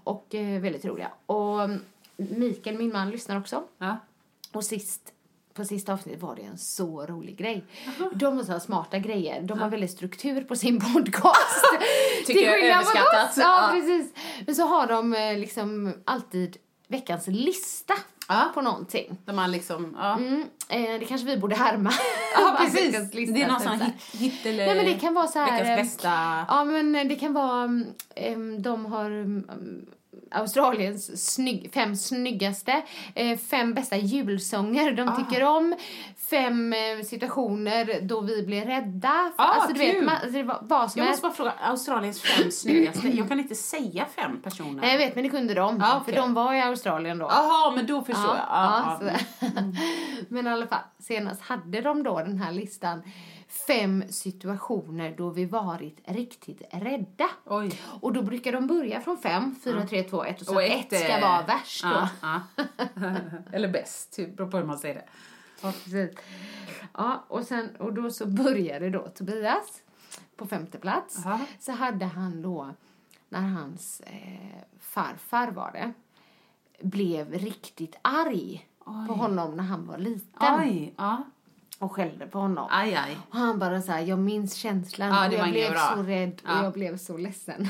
Och 0.03 0.35
eh, 0.35 0.61
väldigt 0.61 0.85
roliga. 0.85 1.11
Och 1.25 1.63
mm, 1.63 1.79
Mikael, 2.15 2.77
min 2.77 2.93
man, 2.93 3.09
lyssnar 3.09 3.37
också. 3.39 3.63
Ja. 3.77 3.97
Och 4.51 4.63
sist, 4.63 5.13
på 5.53 5.65
sista 5.65 5.93
avsnittet 5.93 6.21
var 6.21 6.35
det 6.35 6.41
en 6.41 6.57
så 6.57 7.05
rolig 7.05 7.37
grej. 7.37 7.63
De 8.13 8.37
har 8.37 8.43
så 8.43 8.59
smarta 8.59 8.99
grejer. 8.99 9.41
De 9.41 9.59
har 9.59 9.69
väldigt 9.69 9.91
struktur 9.91 10.43
på 10.43 10.55
sin 10.55 10.79
podcast. 10.93 11.65
Tycker 12.27 12.41
jag 12.41 12.59
är 12.59 12.73
överskattat. 12.75 13.37
Ja, 13.37 13.43
Ja. 13.43 13.69
precis. 13.73 14.13
Men 14.45 14.55
så 14.55 14.63
har 14.63 14.87
de 14.87 15.13
eh, 15.13 15.37
liksom 15.37 15.93
alltid 16.05 16.57
veckans 16.87 17.27
lista 17.27 17.93
Ja. 18.33 18.51
på 18.53 18.61
någonting. 18.61 19.17
Där 19.25 19.33
man 19.33 19.51
liksom, 19.51 19.95
ja. 19.99 20.13
Mm, 20.17 20.41
eh, 20.69 20.99
det 20.99 21.05
kanske 21.05 21.27
vi 21.27 21.37
borde 21.37 21.55
härma. 21.55 21.91
Ja, 22.35 22.55
precis. 22.59 23.11
Det 23.11 23.41
är 23.41 23.47
någon 23.47 23.59
typ 23.61 23.69
sån 23.69 23.79
hit, 23.81 23.93
hit 24.33 24.45
eller... 24.45 24.65
Nej 24.65 24.75
men 24.75 24.85
det 24.85 24.99
kan 24.99 25.13
vara 25.13 25.27
så 25.27 25.39
här. 25.39 25.51
Veckans 25.51 25.69
eh, 25.69 25.75
bästa... 25.83 26.45
Ja 26.47 26.63
men 26.63 27.07
det 27.07 27.15
kan 27.15 27.33
vara, 27.33 27.63
em, 28.15 28.61
de 28.61 28.85
har 28.85 29.05
mm, 29.05 29.85
Australiens 30.31 31.25
snygg, 31.33 31.71
fem 31.73 31.95
snyggaste, 31.95 32.81
eh, 33.15 33.37
fem 33.37 33.73
bästa 33.73 33.97
julsånger 33.97 34.91
de 34.91 35.09
Ah. 35.09 35.15
tycker 35.15 35.43
om, 35.43 35.75
fem 36.31 36.73
eh, 36.73 37.05
situationer 37.05 37.99
då 38.01 38.21
vi 38.21 38.43
blir 38.43 38.65
rädda. 38.65 39.31
Ah, 39.37 39.43
alltså 39.45 39.73
du 39.73 39.79
vet, 39.79 40.03
man, 40.03 40.15
alltså, 40.15 40.29
det 40.31 40.43
var, 40.43 40.59
vad 40.61 40.91
som 40.91 40.99
Jag 41.01 41.07
måste 41.09 41.21
bara 41.21 41.31
fråga, 41.33 41.53
Australiens 41.61 42.21
fem 42.21 42.51
snyggaste. 42.51 43.07
Jag 43.17 43.27
kan 43.27 43.39
inte 43.39 43.55
säga 43.55 44.05
fem 44.15 44.41
personer. 44.41 44.81
Nej 44.81 44.91
jag 44.91 44.97
vet 44.97 45.15
men 45.15 45.23
det 45.23 45.29
kunde 45.29 45.53
de, 45.53 45.81
Ah, 45.81 45.97
okej. 46.01 46.13
för 46.13 46.21
de 46.21 46.33
var 46.33 46.53
i 46.53 46.61
Australien 46.61 47.17
då. 47.17 47.25
Jaha, 47.29 47.71
men 47.75 47.85
då 47.85 48.01
förstår 48.01 48.35
jag. 48.35 48.45
Ja, 48.49 48.97
Ja, 49.01 49.11
ja. 49.11 49.17
så- 49.39 49.47
Men 50.29 50.47
i 50.47 50.49
alla 50.49 50.67
fall, 50.67 50.79
senast 50.99 51.41
hade 51.41 51.81
de 51.81 52.03
då 52.03 52.17
den 52.17 52.37
här 52.37 52.51
listan 52.51 53.03
fem 53.67 54.03
situationer 54.09 55.15
då 55.17 55.29
vi 55.29 55.45
varit 55.45 55.99
riktigt 56.05 56.61
rädda. 56.71 57.29
Oj. 57.45 57.79
Och 58.01 58.13
då 58.13 58.21
brukar 58.21 58.51
de 58.51 58.67
börja 58.67 59.01
från 59.01 59.17
fem, 59.17 59.55
fyra, 59.63 59.87
tre, 59.87 60.03
två, 60.03 60.23
ett 60.23 60.41
och 60.41 60.47
så 60.47 60.53
Och 60.55 60.63
ett, 60.63 60.93
ett, 60.93 60.99
ska 61.03 61.13
eh, 61.17 61.21
vara 61.21 61.41
värst 61.41 61.83
då. 61.83 62.07
Eller 63.53 63.67
bäst, 63.67 64.13
typ, 64.15 64.37
beror 64.37 64.51
på 64.51 64.57
hur 64.57 64.65
man 64.65 64.77
säger 64.77 64.95
det. 64.95 65.05
Ja, 65.61 65.71
precis. 65.71 66.11
Ja, 66.97 67.23
och, 67.27 67.43
sen, 67.43 67.75
och 67.75 67.93
då 67.93 68.09
så 68.11 68.25
började 68.25 68.89
då 68.89 69.07
Tobias 69.07 69.81
på 70.35 70.45
femte 70.47 70.77
plats. 70.77 71.25
Aha. 71.25 71.39
Så 71.59 71.71
hade 71.71 72.05
han 72.05 72.41
då, 72.41 72.69
när 73.29 73.41
hans 73.41 73.99
eh, 74.01 74.63
farfar 74.79 75.51
var 75.51 75.71
det, 75.71 75.93
blev 76.87 77.33
riktigt 77.33 77.95
arg 78.01 78.67
på 78.85 79.13
honom 79.13 79.55
när 79.57 79.63
han 79.63 79.87
var 79.87 79.97
liten 79.97 80.59
Oj, 80.59 80.93
ja. 80.97 81.23
och 81.79 81.91
skällde 81.91 82.27
på 82.27 82.39
honom. 82.39 82.67
Aj, 82.71 82.95
aj. 82.95 83.17
Och 83.29 83.35
han 83.37 83.59
bara 83.59 83.81
så 83.81 83.91
här, 83.91 83.99
jag 84.01 84.19
minns 84.19 84.53
känslan 84.55 85.09
Ja, 85.09 85.27
och 85.27 85.33
jag 85.33 85.49
blev 85.51 85.71
bra. 85.71 85.91
så 85.95 86.03
rädd 86.03 86.41
och 86.43 86.49
Ja. 86.49 86.63
jag 86.63 86.73
blev 86.73 86.97
så 86.97 87.17
ledsen. 87.17 87.67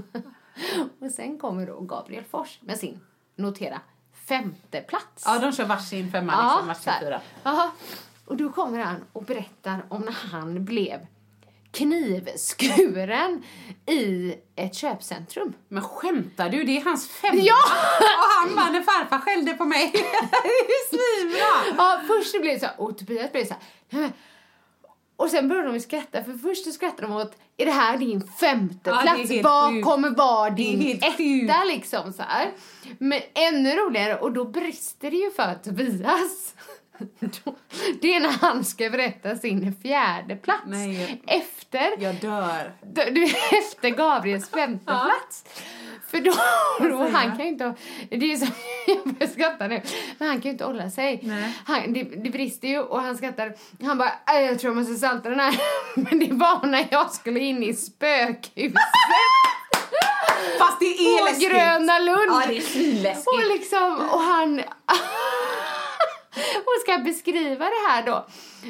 och 1.00 1.10
sen 1.10 1.38
kommer 1.38 1.66
då 1.66 1.80
Gabriel 1.80 2.24
Fors 2.24 2.58
med 2.62 2.76
sin, 2.78 3.00
notera, 3.36 3.80
femte 4.28 4.80
plats. 4.80 5.22
Ja, 5.26 5.38
de 5.38 5.52
kör 5.52 5.64
varsin 5.64 6.12
femma, 6.12 6.32
Ja, 6.32 6.42
liksom, 6.52 6.68
varsin 6.68 6.92
fyra. 7.06 7.20
Jaha. 7.42 7.70
Och 8.24 8.36
då 8.36 8.52
kommer 8.52 8.78
han 8.78 9.04
och 9.12 9.24
berättar 9.24 9.84
om 9.88 10.02
när 10.02 10.12
han 10.12 10.64
blev 10.64 11.06
knivskuren 11.70 13.42
i 13.86 14.34
ett 14.56 14.74
köpcentrum. 14.74 15.52
Men 15.68 15.82
skämtar 15.82 16.48
du? 16.48 16.64
Det 16.64 16.76
är 16.76 16.84
hans 16.84 17.08
femma! 17.08 17.40
Ja! 17.40 17.54
Och 18.00 18.30
han 18.38 18.56
bara, 18.56 18.70
när 18.70 18.82
farfar 18.82 19.18
skällde 19.18 19.54
på 19.54 19.64
mig. 19.64 19.90
det 19.92 19.98
är 19.98 20.88
svinbra! 20.88 21.76
Ja, 21.76 22.00
först 22.06 22.40
blev 22.40 22.54
det 22.54 22.60
så 22.60 22.66
här, 22.66 22.80
och 22.80 22.98
Tobias 22.98 23.32
blev 23.32 23.44
så 23.46 23.54
här, 23.90 24.12
och 25.16 25.30
sen 25.30 25.48
började 25.48 25.72
de 25.72 25.80
skratta, 25.80 26.24
för 26.24 26.32
först 26.34 26.74
skrattade 26.74 27.02
de 27.02 27.12
åt, 27.16 27.36
är 27.60 27.66
det 27.66 27.72
här 27.72 27.96
din 27.98 28.28
femte 28.40 28.90
Ja, 28.90 29.00
plats? 29.02 29.30
Vad 29.42 29.70
sjukt. 29.70 29.84
kommer 29.84 30.10
vara 30.10 30.50
din 30.50 31.00
etta 31.02 31.64
liksom 31.64 32.12
så 32.12 32.22
här. 32.22 32.50
Men 32.98 33.20
ännu 33.34 33.76
roligare, 33.76 34.16
och 34.18 34.32
då 34.32 34.44
brister 34.44 35.10
det 35.10 35.16
ju 35.16 35.30
för 35.30 35.54
Tobias. 35.64 36.54
Det 38.00 38.14
är 38.14 38.20
när 38.20 38.28
han 38.40 38.64
ska 38.64 38.90
berätta 38.90 39.36
sin 39.36 39.74
fjärde 39.82 40.36
plats. 40.36 40.62
Nej. 40.66 41.22
Efter 41.26 42.02
Jag 42.02 42.14
dör. 42.14 42.72
du, 43.10 43.24
efter 43.58 43.90
Gabriels 43.90 44.50
femte 44.50 44.84
plats. 44.84 45.44
För 46.10 46.20
då, 46.20 46.32
då 46.90 47.08
han 47.08 47.36
kan 47.36 47.38
ju 47.46 47.48
inte, 47.52 47.74
det 48.10 48.32
är 48.32 48.36
som, 48.36 48.48
jag 48.86 49.14
börjar 49.14 49.32
skratta 49.32 49.66
nu, 49.68 49.82
men 50.18 50.28
han 50.28 50.36
kan 50.40 50.42
ju 50.44 50.50
inte 50.50 50.64
hålla 50.64 50.90
sig. 50.90 51.30
Han, 51.64 51.92
det, 51.92 52.02
det 52.02 52.30
brister 52.30 52.68
ju 52.68 52.78
och 52.80 53.02
han 53.02 53.16
skrattar, 53.16 53.54
han 53.82 53.98
bara, 53.98 54.12
"Aj, 54.26 54.44
jag 54.44 54.58
tror 54.58 54.70
jag 54.74 54.76
måste 54.78 54.94
salta 54.94 55.28
den 55.30 55.40
här. 55.40 55.60
Men 55.94 56.18
det 56.18 56.32
var 56.32 56.66
när 56.66 56.86
jag 56.90 57.10
skulle 57.10 57.40
in 57.40 57.62
i 57.62 57.74
spökhuset 57.74 58.74
Fast 60.58 60.80
det 60.80 60.86
är 60.86 61.18
på 61.18 61.24
läskigt. 61.24 61.50
Gröna 61.50 61.98
Lund. 61.98 62.28
Ja, 62.28 62.42
det 62.48 62.56
är 62.56 62.60
svinläskigt. 62.60 63.26
Och 63.28 63.48
liksom, 63.48 64.08
och 64.12 64.20
han... 64.20 64.60
och 66.56 66.80
ska 66.82 66.98
beskriva 66.98 67.64
det 67.64 67.88
här 67.88 68.02
då. 68.06 68.26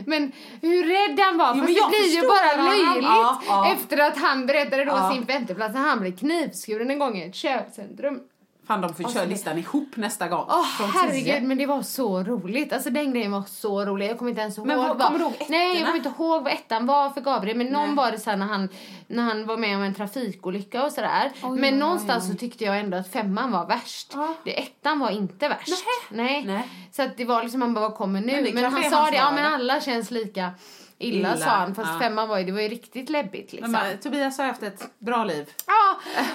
Men 0.06 0.32
hur 0.62 0.84
rädd 0.84 1.20
han 1.20 1.38
var, 1.38 1.54
Jo, 1.54 1.60
för 1.60 1.66
det 1.66 1.88
blir 1.88 2.14
ju 2.22 2.28
bara 2.28 2.64
löjligt 2.70 3.02
Ja, 3.02 3.42
ja. 3.46 3.72
efter 3.72 3.98
att 3.98 4.18
han 4.18 4.46
berättade 4.46 4.84
då 4.84 4.92
Ja. 4.92 5.12
sin 5.12 5.26
femteplats 5.26 5.74
när 5.74 5.80
han 5.80 6.00
blev 6.00 6.16
knivskuren 6.16 6.90
en 6.90 6.98
gång 6.98 7.16
i 7.18 7.22
ett 7.28 7.34
köpcentrum. 7.34 8.20
Fan, 8.68 8.80
de 8.80 8.94
får 8.94 9.08
köra 9.12 9.24
listan 9.24 9.58
ihop 9.58 9.96
nästa 9.96 10.28
gång. 10.28 10.44
Åh 10.48 10.64
Från 10.66 10.90
herregud, 10.90 11.24
tio. 11.24 11.40
men 11.40 11.58
det 11.58 11.66
var 11.66 11.82
så 11.82 12.22
roligt. 12.22 12.72
Alltså 12.72 12.90
den 12.90 13.12
grejen 13.12 13.32
var 13.32 13.42
så 13.42 13.84
rolig. 13.84 14.10
Jag 14.10 14.18
kommer 14.18 14.30
inte 14.30 14.40
ens 14.42 14.58
ihåg 14.58 14.66
Men 14.66 14.78
vad- 14.78 14.98
kommer 15.00 15.18
du 15.18 15.24
ihåg 15.24 15.32
ettorna? 15.32 15.48
Nej, 15.58 15.76
jag 15.76 15.84
kommer 15.86 15.96
inte 15.96 16.08
ihåg 16.18 16.42
vad 16.44 16.52
ettan 16.52 16.86
var 16.86 17.10
för 17.10 17.20
Gabriel. 17.20 17.56
Men 17.56 17.66
någon 17.66 17.86
Nej. 17.86 17.96
var 17.96 18.10
det 18.10 18.18
så 18.18 18.36
när 18.36 18.46
han, 18.46 18.68
när 19.06 19.22
han 19.22 19.46
var 19.46 19.56
med 19.56 19.76
om 19.76 19.82
en 19.82 19.94
trafikolycka 19.94 20.84
och 20.84 20.92
sådär. 20.92 21.32
Oj, 21.42 21.60
men 21.60 21.74
oj, 21.74 21.78
någonstans 21.78 22.24
oj. 22.26 22.32
så 22.32 22.38
tyckte 22.38 22.64
jag 22.64 22.78
ändå 22.80 22.96
att 22.96 23.12
femman 23.12 23.50
var 23.52 23.66
värst. 23.66 24.12
Ja. 24.14 24.34
Det, 24.44 24.58
ettan 24.62 24.98
var 24.98 25.10
inte 25.10 25.48
värst. 25.48 25.84
Nej. 26.10 26.44
Nej. 26.46 26.68
Så 26.92 27.02
att 27.02 27.16
det 27.16 27.24
var 27.24 27.42
liksom, 27.42 27.60
man 27.60 27.74
bara, 27.74 27.88
vad 27.88 27.94
kommer 27.98 28.20
nu? 28.20 28.42
Men 28.42 28.54
Men, 28.54 28.72
han 28.72 28.90
sa 28.90 29.10
det, 29.10 29.16
ja 29.16 29.30
men 29.32 29.46
alla 29.52 29.80
känns 29.80 30.10
lika 30.10 30.50
illa, 30.98 31.28
Illa, 31.28 31.36
sa 31.36 31.50
han. 31.50 31.74
Fast 31.74 31.90
ja. 31.92 31.98
femman 31.98 32.28
var 32.28 32.38
ju, 32.38 32.44
det 32.44 32.52
var 32.52 32.60
ju 32.60 32.68
riktigt 32.68 33.10
läbbigt 33.10 33.52
liksom. 33.52 33.72
Bara, 33.72 33.96
Tobias 33.96 34.38
har 34.38 34.44
haft 34.44 34.62
ett 34.62 34.90
bra 34.98 35.24
liv. 35.24 35.52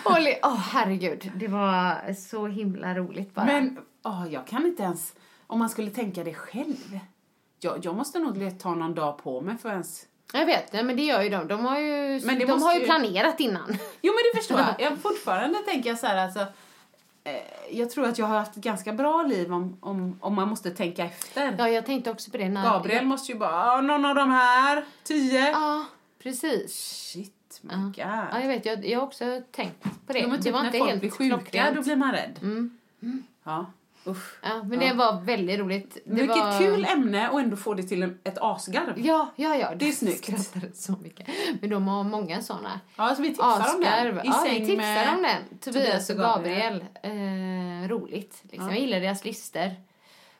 Ja, 0.05 0.17
li- 0.17 0.39
åh 0.43 0.57
herregud. 0.57 1.31
Det 1.35 1.47
var 1.47 2.13
så 2.13 2.47
himla 2.47 2.93
roligt 2.95 3.33
bara. 3.35 3.45
Men 3.45 3.77
åh, 4.03 4.25
jag 4.31 4.47
kan 4.47 4.65
inte 4.65 4.83
ens... 4.83 5.13
Om 5.47 5.59
man 5.59 5.69
skulle 5.69 5.91
tänka 5.91 6.23
det 6.23 6.33
själv. 6.33 6.99
Jag, 7.59 7.85
jag 7.85 7.95
måste 7.95 8.19
nog 8.19 8.59
ta 8.59 8.75
någon 8.75 8.93
dag 8.95 9.17
på 9.23 9.41
mig 9.41 9.57
för 9.57 9.69
ens... 9.69 10.05
Jag 10.33 10.45
vet, 10.45 10.73
nej, 10.73 10.83
men 10.83 10.95
det 10.95 11.03
gör 11.03 11.21
ju 11.21 11.29
de. 11.29 11.47
De 11.47 11.65
har 11.65 11.79
ju, 11.79 12.21
Men 12.25 12.39
de 12.39 12.61
har 12.61 12.73
ju- 12.73 12.85
planerat 12.85 13.39
innan. 13.39 13.77
Jo, 14.01 14.13
men 14.13 14.23
det 14.33 14.39
förstår 14.39 14.59
jag. 14.59 14.75
jag 14.91 14.97
fortfarande 15.01 15.59
tänker 15.59 15.89
jag 15.89 15.99
så 15.99 16.07
här, 16.07 16.17
alltså... 16.17 16.45
Eh, 17.23 17.33
jag 17.71 17.89
tror 17.89 18.05
att 18.07 18.17
jag 18.17 18.25
har 18.25 18.39
haft 18.39 18.57
ett 18.57 18.63
ganska 18.63 18.93
bra 18.93 19.23
liv 19.23 19.53
om, 19.53 19.77
om, 19.81 20.17
om 20.21 20.33
man 20.35 20.49
måste 20.49 20.71
tänka 20.71 21.05
efter. 21.05 21.55
Ja, 21.57 21.69
jag 21.69 21.85
tänkte 21.85 22.11
också 22.11 22.31
på 22.31 22.37
det 22.37 22.49
när... 22.49 22.63
Gabriel 22.63 23.05
måste 23.05 23.31
ju 23.31 23.37
bara, 23.37 23.51
"Ah, 23.71 23.81
någon 23.81 24.05
av 24.05 24.15
de 24.15 24.31
här, 24.31 24.85
tio. 25.03 25.51
Ja, 25.51 25.85
precis. 26.23 26.73
Shit, 27.11 27.59
my 27.61 27.69
Ja. 27.73 27.77
god. 27.77 27.93
Ja, 27.97 28.39
jag 28.41 28.47
vet. 28.47 28.65
Jag, 28.65 28.85
jag 28.85 28.99
har 28.99 29.07
också 29.07 29.41
tänkt 29.51 29.83
på 30.07 30.13
det. 30.13 30.19
Jo, 30.19 30.27
men 30.27 30.37
det 30.37 30.43
typ 30.43 30.53
var 30.53 30.59
när 30.59 30.67
inte 30.67 30.77
folk 30.77 30.89
helt 30.89 31.01
blir 31.01 31.11
sjuka, 31.11 31.35
klockrent. 31.37 31.75
då 31.75 31.81
blir 31.81 31.95
man 31.95 32.11
rädd. 32.11 32.39
Mm. 32.41 32.77
Ja, 33.43 33.65
usch. 34.07 34.39
Ja, 34.41 34.63
men 34.63 34.79
det 34.79 34.93
var 34.93 35.21
väldigt 35.21 35.59
roligt. 35.59 35.97
Det 36.05 36.13
Vilket 36.13 36.37
var... 36.37 36.59
kul 36.59 36.85
ämne 36.85 37.29
och 37.29 37.39
ändå 37.39 37.57
få 37.57 37.73
det 37.73 37.83
till 37.83 38.03
ett 38.23 38.37
asgarv. 38.41 38.93
Ja, 38.99 39.33
ja, 39.35 39.55
ja. 39.55 39.75
Det 39.75 39.87
är 39.87 39.91
snyggt. 39.91 40.77
Så 40.77 40.91
mycket. 40.91 41.27
Men 41.61 41.69
de 41.69 41.87
har 41.87 42.03
många 42.03 42.41
såna. 42.41 42.79
Ja, 42.95 43.15
så 43.15 43.21
vi 43.21 43.27
tipsar 43.27 43.75
om 43.75 43.81
den. 43.81 44.07
I 44.07 44.21
Ja, 44.23 44.43
vi 44.43 44.49
säng 44.49 44.65
tipsar 44.65 44.77
med 44.77 45.15
om 45.15 45.21
den. 45.23 45.57
Tobias 45.59 46.09
och 46.09 46.17
Gabriel. 46.17 46.83
Gabriel. 47.03 47.83
Eh, 47.83 47.89
roligt. 47.89 48.43
Liksom. 48.43 48.67
Ja. 48.67 48.73
Jag 48.73 48.81
gillar 48.81 48.99
deras 48.99 49.25
listor. 49.25 49.71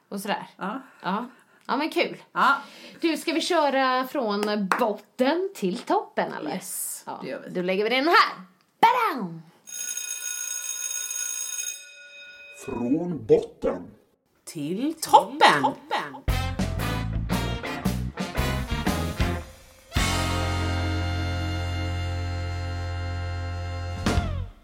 Och 0.09 0.19
sådär. 0.19 0.47
Ja. 0.57 0.81
Ja. 1.01 1.25
ja, 1.67 1.77
men 1.77 1.89
kul. 1.89 2.17
ja. 2.31 2.55
Du, 3.01 3.17
ska 3.17 3.33
vi 3.33 3.41
köra 3.41 4.07
från 4.07 4.67
botten 4.79 5.49
till 5.55 5.77
toppen 5.77 6.33
eller? 6.33 6.53
Yes, 6.53 7.03
Ja, 7.05 7.19
det 7.23 7.29
gör 7.29 7.41
vi. 7.47 7.49
Då 7.49 7.61
lägger 7.61 7.83
vi 7.83 7.89
den 7.89 8.07
här. 8.07 8.33
Badam! 8.81 9.41
Från 12.65 13.25
botten. 13.25 13.83
Till 14.43 14.93
toppen! 15.01 15.63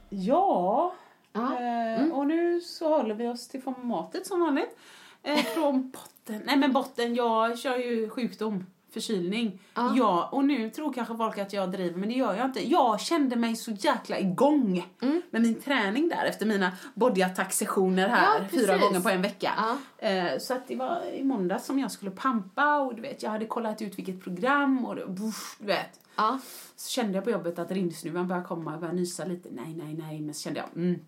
Ja, 0.10 0.94
Ja. 1.34 1.60
eh, 1.60 2.10
och 2.12 2.28
nu 2.28 2.62
så 2.62 2.98
håller 2.98 3.16
vi 3.16 3.28
oss 3.28 3.48
till 3.48 3.62
formatet 3.62 4.28
som 4.28 4.40
vanligt. 4.40 4.78
Eh, 5.24 5.38
från 5.38 5.92
botten. 5.92 6.42
Nej 6.46 6.58
men 6.58 6.74
botten, 6.74 7.16
jag 7.16 7.60
kör 7.60 7.78
ju 7.78 8.10
sjukdom, 8.10 8.66
förkylning. 8.94 9.62
Ja. 9.76 9.94
Ja, 9.98 10.30
och 10.32 10.46
nu 10.46 10.70
tror 10.70 10.94
kanske 10.94 11.18
folk 11.18 11.38
att 11.38 11.54
jag 11.54 11.72
driver, 11.72 12.00
men 12.00 12.10
det 12.10 12.16
gör 12.16 12.34
jag 12.36 12.46
inte. 12.46 12.68
Jag 12.70 13.00
kände 13.02 13.36
mig 13.36 13.56
så 13.56 13.72
jäkla 13.72 14.20
igång 14.20 14.86
Mm. 15.02 15.22
med 15.30 15.42
min 15.42 15.62
träning 15.62 16.10
där 16.10 16.26
efter 16.26 16.46
mina 16.46 16.72
body 16.94 17.22
attack-sessioner 17.24 18.10
här 18.10 18.40
Ja, 18.40 18.46
fyra 18.52 18.78
gånger 18.78 19.00
på 19.00 19.10
en 19.10 19.22
vecka. 19.22 19.52
Ja. 19.58 20.08
Eh, 20.08 20.40
så 20.40 20.54
att 20.54 20.68
det 20.68 20.76
var 20.76 21.02
i 21.14 21.24
måndag 21.24 21.60
som 21.60 21.80
jag 21.80 21.92
skulle 21.92 22.12
pampa 22.12 22.80
och 22.80 22.96
du 22.96 23.02
vet, 23.02 23.24
jag 23.24 23.30
hade 23.32 23.46
kollat 23.46 23.82
ut 23.82 23.98
vilket 23.98 24.24
program 24.24 24.86
och 24.86 24.96
det, 24.96 25.06
buff, 25.08 25.56
du 25.60 25.66
vet. 25.66 26.00
Ja. 26.16 26.40
Så 26.76 26.90
kände 26.90 27.14
jag 27.14 27.24
på 27.24 27.30
jobbet 27.32 27.60
att 27.60 27.72
rindsnuvan 27.72 28.28
började 28.28 28.48
komma 28.48 28.74
och 28.74 28.80
började 28.80 29.00
nysa 29.00 29.26
lite. 29.26 29.50
Nej, 29.52 29.74
nej, 29.76 29.94
nej. 29.94 30.22
Men 30.22 30.34
så 30.34 30.42
kände 30.42 30.60
jag, 30.60 30.84
mm, 30.84 31.00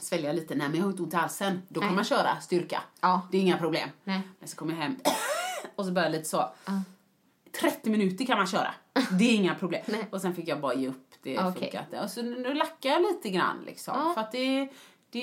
svälja 0.00 0.32
lite. 0.32 0.54
Nej, 0.54 0.68
men 0.68 0.76
jag 0.76 0.84
har 0.84 0.90
inte 0.90 1.02
ont 1.02 1.12
i 1.14 1.16
halsen. 1.16 1.62
Då 1.68 1.80
kan 1.80 1.86
Nej. 1.88 1.94
man 1.96 2.04
köra 2.04 2.40
styrka. 2.40 2.82
Ja. 3.00 3.28
Det 3.30 3.36
är 3.38 3.42
inga 3.42 3.58
problem. 3.58 3.88
Nej. 4.04 4.20
Men 4.38 4.48
så 4.48 4.56
kom 4.56 4.70
jag 4.70 4.76
hem 4.76 4.96
och 5.76 5.84
så 5.84 5.92
började 5.92 6.12
lite 6.16 6.28
så. 6.28 6.44
30 7.60 7.90
minuter 7.90 8.24
kan 8.24 8.38
man 8.38 8.46
köra. 8.46 8.74
Det 9.18 9.24
är 9.24 9.34
inga 9.34 9.54
problem. 9.60 9.82
Och 10.10 10.20
sen 10.20 10.34
fick 10.34 10.48
jag 10.48 10.60
bara 10.60 10.74
ge 10.74 10.88
upp. 10.88 11.14
Det 11.22 11.38
funkar 11.38 11.80
inte. 11.80 12.00
Och 12.00 12.10
så 12.10 12.22
nu 12.22 12.54
lackar 12.54 12.90
jag 12.90 13.02
lite 13.02 13.30
grann 13.30 13.62
liksom. 13.66 13.94
Ja. 13.96 14.14
För 14.14 14.20
att 14.20 14.32
det, 14.32 14.68
det, 15.10 15.20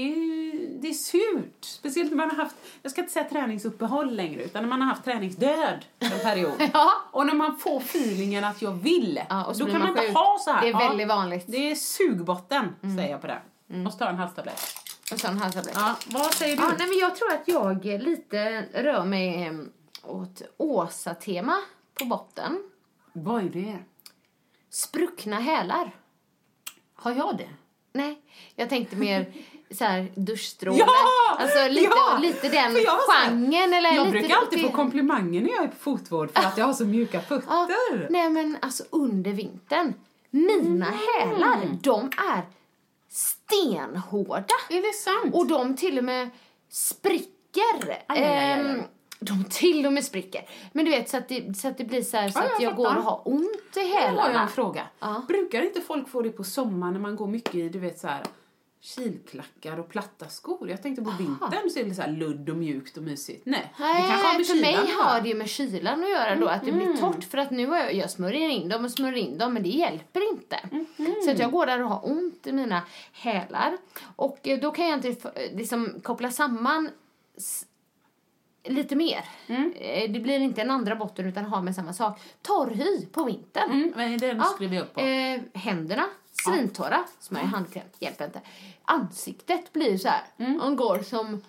det 0.81 0.87
är 0.87 0.93
surt. 0.93 1.65
Speciellt 1.65 2.09
när 2.09 2.17
man 2.17 2.29
har 2.29 2.37
haft, 2.37 2.55
jag 2.81 2.91
ska 2.91 3.01
inte 3.01 3.13
säga 3.13 3.29
träningsuppehåll 3.29 4.15
längre, 4.15 4.43
utan 4.43 4.63
när 4.63 4.69
man 4.69 4.81
har 4.81 4.87
haft 4.87 5.03
träningsdöd 5.03 5.85
en 5.99 6.19
period. 6.19 6.51
Ja. 6.73 6.91
Och 7.11 7.25
när 7.25 7.33
man 7.33 7.57
får 7.57 7.77
feelingen 7.77 8.43
att 8.43 8.61
jag 8.61 8.71
vill, 8.71 9.21
Ja, 9.29 9.53
då 9.59 9.65
kan 9.65 9.79
man 9.79 9.93
man 9.93 10.05
inte 10.05 10.19
ha 10.19 10.37
så 10.39 10.51
här. 10.51 10.61
Det 10.61 10.69
är 10.69 10.89
väldigt 10.89 11.07
vanligt. 11.07 11.47
Mm. 11.47 11.61
Det 11.61 11.71
är 11.71 11.75
sugbotten, 11.75 12.75
säger 12.97 13.11
jag 13.11 13.21
på 13.21 13.27
det. 13.27 13.41
Måste 13.67 13.99
ta 14.03 14.09
en 14.09 14.17
halstablett. 14.17 14.61
Och 15.11 15.19
sen 15.19 15.37
halstablett. 15.37 15.75
Ja, 15.75 15.95
vad 16.07 16.33
säger 16.33 16.57
du? 16.57 16.63
Ja, 16.63 16.71
nej, 16.77 16.87
men 16.87 16.97
jag 16.97 17.15
tror 17.15 17.31
att 17.31 17.47
jag 17.47 17.85
lite 17.85 18.61
rör 18.73 19.05
mig 19.05 19.47
eh, 19.47 19.53
åt 20.03 20.41
Åsa-tema 20.57 21.57
på 21.93 22.05
botten. 22.05 22.63
Vad 23.13 23.43
är 23.45 23.49
det? 23.49 23.77
Spruckna 24.69 25.39
hälar. 25.39 25.95
Har 26.93 27.11
jag 27.11 27.37
det? 27.37 27.49
Nej, 27.93 28.21
jag 28.55 28.69
tänkte 28.69 28.95
mer 28.95 29.33
så 29.71 29.83
här 29.85 30.11
duschstråle. 30.15 30.77
Ja! 30.79 30.87
Alltså 31.39 31.67
lite, 31.67 31.91
Ja! 31.95 32.17
lite 32.21 32.49
den 32.49 32.71
För 32.71 32.79
jag 32.79 32.99
genren. 33.07 33.73
Eller 33.73 33.91
Jag 33.95 34.05
lite 34.05 34.19
brukar 34.19 34.35
alltid 34.37 34.61
få 34.61 34.69
komplimanger 34.71 35.41
när 35.41 35.49
jag 35.49 35.63
är 35.63 35.67
på 35.67 35.75
fotvård 35.75 36.31
för 36.31 36.43
att 36.43 36.57
jag 36.57 36.65
har 36.65 36.73
så 36.73 36.85
mjuka 36.85 37.17
Ja, 37.17 37.23
fötter. 37.23 38.07
nej 38.09 38.29
men 38.29 38.57
alltså 38.61 38.83
under 38.89 39.31
vintern. 39.31 39.93
Mina 40.29 40.87
Mm. 40.87 40.99
hälar, 41.07 41.59
de 41.81 42.05
är 42.33 42.41
stenhårda. 43.09 44.45
Är 44.69 44.81
det 44.81 44.93
sant? 44.93 45.35
Och 45.35 45.47
de 45.47 45.75
till 45.77 45.97
och 45.97 46.03
med 46.03 46.29
spricker. 46.69 47.83
Aj, 47.87 47.97
aj, 48.07 48.23
aj, 48.23 48.23
aj. 48.23 48.51
Ehm, 48.51 48.81
de 49.23 49.43
till 49.49 49.85
och 49.85 49.93
med 49.93 50.03
spricker. 50.03 50.45
Men 50.73 50.85
du 50.85 50.91
vet 50.91 51.09
så 51.09 51.17
att 51.17 51.27
det, 51.29 51.57
så 51.57 51.67
att 51.67 51.77
det 51.77 51.83
blir 51.83 52.01
så, 52.01 52.17
här, 52.17 52.29
så 52.29 52.39
Ja, 52.39 52.43
att 52.45 52.61
jag 52.61 52.71
jag 52.71 52.75
går 52.77 52.85
fattar. 52.85 52.97
och 52.97 53.03
har 53.03 53.21
ont 53.25 53.43
i 53.75 53.79
Nu 53.79 53.81
har 53.81 53.89
jag 53.89 54.07
hälarna. 54.07 54.41
en 54.41 54.47
fråga. 54.49 54.87
Ja. 54.99 55.23
Brukar 55.27 55.61
inte 55.61 55.81
folk 55.81 56.09
få 56.09 56.21
det 56.21 56.29
på 56.29 56.43
sommaren 56.43 56.93
när 56.93 56.99
man 57.01 57.15
går 57.15 57.27
mycket 57.27 57.55
i, 57.55 57.69
du 57.69 57.79
vet 57.79 57.99
så 57.99 58.07
här 58.07 58.23
kilklackar 58.83 59.79
och 59.79 59.89
platta 59.89 60.27
skor? 60.27 60.69
Jag 60.69 60.81
tänkte 60.81 61.01
på 61.03 61.11
vintern 61.19 61.69
så 61.73 61.79
är 61.79 61.83
det 61.83 61.95
så 61.95 62.07
ludd 62.07 62.49
och 62.49 62.55
mjukt 62.57 62.97
och 62.97 63.03
mysigt. 63.03 63.45
Nej, 63.45 63.73
det 63.79 63.85
kanske 64.07 64.27
har 64.27 64.33
Nej, 64.33 64.37
med 64.37 64.45
för 64.47 64.55
mig 64.55 64.73
kylan 64.73 64.87
göra. 64.87 65.03
har 65.03 65.21
det 65.21 65.29
ju 65.29 65.35
med 65.35 65.49
kylan 65.49 66.03
att 66.03 66.09
göra 66.09 66.35
då, 66.35 66.47
att 66.47 66.65
det 66.65 66.71
blir 66.71 66.97
torrt. 66.97 67.23
För 67.23 67.37
att 67.37 67.51
nu 67.51 67.67
har 67.67 67.77
jag, 67.77 67.93
jag 67.93 68.09
smörjer 68.11 68.49
in 68.49 68.69
dem 68.69 68.85
och 68.85 68.91
smörjer 68.91 69.17
in 69.23 69.37
dem, 69.37 69.53
men 69.53 69.63
det 69.63 69.69
hjälper 69.69 70.31
inte. 70.33 70.59
Så 71.25 71.31
att 71.31 71.39
jag 71.39 71.51
går 71.51 71.65
där 71.65 71.81
och 71.83 71.89
har 71.89 72.11
ont 72.11 72.47
i 72.47 72.51
mina 72.51 72.81
hälar. 73.13 73.77
Och 74.15 74.47
eh, 74.47 74.59
då 74.59 74.71
kan 74.71 74.87
jag 74.87 75.05
inte 75.05 75.29
liksom 75.53 75.99
koppla 76.03 76.31
samman 76.31 76.89
lite 78.63 78.95
mer. 78.95 79.25
Eh, 79.47 80.11
Det 80.11 80.19
blir 80.19 80.39
inte 80.39 80.61
en 80.61 80.71
andra 80.71 80.95
botten 80.95 81.25
utan 81.25 81.45
har 81.45 81.61
med 81.61 81.75
samma 81.75 81.93
sak. 81.93 82.19
Torrhy 82.41 83.05
på 83.05 83.23
vintern. 83.23 83.71
Mm, 83.71 83.93
men 83.95 84.17
den 84.17 84.43
skriver 84.55 84.75
jag 84.75 84.83
upp 84.83 84.93
på. 84.93 84.99
Eh, 85.01 85.41
händerna, 85.53 86.05
svintorra, 86.45 87.03
smörjer 87.19 87.47
handkräm, 87.47 87.83
hjälper 87.99 88.25
inte. 88.25 88.41
Ansiktet 88.85 89.73
blir 89.73 89.97
så 89.97 90.07
här, 90.07 90.21
man 90.57 90.75
går 90.75 90.99
som, 90.99 91.41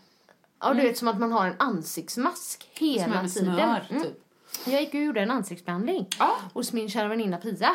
ja 0.60 0.74
du 0.74 0.82
vet 0.82 0.98
som 0.98 1.08
att 1.08 1.18
man 1.20 1.32
har 1.32 1.46
en 1.46 1.54
ansiktsmask 1.58 2.68
hela 2.72 3.04
tiden. 3.06 3.28
smör, 3.30 3.86
Mm. 3.90 4.02
typ. 4.02 4.12
Jag 4.66 4.80
gick 4.80 4.94
och 4.94 5.00
gjorde 5.00 5.20
en 5.20 5.30
ansiktsbehandling 5.30 6.06
Ja. 6.18 6.36
hos 6.54 6.72
min 6.72 6.88
kära 6.88 7.08
väninna 7.08 7.36
Pia. 7.36 7.74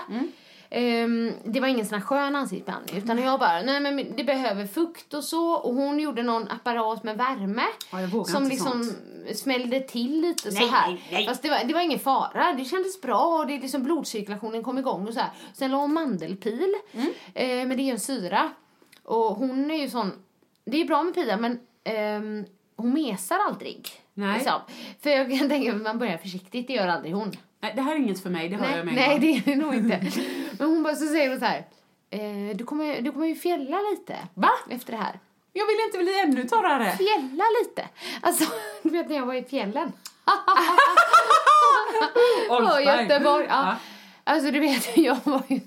Ehm, 0.69 1.31
det 1.43 1.59
var 1.59 1.67
ingen 1.67 1.85
sån 1.85 1.99
här 1.99 2.05
skön 2.05 2.35
ansiktsbehandling 2.35 2.97
utan 2.97 3.17
jag 3.19 3.39
bara, 3.39 3.61
nej 3.61 3.79
men 3.79 4.15
det 4.17 4.23
behöver 4.23 4.67
fukt 4.67 5.13
och 5.13 5.23
så 5.23 5.53
och 5.53 5.73
hon 5.75 5.99
gjorde 5.99 6.23
någon 6.23 6.47
apparat 6.47 7.03
med 7.03 7.17
värme 7.17 7.63
Ja, 7.91 8.23
som 8.25 8.43
liksom 8.47 8.83
sånt. 8.83 9.37
smällde 9.37 9.79
till 9.79 10.21
lite 10.21 10.49
Nej, 10.51 10.61
så 10.61 10.67
här. 10.75 10.87
nej, 10.91 11.01
nej. 11.11 11.25
Fast 11.25 11.41
det 11.41 11.49
var, 11.49 11.63
det 11.63 11.73
var 11.73 11.81
ingen 11.81 11.99
fara, 11.99 12.53
det 12.57 12.65
kändes 12.65 13.01
bra 13.01 13.25
och 13.39 13.47
det 13.47 13.59
liksom 13.59 13.83
blodcirkulationen 13.83 14.63
kom 14.63 14.77
igång 14.77 15.07
och 15.07 15.13
så 15.13 15.19
här. 15.19 15.29
Sen 15.53 15.71
la 15.71 15.77
hon 15.77 15.93
mandelpil, 15.93 16.73
Mm. 16.93 17.07
eh, 17.33 17.67
men 17.67 17.77
det 17.77 17.83
är 17.83 17.85
ju 17.85 17.91
en 17.91 17.99
syra. 17.99 18.49
Och 19.03 19.35
hon 19.35 19.71
är 19.71 19.75
ju 19.77 19.89
sån, 19.89 20.11
det 20.65 20.81
är 20.81 20.85
bra 20.85 21.03
med 21.03 21.13
Pia 21.15 21.37
men 21.37 21.59
ehm, 21.83 22.45
hon 22.75 22.93
mesar 22.93 23.39
aldrig. 23.47 23.89
Nej. 24.13 24.33
Liksom. 24.37 24.59
För 24.99 25.09
jag 25.09 25.39
kan 25.39 25.49
tänka 25.49 25.75
att 25.75 25.81
man 25.81 25.99
börjar 25.99 26.17
försiktigt, 26.17 26.67
det 26.67 26.73
gör 26.73 26.87
aldrig 26.87 27.13
hon. 27.13 27.31
Nej, 27.59 27.73
det 27.75 27.81
här 27.81 27.91
är 27.95 27.99
inget 27.99 28.23
för 28.23 28.29
mig, 28.29 28.49
det 28.49 28.55
hör 28.55 28.67
Nej, 28.67 28.77
jag 28.77 28.85
med 28.85 28.95
nej 28.95 29.09
gång. 29.09 29.19
det 29.19 29.27
är 29.27 29.41
det 29.45 29.55
nog 29.55 29.75
inte. 29.75 30.01
Men 30.59 30.69
hon 30.69 30.83
bara 30.83 30.95
så 30.95 31.07
säger 31.07 31.29
hon 31.29 31.39
så 31.39 31.45
här. 31.45 31.65
Eh, 32.09 32.55
du, 32.55 32.63
kommer, 32.63 33.01
du 33.01 33.11
kommer 33.11 33.27
ju 33.27 33.35
fjälla 33.35 33.77
lite. 33.91 34.17
Va? 34.33 34.49
Efter 34.69 34.91
det 34.91 34.99
här. 34.99 35.19
Jag 35.53 35.65
vill 35.65 35.75
inte 35.85 35.97
bli 35.97 36.19
ännu 36.19 36.47
torrare. 36.49 36.91
Fjälla 36.97 37.43
lite. 37.63 37.87
Alltså, 38.21 38.45
du 38.83 38.89
vet 38.89 39.09
när 39.09 39.15
jag 39.15 39.25
var 39.25 39.33
i 39.33 39.43
fjällen. 39.43 39.91
På 42.47 42.55
Olsberg. 42.55 42.85
Göteborg. 42.85 43.45
Ja. 43.49 43.67
Ja. 43.67 43.75
Alltså 44.23 44.51
du 44.51 44.59
vet, 44.59 44.97
jag 44.97 45.17
var 45.23 45.41
ju... 45.47 45.59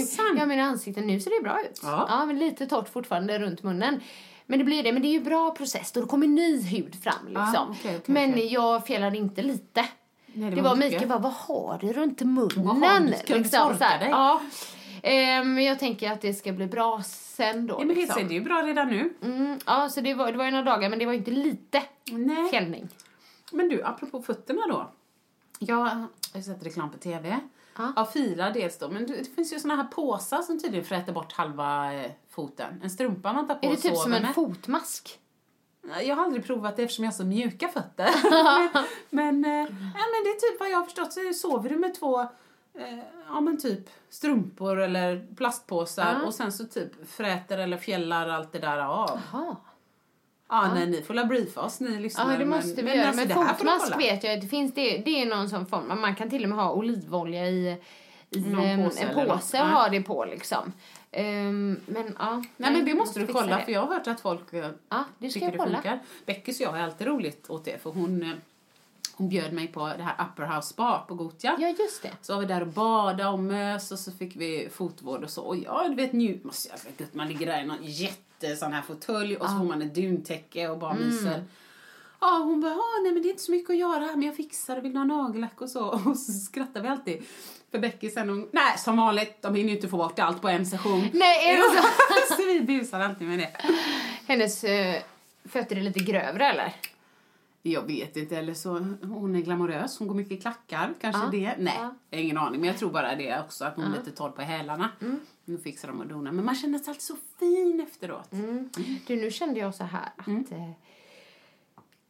Sant? 0.00 0.38
Ja, 0.38 0.46
mina 0.46 0.62
ansikten 0.62 1.06
nu 1.06 1.20
ser 1.20 1.30
det 1.30 1.42
bra 1.42 1.62
ut. 1.62 1.80
Ja. 1.82 2.24
men 2.26 2.38
lite 2.38 2.66
torrt 2.66 2.88
fortfarande 2.88 3.38
runt 3.38 3.62
munnen. 3.62 4.00
Men 4.46 4.58
det 4.58 4.64
blir 4.64 4.82
det. 4.82 4.92
Men 4.92 5.02
det 5.02 5.08
är 5.08 5.12
ju 5.12 5.20
bra 5.20 5.50
process 5.50 5.92
då 5.92 6.06
kommer 6.06 6.26
ny 6.26 6.62
hud 6.62 7.02
fram 7.02 7.26
liksom. 7.26 7.44
Ja, 7.54 7.66
okej, 7.70 7.96
okej, 7.96 8.14
men 8.14 8.30
okej. 8.30 8.52
jag 8.52 8.86
fjällade 8.86 9.16
inte 9.16 9.42
lite. 9.42 9.84
Nej, 10.32 10.50
det, 10.50 10.62
var 10.62 10.76
mycket. 10.76 10.92
Mikael 10.92 11.08
bara, 11.08 11.18
vad 11.18 11.32
har 11.32 11.78
du 11.80 11.92
runt 11.92 12.20
munnen? 12.20 12.50
Vad 12.56 12.76
har 12.76 13.00
du? 13.00 13.12
Ska 13.12 13.34
torka 13.34 13.78
så 13.78 13.84
här. 13.84 13.98
dig? 13.98 14.08
Ja. 14.08 14.40
Eh, 15.02 15.44
Men 15.44 15.64
jag 15.64 15.78
tänker 15.78 16.12
att 16.12 16.20
det 16.20 16.34
ska 16.34 16.52
bli 16.52 16.66
bra 16.66 17.02
sen 17.04 17.66
då. 17.66 17.74
Ja, 17.74 17.78
men 17.78 17.88
liksom. 17.88 18.02
liksom. 18.02 18.28
det 18.28 18.34
är 18.34 18.38
ju 18.38 18.44
bra 18.44 18.62
redan 18.62 18.88
nu. 18.88 19.14
mm, 19.22 19.58
ja, 19.66 19.88
så 19.88 20.00
det 20.00 20.14
var, 20.14 20.32
det 20.32 20.38
var 20.38 20.44
ju 20.44 20.50
några 20.50 20.64
dagar, 20.64 20.90
men 20.90 20.98
det 20.98 21.06
var 21.06 21.12
inte 21.12 21.30
lite 21.30 21.82
Nej. 22.10 22.50
fjällning. 22.50 22.88
Men 23.52 23.68
du, 23.68 23.82
apropå 23.84 24.22
fötterna 24.22 24.60
då. 24.68 24.90
Jag 25.58 25.76
har 26.34 26.40
sett 26.42 26.66
reklam 26.66 26.90
på 26.90 26.98
TV. 26.98 27.40
Ja. 27.76 27.92
Av 27.96 28.04
fila 28.04 28.50
dels 28.50 28.78
då, 28.78 28.88
men 28.88 29.06
det 29.06 29.34
finns 29.34 29.52
ju 29.52 29.58
såna 29.60 29.76
här 29.76 29.84
påsar 29.84 30.42
som 30.42 30.60
tydligen 30.60 30.84
fräter 30.84 31.12
bort 31.12 31.32
halva 31.32 31.94
eh, 31.94 32.10
foten. 32.30 32.80
En 32.82 32.90
strumpa 32.90 33.32
man 33.32 33.48
tar 33.48 33.54
på 33.54 33.66
Är 33.66 33.70
det 33.70 33.76
typ 33.76 33.96
som 33.96 34.12
en 34.12 34.22
med. 34.22 34.34
fotmask? 34.34 35.18
Jag 36.02 36.16
har 36.16 36.24
aldrig 36.24 36.44
provat 36.46 36.76
det 36.76 36.82
eftersom 36.82 37.04
jag 37.04 37.12
har 37.12 37.16
så 37.16 37.24
mjuka 37.24 37.68
fötter. 37.68 38.08
men, 39.10 39.40
men, 39.40 39.60
ja, 39.94 40.04
men 40.12 40.24
det 40.24 40.30
är 40.30 40.50
typ 40.50 40.60
vad 40.60 40.70
jag 40.70 40.76
har 40.76 40.84
förstått 40.84 41.12
så 41.12 41.20
sover 41.34 41.68
du 41.70 41.76
med 41.76 41.94
två 41.94 42.20
eh, 42.20 42.98
ja 43.28 43.40
men 43.40 43.58
typ 43.60 43.88
strumpor 44.10 44.80
eller 44.80 45.26
plastpåsar 45.36 46.16
Ja. 46.20 46.26
och 46.26 46.34
sen 46.34 46.52
så 46.52 46.64
typ 46.64 47.10
fräter 47.10 47.58
eller 47.58 47.76
fjällar 47.76 48.28
allt 48.28 48.52
det 48.52 48.58
där 48.58 48.78
av. 48.78 49.20
Jaha. 49.32 49.56
Ja, 50.48 50.74
nej, 50.74 50.86
ni 50.86 51.02
får 51.02 51.14
la 51.14 51.24
briefa 51.24 51.60
oss 51.60 51.80
ni 51.80 51.92
Ja, 51.94 52.00
lyssnare. 52.00 52.38
det 52.38 52.44
måste 52.46 52.82
vi 52.82 52.94
göra. 52.96 53.08
alltså, 53.08 53.26
Men 53.38 53.46
fotmask 53.48 53.98
vet 53.98 54.24
jag, 54.24 54.40
det 54.40 54.46
finns 54.46 54.74
det, 54.74 54.98
det 54.98 55.22
är 55.22 55.26
någon 55.26 55.48
sån 55.48 55.66
form. 55.66 56.00
Man 56.00 56.14
kan 56.16 56.30
till 56.30 56.42
och 56.42 56.48
med 56.48 56.58
ha 56.58 56.72
olivolja 56.72 57.46
i, 57.48 57.80
i 58.30 58.38
em, 58.52 58.84
påse 58.84 59.00
en 59.00 59.14
påse 59.14 59.62
och 59.62 59.68
Ja. 59.68 59.72
ha 59.72 59.88
det 59.88 60.02
på 60.02 60.24
liksom. 60.24 60.72
Ehm, 61.12 61.80
men 61.86 62.16
ja. 62.18 62.42
Nej 62.56 62.72
men 62.72 62.84
det 62.84 62.94
måste 62.94 63.20
du 63.20 63.26
kolla 63.26 63.56
det. 63.56 63.64
för 63.64 63.72
jag 63.72 63.80
har 63.80 63.94
hört 63.94 64.06
att 64.06 64.20
folk 64.20 64.52
eh, 64.52 64.70
Ja, 64.88 65.04
det 65.18 65.30
tycker 65.30 65.52
det 65.52 65.58
kolla. 65.58 65.74
funkar. 65.76 65.98
Beckis 66.26 66.60
och 66.60 66.66
jag 66.66 66.70
har 66.70 66.78
alltid 66.78 67.06
roligt 67.06 67.50
åt 67.50 67.64
det 67.64 67.82
för 67.82 67.90
hon, 67.90 68.22
eh, 68.22 68.28
hon 69.14 69.28
bjöd 69.28 69.52
mig 69.52 69.66
på 69.68 69.86
det 69.96 70.02
här 70.02 70.26
Upper 70.26 70.56
House 70.56 70.68
Spa 70.68 70.98
på 71.08 71.14
Gotia. 71.14 71.56
Ja, 71.58 71.68
just 71.78 72.02
det. 72.02 72.10
Så 72.22 72.32
var 72.34 72.40
vi 72.40 72.46
där 72.46 72.60
och 72.60 72.66
badade 72.68 73.26
och 73.26 73.38
mös 73.38 73.92
och 73.92 73.98
så 73.98 74.12
fick 74.12 74.36
vi 74.36 74.68
fotvård 74.72 75.24
och 75.24 75.30
så. 75.30 75.42
Och 75.42 75.56
ja, 75.56 75.88
du 75.88 75.94
vet 75.94 76.12
njut, 76.12 76.44
måste 76.44 76.68
jag 76.68 76.92
vet 76.98 77.14
man 77.14 77.28
ligger 77.28 77.46
där 77.46 77.62
i 77.62 77.66
någon 77.66 77.82
jätte 77.82 78.56
sån 78.56 78.72
här 78.72 78.82
fåtölj 78.82 79.36
och 79.36 79.46
så 79.50 79.56
får 79.58 79.64
man 79.64 79.82
ett 79.82 79.94
duntäcke 79.94 80.68
och 80.68 80.78
bara 80.78 80.94
myser. 80.94 81.44
Ja, 82.20 82.42
hon 82.44 82.60
bara, 82.60 82.72
ah, 82.72 83.00
nej 83.02 83.12
men 83.12 83.22
det 83.22 83.28
är 83.28 83.30
inte 83.30 83.42
så 83.42 83.50
mycket 83.52 83.70
att 83.70 83.76
göra 83.76 84.04
här 84.04 84.16
men 84.16 84.22
jag 84.22 84.36
fixar 84.36 84.74
det, 84.76 84.80
vill 84.80 84.92
du 84.92 84.98
ha 84.98 85.04
nagellack 85.04 85.60
och 85.60 85.70
så. 85.70 85.88
Och 86.06 86.16
så 86.16 86.32
skrattar 86.32 86.80
vi 86.82 86.88
alltid. 86.88 87.22
För 87.70 87.78
Becky 87.78 88.10
sen 88.10 88.28
hon, 88.28 88.48
nej 88.52 88.78
som 88.78 88.96
vanligt, 88.96 89.42
de 89.42 89.54
hinner 89.54 89.70
ju 89.70 89.76
inte 89.76 89.88
få 89.88 89.96
bort 89.96 90.18
allt 90.18 90.42
på 90.42 90.48
en 90.48 90.66
session. 90.66 91.08
Nej, 91.12 91.50
är 91.50 91.56
det 91.56 91.82
så? 91.82 92.34
så 92.36 92.42
vi 92.46 92.60
busar 92.60 93.00
alltid 93.00 93.28
med 93.28 93.38
det. 93.38 93.50
Hennes 94.26 94.64
eh, 94.64 95.02
fötter 95.44 95.76
är 95.76 95.80
lite 95.80 96.00
grövre 96.00 96.46
eller? 96.46 96.74
Jag 97.62 97.82
vet 97.86 98.16
inte, 98.16 98.36
eller 98.36 98.54
så 98.54 98.70
hon 99.02 99.36
är 99.36 99.40
glamorös, 99.40 99.98
hon 99.98 100.08
går 100.08 100.14
mycket 100.14 100.32
i 100.32 100.40
klackar, 100.40 100.94
kanske 101.00 101.22
Ja, 101.22 101.28
det. 101.30 101.54
Nej, 101.58 101.74
ja. 101.76 101.94
jag 102.10 102.18
har 102.18 102.22
ingen 102.22 102.38
aning, 102.38 102.60
men 102.60 102.68
jag 102.68 102.78
tror 102.78 102.90
bara 102.90 103.14
det 103.16 103.40
också, 103.40 103.64
att 103.64 103.76
hon 103.76 103.84
är 103.84 103.98
lite 103.98 104.10
torr 104.10 104.30
på 104.30 104.42
hälarna. 104.42 104.88
Nu 105.44 105.58
fixar 105.58 105.88
de 105.88 106.00
och 106.00 106.06
donar, 106.06 106.32
men 106.32 106.44
man 106.44 106.54
känner 106.54 106.78
sig 106.78 106.88
alltid 106.90 107.02
så 107.02 107.16
fin 107.38 107.86
efteråt. 107.88 108.28
Du, 109.06 109.16
nu 109.16 109.30
kände 109.30 109.60
jag 109.60 109.74
så 109.74 109.84
här 109.84 110.08
att 110.16 110.26
Mm. 110.26 110.44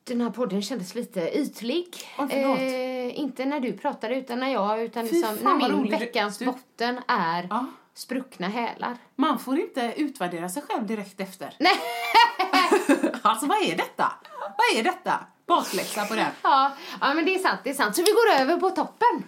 Den 0.05 0.21
här 0.21 0.31
podden 0.31 0.63
kändes 0.63 0.95
lite 0.95 1.21
ytlig. 1.39 1.87
Förlåt. 2.17 2.59
Eh, 2.59 3.21
inte 3.21 3.45
när 3.45 3.61
du 3.61 3.73
pratade 3.73 4.15
utan 4.17 4.41
när 4.41 4.53
jag, 4.53 4.83
utan 4.83 5.09
Fy 5.09 5.15
liksom, 5.15 5.39
fan, 5.39 5.59
när 5.59 5.69
min 5.69 5.91
veckans 5.91 6.39
Du- 6.39 6.45
botten 6.47 7.01
är 7.09 7.47
Ja. 7.51 7.67
spruckna 7.95 8.49
hälar. 8.49 8.97
Man 9.17 9.39
får 9.39 9.59
inte 9.61 9.95
utvärdera 9.97 10.49
sig 10.49 10.63
själv 10.69 10.87
direkt 10.87 11.21
efter. 11.21 11.55
Nej. 11.59 11.73
alltså 13.23 13.47
vad 13.47 13.59
är 13.63 13.77
detta? 13.77 14.13
Vad 14.41 14.79
är 14.81 14.83
detta? 14.85 15.19
Bakläxa 15.47 16.05
på 16.07 16.15
den. 16.15 16.27
Ja, 16.43 16.73
ja, 17.01 17.15
men 17.15 17.25
det 17.25 17.35
är 17.35 17.39
sant, 17.39 17.61
det 17.65 17.71
är 17.71 17.75
sant. 17.75 17.97
Så 17.97 18.03
vi 18.03 18.11
går 18.13 18.41
över 18.43 18.57
på 18.57 18.71
toppen. 18.71 19.25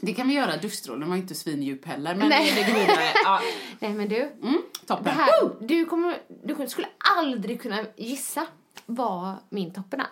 Det 0.00 0.14
kan 0.14 0.28
vi 0.28 0.34
göra, 0.34 0.56
duschstrålen 0.56 1.08
var 1.08 1.16
inte 1.16 1.34
svindjup 1.34 1.86
heller, 1.86 2.14
men 2.14 2.28
Nej. 2.28 2.52
det 2.56 2.72
går 2.72 2.78
vidare. 2.80 3.04
Ja. 3.24 3.40
Nej 3.78 3.92
men 3.92 4.08
du, 4.08 4.16
Mm, 4.42 4.62
toppen. 4.86 5.12
här, 5.14 5.28
du, 5.60 5.84
kommer, 5.84 6.18
du 6.44 6.68
skulle 6.68 6.88
aldrig 7.18 7.62
kunna 7.62 7.84
gissa 7.96 8.46
vad 8.86 9.34
min 9.48 9.72
toppen 9.72 10.00
är. 10.00 10.06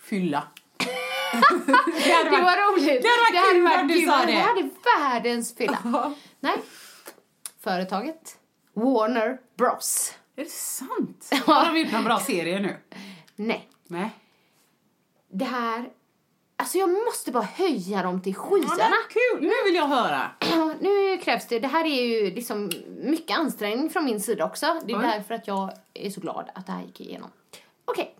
Fylla. 0.00 0.42
det 2.04 2.12
hade 2.12 2.30
Det 2.30 2.30
varit- 2.30 2.44
var 2.44 2.72
roligt. 2.72 3.02
Det 3.02 3.08
hade 3.08 3.38
varit 3.40 3.52
kul 3.52 3.62
varit 3.62 3.88
du 3.88 4.06
sa 4.06 4.20
Du 4.26 4.32
det. 4.32 4.38
hade 4.38 4.70
världens 4.98 5.54
fylla. 5.54 6.14
Nej. 6.40 6.56
Företaget 7.60 8.38
Warner 8.74 9.38
Bros. 9.56 10.14
Är 10.36 10.44
det 10.44 10.50
sant? 10.50 11.30
Har 11.46 11.64
de 11.72 11.80
gjort 11.80 11.92
någon 11.92 12.04
bra 12.04 12.18
serie 12.20 12.58
nu? 12.60 12.76
Nej. 13.36 13.68
Nej. 13.86 14.10
Det 15.32 15.44
här... 15.44 15.88
Alltså 16.60 16.78
jag 16.78 16.90
måste 16.90 17.32
bara 17.32 17.42
höja 17.54 18.02
dem 18.02 18.22
till 18.22 18.32
Ja, 18.36 18.42
skyarna. 18.42 18.88
men 18.90 18.98
kul, 19.10 19.42
nu 19.48 19.54
vill 19.64 19.74
jag 19.74 19.88
höra. 19.88 20.30
Ja, 20.40 20.74
nu 20.80 21.18
krävs 21.18 21.46
det. 21.46 21.58
Det 21.58 21.68
här 21.68 21.84
är 21.84 22.02
ju 22.04 22.30
liksom 22.34 22.70
mycket 23.02 23.38
ansträngning 23.38 23.90
från 23.90 24.04
min 24.04 24.20
sida 24.20 24.44
också. 24.44 24.80
Det 24.84 24.92
är 24.92 24.98
Oj. 24.98 25.02
därför 25.02 25.34
att 25.34 25.46
jag 25.46 25.72
är 25.94 26.10
så 26.10 26.20
glad 26.20 26.50
att 26.54 26.66
det 26.66 26.72
här 26.72 26.82
gick 26.82 27.00
igenom. 27.00 27.30
Okej. 27.88 28.14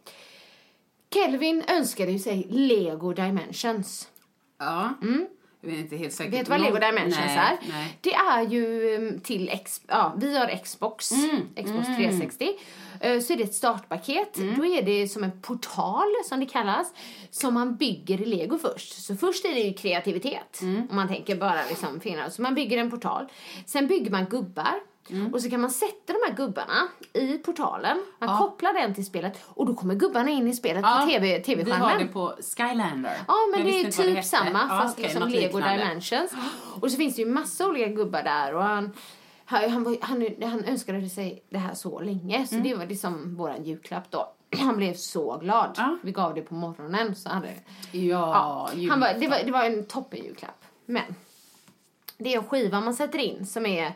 Kelvin 1.14 1.64
önskade 1.68 2.12
ju 2.12 2.18
sig 2.18 2.46
Lego 2.50 3.12
Dimensions. 3.12 4.08
Ja. 4.58 4.94
Jag 5.60 5.72
är 5.72 5.78
inte 5.78 5.96
helt 5.96 6.12
säker. 6.12 6.30
Vet 6.30 6.44
du 6.46 6.50
vad 6.50 6.60
Lego 6.60 6.74
Dimensions 6.78 7.16
nej, 7.16 7.36
är? 7.38 7.58
Nej. 7.68 7.98
Det 8.00 8.14
är 8.14 8.42
ju 8.42 8.94
um, 8.96 9.20
till, 9.20 9.48
ex, 9.48 9.80
ja, 9.86 10.14
vi 10.16 10.38
har 10.38 10.56
Xbox, 10.64 11.12
Mm, 11.12 11.64
Xbox 11.64 11.86
360. 11.86 12.48
Eh, 13.00 13.20
Så 13.20 13.32
är 13.32 13.36
det 13.36 13.42
ett 13.42 13.54
startpaket. 13.54 14.34
Då 14.56 14.66
är 14.66 14.82
det 14.82 15.08
som 15.08 15.24
en 15.24 15.40
portal, 15.40 16.06
som 16.24 16.40
det 16.40 16.46
kallas, 16.46 16.92
som 17.30 17.54
man 17.54 17.76
bygger 17.76 18.20
i 18.20 18.24
Lego 18.24 18.58
först. 18.58 19.02
Så 19.04 19.16
först 19.16 19.44
är 19.44 19.54
det 19.54 19.60
ju 19.60 19.72
kreativitet, 19.72 20.60
om 20.62 20.96
man 20.96 21.08
tänker 21.08 21.36
bara 21.36 21.60
liksom 21.68 22.00
finna. 22.00 22.30
Så 22.30 22.42
man 22.42 22.54
bygger 22.54 22.78
en 22.78 22.90
portal. 22.90 23.26
Sen 23.66 23.86
bygger 23.86 24.10
man 24.10 24.24
gubbar. 24.24 24.80
Och 25.32 25.42
så 25.42 25.50
kan 25.50 25.61
man 25.61 25.70
sätta 25.70 26.12
de 26.12 26.18
här 26.28 26.34
gubbarna 26.36 26.88
i 27.12 27.38
portalen. 27.38 28.02
Man 28.18 28.38
kopplar 28.38 28.72
den 28.72 28.94
till 28.94 29.06
spelet 29.06 29.40
och 29.44 29.66
då 29.66 29.74
kommer 29.74 29.94
gubbarna 29.94 30.30
in 30.30 30.48
i 30.48 30.54
spelet 30.54 30.82
Ja, 30.82 31.00
på 31.04 31.11
TV, 31.11 31.26
Vi 31.26 31.32
har 31.34 31.40
TV-skärmen. 31.40 31.98
det 32.06 32.12
på 32.12 32.34
Skylander. 32.56 33.16
Ja, 33.28 33.34
men 33.52 33.64
det 33.66 33.80
är 33.80 33.84
vad 33.84 33.92
typ 33.92 34.24
samma 34.24 34.59
Ja, 34.62 34.68
fast 34.68 34.94
okej, 34.98 35.04
liksom 35.04 35.28
Lego 35.28 35.59
liknande. 35.59 35.78
Dimensions. 35.84 36.32
Och 36.80 36.90
så 36.90 36.96
finns 36.96 37.16
det 37.16 37.22
ju 37.22 37.28
massa 37.28 37.66
olika 37.68 37.86
gubbar 37.88 38.22
där 38.22 38.54
och 38.54 38.62
han, 38.62 38.92
han, 39.44 39.70
han, 39.70 39.84
var- 39.84 39.96
han, 40.00 40.26
han 40.50 40.64
önskade 40.64 41.09
sig 41.09 41.42
det 41.50 41.59
här 41.59 41.74
så 41.74 42.00
länge 42.00 42.46
så 42.46 42.54
det 42.54 42.74
var 42.74 42.86
liksom 42.86 43.34
våran 43.36 43.64
julklapp 43.64 44.11
då. 44.11 44.28
Han 44.59 44.76
blev 44.76 44.94
så 44.94 45.36
glad. 45.36 45.74
Ja. 45.76 45.96
Vi 46.02 46.12
gav 46.12 46.34
det 46.34 46.42
på 46.42 46.54
morgonen 46.54 47.14
så 47.14 47.28
hade 47.28 47.48
Ja, 47.92 48.68
Ja, 48.76 48.88
han 48.90 49.00
var, 49.00 49.14
det, 49.20 49.28
var, 49.28 49.38
det 49.44 49.50
var 49.52 49.64
en 49.64 49.86
toppen 49.86 50.24
julklapp. 50.24 50.64
Men 50.86 51.02
det 52.18 52.34
är 52.34 52.38
en 52.38 52.44
skiva 52.44 52.80
man 52.80 52.94
sätter 52.94 53.18
in 53.18 53.46
som 53.46 53.66
är 53.66 53.92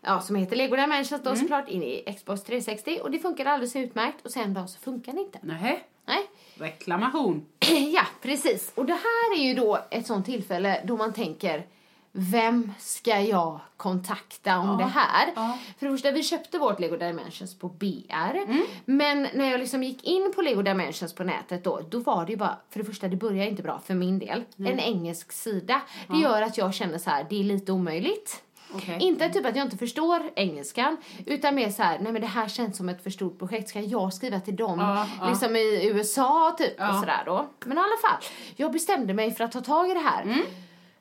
Ja, 0.00 0.20
som 0.20 0.36
heter 0.36 0.56
Lego 0.56 0.76
Dimensions 0.76 1.22
då 1.22 1.36
såklart 1.36 1.68
in 1.68 1.82
i 1.82 2.14
Xbox 2.16 2.42
360 2.42 2.98
och 3.02 3.10
det 3.10 3.18
funkar 3.18 3.46
alldeles 3.46 3.76
utmärkt 3.76 4.24
och 4.24 4.30
sen 4.30 4.54
då 4.54 4.66
så 4.66 4.78
funkar 4.78 5.12
det 5.12 5.20
inte. 5.20 5.38
Nej. 5.42 5.84
Nej. 6.06 6.26
Reklamation. 6.54 7.46
Ja, 7.92 8.06
precis. 8.22 8.72
Och 8.74 8.86
det 8.86 8.92
här 8.92 9.38
är 9.38 9.44
ju 9.44 9.54
då 9.54 9.78
ett 9.90 10.06
sånt 10.06 10.26
tillfälle 10.26 10.80
då 10.84 10.96
man 10.96 11.12
tänker 11.12 11.66
vem 12.12 12.72
ska 12.78 13.20
jag 13.20 13.60
kontakta 13.76 14.58
om 14.58 14.78
det 14.78 14.84
här? 14.84 15.32
ja. 15.36 15.58
För 15.78 15.86
det 15.86 15.92
första, 15.92 16.10
vi 16.10 16.22
köpte 16.22 16.58
vårt 16.58 16.80
Lego 16.80 16.96
Dimensions 16.96 17.58
på 17.58 17.68
BR. 17.68 18.36
Mm. 18.36 18.62
Men 18.84 19.28
när 19.34 19.50
jag 19.50 19.60
liksom 19.60 19.82
gick 19.82 20.04
in 20.04 20.32
på 20.34 20.42
Lego 20.42 20.62
Dimensions 20.62 21.14
på 21.14 21.24
nätet 21.24 21.64
då, 21.64 21.80
då 21.90 21.98
var 21.98 22.26
det 22.26 22.32
ju 22.32 22.38
bara, 22.38 22.58
för 22.70 22.78
det 22.78 22.84
första, 22.84 23.08
det 23.08 23.16
börjar 23.16 23.46
inte 23.46 23.62
bra 23.62 23.80
för 23.84 23.94
min 23.94 24.18
del. 24.18 24.44
En 24.58 24.80
engelsk 24.80 25.32
sida. 25.32 25.80
Det 26.08 26.16
gör 26.16 26.42
att 26.42 26.58
jag 26.58 26.74
känner 26.74 26.98
så 26.98 27.10
här, 27.10 27.26
det 27.30 27.40
är 27.40 27.44
lite 27.44 27.72
omöjligt. 27.72 28.42
Okej. 28.74 28.96
Inte 29.00 29.28
typ 29.28 29.46
att 29.46 29.56
jag 29.56 29.66
inte 29.66 29.76
förstår 29.76 30.22
engelskan, 30.36 30.96
utan 31.26 31.54
mer 31.54 31.70
så 31.70 31.82
här, 31.82 31.98
nej 31.98 32.12
men 32.12 32.20
det 32.22 32.28
här 32.28 32.48
känns 32.48 32.76
som 32.76 32.88
ett 32.88 33.02
för 33.02 33.10
stort 33.10 33.38
projekt. 33.38 33.68
Ska 33.68 33.80
jag 33.80 34.12
skriva 34.14 34.40
till 34.40 34.56
dem 34.56 34.78
Ja, 34.80 35.06
ja. 35.20 35.28
liksom 35.30 35.56
i 35.56 35.86
USA 35.92 36.54
typ 36.58 36.74
Ja. 36.78 36.88
och 36.92 37.00
sådär 37.00 37.22
då. 37.26 37.46
Men 37.64 37.78
i 37.78 37.80
alla 37.80 38.08
fall, 38.10 38.22
jag 38.56 38.72
bestämde 38.72 39.14
mig 39.14 39.30
för 39.34 39.44
att 39.44 39.52
ta 39.52 39.60
tag 39.60 39.90
i 39.90 39.94
det 39.94 40.00
här. 40.00 40.22
Mm. 40.22 40.40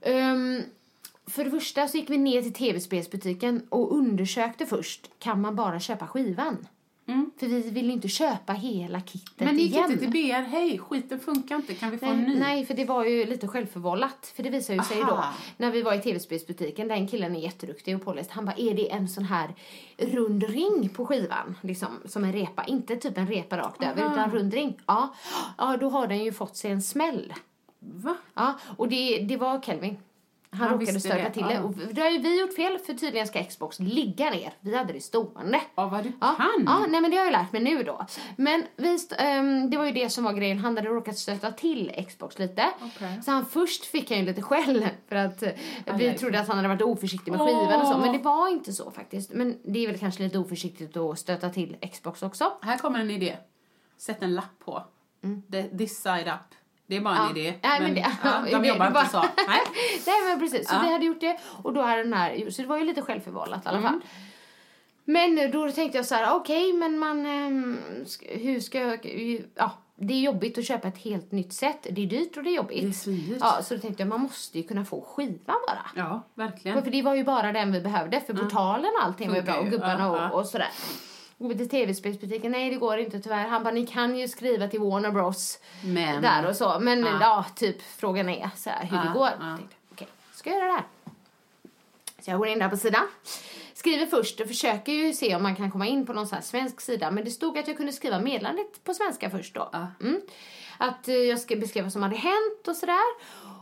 Ehm, 0.01 0.63
för 1.27 1.43
det 1.43 1.51
första 1.51 1.87
så 1.87 1.97
gick 1.97 2.09
vi 2.09 2.17
ner 2.17 2.41
till 2.41 2.53
tv-spelsbutiken 2.53 3.65
och 3.69 3.95
undersökte 3.97 4.65
först, 4.65 5.09
kan 5.19 5.41
man 5.41 5.55
bara 5.55 5.79
köpa 5.79 6.07
skivan? 6.07 6.67
För 7.39 7.47
vi 7.47 7.69
vill 7.69 7.89
inte 7.91 8.07
köpa 8.07 8.53
hela 8.53 9.01
kittet 9.01 9.41
Mm. 9.41 9.47
Men 9.47 9.55
ni 9.55 9.61
gick 9.61 9.71
igen. 9.71 9.91
inte 9.91 9.99
till 10.03 10.09
BR, 10.11 10.41
hej, 10.49 10.79
skiten 10.79 11.19
funkar 11.19 11.55
inte, 11.55 11.73
kan 11.73 11.91
vi 11.91 11.97
få 11.97 12.05
en 12.05 12.21
Nej, 12.21 12.29
ny? 12.33 12.39
nej, 12.39 12.65
för 12.65 12.73
det 12.73 12.85
var 12.85 13.05
ju 13.05 13.25
lite 13.25 13.47
självförvållat. 13.47 14.33
För 14.35 14.43
det 14.43 14.49
visar 14.49 14.73
ju 14.73 14.79
sig 14.83 14.97
då, 15.07 15.23
när 15.57 15.71
vi 15.71 15.81
var 15.81 15.93
i 15.93 15.99
tv-spelsbutiken, 15.99 16.87
den 16.87 17.07
killen 17.07 17.35
är 17.35 17.39
jätteduktig 17.39 17.95
och 17.95 18.01
påläst. 18.05 18.31
Han 18.31 18.45
bara, 18.45 18.55
är 18.57 18.73
det 18.73 18.91
en 18.91 19.07
sån 19.07 19.23
här 19.25 19.55
rund 19.97 20.43
ring 20.43 20.89
på 20.89 21.05
skivan? 21.05 21.55
Liksom, 21.61 21.87
som 22.05 22.23
en 22.23 22.33
repa. 22.33 22.63
Inte 22.63 22.95
typ 22.95 23.17
en 23.17 23.27
repa 23.27 23.57
rakt 23.57 23.83
över, 23.83 24.03
Aha. 24.03 24.13
utan 24.13 24.31
rund 24.31 24.53
ring. 24.53 24.77
Ja. 24.85 25.13
ja, 25.57 25.77
då 25.77 25.89
har 25.89 26.07
den 26.07 26.23
ju 26.23 26.31
fått 26.33 26.55
sig 26.57 26.71
en 26.71 26.81
smäll. 26.81 27.33
Va? 27.79 28.15
Ja, 28.33 28.59
och 28.77 28.87
det, 28.89 29.17
det 29.17 29.37
var 29.37 29.61
Kelvin. 29.61 29.97
Han, 30.51 30.59
Han 30.59 30.69
råkade 30.69 30.91
visste 30.91 31.09
stöta 31.09 31.23
det, 31.23 31.29
till 31.33 31.41
ja. 31.41 31.47
det. 31.49 31.59
Och 31.61 31.73
då 31.93 32.01
har 32.01 32.09
ju 32.09 32.17
vi 32.19 32.39
gjort 32.41 32.53
fel, 32.53 32.77
för 32.79 32.93
tydligen 32.93 33.27
ska 33.27 33.43
Xbox 33.43 33.79
ligga 33.79 34.29
ner. 34.29 34.53
Vi 34.59 34.75
hade 34.77 34.93
det 34.93 35.01
stående. 35.01 35.61
Ja, 35.75 35.87
vad 35.87 36.03
du 36.03 36.11
Ja, 36.21 36.35
kan. 36.37 36.63
ja 36.65 36.85
nej, 36.89 37.01
men 37.01 37.11
det 37.11 37.17
har 37.17 37.23
jag 37.25 37.31
lärt 37.31 37.51
mig 37.51 37.61
nu 37.63 37.83
då. 37.83 38.05
Men 38.35 38.63
vi, 38.75 38.95
st- 38.95 39.15
ehm, 39.19 39.69
det 39.69 39.77
var 39.77 39.85
ju 39.85 39.91
det 39.91 40.09
som 40.09 40.23
var 40.23 40.33
grejen. 40.33 40.57
Han 40.59 40.77
hade 40.77 40.89
råkat 40.89 41.17
stöta 41.17 41.51
till 41.51 42.05
Xbox 42.09 42.39
lite. 42.39 42.65
Okej. 42.81 43.21
Så 43.25 43.31
han 43.31 43.45
först 43.45 43.85
fick 43.85 44.09
han 44.11 44.19
ju 44.19 44.25
lite 44.25 44.41
skäll 44.41 44.87
för 45.09 45.15
att 45.15 45.43
eh, 45.43 45.49
vi 45.97 46.07
aj. 46.07 46.17
trodde 46.17 46.39
att 46.39 46.47
han 46.47 46.57
hade 46.57 46.69
varit 46.69 46.81
oförsiktig 46.81 47.31
med 47.31 47.39
skivan 47.41 47.81
och 47.81 47.87
så. 47.87 47.97
Men 47.97 48.11
det 48.13 48.19
var 48.19 48.47
inte 48.49 48.73
så 48.73 48.91
faktiskt. 48.91 49.31
Men 49.33 49.57
det 49.63 49.83
är 49.83 49.87
väl 49.87 49.97
kanske 49.99 50.23
lite 50.23 50.39
oförsiktigt 50.39 50.97
att 50.97 51.19
stöta 51.19 51.49
till 51.49 51.77
Xbox 51.93 52.23
också. 52.23 52.51
Här 52.61 52.77
kommer 52.77 52.99
en 52.99 53.11
idé. 53.11 53.37
Sätt 53.97 54.21
en 54.21 54.35
lapp 54.35 54.59
på. 54.65 54.83
The, 55.51 55.63
this 55.77 56.01
side 56.01 56.27
up. 56.27 56.55
Det 56.89 56.95
är 56.97 57.01
bara 57.01 57.15
en 57.15 57.21
Mm. 57.25 57.37
Ja. 57.37 57.41
idé. 57.41 57.53
Nej, 57.63 57.81
men 57.81 57.93
det- 57.95 58.05
ja, 58.23 58.45
de 58.61 58.65
jobbar 58.67 58.89
bara- 58.91 58.99
inte 59.01 59.11
så. 59.11 59.19
Nej. 59.47 59.59
Nej 60.07 60.15
men 60.27 60.39
precis, 60.39 60.69
så 60.69 60.75
Ja. 60.75 60.81
vi 60.83 60.91
hade 60.91 61.05
gjort 61.05 61.21
det 61.21 61.37
och 61.63 61.73
då 61.73 61.81
hade 61.81 62.03
den 62.03 62.13
här, 62.13 62.49
så 62.49 62.61
det 62.61 62.67
var 62.67 62.77
ju 62.77 62.83
lite 62.85 63.01
självförvållat 63.01 63.65
i 63.65 63.67
alla 63.69 63.77
Mm. 63.77 63.89
fall. 63.91 64.01
Men 65.05 65.51
då 65.51 65.71
tänkte 65.71 65.97
jag 65.97 66.05
så 66.05 66.15
här, 66.15 66.35
okej 66.35 66.73
men 66.73 66.99
man, 66.99 67.25
ehm, 67.25 67.77
hur 68.21 68.59
ska 68.59 68.79
jag, 68.79 69.05
ja 69.55 69.71
det 70.01 70.13
är 70.13 70.19
jobbigt 70.19 70.57
att 70.57 70.65
köpa 70.65 70.87
ett 70.87 70.97
helt 70.97 71.31
nytt 71.31 71.53
set, 71.53 71.87
det 71.91 72.01
är 72.03 72.05
dyrt 72.05 72.37
och 72.37 72.43
det 72.43 72.49
är 72.49 72.55
jobbigt. 72.55 72.81
Det 72.81 72.87
är 72.87 72.91
svindyrt. 72.91 73.37
Ja, 73.41 73.59
så 73.63 73.73
då 73.75 73.79
tänkte 73.81 74.01
jag 74.03 74.07
man 74.09 74.21
måste 74.21 74.57
ju 74.57 74.63
kunna 74.63 74.85
få 74.85 75.01
skivan 75.01 75.55
bara. 75.67 75.85
Ja, 75.95 76.21
verkligen. 76.35 76.83
För 76.83 76.91
det 76.91 77.01
var 77.01 77.15
ju 77.15 77.23
bara 77.23 77.51
den 77.51 77.71
vi 77.71 77.81
behövde, 77.81 78.21
för 78.21 78.33
portalen 78.33 78.91
och 78.99 79.05
allting 79.05 79.29
var 79.29 79.35
ju 79.35 79.41
bra 79.41 79.55
och 79.59 79.67
gubbarna 79.69 79.99
Ja, 80.03 80.09
och, 80.09 80.17
ja. 80.17 80.29
och 80.29 80.45
sådär. 80.45 80.67
Och 81.41 81.57
till 81.57 81.69
tv-spelsbutiken, 81.69 82.51
nej 82.51 82.69
det 82.69 82.75
går 82.75 82.97
inte 82.97 83.19
tyvärr. 83.19 83.47
Han 83.47 83.63
bara, 83.63 83.73
ni 83.73 83.87
kan 83.87 84.17
ju 84.17 84.27
skriva 84.27 84.67
till 84.67 84.79
Warner 84.79 85.11
Bros. 85.11 85.59
Men- 85.83 86.21
Där 86.21 86.45
och 86.49 86.55
så. 86.55 86.79
Men 86.79 86.99
Ja. 87.05 87.17
ja, 87.21 87.45
typ 87.55 87.81
frågan 87.97 88.29
är 88.29 88.49
så 88.57 88.69
här, 88.69 88.85
hur 88.85 88.97
Ja, 88.97 89.03
det 89.03 89.09
går. 89.19 89.29
ja. 89.39 89.57
Okej, 89.91 90.07
ska 90.33 90.49
jag 90.49 90.57
göra 90.59 90.67
det 90.67 90.73
här? 90.73 90.83
Så 92.21 92.31
jag 92.31 92.39
går 92.39 92.47
in 92.47 92.59
där 92.59 92.69
på 92.69 92.77
sidan. 92.77 93.07
Skriver 93.73 94.05
först 94.05 94.39
och 94.39 94.47
försöker 94.47 94.91
ju 94.91 95.13
se 95.13 95.35
om 95.35 95.43
man 95.43 95.55
kan 95.55 95.71
komma 95.71 95.87
in 95.87 96.05
på 96.05 96.13
någon 96.13 96.27
svensk 96.43 96.81
sida. 96.81 97.11
Men 97.11 97.25
det 97.25 97.31
stod 97.31 97.57
att 97.57 97.67
jag 97.67 97.77
kunde 97.77 97.91
skriva 97.93 98.19
meddelandet 98.19 98.83
på 98.83 98.93
svenska 98.93 99.29
först 99.29 99.53
då. 99.55 99.69
Ja. 99.73 99.87
Mm. 100.01 100.21
Att 100.77 101.07
eh, 101.07 101.15
jag 101.15 101.39
ska 101.39 101.55
beskriva 101.55 101.85
vad 101.85 101.93
som 101.93 102.03
hade 102.03 102.15
hänt 102.15 102.67
och 102.67 102.75
sådär. 102.75 102.99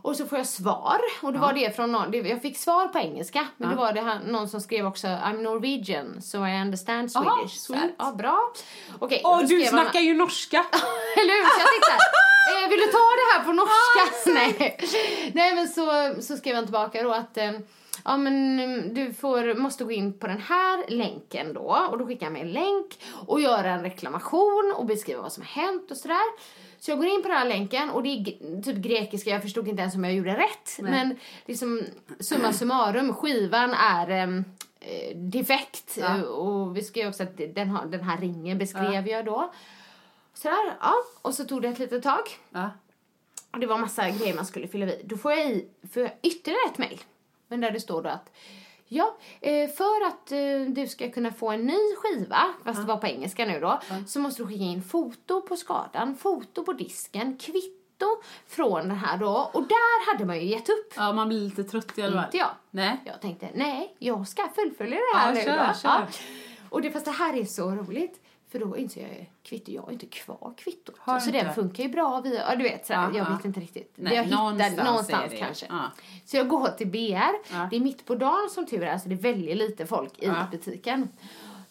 Och 0.08 0.16
så 0.16 0.26
får 0.26 0.38
jag 0.38 0.47
svar. 0.47 0.99
Och 1.22 1.34
då 1.34 1.39
var 1.39 1.53
det 1.53 1.76
från 1.76 1.91
någon, 1.91 2.12
det, 2.12 2.18
jag 2.18 2.41
fick 2.41 2.58
svar 2.58 2.88
på 2.88 2.97
engelska. 2.99 3.47
Men 3.58 3.70
Ja. 3.70 3.76
då 3.76 3.82
var 3.82 3.93
det 3.93 4.01
han, 4.01 4.22
någon 4.22 4.49
som 4.49 4.62
skrev 4.62 4.86
också 4.86 5.08
I'm 5.08 5.41
Norwegian 5.41 6.22
so 6.22 6.38
I 6.47 6.62
understand 6.62 7.12
Aha, 7.16 7.36
Swedish. 7.36 7.58
Så 7.58 7.74
här, 7.74 7.82
sweet. 7.82 7.95
Ja, 7.99 8.12
bra. 8.12 8.39
Okej, 8.99 9.22
Åh, 9.24 9.41
då 9.41 9.47
du 9.47 9.66
snackar 9.66 9.99
ju 9.99 10.14
norska! 10.14 10.58
eller 11.18 11.34
hur? 11.34 11.43
Så 11.43 11.60
jag 11.60 11.70
tänkte 11.70 11.91
eh, 12.64 12.70
vill 12.70 12.80
du 12.80 12.86
ta 12.86 12.97
det 12.97 13.34
här 13.34 13.43
på 13.45 13.53
norska? 13.53 14.30
Nej. 14.34 14.78
Nej 15.34 15.55
men 15.55 15.68
så, 15.68 16.16
så 16.22 16.38
skrev 16.38 16.55
han 16.55 16.66
tillbaka 16.66 17.03
då 17.03 17.14
att 17.14 17.38
eh, 17.38 17.51
ja 18.05 18.18
men 18.18 18.60
mm, 18.60 18.93
du 18.93 19.14
får, 19.14 19.55
måste 19.55 19.84
gå 19.84 19.91
in 19.91 20.20
på 20.20 20.28
den 20.28 20.41
här 20.41 20.86
länken 20.89 21.53
då 21.53 21.88
och 21.91 21.97
då 21.97 22.05
skickar 22.05 22.26
han 22.26 22.34
mig 22.34 22.41
en 22.41 22.51
länk 22.51 22.99
och 23.28 23.41
göra 23.41 23.70
en 23.70 23.82
reklamation 23.84 24.74
och 24.78 24.86
beskriva 24.86 25.22
vad 25.22 25.34
som 25.34 25.43
har 25.43 25.62
hänt 25.62 25.91
och 25.91 25.97
sådär. 25.97 26.28
Så 26.80 26.92
jag 26.92 26.98
går 26.98 27.08
in 27.08 27.22
på 27.22 27.28
den 27.28 27.38
här 27.38 27.48
länken 27.48 27.90
och 27.90 28.04
det 28.04 28.10
är 28.10 28.62
typ 28.62 28.76
grekiska, 28.76 29.30
jag 29.30 29.42
förstod 29.42 29.68
inte 29.68 29.82
ens 29.82 29.96
om 29.96 30.04
jag 30.04 30.14
gjorde 30.14 30.38
rätt. 30.38 30.78
Nej. 30.80 30.92
Men 30.92 31.16
liksom 31.46 31.84
summa 32.20 32.54
summarum, 32.54 33.14
skivan 33.14 33.74
är 33.74 34.10
eh, 34.80 35.18
defekt 35.18 35.98
Ja. 36.00 36.18
Eh, 36.18 36.22
och 36.22 36.78
vi 36.78 36.84
skrev 36.84 37.08
också 37.10 37.24
att 37.24 37.38
den, 37.56 37.70
har, 37.70 37.86
den 37.86 38.04
här 38.04 38.18
ringen 38.18 38.58
beskrev 38.58 39.08
Ja. 39.08 39.18
jag 39.18 39.26
då. 39.26 39.54
Sådär, 40.34 40.78
ja. 40.82 40.94
Och 41.22 41.34
så 41.34 41.46
tog 41.46 41.62
det 41.62 41.68
ett 41.68 41.80
litet 41.80 42.04
tag. 42.04 42.24
Ja. 42.50 42.70
Och 43.52 43.60
det 43.60 43.68
var 43.68 43.78
massa 43.78 44.10
grejer 44.10 44.36
man 44.36 44.46
skulle 44.46 44.68
fylla 44.68 44.86
i. 44.86 45.02
Då 45.06 45.18
får 45.18 45.32
jag 45.32 45.46
i 45.52 45.68
får 45.94 46.02
jag 46.04 46.12
ytterligare 46.24 46.70
ett 46.72 46.78
mejl. 46.78 47.02
Men 47.48 47.62
där 47.62 47.72
det 47.72 47.80
står 47.80 48.04
då 48.04 48.10
att 48.10 48.32
Ja, 48.88 49.18
eh, 49.42 49.70
för 49.70 50.08
att 50.08 50.32
eh, 50.32 50.62
du 50.68 50.88
ska 50.88 51.12
kunna 51.12 51.32
få 51.32 51.50
en 51.52 51.66
ny 51.66 51.96
skiva, 51.98 52.54
fast 52.66 52.82
det 52.82 52.88
var 52.88 52.98
på 52.98 53.08
engelska 53.08 53.46
nu 53.46 53.60
då, 53.60 53.80
så 54.08 54.20
måste 54.20 54.42
du 54.42 54.48
skicka 54.48 54.64
in 54.64 54.84
foto 54.84 55.42
på 55.42 55.56
skadan, 55.56 56.16
foto 56.16 56.64
på 56.64 56.74
disken, 56.74 57.38
kvitto 57.38 58.06
från 58.48 58.88
den 58.88 58.98
här 58.98 59.18
då. 59.18 59.50
Och 59.54 59.62
där 59.68 60.12
hade 60.14 60.26
man 60.26 60.36
ju 60.40 60.44
gett 60.46 60.70
upp. 60.70 60.94
ja, 60.96 61.14
man 61.14 61.28
blir 61.28 61.40
lite 61.40 61.64
trött 61.64 61.98
i 61.98 62.02
alla 62.02 62.16
fall. 62.16 62.26
Inte 62.26 62.38
jag. 62.38 62.50
Nej. 62.72 62.98
Jag 63.06 63.22
tänkte, 63.22 63.50
nej, 63.56 63.96
jag 64.00 64.28
ska 64.28 64.48
fullfölja 64.56 64.98
det 65.14 65.18
här 65.18 65.28
Ja, 65.28 65.34
nu 65.34 65.44
kör, 65.44 65.68
då. 65.68 65.74
kör. 65.82 66.08
Och 66.70 66.82
det, 66.82 66.92
fast 66.92 67.06
det 67.06 67.12
här 67.12 67.38
är 67.38 67.46
så 67.46 67.72
roligt. 67.72 68.22
För 68.52 68.60
då 68.60 68.78
inser 68.78 69.02
jag 69.02 69.32
kvitto, 69.43 69.72
jag 69.72 69.82
har 69.82 69.91
inte 69.91 70.06
kvar 70.06 70.54
kvittot. 70.58 70.95
Har 71.00 71.20
så 71.20 71.26
du 71.26 71.32
den 71.32 71.41
inte? 71.41 71.54
funkar 71.56 71.84
ju 71.84 71.89
bra 71.89 72.22
via, 72.22 72.50
ja 72.50 72.56
du 72.56 72.64
vet 72.64 72.86
sådär, 72.88 73.00
Ja, 73.02 73.18
jag 73.18 73.28
ja. 73.30 73.36
vet 73.36 73.45
inte 73.45 73.60
riktigt. 73.60 73.93
Nej, 73.95 74.16
jag 74.16 74.24
hittar 74.24 74.38
någonstans 74.38 74.78
någonstans, 74.78 75.26
är 75.26 75.30
det. 75.30 75.38
kanske. 75.38 75.66
Ja. 75.70 75.91
Så 76.26 76.38
jag 76.38 76.48
går 76.48 76.68
till 76.68 76.88
BR, 76.88 77.54
Ja. 77.54 77.68
det 77.72 77.76
är 77.76 77.80
mitt 77.80 78.06
på 78.06 78.16
dagen 78.16 78.50
som 78.52 78.66
tur 78.66 78.84
är, 78.84 78.98
så 78.98 79.10
det 79.10 79.16
är 79.16 79.20
väldigt 79.20 79.58
lite 79.58 79.86
folk 79.86 80.20
i 80.24 80.32
butiken. 80.52 81.10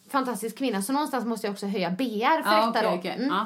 Fantastisk 0.09 0.59
kvinna, 0.59 0.83
så 0.83 0.93
någonstans 0.93 1.25
måste 1.25 1.47
jag 1.47 1.53
också 1.53 1.67
höja 1.67 1.91
BR 1.91 2.43
för 2.43 2.57
Ja, 2.57 2.67
detta 2.67 2.91
då. 2.91 2.97
okej. 2.99 3.17
Mm. 3.19 3.37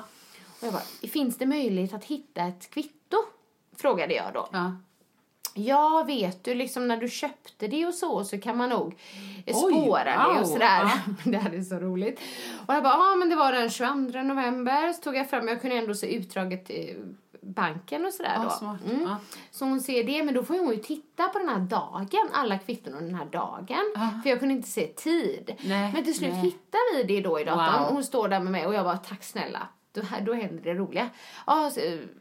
Och 0.60 0.66
jag 0.66 0.72
bara, 0.72 0.82
finns 1.12 1.38
det 1.38 1.46
möjlighet 1.46 1.94
att 1.94 2.04
hitta 2.04 2.42
ett 2.42 2.70
kvitto? 2.70 3.16
Frågade 3.76 4.14
jag 4.14 4.26
då. 4.34 4.48
Ja. 5.54 6.04
Vet 6.06 6.44
du, 6.44 6.54
liksom 6.54 6.88
när 6.88 6.96
du 6.96 7.08
köpte 7.08 7.66
det 7.66 7.86
och 7.86 7.94
så, 7.94 8.24
så 8.24 8.38
kan 8.40 8.56
man 8.56 8.68
nog 8.68 8.96
eh, 9.46 9.56
Oj, 9.56 9.72
spåra 9.72 10.04
det 10.04 10.34
wow. 10.34 10.40
och 10.42 10.48
sådär. 10.48 10.80
Ja. 10.80 10.90
det 11.30 11.38
här 11.38 11.54
är 11.54 11.62
så 11.62 11.74
roligt. 11.74 12.20
Och 12.66 12.74
jag 12.74 12.82
bara, 12.82 12.94
ja 12.94 13.16
men 13.16 13.28
det 13.28 13.36
var 13.36 13.52
den 13.52 13.70
22 13.70 14.22
november, 14.22 14.92
så 14.92 15.02
tog 15.02 15.16
jag 15.16 15.30
fram, 15.30 15.48
jag 15.48 15.60
kunde 15.60 15.76
ändå 15.76 15.94
se 15.94 16.14
utdraget, 16.14 16.70
eh, 16.70 16.96
banken 17.42 18.06
och 18.06 18.12
sådär 18.12 18.32
Ja, 18.34 18.58
då. 18.60 18.90
Mm. 18.90 19.02
Ja. 19.02 19.16
Så 19.50 19.64
hon 19.64 19.80
ser 19.80 20.04
det, 20.04 20.24
men 20.24 20.34
då 20.34 20.44
får 20.44 20.58
hon 20.58 20.70
ju 20.70 20.76
titta 20.76 21.28
på 21.28 21.38
den 21.38 21.48
här 21.48 21.58
dagen, 21.58 22.28
alla 22.32 22.58
kvitton 22.58 22.94
och 22.94 23.02
den 23.02 23.14
här 23.14 23.24
dagen. 23.24 24.20
För 24.22 24.30
jag 24.30 24.38
kunde 24.38 24.54
inte 24.54 24.68
se 24.68 24.86
tid. 24.86 25.54
Nej, 25.60 25.92
men 25.94 26.04
till 26.04 26.14
slut 26.14 26.32
nej. 26.32 26.42
hittar 26.42 26.96
vi 26.96 27.02
det 27.02 27.20
då 27.20 27.40
i 27.40 27.44
datorn. 27.44 27.80
Wow. 27.80 27.88
Och 27.88 27.94
hon 27.94 28.04
står 28.04 28.28
där 28.28 28.40
med 28.40 28.52
mig 28.52 28.66
och 28.66 28.74
jag 28.74 28.84
bara, 28.84 28.96
tack 28.96 29.24
snälla. 29.24 29.68
Då, 29.92 30.02
då 30.26 30.32
händer 30.32 30.62
det 30.62 30.74
roliga. 30.74 31.10
Ja, 31.46 31.70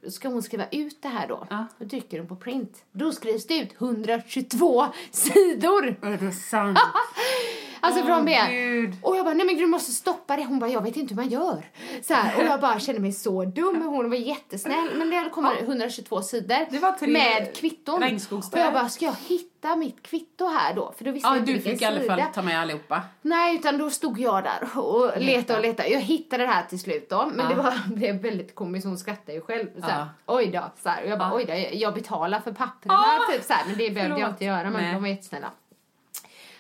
ska 0.10 0.30
hon 0.30 0.44
skriva 0.44 0.66
ut 0.72 1.02
det 1.02 1.08
här 1.08 1.28
då? 1.28 1.48
Ja. 1.50 1.66
Då 1.80 1.90
trycker 1.90 2.20
hon 2.20 2.28
på 2.28 2.36
print. 2.36 2.84
Då 2.92 3.12
skrivs 3.12 3.48
det 3.48 3.58
ut 3.58 3.74
122 3.82 4.86
sidor! 5.12 5.96
Är 6.02 6.18
det 6.18 6.32
sant? 6.32 6.80
Alltså 7.80 8.02
Åh, 8.02 8.08
från 8.08 8.26
B. 8.26 8.38
Gud. 8.50 8.96
Och 9.02 9.18
jag 9.18 9.26
bara, 9.26 9.34
nej 9.34 9.46
men 9.46 9.58
du 9.58 9.66
måste 9.68 9.92
stoppa 9.92 10.36
det. 10.36 10.44
Hon 10.46 10.60
bara, 10.60 10.70
jag 10.70 10.82
vet 10.84 10.96
inte 10.96 11.14
hur 11.14 11.22
man 11.22 11.30
gör. 11.30 11.66
Så 12.02 12.14
här, 12.14 12.38
och 12.38 12.44
jag 12.44 12.62
bara 12.62 12.80
kände 12.80 13.02
mig 13.02 13.12
så 13.12 13.46
dum. 13.46 13.82
Hon 13.82 14.10
var 14.10 14.18
jättesnäll. 14.18 14.90
Men 14.96 15.10
det 15.10 15.30
kommer 15.30 15.62
122 15.62 16.22
sidor. 16.22 16.72
Det 16.72 16.80
var 16.80 16.92
tre 16.92 17.08
med 17.08 17.56
kvitton. 17.56 18.04
Och 18.52 18.60
jag 18.60 18.74
bara, 18.74 18.90
ska 18.90 19.06
jag 19.06 19.16
hitta 19.28 19.76
mitt 19.76 20.04
kvitto 20.04 20.48
här 20.48 20.74
då? 20.74 20.94
För 20.98 21.06
då 21.06 21.12
visste 21.12 21.28
Ja, 21.30 21.36
jag 21.36 21.42
inte 21.42 21.54
du 21.54 21.60
fick 21.62 21.82
i 21.82 21.86
alla 21.86 22.02
fall 22.02 22.22
ta 22.34 22.42
med 22.42 22.60
allihopa. 22.62 23.02
Nej, 23.22 23.56
utan 23.56 23.78
då 23.78 23.90
stod 23.90 24.20
jag 24.20 24.44
där 24.44 24.80
och 24.80 25.12
letade 25.18 25.60
och 25.60 25.66
letade. 25.66 25.90
Jag 25.90 26.00
hittade 26.02 26.44
det 26.44 26.50
här 26.52 26.64
till 26.64 26.80
slut 26.80 27.10
då. 27.10 27.32
Men 27.36 27.46
Ja. 27.50 27.50
det 27.56 27.62
var, 27.62 27.96
blev 27.96 28.22
väldigt 28.22 28.56
komiskt. 28.56 28.88
Hon 28.88 28.98
skrattade 28.98 29.34
ju 29.34 29.42
själv. 29.42 29.68
Så 29.82 29.88
här, 29.88 30.00
Ja. 30.00 30.36
Oj 30.36 30.48
då. 30.48 30.64
Så 30.84 30.90
här. 30.90 31.04
Och 31.04 31.10
jag 31.10 31.20
bara, 31.20 31.30
Ja. 31.30 31.36
oj 31.36 31.46
då. 31.46 31.54
Jag, 31.54 31.76
jag 31.76 31.94
betalar 31.94 32.40
för 32.40 32.52
papperna. 32.52 32.94
Ah, 32.94 33.32
typ 33.34 33.44
så 33.44 33.54
här. 33.54 33.66
Men 33.66 33.78
det 33.78 33.90
behövde 33.92 34.02
jag 34.02 34.20
förlåt. 34.20 34.30
inte 34.32 34.46
göra. 34.46 34.70
Men 34.70 34.94
de 34.94 35.02
var 35.02 35.08
jättesnälla 35.08 35.52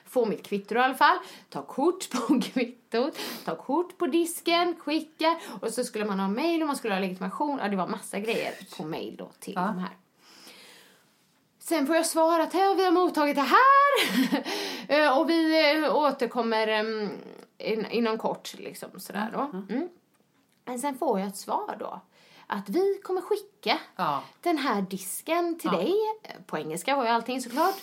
få 0.10 0.26
mitt 0.26 0.43
kvitto 0.47 0.76
i 0.76 0.78
alla 0.78 0.93
fall, 0.95 1.18
ta 1.49 1.62
kort 1.62 2.10
på 2.12 2.39
kvittot, 2.53 3.18
ta 3.45 3.55
kort 3.55 3.97
på 3.97 4.07
disken, 4.07 4.76
skicka 4.80 5.39
och 5.62 5.70
så 5.70 5.84
skulle 5.84 6.05
man 6.05 6.20
ha 6.20 6.28
mail 6.28 6.62
och 6.62 6.68
man 6.68 6.76
skulle 6.76 6.93
ha 6.93 7.01
legitimation. 7.01 7.60
Ja, 7.64 7.68
det 7.70 7.76
var 7.76 7.88
massa 7.88 8.20
grejer 8.20 8.53
på 8.78 8.84
mail 8.84 9.16
då 9.18 9.30
till 9.39 9.53
Ja. 9.55 9.62
de 9.62 9.78
här. 9.80 9.91
Sen 11.60 11.88
får 11.88 11.95
jag 11.95 12.05
svara 12.05 12.43
att 12.43 12.53
"Ja, 12.53 12.74
vi 12.78 12.86
har 12.86 12.91
mottagit 12.91 13.36
det 13.36 13.41
här 13.41 13.60
Eh, 14.88 15.18
och 15.20 15.30
vi 15.30 15.72
eh, 15.84 15.95
återkommer 15.95 16.68
in, 17.57 17.86
inom 17.91 18.18
kort 18.18 18.53
liksom 18.57 18.99
sådär 18.99 19.30
då. 19.34 19.39
Mm. 19.70 19.89
Men 20.66 20.80
sen 20.80 20.97
får 20.97 21.20
jag 21.20 21.28
ett 21.28 21.38
svar 21.38 21.76
då 21.80 22.01
att 22.52 22.70
vi 22.70 23.00
kommer 23.04 23.22
skicka 23.22 23.78
Ja. 23.95 24.22
den 24.41 24.58
här 24.58 24.82
disken 24.82 25.60
till 25.60 25.70
Ja. 25.74 25.78
dig. 25.78 25.93
På 26.45 26.58
engelska 26.58 26.95
var 26.95 27.04
ju 27.04 27.10
allting 27.10 27.41
såklart. 27.41 27.76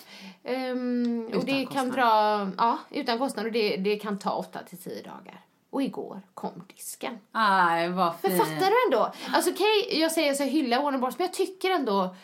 Um, 0.45 1.31
och 1.35 1.45
det 1.45 1.53
kan 1.53 1.67
kostnad. 1.67 1.93
dra, 1.93 2.51
ja, 2.59 2.79
utan 2.91 3.19
kostnad 3.19 3.47
och 3.47 3.53
det, 3.53 3.77
det 3.77 3.97
kan 3.97 4.19
ta 4.19 4.31
8 4.33 4.59
till 4.63 4.79
10 4.79 5.03
dagar. 5.03 5.41
Och 5.71 5.83
igår 5.83 6.23
kom 6.35 6.65
disken. 6.77 7.19
Aj, 7.33 7.89
vad 7.89 8.13
Men 8.23 8.31
fint. 8.31 8.43
fattar 8.43 8.71
du 8.71 8.77
ändå? 8.87 9.13
Alltså 9.35 9.51
okej, 9.51 10.01
jag 10.01 10.13
säger 10.13 10.35
så 10.35 10.43
jag 10.43 10.49
hyllar 10.49 10.83
Warner 10.83 10.99
Bros, 10.99 11.19
men 11.19 11.27
jag 11.27 11.35
tycker 11.35 11.71
ändå 11.71 12.15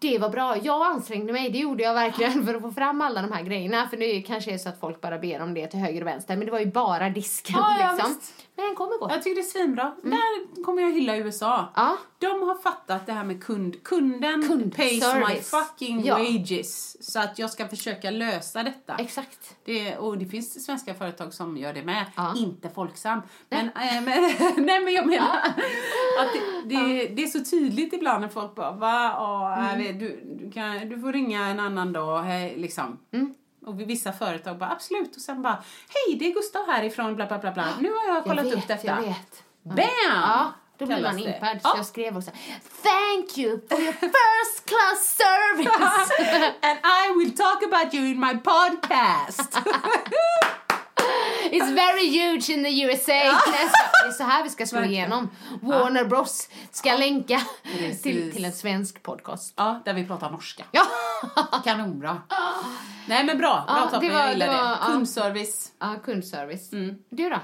det 0.00 0.18
var 0.18 0.28
bra. 0.28 0.56
Jag 0.56 0.86
ansträngde 0.86 1.32
mig, 1.32 1.50
det 1.50 1.58
gjorde 1.58 1.82
jag 1.82 1.94
verkligen 1.94 2.46
för 2.46 2.54
att 2.54 2.62
få 2.62 2.70
fram 2.72 3.00
alla 3.00 3.22
de 3.22 3.32
här 3.32 3.42
grejerna. 3.42 3.88
För 3.88 3.96
det 3.96 4.22
kanske 4.22 4.50
är 4.54 4.58
så 4.58 4.68
att 4.68 4.80
folk 4.80 5.00
bara 5.00 5.18
ber 5.18 5.42
om 5.42 5.54
det 5.54 5.66
till 5.66 5.80
höger 5.80 6.00
och 6.00 6.06
vänster. 6.06 6.36
Men 6.36 6.46
det 6.46 6.52
var 6.52 6.58
ju 6.58 6.66
bara 6.66 7.08
disken 7.10 7.56
Ja, 7.58 7.76
ja, 7.80 7.92
liksom. 7.92 8.14
visst. 8.14 8.34
Men 8.60 8.68
den 8.68 8.76
kom 8.76 8.92
igår. 8.92 9.10
Jag 9.10 9.22
tycker 9.22 9.34
det 9.34 9.40
är 9.40 9.42
svinbra. 9.42 9.92
Där 10.02 10.64
kommer 10.64 10.82
jag 10.82 10.92
hylla 10.92 11.16
USA. 11.16 11.54
Mm. 11.58 11.68
Ja. 11.76 11.96
De 12.18 12.26
har 12.48 12.54
fattat 12.62 13.06
det 13.06 13.12
här 13.12 13.24
med 13.24 13.44
kund. 13.44 13.82
Kunden 13.84 14.42
Kundservice. 14.48 14.76
pays 14.76 15.28
my 15.28 15.40
fucking 15.60 16.04
Ja. 16.04 16.18
wages. 16.18 17.06
Så 17.12 17.20
att 17.20 17.38
jag 17.38 17.50
ska 17.50 17.68
försöka 17.68 18.10
lösa 18.10 18.62
detta. 18.62 18.94
Exakt. 18.98 19.56
Det, 19.64 19.96
och 19.96 20.18
det 20.18 20.26
finns 20.26 20.64
svenska 20.64 20.94
företag 20.94 21.34
som 21.34 21.56
gör 21.56 21.72
det 21.72 21.82
med. 21.82 22.04
Ja. 22.16 22.34
Inte 22.36 22.68
Folksam. 22.70 23.20
Men, 23.48 23.66
äh, 23.66 24.02
men, 24.02 24.04
nej 24.66 24.80
men 24.84 24.92
jag 24.94 25.06
menar 25.06 25.36
att 26.20 26.32
det, 26.64 26.76
det, 26.76 27.06
det 27.06 27.22
är 27.22 27.26
så 27.26 27.44
tydligt 27.44 27.92
ibland 27.92 28.20
när 28.20 28.28
folk 28.28 28.54
bara 28.54 28.72
va? 28.72 29.02
Ja, 29.16 29.56
Mm. 29.74 29.98
du, 29.98 30.20
du, 30.40 30.50
kan, 30.50 30.88
du 30.88 31.00
får 31.00 31.12
ringa 31.12 31.46
en 31.48 31.60
annan 31.60 31.92
dag. 31.92 32.22
Hej, 32.22 32.54
liksom. 32.56 32.98
Mm. 33.12 33.34
Och 33.66 33.80
vissa 33.80 34.12
företag 34.12 34.58
bara 34.58 34.70
absolut 34.70 35.16
och 35.16 35.22
sen 35.22 35.42
bara 35.42 35.62
hej 35.88 36.16
det 36.18 36.26
är 36.26 36.32
Gustav 36.34 36.66
härifrån 36.66 37.16
bla 37.16 37.26
bla 37.26 37.38
bla 37.38 37.52
bla. 37.52 37.66
Nu 37.80 37.90
har 37.92 38.14
jag 38.14 38.24
kollat 38.24 38.36
jag 38.36 38.44
vet, 38.54 38.54
upp 38.62 38.68
detta. 38.68 38.86
Jag 38.86 38.96
vet. 38.96 39.42
Bam! 39.62 39.86
Ja, 40.10 40.52
då 40.78 40.86
blir 40.86 41.02
man 41.02 41.18
impad. 41.18 41.62
Så 41.62 41.68
Ja. 41.68 41.76
jag 41.76 41.86
skrev 41.86 42.16
också 42.16 42.30
Thank 42.82 43.38
you 43.38 43.60
for 43.68 43.80
your 43.80 43.92
first 43.92 44.66
class 44.66 45.16
service! 45.16 46.10
And 46.62 46.78
I 46.84 47.18
will 47.18 47.36
talk 47.36 47.62
about 47.62 47.94
you 47.94 48.06
in 48.06 48.20
my 48.20 48.34
podcast. 48.38 49.58
It's 51.50 51.74
very 51.74 52.06
huge 52.20 52.50
in 52.50 52.64
the 52.64 52.82
USA. 52.82 53.12
Det 53.12 54.08
är 54.08 54.10
så 54.10 54.22
här 54.24 54.44
vi 54.44 54.50
ska 54.50 54.66
slå 54.66 54.84
igenom. 54.84 55.30
Warner 55.62 56.04
Bros 56.04 56.48
ska 56.70 56.96
länka 56.96 57.40
till, 58.02 58.32
till 58.32 58.44
en 58.44 58.52
svensk 58.52 59.02
podcast. 59.02 59.54
ja, 59.56 59.82
där 59.84 59.94
vi 59.94 60.06
pratar 60.06 60.30
norska. 60.30 60.64
Ja, 60.70 60.82
Kanonbra. 61.64 62.22
Nej 63.08 63.24
men 63.24 63.38
bra, 63.38 63.64
bra 63.66 63.76
Ja, 63.84 63.90
toppen, 63.90 64.08
jag 64.08 64.32
gillar 64.32 64.46
det 64.46 64.52
var-. 64.52 64.76
Kundservice. 64.86 65.72
ja 65.78 65.94
kundservice. 66.04 66.72
Mm. 66.72 66.98
Du 67.08 67.30
då? 67.30 67.38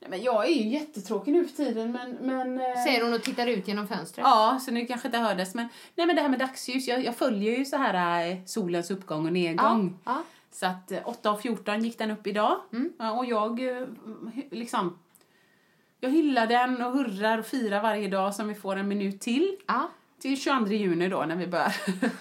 Nej, 0.00 0.10
men 0.10 0.22
jag 0.22 0.44
är 0.44 0.52
ju 0.52 0.68
jättetråkig 0.68 1.32
nu 1.32 1.46
för 1.48 1.56
tiden 1.56 1.92
men... 1.92 2.10
men 2.20 2.60
eh, 2.60 2.84
Säger 2.84 3.02
hon 3.02 3.12
och 3.14 3.22
tittar 3.22 3.46
ut 3.46 3.68
genom 3.68 3.88
fönstret. 3.88 4.26
Ja, 4.26 4.60
så 4.64 4.70
nu 4.70 4.86
kanske 4.86 5.08
inte 5.08 5.18
hördes 5.18 5.54
men... 5.54 5.68
Nej 5.94 6.06
men 6.06 6.16
det 6.16 6.22
här 6.22 6.28
med 6.28 6.38
dagsljus, 6.38 6.88
jag, 6.88 7.04
jag 7.04 7.16
följer 7.16 7.58
ju 7.58 7.64
så 7.64 7.76
här 7.76 8.26
eh, 8.30 8.36
solens 8.46 8.90
uppgång 8.90 9.26
och 9.26 9.32
nedgång. 9.32 9.98
Ja, 10.04 10.12
ja. 10.12 10.22
Så 10.52 10.66
att 10.66 10.92
eh, 10.92 10.98
8.14 10.98 11.80
gick 11.80 11.98
den 11.98 12.10
upp 12.10 12.26
idag. 12.26 12.60
Mm. 12.72 12.92
Och 13.18 13.26
jag 13.26 13.76
eh, 13.78 13.86
liksom... 14.50 14.98
Jag 16.00 16.10
hyllar 16.10 16.46
den 16.46 16.82
och 16.82 16.92
hurrar 16.92 17.38
och 17.38 17.46
firar 17.46 17.82
varje 17.82 18.08
dag 18.08 18.34
som 18.34 18.48
vi 18.48 18.54
får 18.54 18.76
en 18.76 18.88
minut 18.88 19.20
till. 19.20 19.56
ja. 19.66 19.88
Till 20.20 20.40
22 20.40 20.72
juni 20.72 21.08
då 21.08 21.24
när 21.24 21.36
vi 21.36 21.46
börjar 21.46 21.74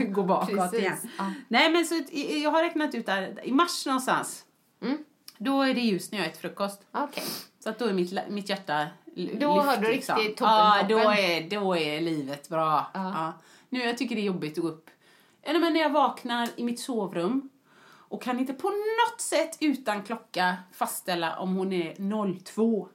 gå 0.13 0.23
bakåt 0.23 0.49
Precis, 0.55 0.79
igen. 0.79 0.97
ja. 1.17 1.31
Nej 1.47 1.71
men 1.71 1.85
så 1.85 1.95
jag 2.43 2.51
har 2.51 2.63
räknat 2.63 2.95
ut 2.95 3.05
där 3.05 3.39
i 3.43 3.51
mars 3.51 3.85
någonstans. 3.85 4.45
Mm. 4.81 4.97
Då 5.37 5.61
är 5.61 5.73
det 5.73 5.81
ljus 5.81 6.11
när 6.11 6.19
jag 6.19 6.27
äter 6.27 6.39
frukost. 6.39 6.81
Okej. 6.91 7.23
Så 7.59 7.69
att 7.69 7.79
då 7.79 7.85
är 7.85 7.93
mitt, 7.93 8.29
mitt 8.29 8.49
hjärta 8.49 8.87
l- 9.15 9.29
Då 9.39 9.55
lyft, 9.55 9.67
har 9.67 9.77
du 9.77 9.87
liksom. 9.87 10.15
riktigt 10.17 10.37
toppen, 10.37 10.53
Ja, 10.53 10.77
toppen. 10.81 10.97
då 10.97 11.11
är, 11.11 11.49
då 11.49 11.77
är 11.77 12.01
livet 12.01 12.49
bra. 12.49 12.91
Ja. 12.93 13.33
Nu 13.69 13.83
jag 13.83 13.97
tycker 13.97 14.15
det 14.15 14.21
är 14.21 14.25
jobbigt 14.25 14.57
att 14.57 14.61
gå 14.63 14.67
upp. 14.69 14.89
Ja, 15.41 15.53
men 15.59 15.73
när 15.73 15.79
jag 15.79 15.89
vaknar 15.89 16.49
i 16.55 16.63
mitt 16.63 16.79
sovrum 16.79 17.49
och 18.11 18.21
kan 18.21 18.39
inte 18.39 18.53
på 18.53 18.67
något 18.69 19.21
sätt 19.21 19.57
utan 19.59 20.03
klocka 20.03 20.55
fastställa 20.73 21.39
om 21.39 21.55
hon 21.55 21.73
är 21.73 22.43
02 22.43 22.87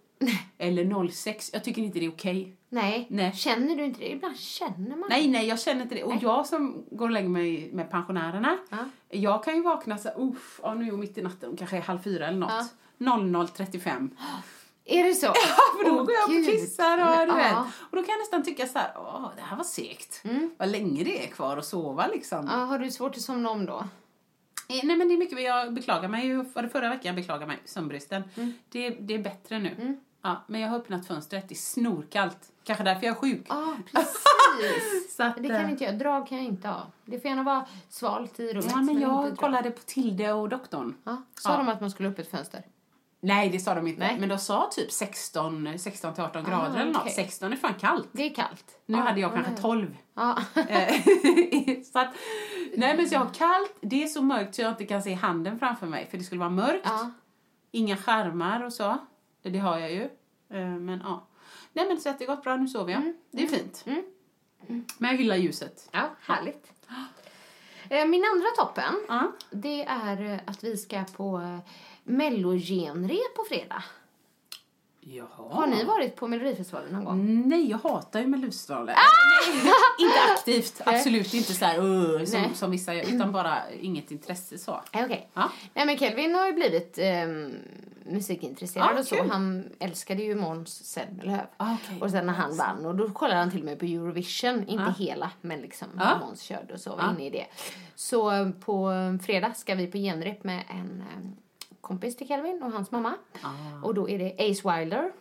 eller 0.58 1.08
06. 1.10 1.50
Jag 1.52 1.64
tycker 1.64 1.82
inte 1.82 1.98
det 1.98 2.06
är 2.06 2.10
okej. 2.10 2.56
Nej. 2.68 3.06
Nej. 3.10 3.32
Känner 3.32 3.76
du 3.76 3.84
inte 3.84 4.00
det? 4.00 4.10
Ibland 4.10 4.36
känner 4.38 4.96
man. 4.96 5.08
Nej, 5.08 5.28
nej, 5.28 5.46
jag 5.48 5.60
känner 5.60 5.82
inte 5.82 5.94
det. 5.94 6.04
Och 6.04 6.14
jag 6.22 6.46
som 6.46 6.84
går 6.90 7.04
och 7.04 7.10
lägger 7.10 7.28
mig 7.28 7.70
med 7.72 7.90
pensionärerna, 7.90 8.58
Ja. 8.70 8.76
jag 9.08 9.44
kan 9.44 9.54
ju 9.56 9.62
vakna 9.62 9.98
så 9.98 10.08
här, 10.08 10.20
uff, 10.20 10.60
ja, 10.62 10.74
nu 10.74 10.86
är 10.86 10.90
hon 10.90 11.00
mitt 11.00 11.18
i 11.18 11.22
natten, 11.22 11.56
kanske 11.56 11.76
är 11.76 11.80
halv 11.80 11.98
fyra 12.02 12.26
eller 12.28 12.38
något. 12.38 12.72
00.35. 12.98 14.10
Är 14.84 15.04
det 15.04 15.14
så? 15.14 15.26
Ja, 15.34 15.34
för 15.78 15.84
då 15.84 15.90
Åh, 15.90 16.04
går 16.04 16.14
jag 16.14 16.22
upp 16.22 16.28
och 16.28 16.34
Gud. 16.34 16.46
kissar 16.46 16.98
och 16.98 17.26
du 17.26 17.32
Ja. 17.32 17.36
vet. 17.36 17.56
Och 17.90 17.96
då 17.96 18.02
kan 18.02 18.12
jag 18.12 18.18
nästan 18.18 18.42
tycka 18.42 18.66
så 18.66 18.78
här, 18.78 18.92
åh, 18.96 19.30
det 19.36 19.42
här 19.42 19.56
var 19.56 19.64
segt. 19.64 20.22
Vad 20.56 20.68
länge 20.68 21.04
det 21.04 21.24
är 21.24 21.30
kvar 21.30 21.56
att 21.56 21.64
sova 21.66 22.06
liksom. 22.06 22.48
Ja, 22.52 22.56
har 22.56 22.78
du 22.78 22.90
svårt 22.90 23.16
att 23.16 23.22
somna 23.22 23.50
om 23.50 23.66
då? 23.66 23.84
Eh, 24.68 24.80
Nej 24.84 24.96
men 24.96 25.08
det 25.08 25.14
är 25.14 25.18
mycket, 25.18 25.42
jag 25.42 25.72
beklagar 25.74 26.08
mig 26.08 26.26
ju, 26.26 26.42
var 26.42 26.62
det 26.62 26.68
förra 26.68 26.88
veckan 26.88 27.06
jag 27.06 27.14
beklagar 27.16 27.46
mig, 27.46 27.58
sömnbristen. 27.64 28.22
Mm. 28.36 28.52
Det, 28.68 28.90
det 28.90 29.14
är 29.14 29.18
bättre 29.18 29.58
nu. 29.58 29.98
Ja, 30.22 30.42
men 30.46 30.60
jag 30.60 30.68
har 30.68 30.78
öppnat 30.78 31.06
fönstret, 31.06 31.48
det 31.48 31.52
är 31.54 31.56
snorkallt. 31.56 32.52
Kanske 32.64 32.84
därför 32.84 33.06
jag 33.06 33.16
är 33.16 33.20
sjuk. 33.20 33.46
Ja, 33.48 33.76
precis. 33.92 35.16
Så 35.16 35.22
att, 35.22 35.36
det 35.42 35.48
kan 35.48 35.56
eh, 35.64 35.70
inte 35.70 35.84
jag. 35.84 35.98
Drag 35.98 36.26
kan 36.28 36.38
jag 36.38 36.46
inte 36.46 36.68
ha. 36.68 36.86
Det 37.04 37.20
får 37.20 37.28
gärna 37.28 37.42
vara 37.42 37.66
svalt 37.88 38.40
i 38.40 38.52
rummet. 38.52 38.70
Ja, 38.70 38.82
men 38.82 39.00
jag 39.00 39.36
kollade 39.36 39.70
på 39.70 39.80
Tilde 39.86 40.32
och 40.32 40.48
doktorn. 40.48 40.94
Ja. 41.04 41.22
Sa 41.40 41.50
Ja. 41.52 41.56
de 41.56 41.68
att 41.68 41.80
man 41.80 41.90
skulle 41.90 42.08
upp 42.08 42.18
ett 42.18 42.30
fönster? 42.30 42.62
Nej, 43.20 43.48
det 43.50 43.58
sa 43.58 43.74
de 43.74 43.86
inte. 43.86 44.00
Nej. 44.00 44.16
Men 44.20 44.28
de 44.28 44.38
sa 44.38 44.68
typ 44.72 44.92
16, 44.92 45.78
16 45.78 46.14
till 46.14 46.22
18 46.24 46.44
grader 46.44 46.80
eller 46.80 46.92
något. 46.92 47.02
okej. 47.02 47.12
16 47.12 47.52
är 47.52 47.56
fan 47.56 47.74
kallt. 47.74 48.08
Det 48.12 48.22
är 48.30 48.34
kallt. 48.34 48.78
Nu 48.86 48.96
Ja, 48.98 49.02
hade 49.04 49.20
jag 49.20 49.30
ja, 49.30 49.34
kanske 49.34 49.52
ja. 49.52 49.58
12. 49.62 49.96
Ja. 50.14 50.38
Eh, 50.68 50.94
så 51.92 51.98
att, 51.98 52.14
nej 52.76 52.96
men 52.96 53.08
så 53.08 53.14
jag 53.14 53.20
har 53.20 53.34
kallt, 53.34 53.76
det 53.80 54.02
är 54.02 54.06
så 54.06 54.22
mörkt 54.22 54.54
så 54.54 54.62
jag 54.62 54.70
inte 54.72 54.86
kan 54.86 55.02
se 55.02 55.14
handen 55.14 55.58
framför 55.58 55.86
mig 55.86 56.06
för 56.10 56.18
det 56.18 56.24
skulle 56.24 56.38
vara 56.38 56.50
mörkt. 56.50 56.82
ja. 56.84 57.10
Inga 57.70 57.96
skärmar 57.96 58.64
och 58.64 58.72
så. 58.72 58.98
Det, 59.42 59.58
har 59.58 59.78
jag 59.78 59.92
ju. 59.92 60.02
Eh, 60.50 60.66
men 60.66 61.00
ja. 61.04 61.26
Nej 61.72 61.88
men 61.88 62.00
så 62.00 62.08
att 62.08 62.18
det 62.18 62.26
gått 62.26 62.42
bra, 62.42 62.56
nu 62.56 62.68
sover 62.68 62.92
jag. 62.92 63.12
Det 63.30 63.42
är 63.42 63.46
fint. 63.46 63.84
Men 64.98 65.10
jag 65.10 65.14
gillar 65.20 65.36
ljuset. 65.36 65.88
Ja, 65.92 66.10
härligt. 66.22 66.72
Eh, 67.90 68.04
Min 68.06 68.24
andra 68.34 68.46
toppen, 68.58 68.94
det 69.50 69.84
är 69.84 70.40
att 70.46 70.64
vi 70.64 70.76
ska 70.76 71.04
på 71.16 71.58
mellogenrep 72.06 73.34
på 73.36 73.44
fredag. 73.48 73.84
Jaha. 75.00 75.26
Har 75.50 75.66
ni 75.66 75.84
varit 75.84 76.16
på 76.16 76.28
Melodifestivalen 76.28 76.92
någon 76.92 77.04
gång? 77.04 77.48
Nej, 77.48 77.70
jag 77.70 77.78
hatar 77.78 78.20
ju 78.20 78.26
Melodifestivalen. 78.26 78.86
Nej, 78.86 79.72
inte 79.98 80.18
aktivt, 80.34 80.80
absolut 80.84 81.34
inte 81.34 81.52
så 81.54 81.64
här, 81.64 81.78
uh, 81.80 82.24
som, 82.24 82.40
Nej. 82.40 82.50
som 82.54 82.70
vissa 82.70 82.94
utan 82.94 83.32
bara 83.32 83.58
inget 83.80 84.10
intresse 84.10 84.58
så. 84.58 84.72
Eh, 84.92 85.04
Okej. 85.04 85.28
Ja. 85.34 85.50
Nej 85.74 85.86
men 85.86 85.98
Kelvin 85.98 86.34
har 86.34 86.46
ju 86.46 86.52
blivit 86.52 86.98
ehm, 86.98 87.54
musikintresserad 88.04 88.96
Ah, 88.96 88.98
och 88.98 89.06
så. 89.06 89.14
kul. 89.16 89.30
Han 89.30 89.64
älskade 89.80 90.22
ju 90.22 90.34
Måns 90.34 90.84
Zelmerlöw. 90.84 91.40
Ah, 91.56 91.74
okej. 91.84 92.00
Och 92.02 92.10
sen 92.10 92.26
när 92.26 92.32
han 92.32 92.56
vann, 92.56 92.86
och 92.86 92.94
då 92.94 93.10
kollade 93.10 93.40
han 93.40 93.50
till 93.50 93.60
och 93.60 93.64
med 93.66 93.78
på 93.78 93.84
Eurovision. 93.84 94.64
Inte 94.68 94.84
Ah. 94.84 94.94
hela, 94.98 95.30
men 95.40 95.60
liksom 95.60 95.88
Ah. 95.98 96.18
Måns 96.18 96.40
körde 96.40 96.74
och 96.74 96.80
så, 96.80 96.90
var 96.96 97.04
Ah. 97.04 97.10
inne 97.10 97.26
i 97.26 97.30
det. 97.30 97.46
Så 97.94 98.52
på 98.64 98.90
fredag 99.26 99.54
ska 99.54 99.74
vi 99.74 99.86
på 99.86 99.98
genrep 99.98 100.44
med 100.44 100.64
en 100.68 101.00
eh, 101.10 101.30
kompis 101.86 102.16
till 102.16 102.28
Kelvin 102.28 102.62
och 102.62 102.72
hans 102.72 102.90
mamma. 102.90 103.14
Ah. 103.42 103.48
Och 103.82 103.94
då 103.94 104.08
är 104.08 104.18
det 104.18 104.50
Ace 104.50 104.78
Wilder. 104.78 105.12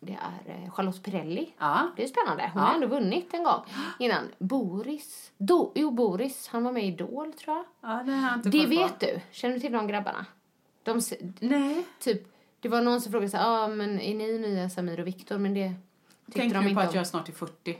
Det 0.00 0.12
är 0.46 0.52
eh, 0.64 0.70
Charlotte 0.72 1.02
Perrelli. 1.02 1.54
Ja. 1.58 1.90
Det 1.96 2.02
är 2.02 2.06
spännande. 2.06 2.50
Hon 2.54 2.62
Ja. 2.62 2.68
har 2.68 2.74
ändå 2.74 2.86
vunnit 2.86 3.34
en 3.34 3.44
gång 3.44 3.60
innan. 3.98 4.24
Boris. 4.38 5.32
Do, 5.38 5.72
jo, 5.74 5.90
Boris. 5.90 6.48
Han 6.48 6.64
var 6.64 6.72
med 6.72 6.84
i 6.84 6.86
Idol, 6.86 7.32
tror 7.32 7.56
jag. 7.56 7.64
Ja, 7.90 8.02
det 8.06 8.12
har 8.12 8.28
jag 8.28 8.36
inte 8.38 8.48
Det 8.48 8.58
koll 8.58 8.76
på. 8.76 8.82
vet 8.82 9.00
du. 9.00 9.20
Känner 9.30 9.54
du 9.54 9.60
till 9.60 9.72
de 9.72 9.86
grabbarna? 9.86 10.26
De, 10.82 11.00
Nej. 11.40 11.84
typ, 11.98 12.22
det 12.60 12.68
var 12.68 12.80
någon 12.80 13.00
som 13.00 13.12
frågade 13.12 13.30
så 13.30 13.36
här, 13.36 13.64
ah, 13.64 13.68
men 13.68 14.00
är 14.00 14.14
ni 14.14 14.38
nya 14.38 14.70
Samir 14.70 15.00
och 15.00 15.06
Viktor? 15.06 15.38
Men 15.38 15.54
det 15.54 15.68
tyckte 16.26 16.40
Tänker 16.40 16.54
de 16.56 16.64
du 16.64 16.70
inte 16.70 16.74
på 16.74 16.80
att 16.88 16.90
om. 16.90 16.96
jag 16.96 17.06
snart 17.06 17.28
är 17.28 17.32
40? 17.32 17.78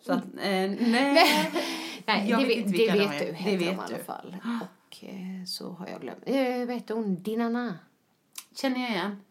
Så 0.00 0.12
att, 0.12 0.24
eh, 0.24 0.40
nej. 0.40 1.50
Nej, 2.06 2.30
Jag 2.30 2.40
det, 2.40 2.46
vet 2.46 2.58
vet, 2.58 2.66
det 2.66 2.72
vilka 2.78 2.94
de 2.94 2.98
vet 3.00 3.18
du. 3.18 3.50
Det 3.50 3.56
vet 3.56 3.62
i 3.62 3.68
alla 3.68 3.86
du. 3.98 4.04
fall. 4.04 4.36
Och 4.60 4.66
eh, 5.02 5.44
så 5.46 5.70
har 5.70 5.88
jag 5.88 6.00
glömt. 6.00 6.22
Eh, 6.26 6.66
vad 6.66 6.74
heter 6.74 6.94
hon? 6.94 7.22
Dinana. 7.22 7.78
Känner 8.56 8.80
jag 8.80 8.90
igen. 8.90 9.22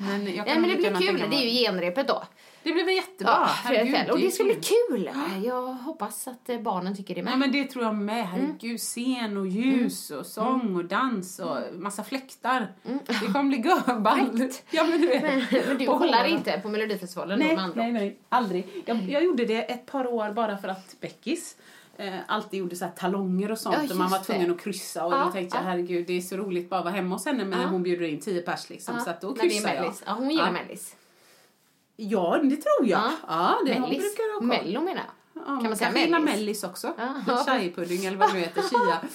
Men 0.00 0.34
jag 0.34 0.46
Nej, 0.46 0.58
men 0.60 0.70
det 0.70 0.76
blir 0.76 1.08
kul. 1.08 1.30
Det 1.30 1.36
är 1.36 1.48
ju 1.48 1.64
genrepet 1.64 2.08
då. 2.08 2.22
Det 2.62 2.72
blir 2.72 2.84
väl 2.84 2.94
jättebra. 2.94 3.32
Ja, 3.32 3.44
Herregud. 3.46 4.10
Och 4.10 4.18
det 4.18 4.30
ska 4.30 4.44
bli 4.44 4.54
kul. 4.54 4.64
kul. 4.88 5.10
Jag 5.44 5.62
hoppas 5.62 6.28
att 6.28 6.48
eh, 6.48 6.60
barnen 6.60 6.96
tycker 6.96 7.14
det 7.14 7.22
med. 7.22 7.30
Nej 7.30 7.38
men 7.38 7.52
det 7.52 7.64
tror 7.64 7.84
jag 7.84 7.94
med. 7.94 8.28
Herregud, 8.28 8.80
scen 8.80 9.36
och 9.36 9.46
ljus 9.46 10.10
och 10.10 10.26
sång 10.26 10.76
och 10.76 10.84
dans 10.84 11.38
och 11.38 11.58
massa 11.72 12.04
fläktar. 12.04 12.72
Det 13.06 13.32
kommer 13.32 13.44
bli 13.44 13.58
görball. 13.58 14.48
Ja 14.70 14.84
men 14.84 15.00
du 15.00 15.06
vet. 15.06 15.22
Men 15.22 15.78
du 15.78 15.88
Och 15.88 15.98
kollar 15.98 16.24
inte 16.24 16.60
på 16.62 16.68
Melodifestivalen 16.68 17.38
Nej, 17.38 17.58
nej, 17.74 17.92
nej, 17.92 18.18
aldrig. 18.28 18.66
Jag, 18.86 19.10
jag 19.10 19.24
gjorde 19.24 19.44
det 19.44 19.62
ett 19.62 19.86
par 19.86 20.06
år 20.06 20.32
bara 20.32 20.58
för 20.58 20.68
att 20.68 20.96
Beckis 21.00 21.56
eh, 22.06 22.14
alltid 22.28 22.60
gjorde 22.60 22.76
så 22.76 22.84
här 22.84 22.92
talonger 22.92 23.50
och 23.52 23.58
sånt 23.58 23.76
Ja, 23.78 23.90
och 23.90 23.96
man 23.96 24.10
var 24.10 24.16
just 24.18 24.26
det. 24.28 24.32
tvungen 24.34 24.50
att 24.54 24.60
kryssa 24.60 25.04
och 25.06 25.12
Ja, 25.12 25.24
då 25.24 25.30
tänkte 25.32 25.56
jag 25.56 25.64
ja. 25.64 25.68
herregud 25.68 26.06
det 26.06 26.12
är 26.16 26.20
så 26.20 26.36
roligt 26.36 26.70
bara 26.70 26.78
att 26.78 26.84
vara 26.84 26.94
hemma 26.94 27.14
hos 27.14 27.26
henne 27.26 27.44
men 27.44 27.60
Ja. 27.60 27.66
hon 27.66 27.82
bjuder 27.82 28.06
in 28.06 28.20
tio 28.20 28.42
pers 28.42 28.70
liksom 28.70 29.00
så 29.00 29.10
att 29.10 29.20
då 29.20 29.28
när 29.30 29.36
kryssar 29.36 29.74
jag. 29.74 29.94
Ja, 30.06 30.12
hon 30.12 30.30
gillar 30.30 30.46
ja. 30.46 30.52
Mellis. 30.52 30.96
Ja, 31.96 32.38
det 32.42 32.56
tror 32.56 32.88
jag. 32.88 33.12
Ja. 33.28 33.58
Det 33.66 33.72
hon 33.72 33.82
Mellis. 33.82 33.98
brukar 33.98 34.34
ha. 34.34 34.46
Mello 34.46 34.80
menar 34.80 35.02
jag. 35.02 35.42
Ja, 35.42 35.44
kan 35.46 35.62
man 35.62 35.76
säga 35.76 35.90
mellis? 35.90 36.24
mellis 36.24 36.64
också. 36.64 36.94
Ja. 37.26 37.44
Chai-pudding 37.46 38.04
eller 38.06 38.16
vad 38.16 38.28
det 38.28 38.34
nu 38.34 38.40
heter, 38.40 38.62
chia. 38.62 39.00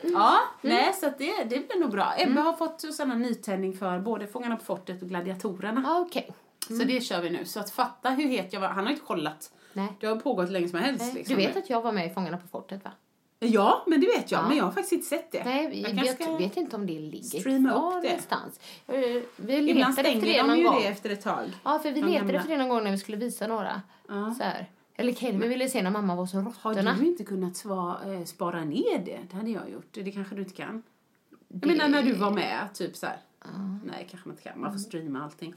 Ja, 0.00 0.38
nej 0.60 0.92
så 0.92 1.06
det, 1.18 1.44
det 1.44 1.68
blir 1.68 1.80
nog 1.80 1.90
bra. 1.90 2.12
Ebbe 2.18 2.40
har 2.40 2.52
fått 2.52 2.82
här 2.98 3.06
nytändning 3.06 3.76
för 3.76 3.98
både 3.98 4.26
Fångarna 4.26 4.56
på 4.56 4.64
fortet 4.64 5.02
och 5.02 5.08
Gladiatorerna. 5.08 5.82
Ja, 5.84 6.00
okej. 6.00 6.30
Så 6.68 6.74
det 6.84 7.00
kör 7.00 7.20
vi 7.20 7.30
nu. 7.30 7.44
Så 7.44 7.60
att 7.60 7.70
fatta 7.70 8.10
hur 8.10 8.28
het 8.28 8.52
jag 8.52 8.60
var. 8.60 8.68
Han 8.68 8.84
har 8.84 8.90
inte 8.92 9.04
kollat. 9.04 9.50
Nej. 9.76 9.88
Det 10.00 10.06
har 10.06 10.16
pågått 10.16 10.50
länge 10.50 10.68
som 10.68 10.78
helst. 10.78 11.14
Liksom. 11.14 11.36
Du 11.36 11.42
vet 11.46 11.56
att 11.56 11.70
jag 11.70 11.82
var 11.82 11.92
med 11.92 12.06
i 12.06 12.10
Fångarna 12.14 12.38
på 12.38 12.48
fortet 12.48 12.84
va? 12.84 12.90
Ja, 13.38 13.84
men 13.86 14.00
det 14.00 14.06
vet 14.06 14.30
jag. 14.30 14.42
Ja. 14.44 14.48
Men 14.48 14.56
jag 14.56 14.64
har 14.64 14.70
faktiskt 14.72 14.92
inte 14.92 15.06
sett 15.06 15.32
det. 15.32 15.44
Nej, 15.44 15.70
vi- 15.70 15.80
jag 16.06 16.14
ska- 16.14 16.36
vet 16.36 16.56
inte 16.56 16.76
om 16.76 16.86
det 16.86 16.98
ligger 17.00 17.40
streama 17.40 17.70
kvar 17.70 17.96
upp 17.96 18.02
det. 18.02 18.08
någonstans. 18.08 18.60
Eh, 18.86 18.94
Vi 18.96 19.20
Ibland 19.58 19.66
letade 19.66 19.88
efter 19.88 20.02
stänger 20.02 20.26
det 20.26 20.38
de 20.38 20.46
någon 20.48 20.58
ju 20.58 20.64
gång. 20.64 20.76
det 20.82 20.86
efter 20.86 21.10
ett 21.10 21.22
tag. 21.22 21.44
Ja, 21.64 21.78
för 21.78 21.90
vi 21.90 22.00
De 22.00 22.06
letade 22.06 22.18
gamla. 22.18 22.34
efter 22.38 22.50
det 22.50 22.56
någon 22.58 22.68
gång 22.68 22.84
när 22.84 22.90
vi 22.90 22.98
skulle 22.98 23.16
visa 23.16 23.46
några. 23.46 23.82
Ja. 24.08 24.34
Så 24.38 24.42
här. 24.44 24.70
Eller 24.94 25.12
Kelvin 25.12 25.48
ville 25.48 25.68
se 25.68 25.82
när 25.82 25.90
mamma 25.90 26.14
var 26.16 26.26
som 26.26 26.46
Har 26.60 26.70
råttorna. 26.74 26.96
du 27.00 27.06
inte 27.06 27.24
kunnat 27.24 27.56
sva, 27.56 27.96
eh, 28.06 28.24
spara 28.24 28.64
ner 28.64 28.98
det? 29.04 29.20
Det 29.30 29.36
hade 29.36 29.50
jag 29.50 29.70
gjort. 29.70 29.86
Det 29.92 30.12
kanske 30.12 30.34
du 30.34 30.42
inte 30.42 30.54
kan. 30.54 30.82
Jag 31.48 31.66
menar 31.66 31.88
när 31.88 32.02
du 32.02 32.12
var 32.12 32.30
med, 32.30 32.68
typ 32.74 32.96
så 32.96 33.06
här. 33.06 33.16
Nej, 33.84 34.06
kanske 34.10 34.28
man 34.28 34.36
inte 34.36 34.48
kan. 34.48 34.60
Man 34.60 34.72
får 34.72 34.78
streama 34.78 35.24
allting. 35.24 35.54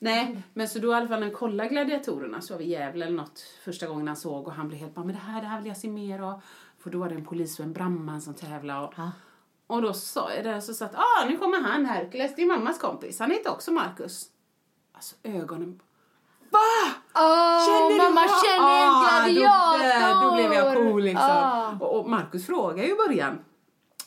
Nej, 0.00 0.42
men 0.54 0.68
så 0.68 0.78
då 0.78 0.92
i 0.92 0.94
alla 0.94 1.08
fall 1.08 1.20
när 1.20 1.26
jag 1.26 1.36
kollade 1.36 1.68
Gladiatorerna 1.68 2.40
så 2.40 2.54
var 2.54 2.58
vi 2.58 2.64
i 2.64 2.68
Gävle 2.70 3.06
eller 3.06 3.16
något 3.16 3.40
första 3.64 3.86
gången 3.86 4.06
han 4.08 4.16
såg 4.16 4.46
och 4.46 4.52
han 4.52 4.68
blev 4.68 4.80
helt 4.80 4.94
bara, 4.94 5.04
men 5.04 5.14
det 5.14 5.20
här, 5.20 5.40
det 5.40 5.46
här 5.46 5.58
vill 5.58 5.66
jag 5.68 5.76
se 5.76 5.88
mer 5.88 6.20
av. 6.20 6.40
För 6.78 6.90
då 6.90 6.98
var 6.98 7.08
det 7.08 7.14
en 7.14 7.24
polis 7.24 7.58
och 7.58 7.64
en 7.64 7.72
brandman 7.72 8.20
som 8.20 8.34
tävlade 8.34 8.86
och, 8.86 8.92
Ja. 8.96 9.10
och 9.66 9.82
då 9.82 9.92
sa 9.92 10.32
jag 10.34 10.44
det 10.44 10.62
så 10.62 10.74
satt, 10.74 10.94
ah 10.94 11.24
nu 11.28 11.36
kommer 11.36 11.60
han 11.60 11.86
Herkules, 11.86 12.36
det 12.36 12.42
är 12.42 12.46
mammas 12.46 12.78
kompis, 12.78 13.20
han 13.20 13.30
heter 13.30 13.50
också 13.50 13.70
Marcus. 13.72 14.26
Alltså 14.94 15.16
ögonen, 15.22 15.80
va? 16.50 16.58
Åh, 17.14 17.66
Känner 17.66 17.90
du 17.90 17.96
mamma 17.96 18.20
vad- 18.26 18.44
känner 18.44 18.82
en 18.82 18.88
Ah, 18.90 19.26
gladiator! 19.28 20.22
Då, 20.24 20.30
då 20.30 20.34
blev 20.36 20.52
jag 20.52 20.74
cool 20.76 21.02
liksom. 21.02 21.26
Ah. 21.30 21.76
Och, 21.80 21.98
och 22.00 22.10
Markus 22.10 22.46
frågar 22.46 22.84
ju 22.84 22.90
i 22.92 22.96
början. 23.08 23.38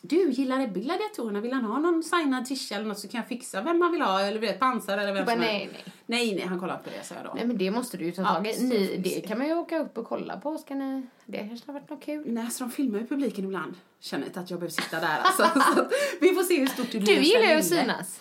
Du, 0.03 0.29
gillar 0.31 0.59
Ebbe 0.61 0.79
gladiatorerna? 0.79 1.41
Vill 1.41 1.53
han 1.53 1.65
ha 1.65 1.79
någon 1.79 2.03
signad 2.03 2.45
tisha 2.45 2.75
eller 2.75 2.85
något 2.85 2.99
så 2.99 3.07
kan 3.07 3.17
jag 3.19 3.27
fixa 3.27 3.61
vem 3.61 3.81
han 3.81 3.91
vill 3.91 4.01
ha 4.01 4.21
eller 4.21 4.39
vet, 4.39 4.59
pansar 4.59 4.97
eller 4.97 5.13
vem 5.13 5.25
Bara, 5.25 5.31
som 5.31 5.39
nej, 5.39 5.63
är. 5.63 5.67
nej. 5.71 5.83
Nej, 6.05 6.35
nej, 6.35 6.45
han 6.47 6.59
kollar 6.59 6.73
inte 6.77 6.89
på 6.89 6.95
det, 6.99 7.05
sa 7.05 7.15
jag 7.15 7.23
då. 7.25 7.31
Nej 7.35 7.45
men 7.47 7.57
det 7.57 7.71
måste 7.71 7.97
du 7.97 8.05
ju 8.05 8.11
ta 8.11 8.23
tag 8.23 8.47
i. 8.47 8.63
Ni, 8.63 8.97
det 8.97 9.27
kan 9.27 9.37
man 9.37 9.47
ju 9.47 9.53
åka 9.53 9.79
upp 9.79 9.97
och 9.97 10.07
kolla 10.07 10.37
på. 10.39 10.57
Ska 10.57 10.75
ni... 10.75 11.07
Det 11.25 11.37
kanske 11.37 11.67
har 11.71 11.73
varit 11.73 11.89
något 11.89 12.03
kul. 12.05 12.23
Nej, 12.25 12.51
så 12.51 12.63
de 12.63 12.71
filmar 12.71 12.99
ju 12.99 13.07
publiken 13.07 13.45
ibland. 13.45 13.73
Känner 13.99 14.25
inte 14.25 14.39
att 14.39 14.49
jag 14.49 14.59
behöver 14.59 14.73
sitta 14.81 14.99
där 14.99 15.17
alltså. 15.23 15.43
så 15.75 15.85
vi 16.21 16.29
får 16.33 16.43
se 16.43 16.59
hur 16.59 16.67
stort 16.67 16.91
det 16.91 16.99
blir. 16.99 17.15
Du 17.15 17.21
gillar 17.21 17.47
ju 17.53 17.59
att 17.59 17.65
synas. 17.65 18.19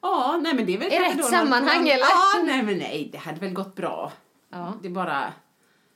Ja, 0.00 0.40
nej 0.42 0.54
men 0.54 0.66
det 0.66 0.74
är 0.74 0.78
väl 0.78 0.92
I 0.92 0.98
rätt 0.98 1.12
då 1.16 1.22
någon- 1.22 1.30
sammanhang, 1.30 1.88
eller? 1.88 1.98
Ja, 2.04 2.42
nej 2.44 2.62
men 2.62 2.78
nej, 2.78 3.08
det 3.12 3.18
hade 3.18 3.40
väl 3.40 3.52
gått 3.52 3.74
bra. 3.74 4.12
Ja. 4.50 4.74
Det 4.82 4.88
är 4.88 4.92
bara, 4.92 5.32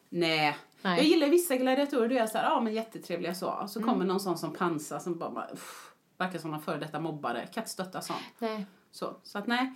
nej. 0.09 0.57
Nej. 0.87 0.97
Jag 0.99 1.07
gillar 1.07 1.28
vissa 1.28 1.57
gladiatorer, 1.57 2.09
då 2.09 2.14
är 2.14 2.18
jag 2.18 2.28
så 2.28 2.39
här, 2.39 2.45
ja 2.51 2.61
men 2.61 2.74
jättetrevliga 2.74 3.34
så. 3.34 3.47
Och 3.49 3.57
Mm. 3.57 3.68
så 3.68 3.82
kommer 3.82 4.05
någon 4.05 4.20
sån 4.20 4.39
som 4.39 4.53
pansar 4.53 4.99
som 4.99 5.18
bara, 5.18 5.47
uff, 5.53 5.91
verkar 6.18 6.39
som 6.39 6.51
någon 6.51 6.62
före 6.62 6.78
detta 6.78 7.01
mobbare. 7.01 7.47
Kan 7.55 7.61
inte 7.62 7.70
stötta 7.70 8.01
sånt. 8.01 8.18
Nej. 8.39 8.66
Så, 8.93 9.16
så 9.22 9.39
att 9.39 9.47
nej. 9.47 9.72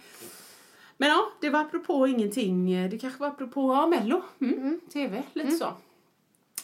Men 0.97 1.09
ja, 1.09 1.33
det 1.41 1.51
var 1.51 1.61
apropå 1.61 2.07
ingenting. 2.07 2.89
Det 2.91 2.99
kanske 2.99 3.21
var 3.21 3.29
apropå 3.29 3.75
ja, 3.75 3.87
Mello. 3.87 4.23
Mm. 4.41 4.81
TV, 4.93 5.23
lite 5.33 5.51
så. 5.51 5.73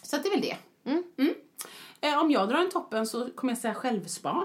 Så 0.03 0.17
att 0.17 0.23
det 0.23 0.29
är 0.29 0.31
väl 0.31 0.41
det. 0.41 0.57
Mm. 0.91 1.35
Eh, 2.01 2.21
om 2.21 2.31
jag 2.31 2.49
drar 2.49 2.59
en 2.59 2.71
toppen 2.71 3.07
så 3.07 3.31
kommer 3.31 3.53
jag 3.53 3.59
säga 3.59 3.75
självspa. 3.75 4.45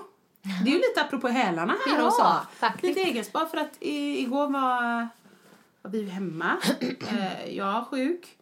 Det 0.64 0.70
är 0.70 0.74
ju 0.74 0.78
lite 0.78 1.02
apropå 1.02 1.28
hälarna 1.28 1.76
här 1.88 2.00
Ja, 2.00 2.06
och 2.08 2.14
så. 2.14 2.36
faktiskt. 2.60 2.84
Lite 2.98 3.10
egenspa 3.10 3.46
för 3.46 3.58
att 3.58 3.78
i, 3.80 4.22
igår 4.22 4.48
var, 4.48 5.08
var 5.82 5.92
vi 5.92 6.10
hemma. 6.10 6.58
eh, 7.12 7.56
jag 7.58 7.66
var 7.74 7.84
sjuk. 7.86 8.38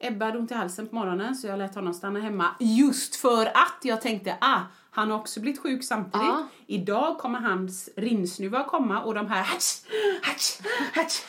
Ebba 0.00 0.24
hade 0.24 0.38
ont 0.38 0.50
i 0.50 0.54
halsen 0.54 0.88
på 0.88 0.94
morgonen 0.94 1.34
så 1.34 1.46
jag 1.46 1.58
lät 1.58 1.74
honom 1.74 1.94
stanna 1.94 2.20
hemma 2.20 2.54
just 2.60 3.16
för 3.16 3.46
att 3.46 3.78
jag 3.82 4.00
tänkte 4.00 4.36
ah, 4.40 4.60
han 4.90 5.10
har 5.10 5.18
också 5.18 5.40
blivit 5.40 5.60
sjuk 5.60 5.84
samtidigt. 5.84 6.26
Ja. 6.26 6.48
Idag 6.66 7.18
kommer 7.18 7.38
hans 7.40 7.88
rinsnuva 7.96 8.64
komma 8.64 9.02
och 9.02 9.14
de 9.14 9.26
här 9.26 9.42
hatch, 9.42 9.80
hatch, 10.22 10.60
hatch. 10.94 11.22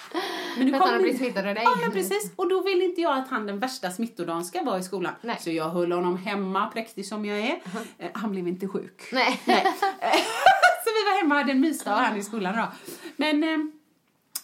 Men 0.57 0.67
nu 0.67 0.73
att 0.73 0.79
han 0.79 0.87
kommer 0.87 0.93
har 0.93 0.99
blivit 0.99 1.19
smittad 1.19 1.47
av 1.47 1.55
dig. 1.55 1.63
Ja 1.63 1.75
men 1.81 1.91
precis. 1.91 2.31
Och 2.35 2.49
då 2.49 2.63
vill 2.63 2.81
inte 2.81 3.01
jag 3.01 3.17
att 3.17 3.27
han 3.27 3.47
den 3.47 3.59
värsta 3.59 3.91
smittodagen 3.91 4.45
ska 4.45 4.63
vara 4.63 4.79
i 4.79 4.83
skolan. 4.83 5.13
Nej. 5.21 5.37
Så 5.39 5.49
jag 5.49 5.69
höll 5.69 5.91
honom 5.91 6.17
hemma, 6.17 6.67
präktig 6.67 7.05
som 7.05 7.25
jag 7.25 7.39
är. 7.39 7.59
Eh, 7.97 8.09
Han 8.13 8.31
blev 8.31 8.47
inte 8.47 8.67
sjuk. 8.67 9.09
Nej. 9.11 9.41
Nej. 9.45 9.63
så 10.83 10.89
vi 10.89 11.11
var 11.11 11.21
hemma 11.21 11.35
och 11.35 11.41
hade 11.41 11.51
en 11.51 11.59
mysdag 11.59 11.91
han 11.91 12.17
i 12.17 12.23
skolan 12.23 12.57
då. 12.57 12.67
Men, 13.15 13.43
eh, 13.43 13.57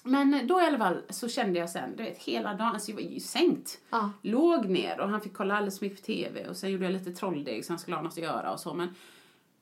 men 0.06 0.48
då 0.48 0.62
i 0.62 0.66
alla 0.66 0.78
fall 0.78 1.02
så 1.10 1.30
kände 1.30 1.60
jag 1.60 1.70
sen, 1.70 1.96
du 1.98 2.04
vet 2.04 2.18
hela 2.18 2.50
dagen, 2.54 2.62
alltså 2.74 2.92
jag 2.92 2.96
var 2.96 3.02
ju 3.04 3.20
sänkt. 3.20 3.80
Ja. 3.90 4.12
Låg 4.22 4.66
ner 4.70 5.00
och 5.00 5.10
han 5.10 5.22
fick 5.22 5.34
kolla 5.34 5.56
alldeles 5.58 5.80
för 5.80 5.86
mycket 5.86 6.02
på 6.02 6.06
TV 6.06 6.48
och 6.48 6.58
sen 6.58 6.72
gjorde 6.72 6.84
jag 6.86 6.94
lite 6.94 7.12
trolldeg 7.12 7.66
så 7.66 7.72
han 7.74 7.80
skulle 7.80 7.96
ha 7.98 8.04
något 8.04 8.12
att 8.18 8.24
göra 8.24 8.52
och 8.54 8.60
så 8.60 8.74
men 8.74 8.96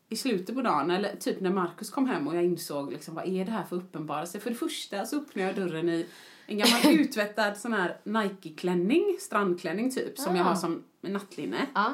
i 0.10 0.16
slutet 0.16 0.56
på 0.56 0.62
dagen, 0.62 0.92
eller 0.92 1.16
typ 1.16 1.40
när 1.40 1.50
Markus 1.52 1.90
kom 1.90 2.06
hem 2.08 2.28
och 2.28 2.36
jag 2.36 2.44
insåg 2.44 2.92
liksom, 2.92 3.16
vad 3.16 3.28
är 3.28 3.46
det 3.46 3.52
här 3.52 3.64
för 3.64 3.76
uppenbarelse? 3.76 4.40
För 4.40 4.50
det 4.50 4.56
första 4.56 5.06
så 5.06 5.18
öppnade 5.18 5.48
jag 5.48 5.56
dörren 5.56 5.90
i 5.90 6.06
en 6.46 6.58
gammal 6.58 6.82
uttvättad 7.00 7.58
sån 7.58 7.74
här 7.74 7.98
Nike-klänning, 8.04 9.18
strandklänning 9.20 9.92
typ, 9.92 10.20
som 10.20 10.36
jag 10.36 10.46
Ah. 10.46 10.50
har 10.50 10.56
som 10.56 10.84
nattlinne. 11.02 11.58
Ja. 11.74 11.94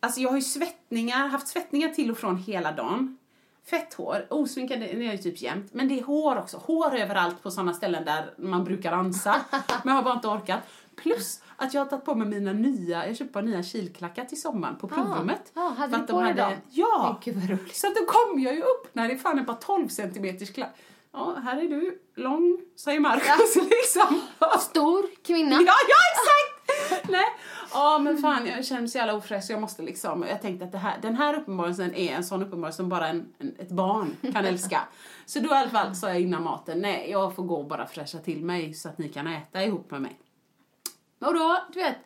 Alltså 0.00 0.20
jag 0.20 0.28
har 0.30 0.36
ju 0.36 0.42
svettningar, 0.42 1.28
haft 1.28 1.48
svettningar 1.48 1.88
till 1.88 2.10
och 2.10 2.18
från 2.18 2.36
hela 2.36 2.72
dagen. 2.72 3.18
Fett 3.70 3.94
hår, 3.94 4.26
osminkad 4.30 4.82
är 4.82 5.02
jag 5.02 5.12
ju 5.14 5.18
typ 5.18 5.42
jämt. 5.42 5.74
Men 5.74 5.88
det 5.88 5.98
är 6.00 6.04
hår 6.04 6.38
också, 6.38 6.56
hår 6.56 6.94
överallt 6.96 7.42
på 7.42 7.50
sådana 7.50 7.74
ställen 7.74 8.04
där 8.04 8.34
man 8.38 8.64
brukar 8.64 8.92
ansa. 8.92 9.36
men 9.50 9.60
jag 9.84 9.92
har 9.92 10.02
bara 10.02 10.14
inte 10.14 10.28
orkat. 10.28 10.60
Plus 10.96 11.42
att 11.56 11.74
jag 11.74 11.80
har 11.80 11.86
tagit 11.86 12.04
på 12.04 12.14
mig 12.14 12.28
mina 12.28 12.52
nya, 12.52 13.06
jag 13.06 13.16
köpte 13.16 13.42
nya 13.42 13.62
kilklackar 13.62 14.24
till 14.24 14.40
sommaren 14.40 14.76
på 14.76 14.88
provrummet. 14.88 15.52
Ja, 15.54 15.74
hade 15.78 15.92
För 15.92 16.00
du 16.00 16.06
på 16.06 16.20
dig 16.20 16.28
hade- 16.28 16.42
dem? 16.42 16.52
Ja! 16.70 17.20
Så 17.72 17.86
att 17.86 17.94
då 17.94 18.04
kom 18.06 18.40
jag 18.40 18.54
ju 18.54 18.62
upp 18.62 18.88
när 18.92 19.08
det 19.08 19.16
fan 19.16 19.38
ett 19.38 19.46
par 19.46 19.54
12 19.54 19.88
centimeters 19.88 20.52
klack. 20.52 20.76
Ja, 21.12 21.36
här 21.44 21.56
är 21.56 21.68
du 21.68 21.98
lång, 22.14 22.60
säger 22.76 23.00
Marcus 23.00 23.56
liksom. 23.70 24.20
Stor 24.60 25.24
kvinna. 25.24 25.54
Ja, 25.56 25.72
ja 25.88 25.96
exakt! 26.12 27.08
Nej. 27.08 27.24
Ja 27.72 27.98
men 27.98 28.18
fan 28.18 28.46
jag 28.46 28.64
känner 28.64 28.80
mig 28.80 28.90
så 28.90 28.98
jävla 28.98 29.14
ofräsch 29.14 29.50
jag 29.50 29.60
måste 29.60 29.82
liksom, 29.82 30.24
jag 30.28 30.42
tänkte 30.42 30.64
att 30.64 30.82
här, 30.82 30.98
den 31.02 31.14
här 31.14 31.34
uppenbarelsen 31.34 31.94
är 31.94 32.12
en 32.14 32.24
sån 32.24 32.42
uppenbarelse 32.42 32.76
som 32.76 32.88
bara 32.88 33.08
en, 33.08 33.32
en, 33.38 33.54
ett 33.58 33.70
barn 33.70 34.16
kan 34.32 34.44
älska. 34.44 34.80
Så 35.26 35.40
då 35.40 35.48
i 35.48 35.52
alla 35.52 35.70
fall 35.70 35.94
sa 35.94 36.08
jag 36.08 36.20
innan 36.20 36.42
maten, 36.42 36.78
nej 36.78 37.10
jag 37.10 37.34
får 37.34 37.42
gå 37.42 37.56
och 37.56 37.66
bara 37.68 37.86
fräscha 37.86 38.18
till 38.18 38.44
mig 38.44 38.74
så 38.74 38.88
att 38.88 38.98
ni 38.98 39.08
kan 39.08 39.26
äta 39.26 39.64
ihop 39.64 39.90
med 39.90 40.02
mig. 40.02 40.18
Och 41.18 41.34
då, 41.34 41.58
du 41.72 41.78
vet, 41.78 41.96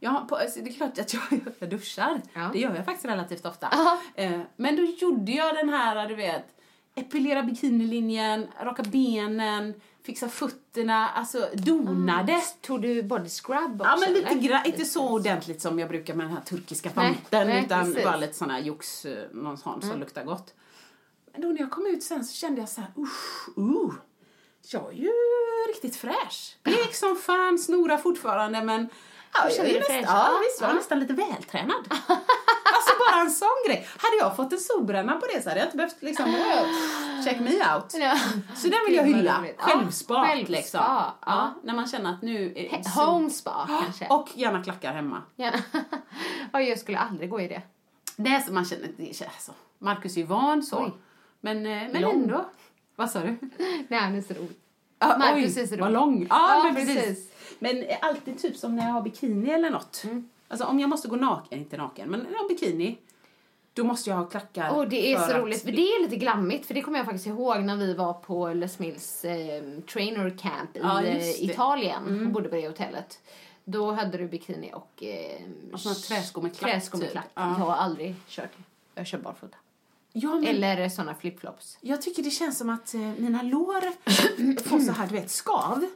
jag, 0.00 0.28
på, 0.28 0.36
alltså, 0.36 0.60
det 0.60 0.70
är 0.70 0.74
klart 0.74 0.98
att 0.98 1.14
jag, 1.14 1.22
jag 1.58 1.70
duschar. 1.70 2.20
Ja. 2.32 2.50
Det 2.52 2.58
gör 2.58 2.74
jag 2.74 2.84
faktiskt 2.84 3.04
relativt 3.04 3.46
ofta. 3.46 3.68
Eh, 4.14 4.40
men 4.56 4.76
då 4.76 4.82
gjorde 4.82 5.32
jag 5.32 5.54
den 5.54 5.68
här, 5.68 6.08
du 6.08 6.14
vet, 6.14 6.46
epilera 6.94 7.42
bikinilinjen, 7.42 8.46
raka 8.60 8.82
benen, 8.82 9.74
fixa 10.02 10.28
fötterna, 10.28 11.08
alltså 11.08 11.48
donade. 11.54 12.42
Tog 12.60 12.82
du 12.82 13.02
body 13.02 13.28
scrub 13.28 13.80
också? 13.80 13.92
Ja, 13.92 13.96
men 14.00 14.14
lite 14.14 14.34
grann, 14.34 14.66
inte 14.66 14.84
så 14.84 15.08
ordentligt 15.08 15.60
som 15.60 15.78
jag 15.78 15.88
brukar 15.88 16.14
med 16.14 16.26
den 16.26 16.32
här 16.32 16.42
turkiska 16.42 16.90
nej, 16.94 17.64
utan 17.64 17.84
precis. 17.84 18.04
bara 18.04 18.16
lite 18.16 18.34
sån 18.34 18.50
här 18.50 18.60
jox, 18.60 19.04
eh, 19.04 19.30
någon 19.32 19.58
sån 19.58 19.82
som 19.82 20.00
luktar 20.00 20.24
gott. 20.24 20.54
Men 21.32 21.40
då 21.40 21.48
när 21.48 21.60
jag 21.60 21.70
kom 21.70 21.86
ut 21.86 22.02
sen 22.02 22.24
så 22.24 22.34
kände 22.34 22.60
jag 22.60 22.68
så 22.68 22.80
här, 22.80 22.90
usch, 22.98 23.58
uh, 23.58 23.94
jag 24.70 24.92
är 24.92 24.96
ju 24.96 25.12
riktigt 25.68 25.96
fräsch. 25.96 26.56
Blek 26.62 26.94
som 26.94 27.16
fan, 27.16 27.58
snorar 27.58 27.98
fortfarande, 27.98 28.62
men 28.62 28.88
ja, 29.32 29.48
jag 29.56 29.66
är 29.66 29.78
nästan, 29.78 29.96
ja, 29.96 30.02
Ja, 30.32 30.38
visst, 30.48 30.60
var 30.60 30.68
ja. 30.68 30.74
nästan 30.74 31.00
lite 31.00 31.12
vältränad. 31.12 31.84
alltså 32.74 32.92
bara 32.98 33.20
en 33.20 33.30
sån 33.30 33.48
grej. 33.66 33.88
Hade 33.98 34.16
jag 34.16 34.36
fått 34.36 34.52
en 34.52 34.58
solbränna 34.60 35.12
på 35.20 35.26
det 35.34 35.42
så 35.42 35.48
hade 35.48 35.60
jag 35.60 35.66
inte 35.66 35.76
behövt 35.76 35.96
liksom, 36.02 36.34
check 37.24 37.40
me 37.40 37.50
out. 37.74 37.94
Ja. 37.94 38.18
Så 38.54 38.68
den 38.68 38.78
vill 38.86 38.94
jag 38.96 39.04
vad 39.04 39.14
hylla. 39.16 39.44
Ja, 39.46 39.52
Självspa, 39.64 40.26
självspa, 40.26 40.52
liksom. 40.52 40.80
ja. 40.80 41.14
Ja, 41.26 41.54
när 41.62 41.74
man 41.74 41.86
känner 41.86 42.10
att 42.12 42.22
nu 42.22 42.52
är 42.56 42.82
det 42.82 42.88
Home 43.00 43.30
spa 43.30 43.66
kanske? 43.84 44.06
och 44.08 44.28
gärna 44.34 44.62
klackar 44.62 44.92
hemma. 44.92 45.22
Ja. 45.36 45.50
ja, 46.52 46.60
jag 46.60 46.78
skulle 46.78 46.98
aldrig 46.98 47.30
gå 47.30 47.40
i 47.40 47.48
det. 47.48 47.62
Det 48.16 48.30
är 48.30 48.40
så 48.40 48.52
man 48.52 48.64
känner, 48.64 48.88
det 48.96 49.16
känns 49.16 49.44
så. 49.44 49.52
Marcus 49.78 50.16
är 50.16 50.20
ju 50.20 50.26
van 50.26 50.62
så. 50.62 50.82
Oj. 50.84 50.92
Men, 51.40 51.66
eh, 51.66 51.82
men 51.92 52.02
Lång. 52.02 52.12
ändå. 52.22 52.44
Vad 52.96 53.10
sa 53.10 53.20
du? 53.20 53.38
Nej, 53.88 54.00
han 54.00 54.14
är 54.16 54.22
så 54.22 54.34
rolig. 54.34 54.56
Ah, 54.98 55.18
Marcus 55.18 55.56
oj, 55.56 55.62
är 55.62 55.66
så 55.66 55.76
vad 55.76 55.80
rolig. 55.80 55.92
lång. 55.92 56.26
Ja, 56.30 56.54
Ja, 56.56 56.62
men 56.64 56.74
precis. 56.74 56.94
precis. 56.96 57.31
Men 57.62 57.84
alltid 58.00 58.38
typ 58.38 58.56
som 58.56 58.76
när 58.76 58.86
jag 58.86 58.92
har 58.92 59.02
bikini 59.02 59.50
eller 59.50 59.70
något. 59.70 60.04
Mm. 60.04 60.28
Alltså 60.48 60.66
om 60.66 60.80
jag 60.80 60.90
måste 60.90 61.08
gå 61.08 61.16
naken, 61.16 61.58
inte 61.58 61.76
naken, 61.76 62.10
men 62.10 62.20
när 62.20 62.30
jag 62.32 62.38
har 62.38 62.48
bikini. 62.48 62.98
Då 63.74 63.84
måste 63.84 64.10
jag 64.10 64.16
ha 64.16 64.24
klackar. 64.24 64.70
Och 64.70 64.88
det 64.88 65.12
är 65.12 65.16
så 65.18 65.24
att- 65.24 65.36
roligt, 65.36 65.62
för 65.62 65.72
det 65.72 65.82
är 65.82 66.02
lite 66.02 66.16
glammigt, 66.16 66.66
för 66.66 66.74
det 66.74 66.82
kommer 66.82 66.98
jag 66.98 67.04
faktiskt 67.06 67.26
ihåg 67.26 67.62
när 67.62 67.76
vi 67.76 67.94
var 67.94 68.12
på 68.12 68.48
Les 68.48 68.78
Mills 68.78 69.24
eh, 69.24 69.62
trainer 69.92 70.30
camp 70.38 70.76
i 70.76 70.80
Ja, 70.82 70.98
eh, 70.98 71.04
det. 71.04 71.10
Mm. 71.38 71.50
Italien 71.50 72.26
och 72.26 72.32
bodde 72.32 72.48
på 72.48 72.54
det 72.54 72.68
hotellet. 72.68 73.20
Då 73.64 73.92
hade 73.92 74.18
du 74.18 74.28
bikini 74.28 74.70
och, 74.74 75.02
eh, 75.02 75.42
Och 75.72 75.80
såna 75.80 75.94
träskor 75.94 76.42
med 76.42 76.56
klack, 76.56 76.70
träskor 76.72 76.98
med 76.98 77.06
typ. 77.06 77.12
klack. 77.12 77.28
Ja. 77.34 77.42
Jag 77.42 77.48
har 77.66 77.74
aldrig 77.74 78.14
kört. 78.28 78.50
Jag 78.94 79.06
kör 79.06 79.18
barfota. 79.18 79.56
Ja, 80.12 80.34
men 80.34 80.44
Eller 80.44 80.88
såna 80.88 81.14
flipflops. 81.14 81.78
Jag 81.80 82.02
tycker 82.02 82.22
det 82.22 82.30
känns 82.30 82.58
som 82.58 82.70
att 82.70 82.94
eh, 82.94 83.00
mina 83.00 83.42
lår 83.42 83.80
får 84.68 84.78
så 84.78 84.92
här, 84.92 85.06
du 85.06 85.14
vet, 85.14 85.30
skav 85.30 85.86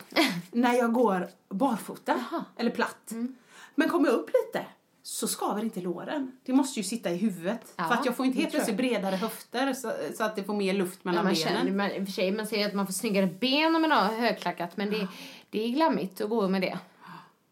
när 0.50 0.74
jag 0.74 0.92
går 0.92 1.28
barfota 1.48 2.24
eller 2.56 2.70
platt. 2.70 3.10
Mm. 3.10 3.34
Men 3.74 3.88
kommer 3.88 4.06
jag 4.08 4.14
upp 4.14 4.30
lite 4.44 4.66
så 5.02 5.28
skaver 5.28 5.62
inte 5.64 5.80
låren. 5.80 6.32
Det 6.44 6.52
måste 6.52 6.80
ju 6.80 6.84
sitta 6.84 7.10
i 7.10 7.16
huvudet. 7.16 7.74
Ja, 7.76 7.84
för 7.88 7.94
att 7.94 8.06
jag 8.06 8.16
får 8.16 8.26
inte 8.26 8.38
helt 8.38 8.50
plötsligt 8.50 8.76
bredare 8.76 9.16
höfter 9.16 9.72
så, 9.74 9.92
så 10.16 10.24
att 10.24 10.36
det 10.36 10.44
får 10.44 10.54
mer 10.54 10.74
luft 10.74 10.98
Ja, 11.02 11.10
mellan 11.10 11.24
man, 11.24 11.34
benen. 11.34 11.48
känner, 11.56 11.72
man, 11.72 12.06
för 12.06 12.12
sig, 12.12 12.32
man 12.32 12.46
säger 12.46 12.66
att 12.68 12.74
man 12.74 12.86
får 12.86 12.92
snyggare 12.92 13.26
ben 13.26 13.76
om 13.76 13.82
man 13.82 13.90
har 13.90 14.04
högklackat, 14.04 14.76
men 14.76 14.90
det, 14.90 15.08
det 15.50 15.64
är 15.64 15.68
glammigt 15.68 16.20
att 16.20 16.30
gå 16.30 16.48
med 16.48 16.60
det. 16.62 16.78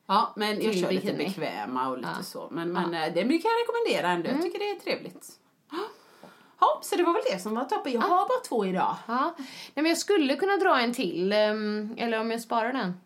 Ja, 0.06 0.32
men 0.36 0.60
jag 0.62 0.74
kör 0.74 0.92
lite 0.92 1.06
bikini. 1.06 1.24
bekväma 1.24 1.88
och 1.88 1.96
lite 1.96 2.08
Ja. 2.18 2.22
så. 2.22 2.48
Men, 2.50 2.72
men 2.72 2.94
eh, 2.94 3.14
det 3.14 3.22
kan 3.22 3.30
jag 3.30 3.42
rekommendera 3.62 4.08
ändå. 4.12 4.28
Jag 4.30 4.42
tycker 4.42 4.58
det 4.58 4.70
är 4.70 4.80
trevligt. 4.80 5.28
Ja, 6.64 6.80
så 6.82 6.96
det 6.96 7.02
var 7.02 7.12
väl 7.12 7.22
det 7.32 7.38
som 7.38 7.54
var 7.54 7.64
toppen. 7.64 7.92
Jag 7.92 8.00
har 8.00 8.08
bara 8.28 8.40
två 8.48 8.66
idag. 8.66 8.96
Ja. 9.06 9.34
Nej, 9.38 9.46
men 9.74 9.86
jag 9.86 9.98
skulle 9.98 10.36
kunna 10.36 10.56
dra 10.56 10.80
en 10.80 10.94
till, 10.94 11.32
ehm, 11.32 11.94
eller 11.98 12.20
om 12.20 12.30
jag 12.30 12.40
sparar 12.40 12.72
den. 12.72 13.00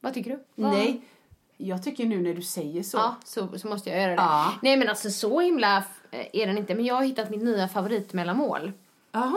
Vad 0.00 0.14
tycker 0.14 0.30
du? 0.30 0.44
Vad- 0.54 0.72
Nej, 0.72 1.00
jag 1.56 1.82
tycker 1.84 2.04
nu 2.04 2.22
när 2.22 2.34
du 2.34 2.42
säger 2.42 2.82
så. 2.82 2.96
Ja, 2.96 3.16
så, 3.24 3.58
så 3.58 3.68
måste 3.68 3.90
jag 3.90 3.98
göra 4.00 4.10
det. 4.10 4.16
Ja. 4.22 4.52
Nej 4.62 4.76
men 4.76 4.88
alltså 4.88 5.10
så 5.10 5.40
himla 5.40 5.76
eh, 6.10 6.26
är 6.32 6.46
den 6.46 6.58
inte. 6.58 6.74
Men 6.74 6.84
jag 6.84 6.94
har 6.94 7.02
hittat 7.02 7.30
mitt 7.30 7.42
nya 7.42 7.68
favoritmellanmål. 7.68 8.72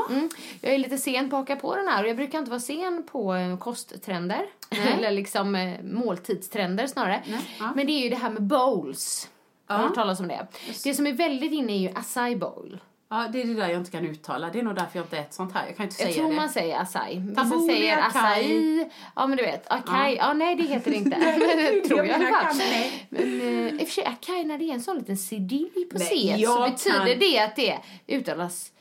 Mm. 0.10 0.30
Jag 0.62 0.74
är 0.74 0.78
lite 0.78 0.98
sen 0.98 1.30
på 1.30 1.36
att 1.36 1.50
haka 1.50 1.56
på 1.62 1.76
den 1.76 1.88
här 1.88 2.04
och 2.04 2.10
jag 2.10 2.16
brukar 2.18 2.40
inte 2.40 2.52
vara 2.52 2.60
sen 2.60 3.04
på 3.12 3.36
eh, 3.36 3.58
kosttrender. 3.58 4.46
Eller 4.98 5.12
liksom 5.12 5.56
eh, 5.56 5.82
måltidstrender 5.84 6.88
snarare. 6.88 7.24
ja. 7.60 7.72
Men 7.76 7.86
det 7.88 7.91
är 7.91 8.04
ju 8.04 8.10
det 8.10 8.16
här 8.16 8.30
med 8.30 8.41
bowls. 8.41 9.30
Har 9.68 9.78
du 9.78 9.84
hört 9.84 9.96
talas 9.96 10.20
om 10.20 10.28
det? 10.28 10.48
Det 10.84 10.94
som 10.94 11.08
är 11.08 11.14
väldigt 11.14 11.52
inne 11.52 11.74
är 11.74 11.78
ju 11.78 11.90
acai 11.96 12.36
bowl. 12.36 12.80
Ja, 13.11 13.27
det 13.34 13.41
är 13.41 13.45
det 13.45 13.53
där 13.53 13.68
jag 13.69 13.77
inte 13.77 13.91
kan 13.91 14.06
uttala. 14.06 14.49
Det 14.49 14.60
är 14.60 14.64
nog 14.64 14.76
därför 14.76 14.99
jag 14.99 15.06
inte 15.06 15.18
äter 15.18 15.34
sånt 15.34 15.53
här. 15.53 15.65
Jag 15.68 15.77
kan 15.77 15.86
inte 15.86 16.03
Jag 16.03 16.11
säga 16.11 16.22
tror 16.22 16.30
det. 16.30 16.36
man 16.36 16.49
säger 16.49 16.80
acai. 16.81 17.19
Vissa 17.19 17.60
säger 17.68 17.98
acai. 17.98 18.90
Ja 19.15 19.27
men 19.27 19.38
du 19.38 19.44
vet, 19.44 19.72
acai. 19.72 20.15
Ja, 20.15 20.34
nej 20.34 20.56
det 20.56 20.64
heter 20.64 20.91
det 20.91 20.98
inte. 20.98 21.18
det 21.19 21.81
tror 21.88 21.99
jag 21.99 22.07
i 22.07 22.11
alla 22.11 22.30
fall. 22.40 22.56
nej. 22.57 23.07
Men 23.10 23.22
eh, 23.41 23.68
i 23.81 23.84
och 23.84 23.88
för 23.88 23.94
sig 23.94 24.06
acai 24.06 24.44
när 24.44 24.57
det 24.57 24.64
är 24.69 24.73
en 24.73 24.81
sån 24.81 24.98
liten 24.98 25.18
sidill 25.18 25.88
på 25.91 25.98
Nej, 25.98 26.07
C 26.07 26.34
så 26.38 26.41
jag 26.44 26.72
betyder 26.72 26.98
kan- 27.07 27.19
det 27.19 27.40
att 27.40 27.56
det 27.56 27.80
uttalas 28.07 28.72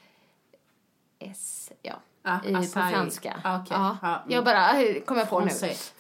S, 1.19 1.71
ja. 1.83 1.93
Ja, 2.23 2.41
I, 2.49 2.53
på 2.55 2.63
franska. 2.63 3.41
Ja, 3.45 3.57
okej. 3.63 3.77
Ja. 3.81 3.97
Ja, 4.03 4.09
mm. 4.09 4.21
Jag 4.35 4.45
bara 4.45 4.83
eh, 4.83 5.01
kommer 5.03 5.25
på 5.25 5.41
nu. 5.41 5.47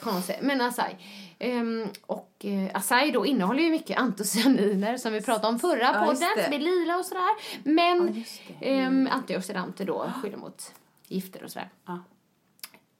Français. 0.00 0.36
Men 0.40 0.60
acai. 0.60 0.94
Ehm, 1.38 1.86
och 2.06 2.32
eh, 2.44 2.70
acai 2.74 3.10
då 3.10 3.26
innehåller 3.26 3.62
ju 3.62 3.70
mycket 3.70 3.98
antocyaniner 3.98 4.96
som 4.96 5.12
vi 5.12 5.20
pratade 5.20 5.48
om 5.48 5.58
förra 5.58 5.80
Ja, 5.82 6.04
podden, 6.06 6.28
det. 6.36 6.42
är 6.56 6.58
lila 6.58 6.96
och 6.96 7.04
sådär. 7.04 7.28
Men 7.64 8.24
Ja. 8.58 8.66
Mm. 8.66 9.06
ehm, 9.06 9.08
antioxidanter 9.12 9.84
då 9.84 10.12
skyddar 10.22 10.38
mot 10.38 10.72
gifter 11.08 11.44
och 11.44 11.50
sådär. 11.50 11.68
Ja. 11.86 11.98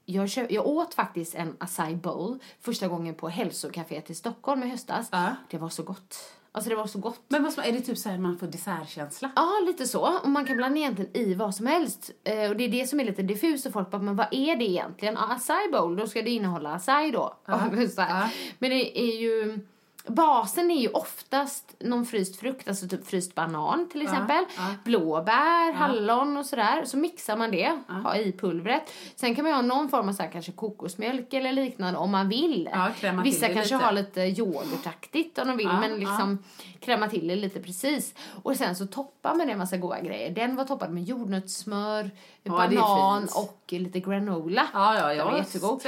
Jag, 0.04 0.30
kö- 0.30 0.46
jag 0.50 0.66
åt 0.66 0.94
faktiskt 0.94 1.34
en 1.34 1.56
acai 1.60 1.94
bowl 1.94 2.38
första 2.60 2.88
gången 2.88 3.14
på 3.14 3.28
hälsocaféet 3.28 4.10
i 4.10 4.14
Stockholm 4.14 4.62
i 4.62 4.68
höstas. 4.68 5.08
Ja. 5.12 5.34
Det 5.50 5.58
var 5.58 5.68
så 5.68 5.82
gott. 5.82 6.32
Alltså 6.52 6.70
det 6.70 6.76
var 6.76 6.86
så 6.86 6.98
gott. 6.98 7.20
Men 7.28 7.42
vad 7.42 7.66
är 7.66 7.72
det 7.72 7.80
typ 7.80 7.98
så 7.98 8.08
här 8.08 8.18
man 8.18 8.38
får 8.38 8.46
dessertkänsla? 8.46 9.30
Ja, 9.36 9.50
lite 9.66 9.86
så. 9.86 10.18
Och 10.22 10.28
man 10.28 10.44
kan 10.44 10.56
blanda 10.56 10.78
egentligen 10.78 11.16
i 11.16 11.34
vad 11.34 11.54
som 11.54 11.66
helst. 11.66 12.10
Eh, 12.24 12.50
och 12.50 12.56
det 12.56 12.64
är 12.64 12.68
det 12.68 12.86
som 12.86 13.00
är 13.00 13.04
lite 13.04 13.22
diffust 13.22 13.66
och 13.66 13.72
folk 13.72 13.90
bara, 13.90 14.02
men 14.02 14.16
vad 14.16 14.26
är 14.30 14.56
det 14.56 14.64
egentligen? 14.64 15.14
Ja, 15.14 15.32
acai 15.32 15.68
bowl, 15.72 15.96
då 15.96 16.06
ska 16.06 16.22
det 16.22 16.30
innehålla 16.30 16.72
acai 16.72 17.10
då. 17.10 17.36
Ja. 17.46 17.60
Men 18.58 18.70
det 18.70 18.98
är 18.98 19.20
ju... 19.20 19.60
Basen 20.06 20.70
är 20.70 20.80
ju 20.80 20.88
oftast 20.88 21.74
någon 21.80 22.06
fryst 22.06 22.36
frukt, 22.40 22.68
alltså 22.68 22.88
typ 22.88 23.06
fryst 23.06 23.34
banan 23.34 23.88
till 23.88 24.02
exempel. 24.02 24.44
ja. 24.56 24.62
Blåbär, 24.84 25.72
hallon 25.72 26.36
och 26.36 26.46
sådär. 26.46 26.84
Så 26.84 26.96
mixar 26.96 27.36
man 27.36 27.50
det, 27.50 27.78
ha 28.04 28.16
i 28.16 28.32
pulvret. 28.32 28.92
Sen 29.16 29.34
kan 29.34 29.44
man 29.44 29.52
ha 29.54 29.62
någon 29.62 29.88
form 29.88 30.08
av 30.08 30.12
så 30.12 30.22
här, 30.22 30.30
kanske 30.30 30.52
kokosmjölk 30.52 31.34
eller 31.34 31.52
liknande 31.52 31.98
om 31.98 32.10
man 32.10 32.28
vill. 32.28 32.68
Ja, 32.72 32.90
Vissa 33.24 33.46
kanske 33.46 33.74
lite. 33.74 33.84
har 33.84 33.92
lite 33.92 34.20
yoghurtaktigt 34.20 35.38
om 35.38 35.48
de 35.48 35.56
vill, 35.56 35.66
Ja, 35.66 35.80
men 35.80 35.96
liksom 36.00 36.38
kräma 36.80 37.08
till 37.08 37.28
det 37.28 37.36
lite 37.36 37.60
precis. 37.60 38.14
Och 38.42 38.56
sen 38.56 38.76
så 38.76 38.86
toppar 38.86 39.30
man 39.30 39.38
det 39.38 39.46
med 39.46 39.58
massa 39.58 39.76
goda 39.76 40.00
grejer. 40.00 40.30
Den 40.30 40.56
var 40.56 40.64
toppad 40.64 40.90
med 40.92 41.04
jordnötssmör, 41.04 42.10
Ja, 42.42 42.52
banan 42.52 43.28
och 43.34 43.64
lite 43.68 44.00
granola. 44.00 44.66
Ja, 44.72 44.94
ja, 44.98 45.06
Den 45.08 45.16
ja. 45.16 45.24
var 45.30 45.38
jättegod. 45.38 45.80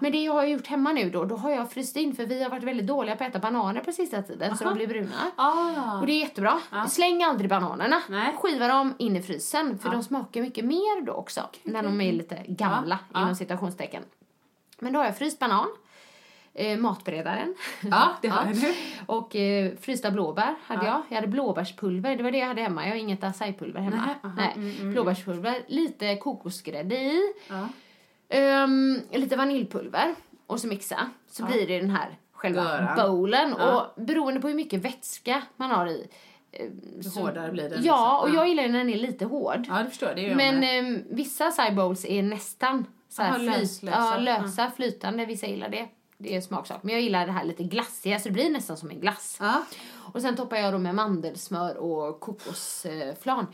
Men 0.00 0.12
det 0.12 0.18
jag 0.24 0.32
har 0.32 0.44
gjort 0.44 0.66
hemma 0.66 0.92
nu 0.92 1.10
då, 1.10 1.24
då 1.24 1.36
har 1.36 1.50
jag 1.50 1.70
fryst 1.72 1.96
in 1.96 2.16
för 2.16 2.26
vi 2.26 2.42
har 2.42 2.50
varit 2.50 2.64
väldigt 2.64 2.86
dåliga 2.86 3.16
på 3.16 3.24
att 3.24 3.30
äta 3.30 3.40
bananer 3.68 3.84
på 3.84 3.92
sista 3.92 4.22
tiden 4.22 4.56
så 4.56 4.64
de 4.64 4.74
blir 4.74 4.86
bruna. 4.86 5.30
Ah. 5.36 6.00
Och 6.00 6.06
det 6.06 6.12
är 6.12 6.20
jättebra. 6.20 6.60
Släng 6.88 7.22
aldrig 7.22 7.50
bananerna. 7.50 8.02
Nej. 8.08 8.34
Skiva 8.42 8.68
dem 8.68 8.94
in 8.98 9.16
i 9.16 9.22
frysen 9.22 9.78
för 9.78 9.90
de 9.90 10.02
smakar 10.02 10.42
mycket 10.42 10.64
mer 10.64 11.06
då 11.06 11.12
också 11.12 11.48
när 11.62 11.82
de 11.82 12.00
är 12.00 12.12
lite 12.12 12.42
gamla 12.48 12.98
Ja, 13.12 13.18
ja. 13.18 13.22
inom 13.22 13.34
citationstecken. 13.34 14.02
Men 14.78 14.92
då 14.92 14.98
har 14.98 15.04
jag 15.06 15.18
fryst 15.18 15.38
banan, 15.38 15.66
eh, 16.54 16.78
matberedaren. 16.78 17.54
Ja, 17.90 18.08
det 18.22 18.28
har 18.28 18.44
nu. 18.44 18.74
Och 19.06 19.36
eh, 19.36 19.72
frysta 19.80 20.10
blåbär 20.10 20.54
hade 20.66 20.86
Ja. 20.86 20.92
jag. 20.92 21.02
Jag 21.08 21.14
hade 21.16 21.28
blåbärspulver, 21.28 22.16
det 22.16 22.22
var 22.22 22.30
det 22.30 22.38
jag 22.38 22.46
hade 22.46 22.62
hemma. 22.62 22.84
Jag 22.84 22.90
har 22.90 22.96
inget 22.98 23.22
acai-pulver 23.24 23.80
hemma. 23.80 23.96
Nej, 24.06 24.14
aha, 24.24 24.34
Nej. 24.36 24.52
mm, 24.56 24.76
mm. 24.80 24.92
Blåbärspulver, 24.92 25.64
lite 25.68 26.16
kokosgrädde 26.16 26.94
i. 26.94 27.20
Ehm, 28.28 29.00
lite 29.12 29.36
vaniljpulver 29.36 30.14
och 30.46 30.60
så 30.60 30.66
mixa. 30.66 31.10
Så 31.30 31.44
blir 31.44 31.66
det 31.66 31.80
den 31.80 31.90
här 31.90 32.16
själva 32.38 32.64
Göran. 32.64 32.96
bowlen. 32.96 33.54
Ja. 33.58 33.80
Och 33.96 34.02
beroende 34.02 34.40
på 34.40 34.48
hur 34.48 34.54
mycket 34.54 34.80
vätska 34.84 35.42
man 35.56 35.70
har 35.70 35.86
i. 35.86 36.08
eh, 36.52 36.66
så- 37.02 37.20
hårdare 37.20 37.52
blir 37.52 37.70
den, 37.70 37.84
Ja, 37.84 38.18
och 38.20 38.26
liksom. 38.28 38.38
jag 38.38 38.48
gillar 38.48 38.68
när 38.68 38.78
den 38.78 38.90
är 38.90 38.96
lite 38.98 39.24
hård. 39.24 39.64
Ja, 39.68 39.74
det 39.82 39.88
förstår. 39.88 40.12
Det 40.14 40.20
gör 40.22 40.34
Men 40.36 40.62
ehm, 40.62 41.02
vissa 41.10 41.46
acai 41.46 41.70
bowls 41.74 42.04
är 42.04 42.22
nästan 42.22 42.84
så 43.08 43.22
här 43.22 43.28
Aha, 43.30 43.38
flyt, 43.54 43.82
ja, 43.82 43.88
lösa. 43.90 44.18
lösa, 44.18 44.70
flytande. 44.76 45.26
Vissa 45.26 45.46
gillar 45.46 45.68
det. 45.68 45.88
Det 46.18 46.32
är 46.32 46.36
en 46.36 46.42
smaksak. 46.42 46.82
Men 46.82 46.92
jag 46.94 47.02
gillar 47.02 47.26
det 47.26 47.32
här 47.32 47.44
lite 47.44 47.62
glassiga, 47.62 48.18
så 48.18 48.28
det 48.28 48.32
blir 48.32 48.50
nästan 48.50 48.76
som 48.76 48.90
en 48.90 49.00
glass. 49.00 49.36
Ja. 49.40 49.62
Och 50.12 50.22
sen 50.22 50.36
toppar 50.36 50.56
jag 50.56 50.74
då 50.74 50.78
med 50.78 50.94
mandelsmör 50.94 51.76
och 51.76 52.20
kokosflan. 52.20 53.46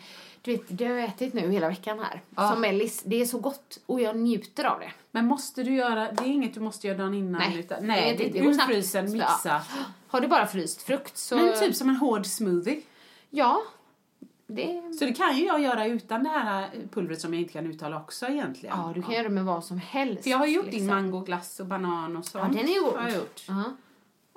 Du 0.44 0.52
vet, 0.52 0.62
det 0.68 0.84
har 0.84 0.94
jag 0.94 1.04
ätit 1.04 1.34
nu 1.34 1.50
hela 1.50 1.68
veckan 1.68 1.98
här. 1.98 2.22
Ja. 2.36 2.50
Som 2.50 2.60
mellis. 2.60 3.02
Det 3.06 3.20
är 3.20 3.26
så 3.26 3.38
gott 3.38 3.78
och 3.86 4.00
jag 4.00 4.16
njuter 4.16 4.64
av 4.64 4.80
det. 4.80 4.92
Men 5.10 5.26
måste 5.26 5.62
du 5.62 5.74
göra, 5.74 6.12
det 6.12 6.24
är 6.24 6.28
inget 6.28 6.54
du 6.54 6.60
måste 6.60 6.86
göra 6.86 6.98
dagen 6.98 7.14
innan? 7.14 7.40
Nej, 7.40 7.58
utan, 7.58 7.80
det 7.80 7.86
nej 7.86 8.16
det, 8.18 8.28
det 8.28 8.38
går 8.40 8.50
ur 8.52 8.58
frysen, 8.58 9.06
Ja. 9.06 9.12
mixa. 9.12 9.62
Har 10.08 10.20
du 10.20 10.28
bara 10.28 10.46
fryst 10.46 10.82
frukt 10.82 11.18
så... 11.18 11.36
Men 11.36 11.58
typ 11.58 11.76
som 11.76 11.88
en 11.88 11.96
hård 11.96 12.26
smoothie. 12.26 12.82
Ja. 13.30 13.62
Det... 14.46 14.94
Så 14.98 15.04
det 15.04 15.12
kan 15.12 15.36
ju 15.36 15.44
jag 15.44 15.60
göra 15.62 15.86
utan 15.86 16.22
det 16.22 16.28
här 16.28 16.62
eh, 16.62 16.68
pulvret 16.92 17.20
som 17.20 17.34
jag 17.34 17.40
inte 17.40 17.52
kan 17.52 17.66
uttala 17.66 17.96
också 17.96 18.26
egentligen. 18.26 18.76
Ja, 18.78 18.92
du 18.94 19.02
kan 19.02 19.12
göra 19.12 19.22
det 19.22 19.34
med 19.34 19.44
vad 19.44 19.64
som 19.64 19.78
helst. 19.78 20.22
För 20.22 20.30
jag 20.30 20.38
har 20.38 20.46
gjort 20.46 20.64
din 20.64 20.72
liksom. 20.72 20.86
mangoglass 20.86 21.60
och 21.60 21.66
banan 21.66 22.16
och 22.16 22.24
så. 22.24 22.38
Ja, 22.38 22.44
den 22.44 22.68
är 22.68 22.84
god. 22.84 22.94
Har 22.94 23.08
jag 23.08 23.16
gjort. 23.16 23.42
Ja. 23.48 23.62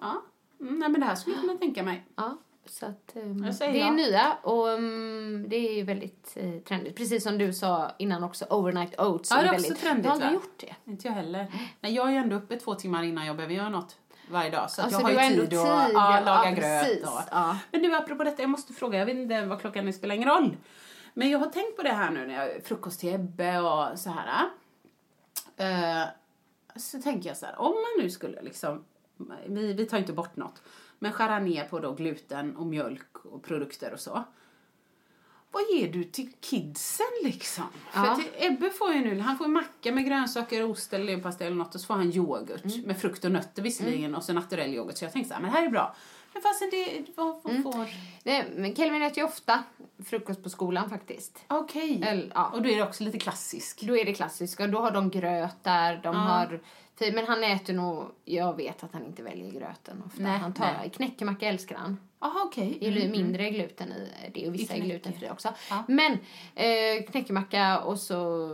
Ja. 0.02 0.22
Mm, 0.60 0.80
nej 0.80 0.90
men 0.90 1.02
det 1.02 1.08
här 1.08 1.16
skulle 1.16 1.36
jag 1.36 1.42
kunna 1.42 1.58
tänka 1.58 1.84
mig. 1.84 2.06
Ja. 2.16 2.38
Så 2.70 2.86
att, 2.86 3.12
um, 3.14 3.42
det 3.42 3.66
är 3.66 3.76
ja. 3.76 3.92
nya 3.92 4.38
och 4.42 4.68
um, 4.68 5.46
det 5.48 5.80
är 5.80 5.84
väldigt 5.84 6.34
eh, 6.36 6.60
trendigt. 6.60 6.96
Precis 6.98 7.24
som 7.24 7.38
du 7.38 7.54
sa 7.54 7.92
innan 7.98 8.24
också, 8.24 8.46
overnight 8.50 9.00
oats. 9.00 9.32
Ja, 9.32 9.38
det 9.38 9.48
är 9.48 9.52
väldigt, 9.52 9.72
också 9.72 9.84
trendigt, 9.84 10.06
Jag 10.06 10.12
har 10.12 10.16
aldrig 10.16 10.34
gjort 10.34 10.58
det. 10.58 10.76
Inte 10.92 11.08
jag 11.08 11.14
heller. 11.14 11.48
Nej, 11.80 11.94
jag 11.94 12.08
är 12.08 12.12
ju 12.12 12.18
ändå 12.18 12.36
uppe 12.36 12.56
två 12.56 12.76
timmar 12.76 13.04
innan 13.04 13.26
jag 13.26 13.36
behöver 13.36 13.56
göra 13.56 13.70
något 13.70 13.98
varje 14.32 14.50
dag. 14.50 14.72
Så 14.72 14.82
Alltså, 14.82 15.00
jag 15.00 15.08
har 15.08 15.24
ju 15.24 15.30
tid, 15.30 15.50
tid, 15.50 15.60
att 15.60 15.94
ja, 15.94 16.22
laga 16.26 16.50
ja, 16.50 16.56
gröt. 16.56 17.04
Och. 17.04 17.22
ja. 17.32 17.58
Men 17.72 17.82
du, 17.82 17.96
apropå 17.96 18.24
detta, 18.24 18.42
jag 18.42 18.50
måste 18.50 18.74
fråga. 18.74 19.00
Jag 19.00 19.06
vet 19.06 19.16
inte 19.16 19.46
vad 19.46 19.62
klockan 19.62 19.88
är, 19.88 19.92
spelar 19.92 20.16
ingen 20.16 20.30
roll. 20.30 20.58
Men 21.14 21.30
jag 21.30 21.40
har 21.40 21.48
tänkt 21.48 21.76
på 21.76 21.84
det 21.84 21.94
här 21.94 22.12
nu 22.12 22.28
när 22.28 22.48
jag 22.48 22.64
frukost 22.64 23.00
till 23.00 23.14
Ebbe 23.14 23.60
och 23.60 24.00
så 24.00 24.10
här. 24.10 24.50
Eh, 25.58 26.08
så 26.76 27.02
tänker 27.02 27.30
jag 27.30 27.38
så 27.38 27.46
här, 27.46 27.62
om 27.62 27.72
man 27.72 28.04
nu 28.04 28.10
skulle 28.10 28.42
liksom, 28.42 28.84
vi, 29.46 29.74
vi 29.74 29.86
tar 29.86 29.98
inte 29.98 30.14
bort 30.14 30.36
något, 30.36 30.62
men 31.00 31.12
skära 31.12 31.40
ner 31.40 31.64
på 31.64 31.80
då 31.80 31.92
gluten 31.94 32.56
och 32.58 32.66
mjölk 32.68 33.26
och 33.26 33.44
produkter 33.44 33.94
och 33.94 34.00
så. 34.00 34.24
Vad 35.52 35.64
ger 35.74 35.92
du 35.92 36.04
till 36.04 36.32
kidsen 36.42 37.06
liksom? 37.24 37.64
För 37.92 38.00
Ja. 38.06 38.12
att 38.12 38.20
Ebbe 38.38 38.70
får 38.70 38.94
ju 38.94 39.00
nu, 39.00 39.20
han 39.20 39.38
får 39.38 39.48
macka 39.48 39.92
med 39.92 40.06
grönsaker, 40.06 40.64
ost 40.64 40.94
eller 40.94 41.06
leverpastej 41.06 41.48
eller 41.48 41.58
något 41.58 41.76
och 41.76 41.82
så 41.82 41.88
får 41.88 41.94
han 41.94 42.12
yoghurt 42.14 42.66
Mm. 42.66 42.82
med 42.82 43.02
frukt 43.02 43.26
och 43.26 43.32
nötter 43.32 43.62
visserligen 43.62 44.16
och 44.16 44.24
så 44.24 44.34
naturell 44.34 44.74
yoghurt. 44.74 44.98
Så 44.98 45.06
jag 45.06 45.14
tänkte 45.14 45.28
så 45.28 45.34
här, 45.34 45.42
men 45.42 45.52
det 45.52 45.58
här 45.58 45.66
är 45.66 45.70
bra. 45.70 45.96
Men 46.34 46.42
fastän 46.42 46.70
det, 46.70 47.06
vad, 47.16 47.40
vad 47.44 47.52
Mm. 47.52 47.64
får... 47.64 47.88
Nej, 48.24 48.52
men 48.56 48.76
Kelvin 48.76 49.02
äter 49.02 49.18
ju 49.18 49.24
ofta 49.24 49.64
frukost 50.06 50.44
på 50.44 50.50
skolan 50.50 50.90
faktiskt. 50.90 51.40
Okej. 51.48 52.02
Eller, 52.06 52.32
ja. 52.36 52.50
Och 52.54 52.62
då 52.62 52.70
är 52.70 52.76
det 52.78 52.84
också 52.84 53.04
lite 53.04 53.18
klassisk. 53.20 53.82
Då 53.82 53.98
är 53.98 54.06
det 54.06 54.14
klassiskt. 54.14 54.60
Och 54.60 54.70
då 54.70 54.80
har 54.80 54.92
de 54.92 55.10
gröt 55.10 55.64
där, 55.64 56.00
de 56.04 56.16
har... 56.16 56.60
Men 57.00 57.26
han 57.28 57.44
äter 57.44 57.74
nog... 57.74 58.06
Jag 58.26 58.58
vet 58.58 58.84
att 58.84 58.94
han 58.94 59.06
inte 59.06 59.24
väljer 59.24 59.52
gröten 59.52 60.04
ofta. 60.06 60.24
Nej, 60.24 60.38
han 60.38 60.54
tar 60.54 60.74
nej. 60.80 60.90
knäckemacka 60.90 61.48
älskar 61.48 61.76
han. 61.76 62.00
Jaha, 62.20 62.44
okej. 62.46 62.78
Det 62.80 62.88
är 62.88 62.92
ju 62.92 63.10
mindre 63.10 63.50
gluten 63.50 63.92
i 63.92 64.32
det 64.34 64.48
och 64.48 64.54
vissa 64.54 64.74
är 64.74 64.80
glutenfria 64.82 65.32
också. 65.32 65.54
Ja. 65.70 65.84
Men 65.88 66.12
eh, 66.56 67.04
knäckemacka 67.12 67.80
och 67.80 68.00
så... 68.00 68.50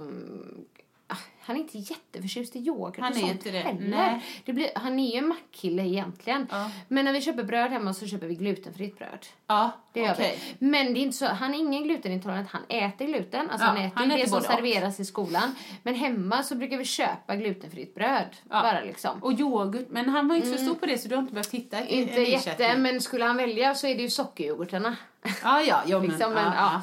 mm, 1.45 1.45
Han 1.45 1.55
är 1.55 1.59
inte 1.59 1.77
jätteförtjust 1.93 2.55
i 2.55 2.59
yoghurt 2.59 2.99
Han 2.99 3.11
och 3.11 3.17
är 3.17 3.21
sånt 3.21 3.43
det, 3.43 3.51
heller. 3.51 3.87
nej. 3.87 4.25
Det 4.45 4.53
blir, 4.53 4.69
han 4.75 4.99
är 4.99 5.11
ju 5.11 5.17
en 5.17 5.27
mackkille 5.27 5.83
egentligen. 5.83 6.47
Ja. 6.51 6.71
Men 6.87 7.05
när 7.05 7.13
vi 7.13 7.21
köper 7.21 7.43
bröd 7.43 7.71
hemma 7.71 7.93
så 7.93 8.07
köper 8.07 8.27
vi 8.27 8.35
glutenfritt 8.35 8.97
bröd. 8.97 9.25
Ja, 9.47 9.71
Det 9.93 10.15
vi. 10.19 10.55
Men 10.59 10.93
det 10.93 10.99
är 10.99 11.01
inte 11.01 11.17
så, 11.17 11.25
han 11.25 11.53
är 11.53 11.59
ingen 11.59 11.83
glutenintolerant, 11.83 12.49
han 12.49 12.61
äter 12.69 13.05
gluten. 13.05 13.49
Alltså 13.49 13.65
Ja, 13.65 13.69
han 13.71 13.77
äter 13.77 13.91
han 13.95 14.09
det 14.09 14.15
äter 14.15 14.27
som 14.27 14.37
och. 14.37 14.43
serveras 14.43 14.99
i 14.99 15.05
skolan. 15.05 15.55
Men 15.83 15.95
hemma 15.95 16.43
så 16.43 16.55
brukar 16.55 16.77
vi 16.77 16.85
köpa 16.85 17.35
glutenfritt 17.35 17.95
bröd. 17.95 18.29
Bara 18.43 18.81
liksom. 18.81 19.23
Och 19.23 19.33
yoghurt, 19.33 19.87
men 19.89 20.09
han 20.09 20.27
var 20.27 20.35
inte 20.35 20.57
så 20.57 20.57
stor 20.65 20.75
på 20.75 20.85
det 20.85 20.97
så 20.97 21.07
du 21.07 21.15
har 21.15 21.21
inte 21.21 21.33
behövt 21.33 21.51
hitta 21.51 21.85
Inte 21.87 22.15
en 22.15 22.31
jätte, 22.31 22.77
men 22.77 23.01
skulle 23.01 23.25
han 23.25 23.37
välja 23.37 23.75
så 23.75 23.87
är 23.87 23.95
det 23.95 24.01
ju 24.01 24.09
sockeryoghurtarna. 24.09 24.95
Ja, 25.43 25.61
ja, 25.61 25.99
men, 25.99 26.01
liksom, 26.09 26.33
men, 26.33 26.53
ja. 26.53 26.81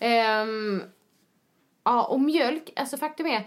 Ehm, 0.00 0.82
ja, 1.84 2.02
och 2.04 2.20
mjölk, 2.20 2.70
alltså 2.76 2.96
faktum 2.96 3.26
är, 3.26 3.46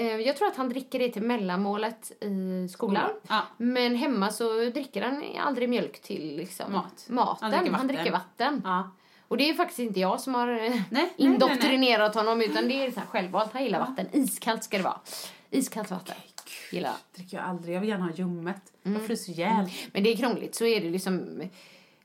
jag 0.00 0.36
tror 0.36 0.48
att 0.48 0.56
han 0.56 0.68
dricker 0.68 0.98
det 0.98 1.08
till 1.08 1.22
mellanmålet 1.22 2.12
i 2.24 2.68
skolan. 2.68 3.10
Ja. 3.28 3.42
Men 3.56 3.94
hemma 3.94 4.30
så 4.30 4.64
dricker 4.70 5.02
han 5.02 5.24
aldrig 5.40 5.68
mjölk 5.68 6.02
till 6.02 6.36
liksom, 6.36 6.72
Mat. 6.72 7.06
maten. 7.08 7.36
Han 7.40 7.50
dricker 7.50 7.64
Han 7.64 7.72
vatten. 7.72 7.86
dricker 7.96 8.12
vatten. 8.12 8.60
Ja. 8.64 8.90
Och 9.28 9.36
det 9.36 9.50
är 9.50 9.54
faktiskt 9.54 9.78
inte 9.78 10.00
jag 10.00 10.20
som 10.20 10.34
har 10.34 10.48
eh, 10.48 10.80
nej, 10.90 11.12
indoktrinerat 11.16 12.14
honom 12.14 12.40
utan 12.40 12.68
det 12.68 12.84
är 12.84 12.90
så 12.90 13.00
här 13.00 13.06
självvalt. 13.06 13.52
Han 13.52 13.64
gillar 13.64 13.78
vatten. 13.78 14.06
Iskallt 14.12 14.64
ska 14.64 14.76
det 14.76 14.82
vara. 14.82 15.00
Iskallt 15.50 15.90
vatten. 15.90 16.14
Gillar 16.72 16.88
jag. 16.88 16.96
dricker 17.14 17.36
jag 17.36 17.46
aldrig. 17.46 17.76
Jag 17.76 17.80
vill 17.80 17.88
gärna 17.88 18.04
ha 18.04 18.12
ljummet. 18.12 18.72
Mm. 18.84 18.98
Jag 18.98 19.06
fryser 19.06 19.32
ihjäl. 19.32 19.70
Men 19.92 20.02
det 20.02 20.12
är 20.12 20.16
krångligt. 20.16 20.54
Så 20.54 20.64
är 20.64 20.80
det 20.80 20.90
liksom. 20.90 21.42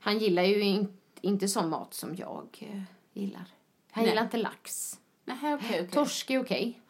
Han 0.00 0.18
gillar 0.18 0.42
ju 0.42 0.60
in, 0.62 0.96
inte 1.20 1.48
sån 1.48 1.68
mat 1.68 1.94
som 1.94 2.16
jag 2.16 2.46
eh, 2.60 2.82
gillar. 3.12 3.44
Han 3.90 4.04
Nej. 4.04 4.10
gillar 4.12 4.22
inte 4.22 4.36
lax. 4.36 4.98
Nej, 5.24 5.36
okej, 5.54 5.54
okej. 5.54 5.88
Torsk 5.88 6.30
är 6.30 6.42
okej. 6.42 6.80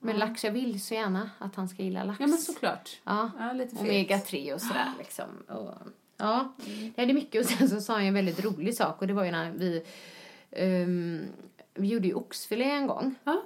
Men 0.00 0.16
lax, 0.18 0.44
jag 0.44 0.52
vill 0.52 0.82
så 0.82 0.94
gärna 0.94 1.30
att 1.38 1.54
han 1.56 1.68
ska 1.68 1.82
gilla 1.82 2.04
lax. 2.04 2.20
Ja, 2.20 2.26
men 2.26 2.38
såklart. 2.38 3.00
Ja. 3.04 3.30
Ja, 3.38 3.52
lite 3.52 3.70
fet. 3.76 3.80
Omega 3.80 4.18
3 4.18 4.54
och 4.54 4.60
sådär 4.60 4.92
liksom. 4.98 5.24
Och, 5.48 5.74
ja, 6.16 6.52
det 6.94 7.02
är 7.02 7.12
mycket. 7.14 7.40
Och 7.44 7.50
sen 7.50 7.68
så 7.68 7.80
sa 7.80 7.92
han 7.94 8.02
en 8.04 8.14
väldigt 8.14 8.44
rolig 8.44 8.74
sak 8.74 9.00
och 9.00 9.06
det 9.06 9.14
var 9.14 9.24
ju 9.24 9.30
när 9.30 9.50
vi 9.50 9.82
ehm, 10.50 11.26
vi 11.74 11.88
gjorde 11.88 12.08
ju 12.08 12.14
oxfilé 12.14 12.64
en 12.70 12.86
gång. 12.86 13.14
Ja. 13.24 13.42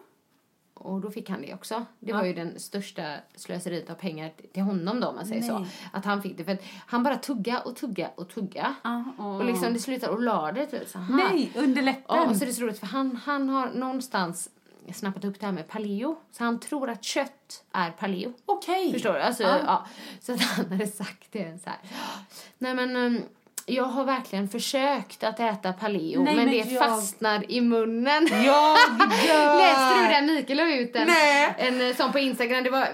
Och 0.75 1.01
då 1.01 1.11
fick 1.11 1.31
han 1.31 1.43
det 1.43 1.55
också. 1.55 1.85
Det 1.99 2.13
var 2.13 2.25
ju 2.25 2.33
den 2.35 2.61
största 2.61 3.15
slöseriet 3.37 3.91
av 3.91 3.95
pengar 3.95 4.33
till 4.53 4.63
honom 4.63 5.01
då 5.01 5.09
om 5.09 5.15
man 5.17 5.27
säger 5.27 5.43
så. 5.43 5.59
Nej. 5.59 5.69
Att 5.93 6.05
han 6.05 6.23
fick 6.23 6.37
det 6.37 6.45
för 6.45 6.53
att 6.53 6.63
han 6.87 7.03
bara 7.03 7.17
tugga 7.17 7.61
och 7.61 7.77
tugga 7.77 8.11
och 8.15 8.29
tugga. 8.29 8.75
Ja, 8.85 9.05
och- 9.19 9.35
Och 9.37 9.45
liksom 9.45 9.73
det 9.73 9.79
slutar 9.79 10.09
och 10.09 10.23
la 10.23 10.53
det 10.53 10.67
typ 10.67 10.89
så. 10.89 10.99
Nej, 10.99 11.53
under 11.57 11.83
läppen. 11.83 12.03
Ja, 12.09 12.29
och 12.31 12.37
så 12.37 12.43
är 12.45 12.47
det 12.47 12.53
så 12.55 12.63
roligt 12.63 12.79
för 12.79 12.87
han, 12.87 13.17
han 13.17 13.49
har 13.49 13.71
någonstans 13.71 14.51
snappat 14.93 15.25
upp 15.25 15.41
det 15.41 15.47
här 15.47 15.53
med 15.53 15.69
paleo. 15.69 16.17
Så 16.33 16.45
han 16.45 16.61
tror 16.61 16.91
att 16.91 17.05
kött 17.05 17.65
är 17.73 17.91
paleo. 17.91 18.33
Okej. 18.47 18.93
Förstår 18.93 19.13
du? 19.13 19.21
Alltså, 19.21 19.43
Ja. 19.43 19.59
ja. 19.67 19.87
Så 20.21 20.33
att 20.33 20.41
han 20.41 20.67
hade 20.71 20.87
sagt 20.87 21.27
det 21.33 21.63
så 21.65 21.71
här. 21.71 21.79
Nej 22.59 22.75
men 22.75 22.97
um, 22.97 23.23
jag 23.67 23.85
har 23.85 24.05
verkligen 24.05 24.49
försökt 24.49 25.25
att 25.25 25.41
äta 25.41 25.73
paleo 25.73 26.23
Nej, 26.23 26.35
men, 26.37 26.45
men 26.45 26.55
det 26.55 26.73
jag- 26.73 26.89
fastnar 26.89 27.51
i 27.53 27.61
munnen. 27.61 28.29
Jag! 28.45 28.79
Läste 29.59 30.03
du 30.03 30.09
det? 30.27 30.33
Mikael 30.33 30.59
la 30.59 30.75
ut 30.77 30.97
en, 30.97 31.07
Nej. 31.07 31.55
en 31.59 31.89
eh, 31.89 31.97
sån 31.97 32.13
på 32.13 32.19
Instagram. 32.19 32.65
Det 32.65 32.71
var, 32.71 32.89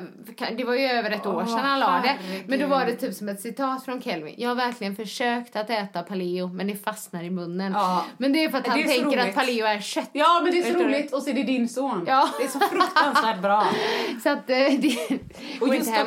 det 0.57 0.65
var 0.65 0.75
ju 0.75 0.87
över 0.87 1.11
ett 1.11 1.27
år 1.27 1.35
Åh, 1.35 1.47
sedan 1.47 1.65
han 1.65 1.81
la 1.81 2.01
det. 2.05 2.17
Men 2.47 2.61
då 2.61 2.67
var 2.67 2.85
det 2.85 2.95
typ 2.95 3.15
som 3.15 3.29
ett 3.29 3.41
citat 3.41 3.85
från 3.85 4.03
Kelvin. 4.03 4.35
Jag 4.39 4.49
har 4.49 4.57
verkligen 4.57 4.97
försökt 4.97 5.57
att 5.57 5.71
äta 5.71 6.03
paleo 6.03 6.49
men 6.49 6.67
det 6.67 6.85
fastnar 6.85 7.23
i 7.23 7.31
munnen. 7.31 7.73
Ja. 7.73 8.05
Men 8.19 8.33
det 8.33 8.45
är 8.45 8.49
för 8.49 8.59
att 8.59 8.67
han 8.67 8.83
tänker 8.83 9.05
roligt. 9.05 9.21
att 9.21 9.35
paleo 9.35 9.67
är 9.67 9.81
kött. 9.81 10.11
Ja, 10.13 10.41
men 10.45 10.53
det 10.53 10.59
är 10.59 10.73
så 10.73 10.79
roligt. 10.79 11.13
Och 11.13 11.23
så 11.23 11.31
är 11.31 11.35
det 11.35 11.43
din 11.43 11.69
son. 11.69 12.05
Ja. 12.09 12.29
Det 12.39 12.45
är 12.45 12.49
så 12.49 12.61
fruktansvärt 12.61 13.43
bra. 13.43 13.67
Så 14.23 14.29
att 14.31 14.51
eh, 14.51 14.57
det 14.57 15.19
Och 15.61 15.75
just 15.75 15.91
hem. 15.91 16.07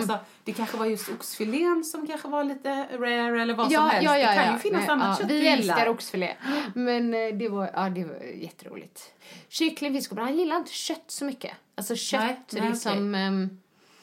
Det 0.52 0.58
kanske 0.58 0.78
var 0.78 0.86
just 0.86 1.10
oxfilén 1.10 1.84
som 1.84 2.08
kanske 2.08 2.28
var 2.28 2.44
lite 2.44 2.88
rare 2.98 3.42
eller 3.42 3.54
vad 3.54 3.66
som 3.66 3.74
Ja, 3.74 3.82
helst. 3.88 4.06
ja, 4.06 4.18
ja, 4.18 4.30
det 4.30 4.36
kan 4.36 4.46
ja. 4.46 4.54
ju 4.54 4.60
finnas 4.60 4.82
Men, 4.82 4.90
annat 4.90 5.20
ja, 5.20 5.28
kött 5.28 5.32
Vi 5.32 5.48
älskar 5.48 5.88
oxfilé. 5.90 6.36
Men 6.76 7.14
eh, 7.14 7.28
det 7.34 7.50
var, 7.50 7.72
ja, 7.74 7.90
det 7.90 8.06
var 8.06 8.16
jätteroligt. 8.36 9.12
Kyckling, 9.50 9.94
fisk 9.94 10.12
och. 10.12 10.18
Han 10.18 10.38
gillar 10.38 10.56
inte 10.56 10.72
kött 10.72 11.04
så 11.08 11.26
mycket. 11.26 11.52
Alltså 11.76 11.96
kött, 11.96 12.22
Nej, 12.22 12.62
nej, 12.62 12.70
liksom... 12.70 13.16
ehm, 13.16 13.50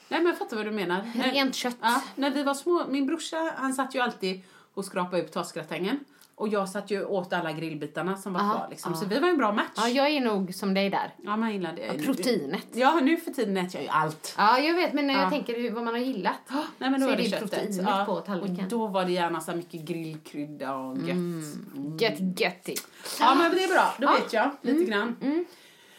Nej, 0.08 0.20
men 0.20 0.26
jag 0.26 0.38
fattar 0.38 0.56
vad 0.56 0.66
du 0.66 0.70
menar. 0.70 1.12
Rent 1.32 1.54
kött. 1.54 1.76
Ja, 1.80 2.02
när 2.14 2.30
vi 2.30 2.42
var 2.42 2.54
små, 2.54 2.86
min 2.88 3.06
brorsa 3.06 3.52
han 3.56 3.74
satt 3.74 3.94
ju 3.94 4.00
alltid 4.00 4.40
och 4.74 4.84
skrapade 4.84 5.22
upp 5.22 5.32
tasgratängen. 5.32 6.00
Och 6.38 6.48
jag 6.48 6.68
satt 6.68 6.90
ju 6.90 7.04
åt 7.04 7.32
alla 7.32 7.52
grillbitarna 7.52 8.16
som 8.16 8.32
var 8.32 8.40
Ja, 8.40 8.52
kvar. 8.54 8.66
Liksom. 8.70 8.92
ja. 8.92 8.98
Så 8.98 9.06
vi 9.06 9.18
var 9.18 9.28
en 9.28 9.36
bra 9.38 9.52
match. 9.52 9.68
Ja, 9.76 9.88
jag 9.88 10.08
är 10.08 10.20
nog 10.20 10.54
som 10.54 10.74
dig 10.74 10.90
där. 10.90 11.14
Ja, 11.22 11.36
man 11.36 11.52
gillar 11.52 11.72
det. 11.72 12.04
Proteinet. 12.04 12.66
Ja, 12.72 13.00
nu 13.02 13.16
för 13.16 13.30
tiden 13.30 13.56
äter 13.56 13.70
jag 13.74 13.82
ju 13.82 13.88
allt. 13.88 14.34
Ja, 14.38 14.58
jag 14.58 14.74
vet, 14.74 14.92
men 14.92 15.06
när 15.06 15.14
jag 15.14 15.22
Ja. 15.22 15.30
tänker 15.30 15.70
vad 15.70 15.84
man 15.84 15.94
har 15.94 16.00
gillat. 16.00 16.34
Nej, 16.78 16.90
men 16.90 17.00
då 17.00 17.06
så 17.06 17.12
är 17.12 17.16
det, 17.16 17.28
det 17.28 17.38
proteinet 17.38 17.76
Ja. 17.86 18.04
på 18.06 18.16
tallriken. 18.20 18.64
Och 18.64 18.70
då 18.70 18.86
var 18.86 19.04
det 19.04 19.12
gärna 19.12 19.40
så 19.40 19.52
mycket 19.52 19.80
grillkrydda 19.80 20.74
och 20.74 20.98
gött. 20.98 21.08
Mm. 21.10 21.96
Gött, 22.00 22.40
götti. 22.40 22.74
Ja, 23.20 23.34
men 23.34 23.54
det 23.54 23.64
är 23.64 23.68
bra. 23.68 23.94
Då 23.98 24.04
Ja. 24.04 24.08
Mm. 24.10 24.22
vet 24.22 24.32
jag 24.32 24.50
lite 24.60 24.90
grann. 24.90 25.44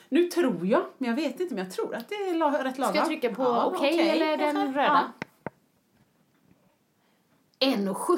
Nu 0.10 0.24
tror 0.24 0.66
jag, 0.68 0.82
men 0.98 1.10
jag 1.10 1.16
vet 1.16 1.40
inte, 1.40 1.54
men 1.56 1.64
jag 1.64 1.74
tror 1.74 1.96
att 1.96 2.10
det 2.10 2.16
är 2.16 2.34
la- 2.36 2.64
rätt 2.64 2.78
lagom. 2.78 2.94
Ska 2.94 2.98
jag 3.00 3.08
trycka 3.08 3.30
på 3.36 3.44
Ja, 3.44 3.66
okej 3.76 4.10
eller 4.10 4.38
den 4.38 4.74
röda? 4.74 5.12
1,17. 7.60 8.18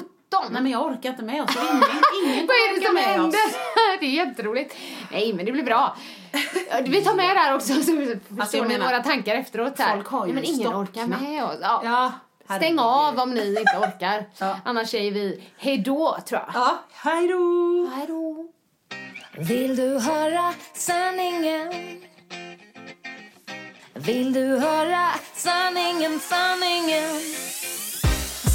Nej, 0.50 0.62
men 0.62 0.72
jag 0.72 0.86
orkar 0.86 1.10
inte 1.10 1.22
med 1.22 1.42
oss. 1.42 1.50
Ingen, 1.56 1.82
ingen 2.24 2.46
Vad 2.46 2.56
är 2.56 2.70
det 2.72 2.76
orkar 2.78 2.86
som 2.86 2.94
med 2.94 3.04
händer? 3.04 3.28
oss. 3.38 3.54
Det 4.00 4.06
är 4.06 4.10
jätteroligt. 4.26 4.74
Nej, 5.12 5.32
men 5.32 5.46
det 5.46 5.52
blir 5.52 5.62
bra. 5.62 5.96
Vi 6.84 7.04
tar 7.04 7.14
med 7.14 7.36
det 7.36 7.40
här 7.40 7.54
också 7.54 7.68
så 7.68 7.74
förstår 7.82 8.18
Alltså, 8.40 8.56
jag 8.56 8.68
ni 8.68 8.78
menar, 8.78 8.86
våra 8.92 9.02
tankar 9.02 9.34
efteråt. 9.34 9.76
Så 9.76 9.82
här. 9.82 9.94
folk 9.94 10.06
har 10.08 10.26
ju 10.26 10.32
Nej, 10.32 10.42
men 10.42 10.54
ingen 10.54 10.74
orkar 10.74 11.06
med 11.06 11.44
oss. 11.44 11.56
Ja. 11.62 11.80
Ja, 11.84 12.12
Stäng 12.56 12.78
av 12.78 13.18
om 13.18 13.34
ni 13.34 13.48
inte 13.58 13.78
orkar. 13.78 14.24
Ja. 14.38 14.56
Annars 14.64 14.88
säger 14.90 15.12
vi 15.12 15.42
hej 15.58 15.78
då, 15.78 16.18
tror 16.28 16.40
jag. 16.40 16.50
Ja, 16.54 16.78
hej 16.92 17.28
då! 17.28 17.90
Hej 17.94 18.06
då. 18.08 18.46
Vill 19.38 19.76
du 19.76 19.98
höra 19.98 20.54
sanningen? 20.74 21.72
Vill 23.94 24.32
du 24.32 24.58
höra 24.58 25.08
sanningen, 25.34 26.20
sanningen? 26.20 27.10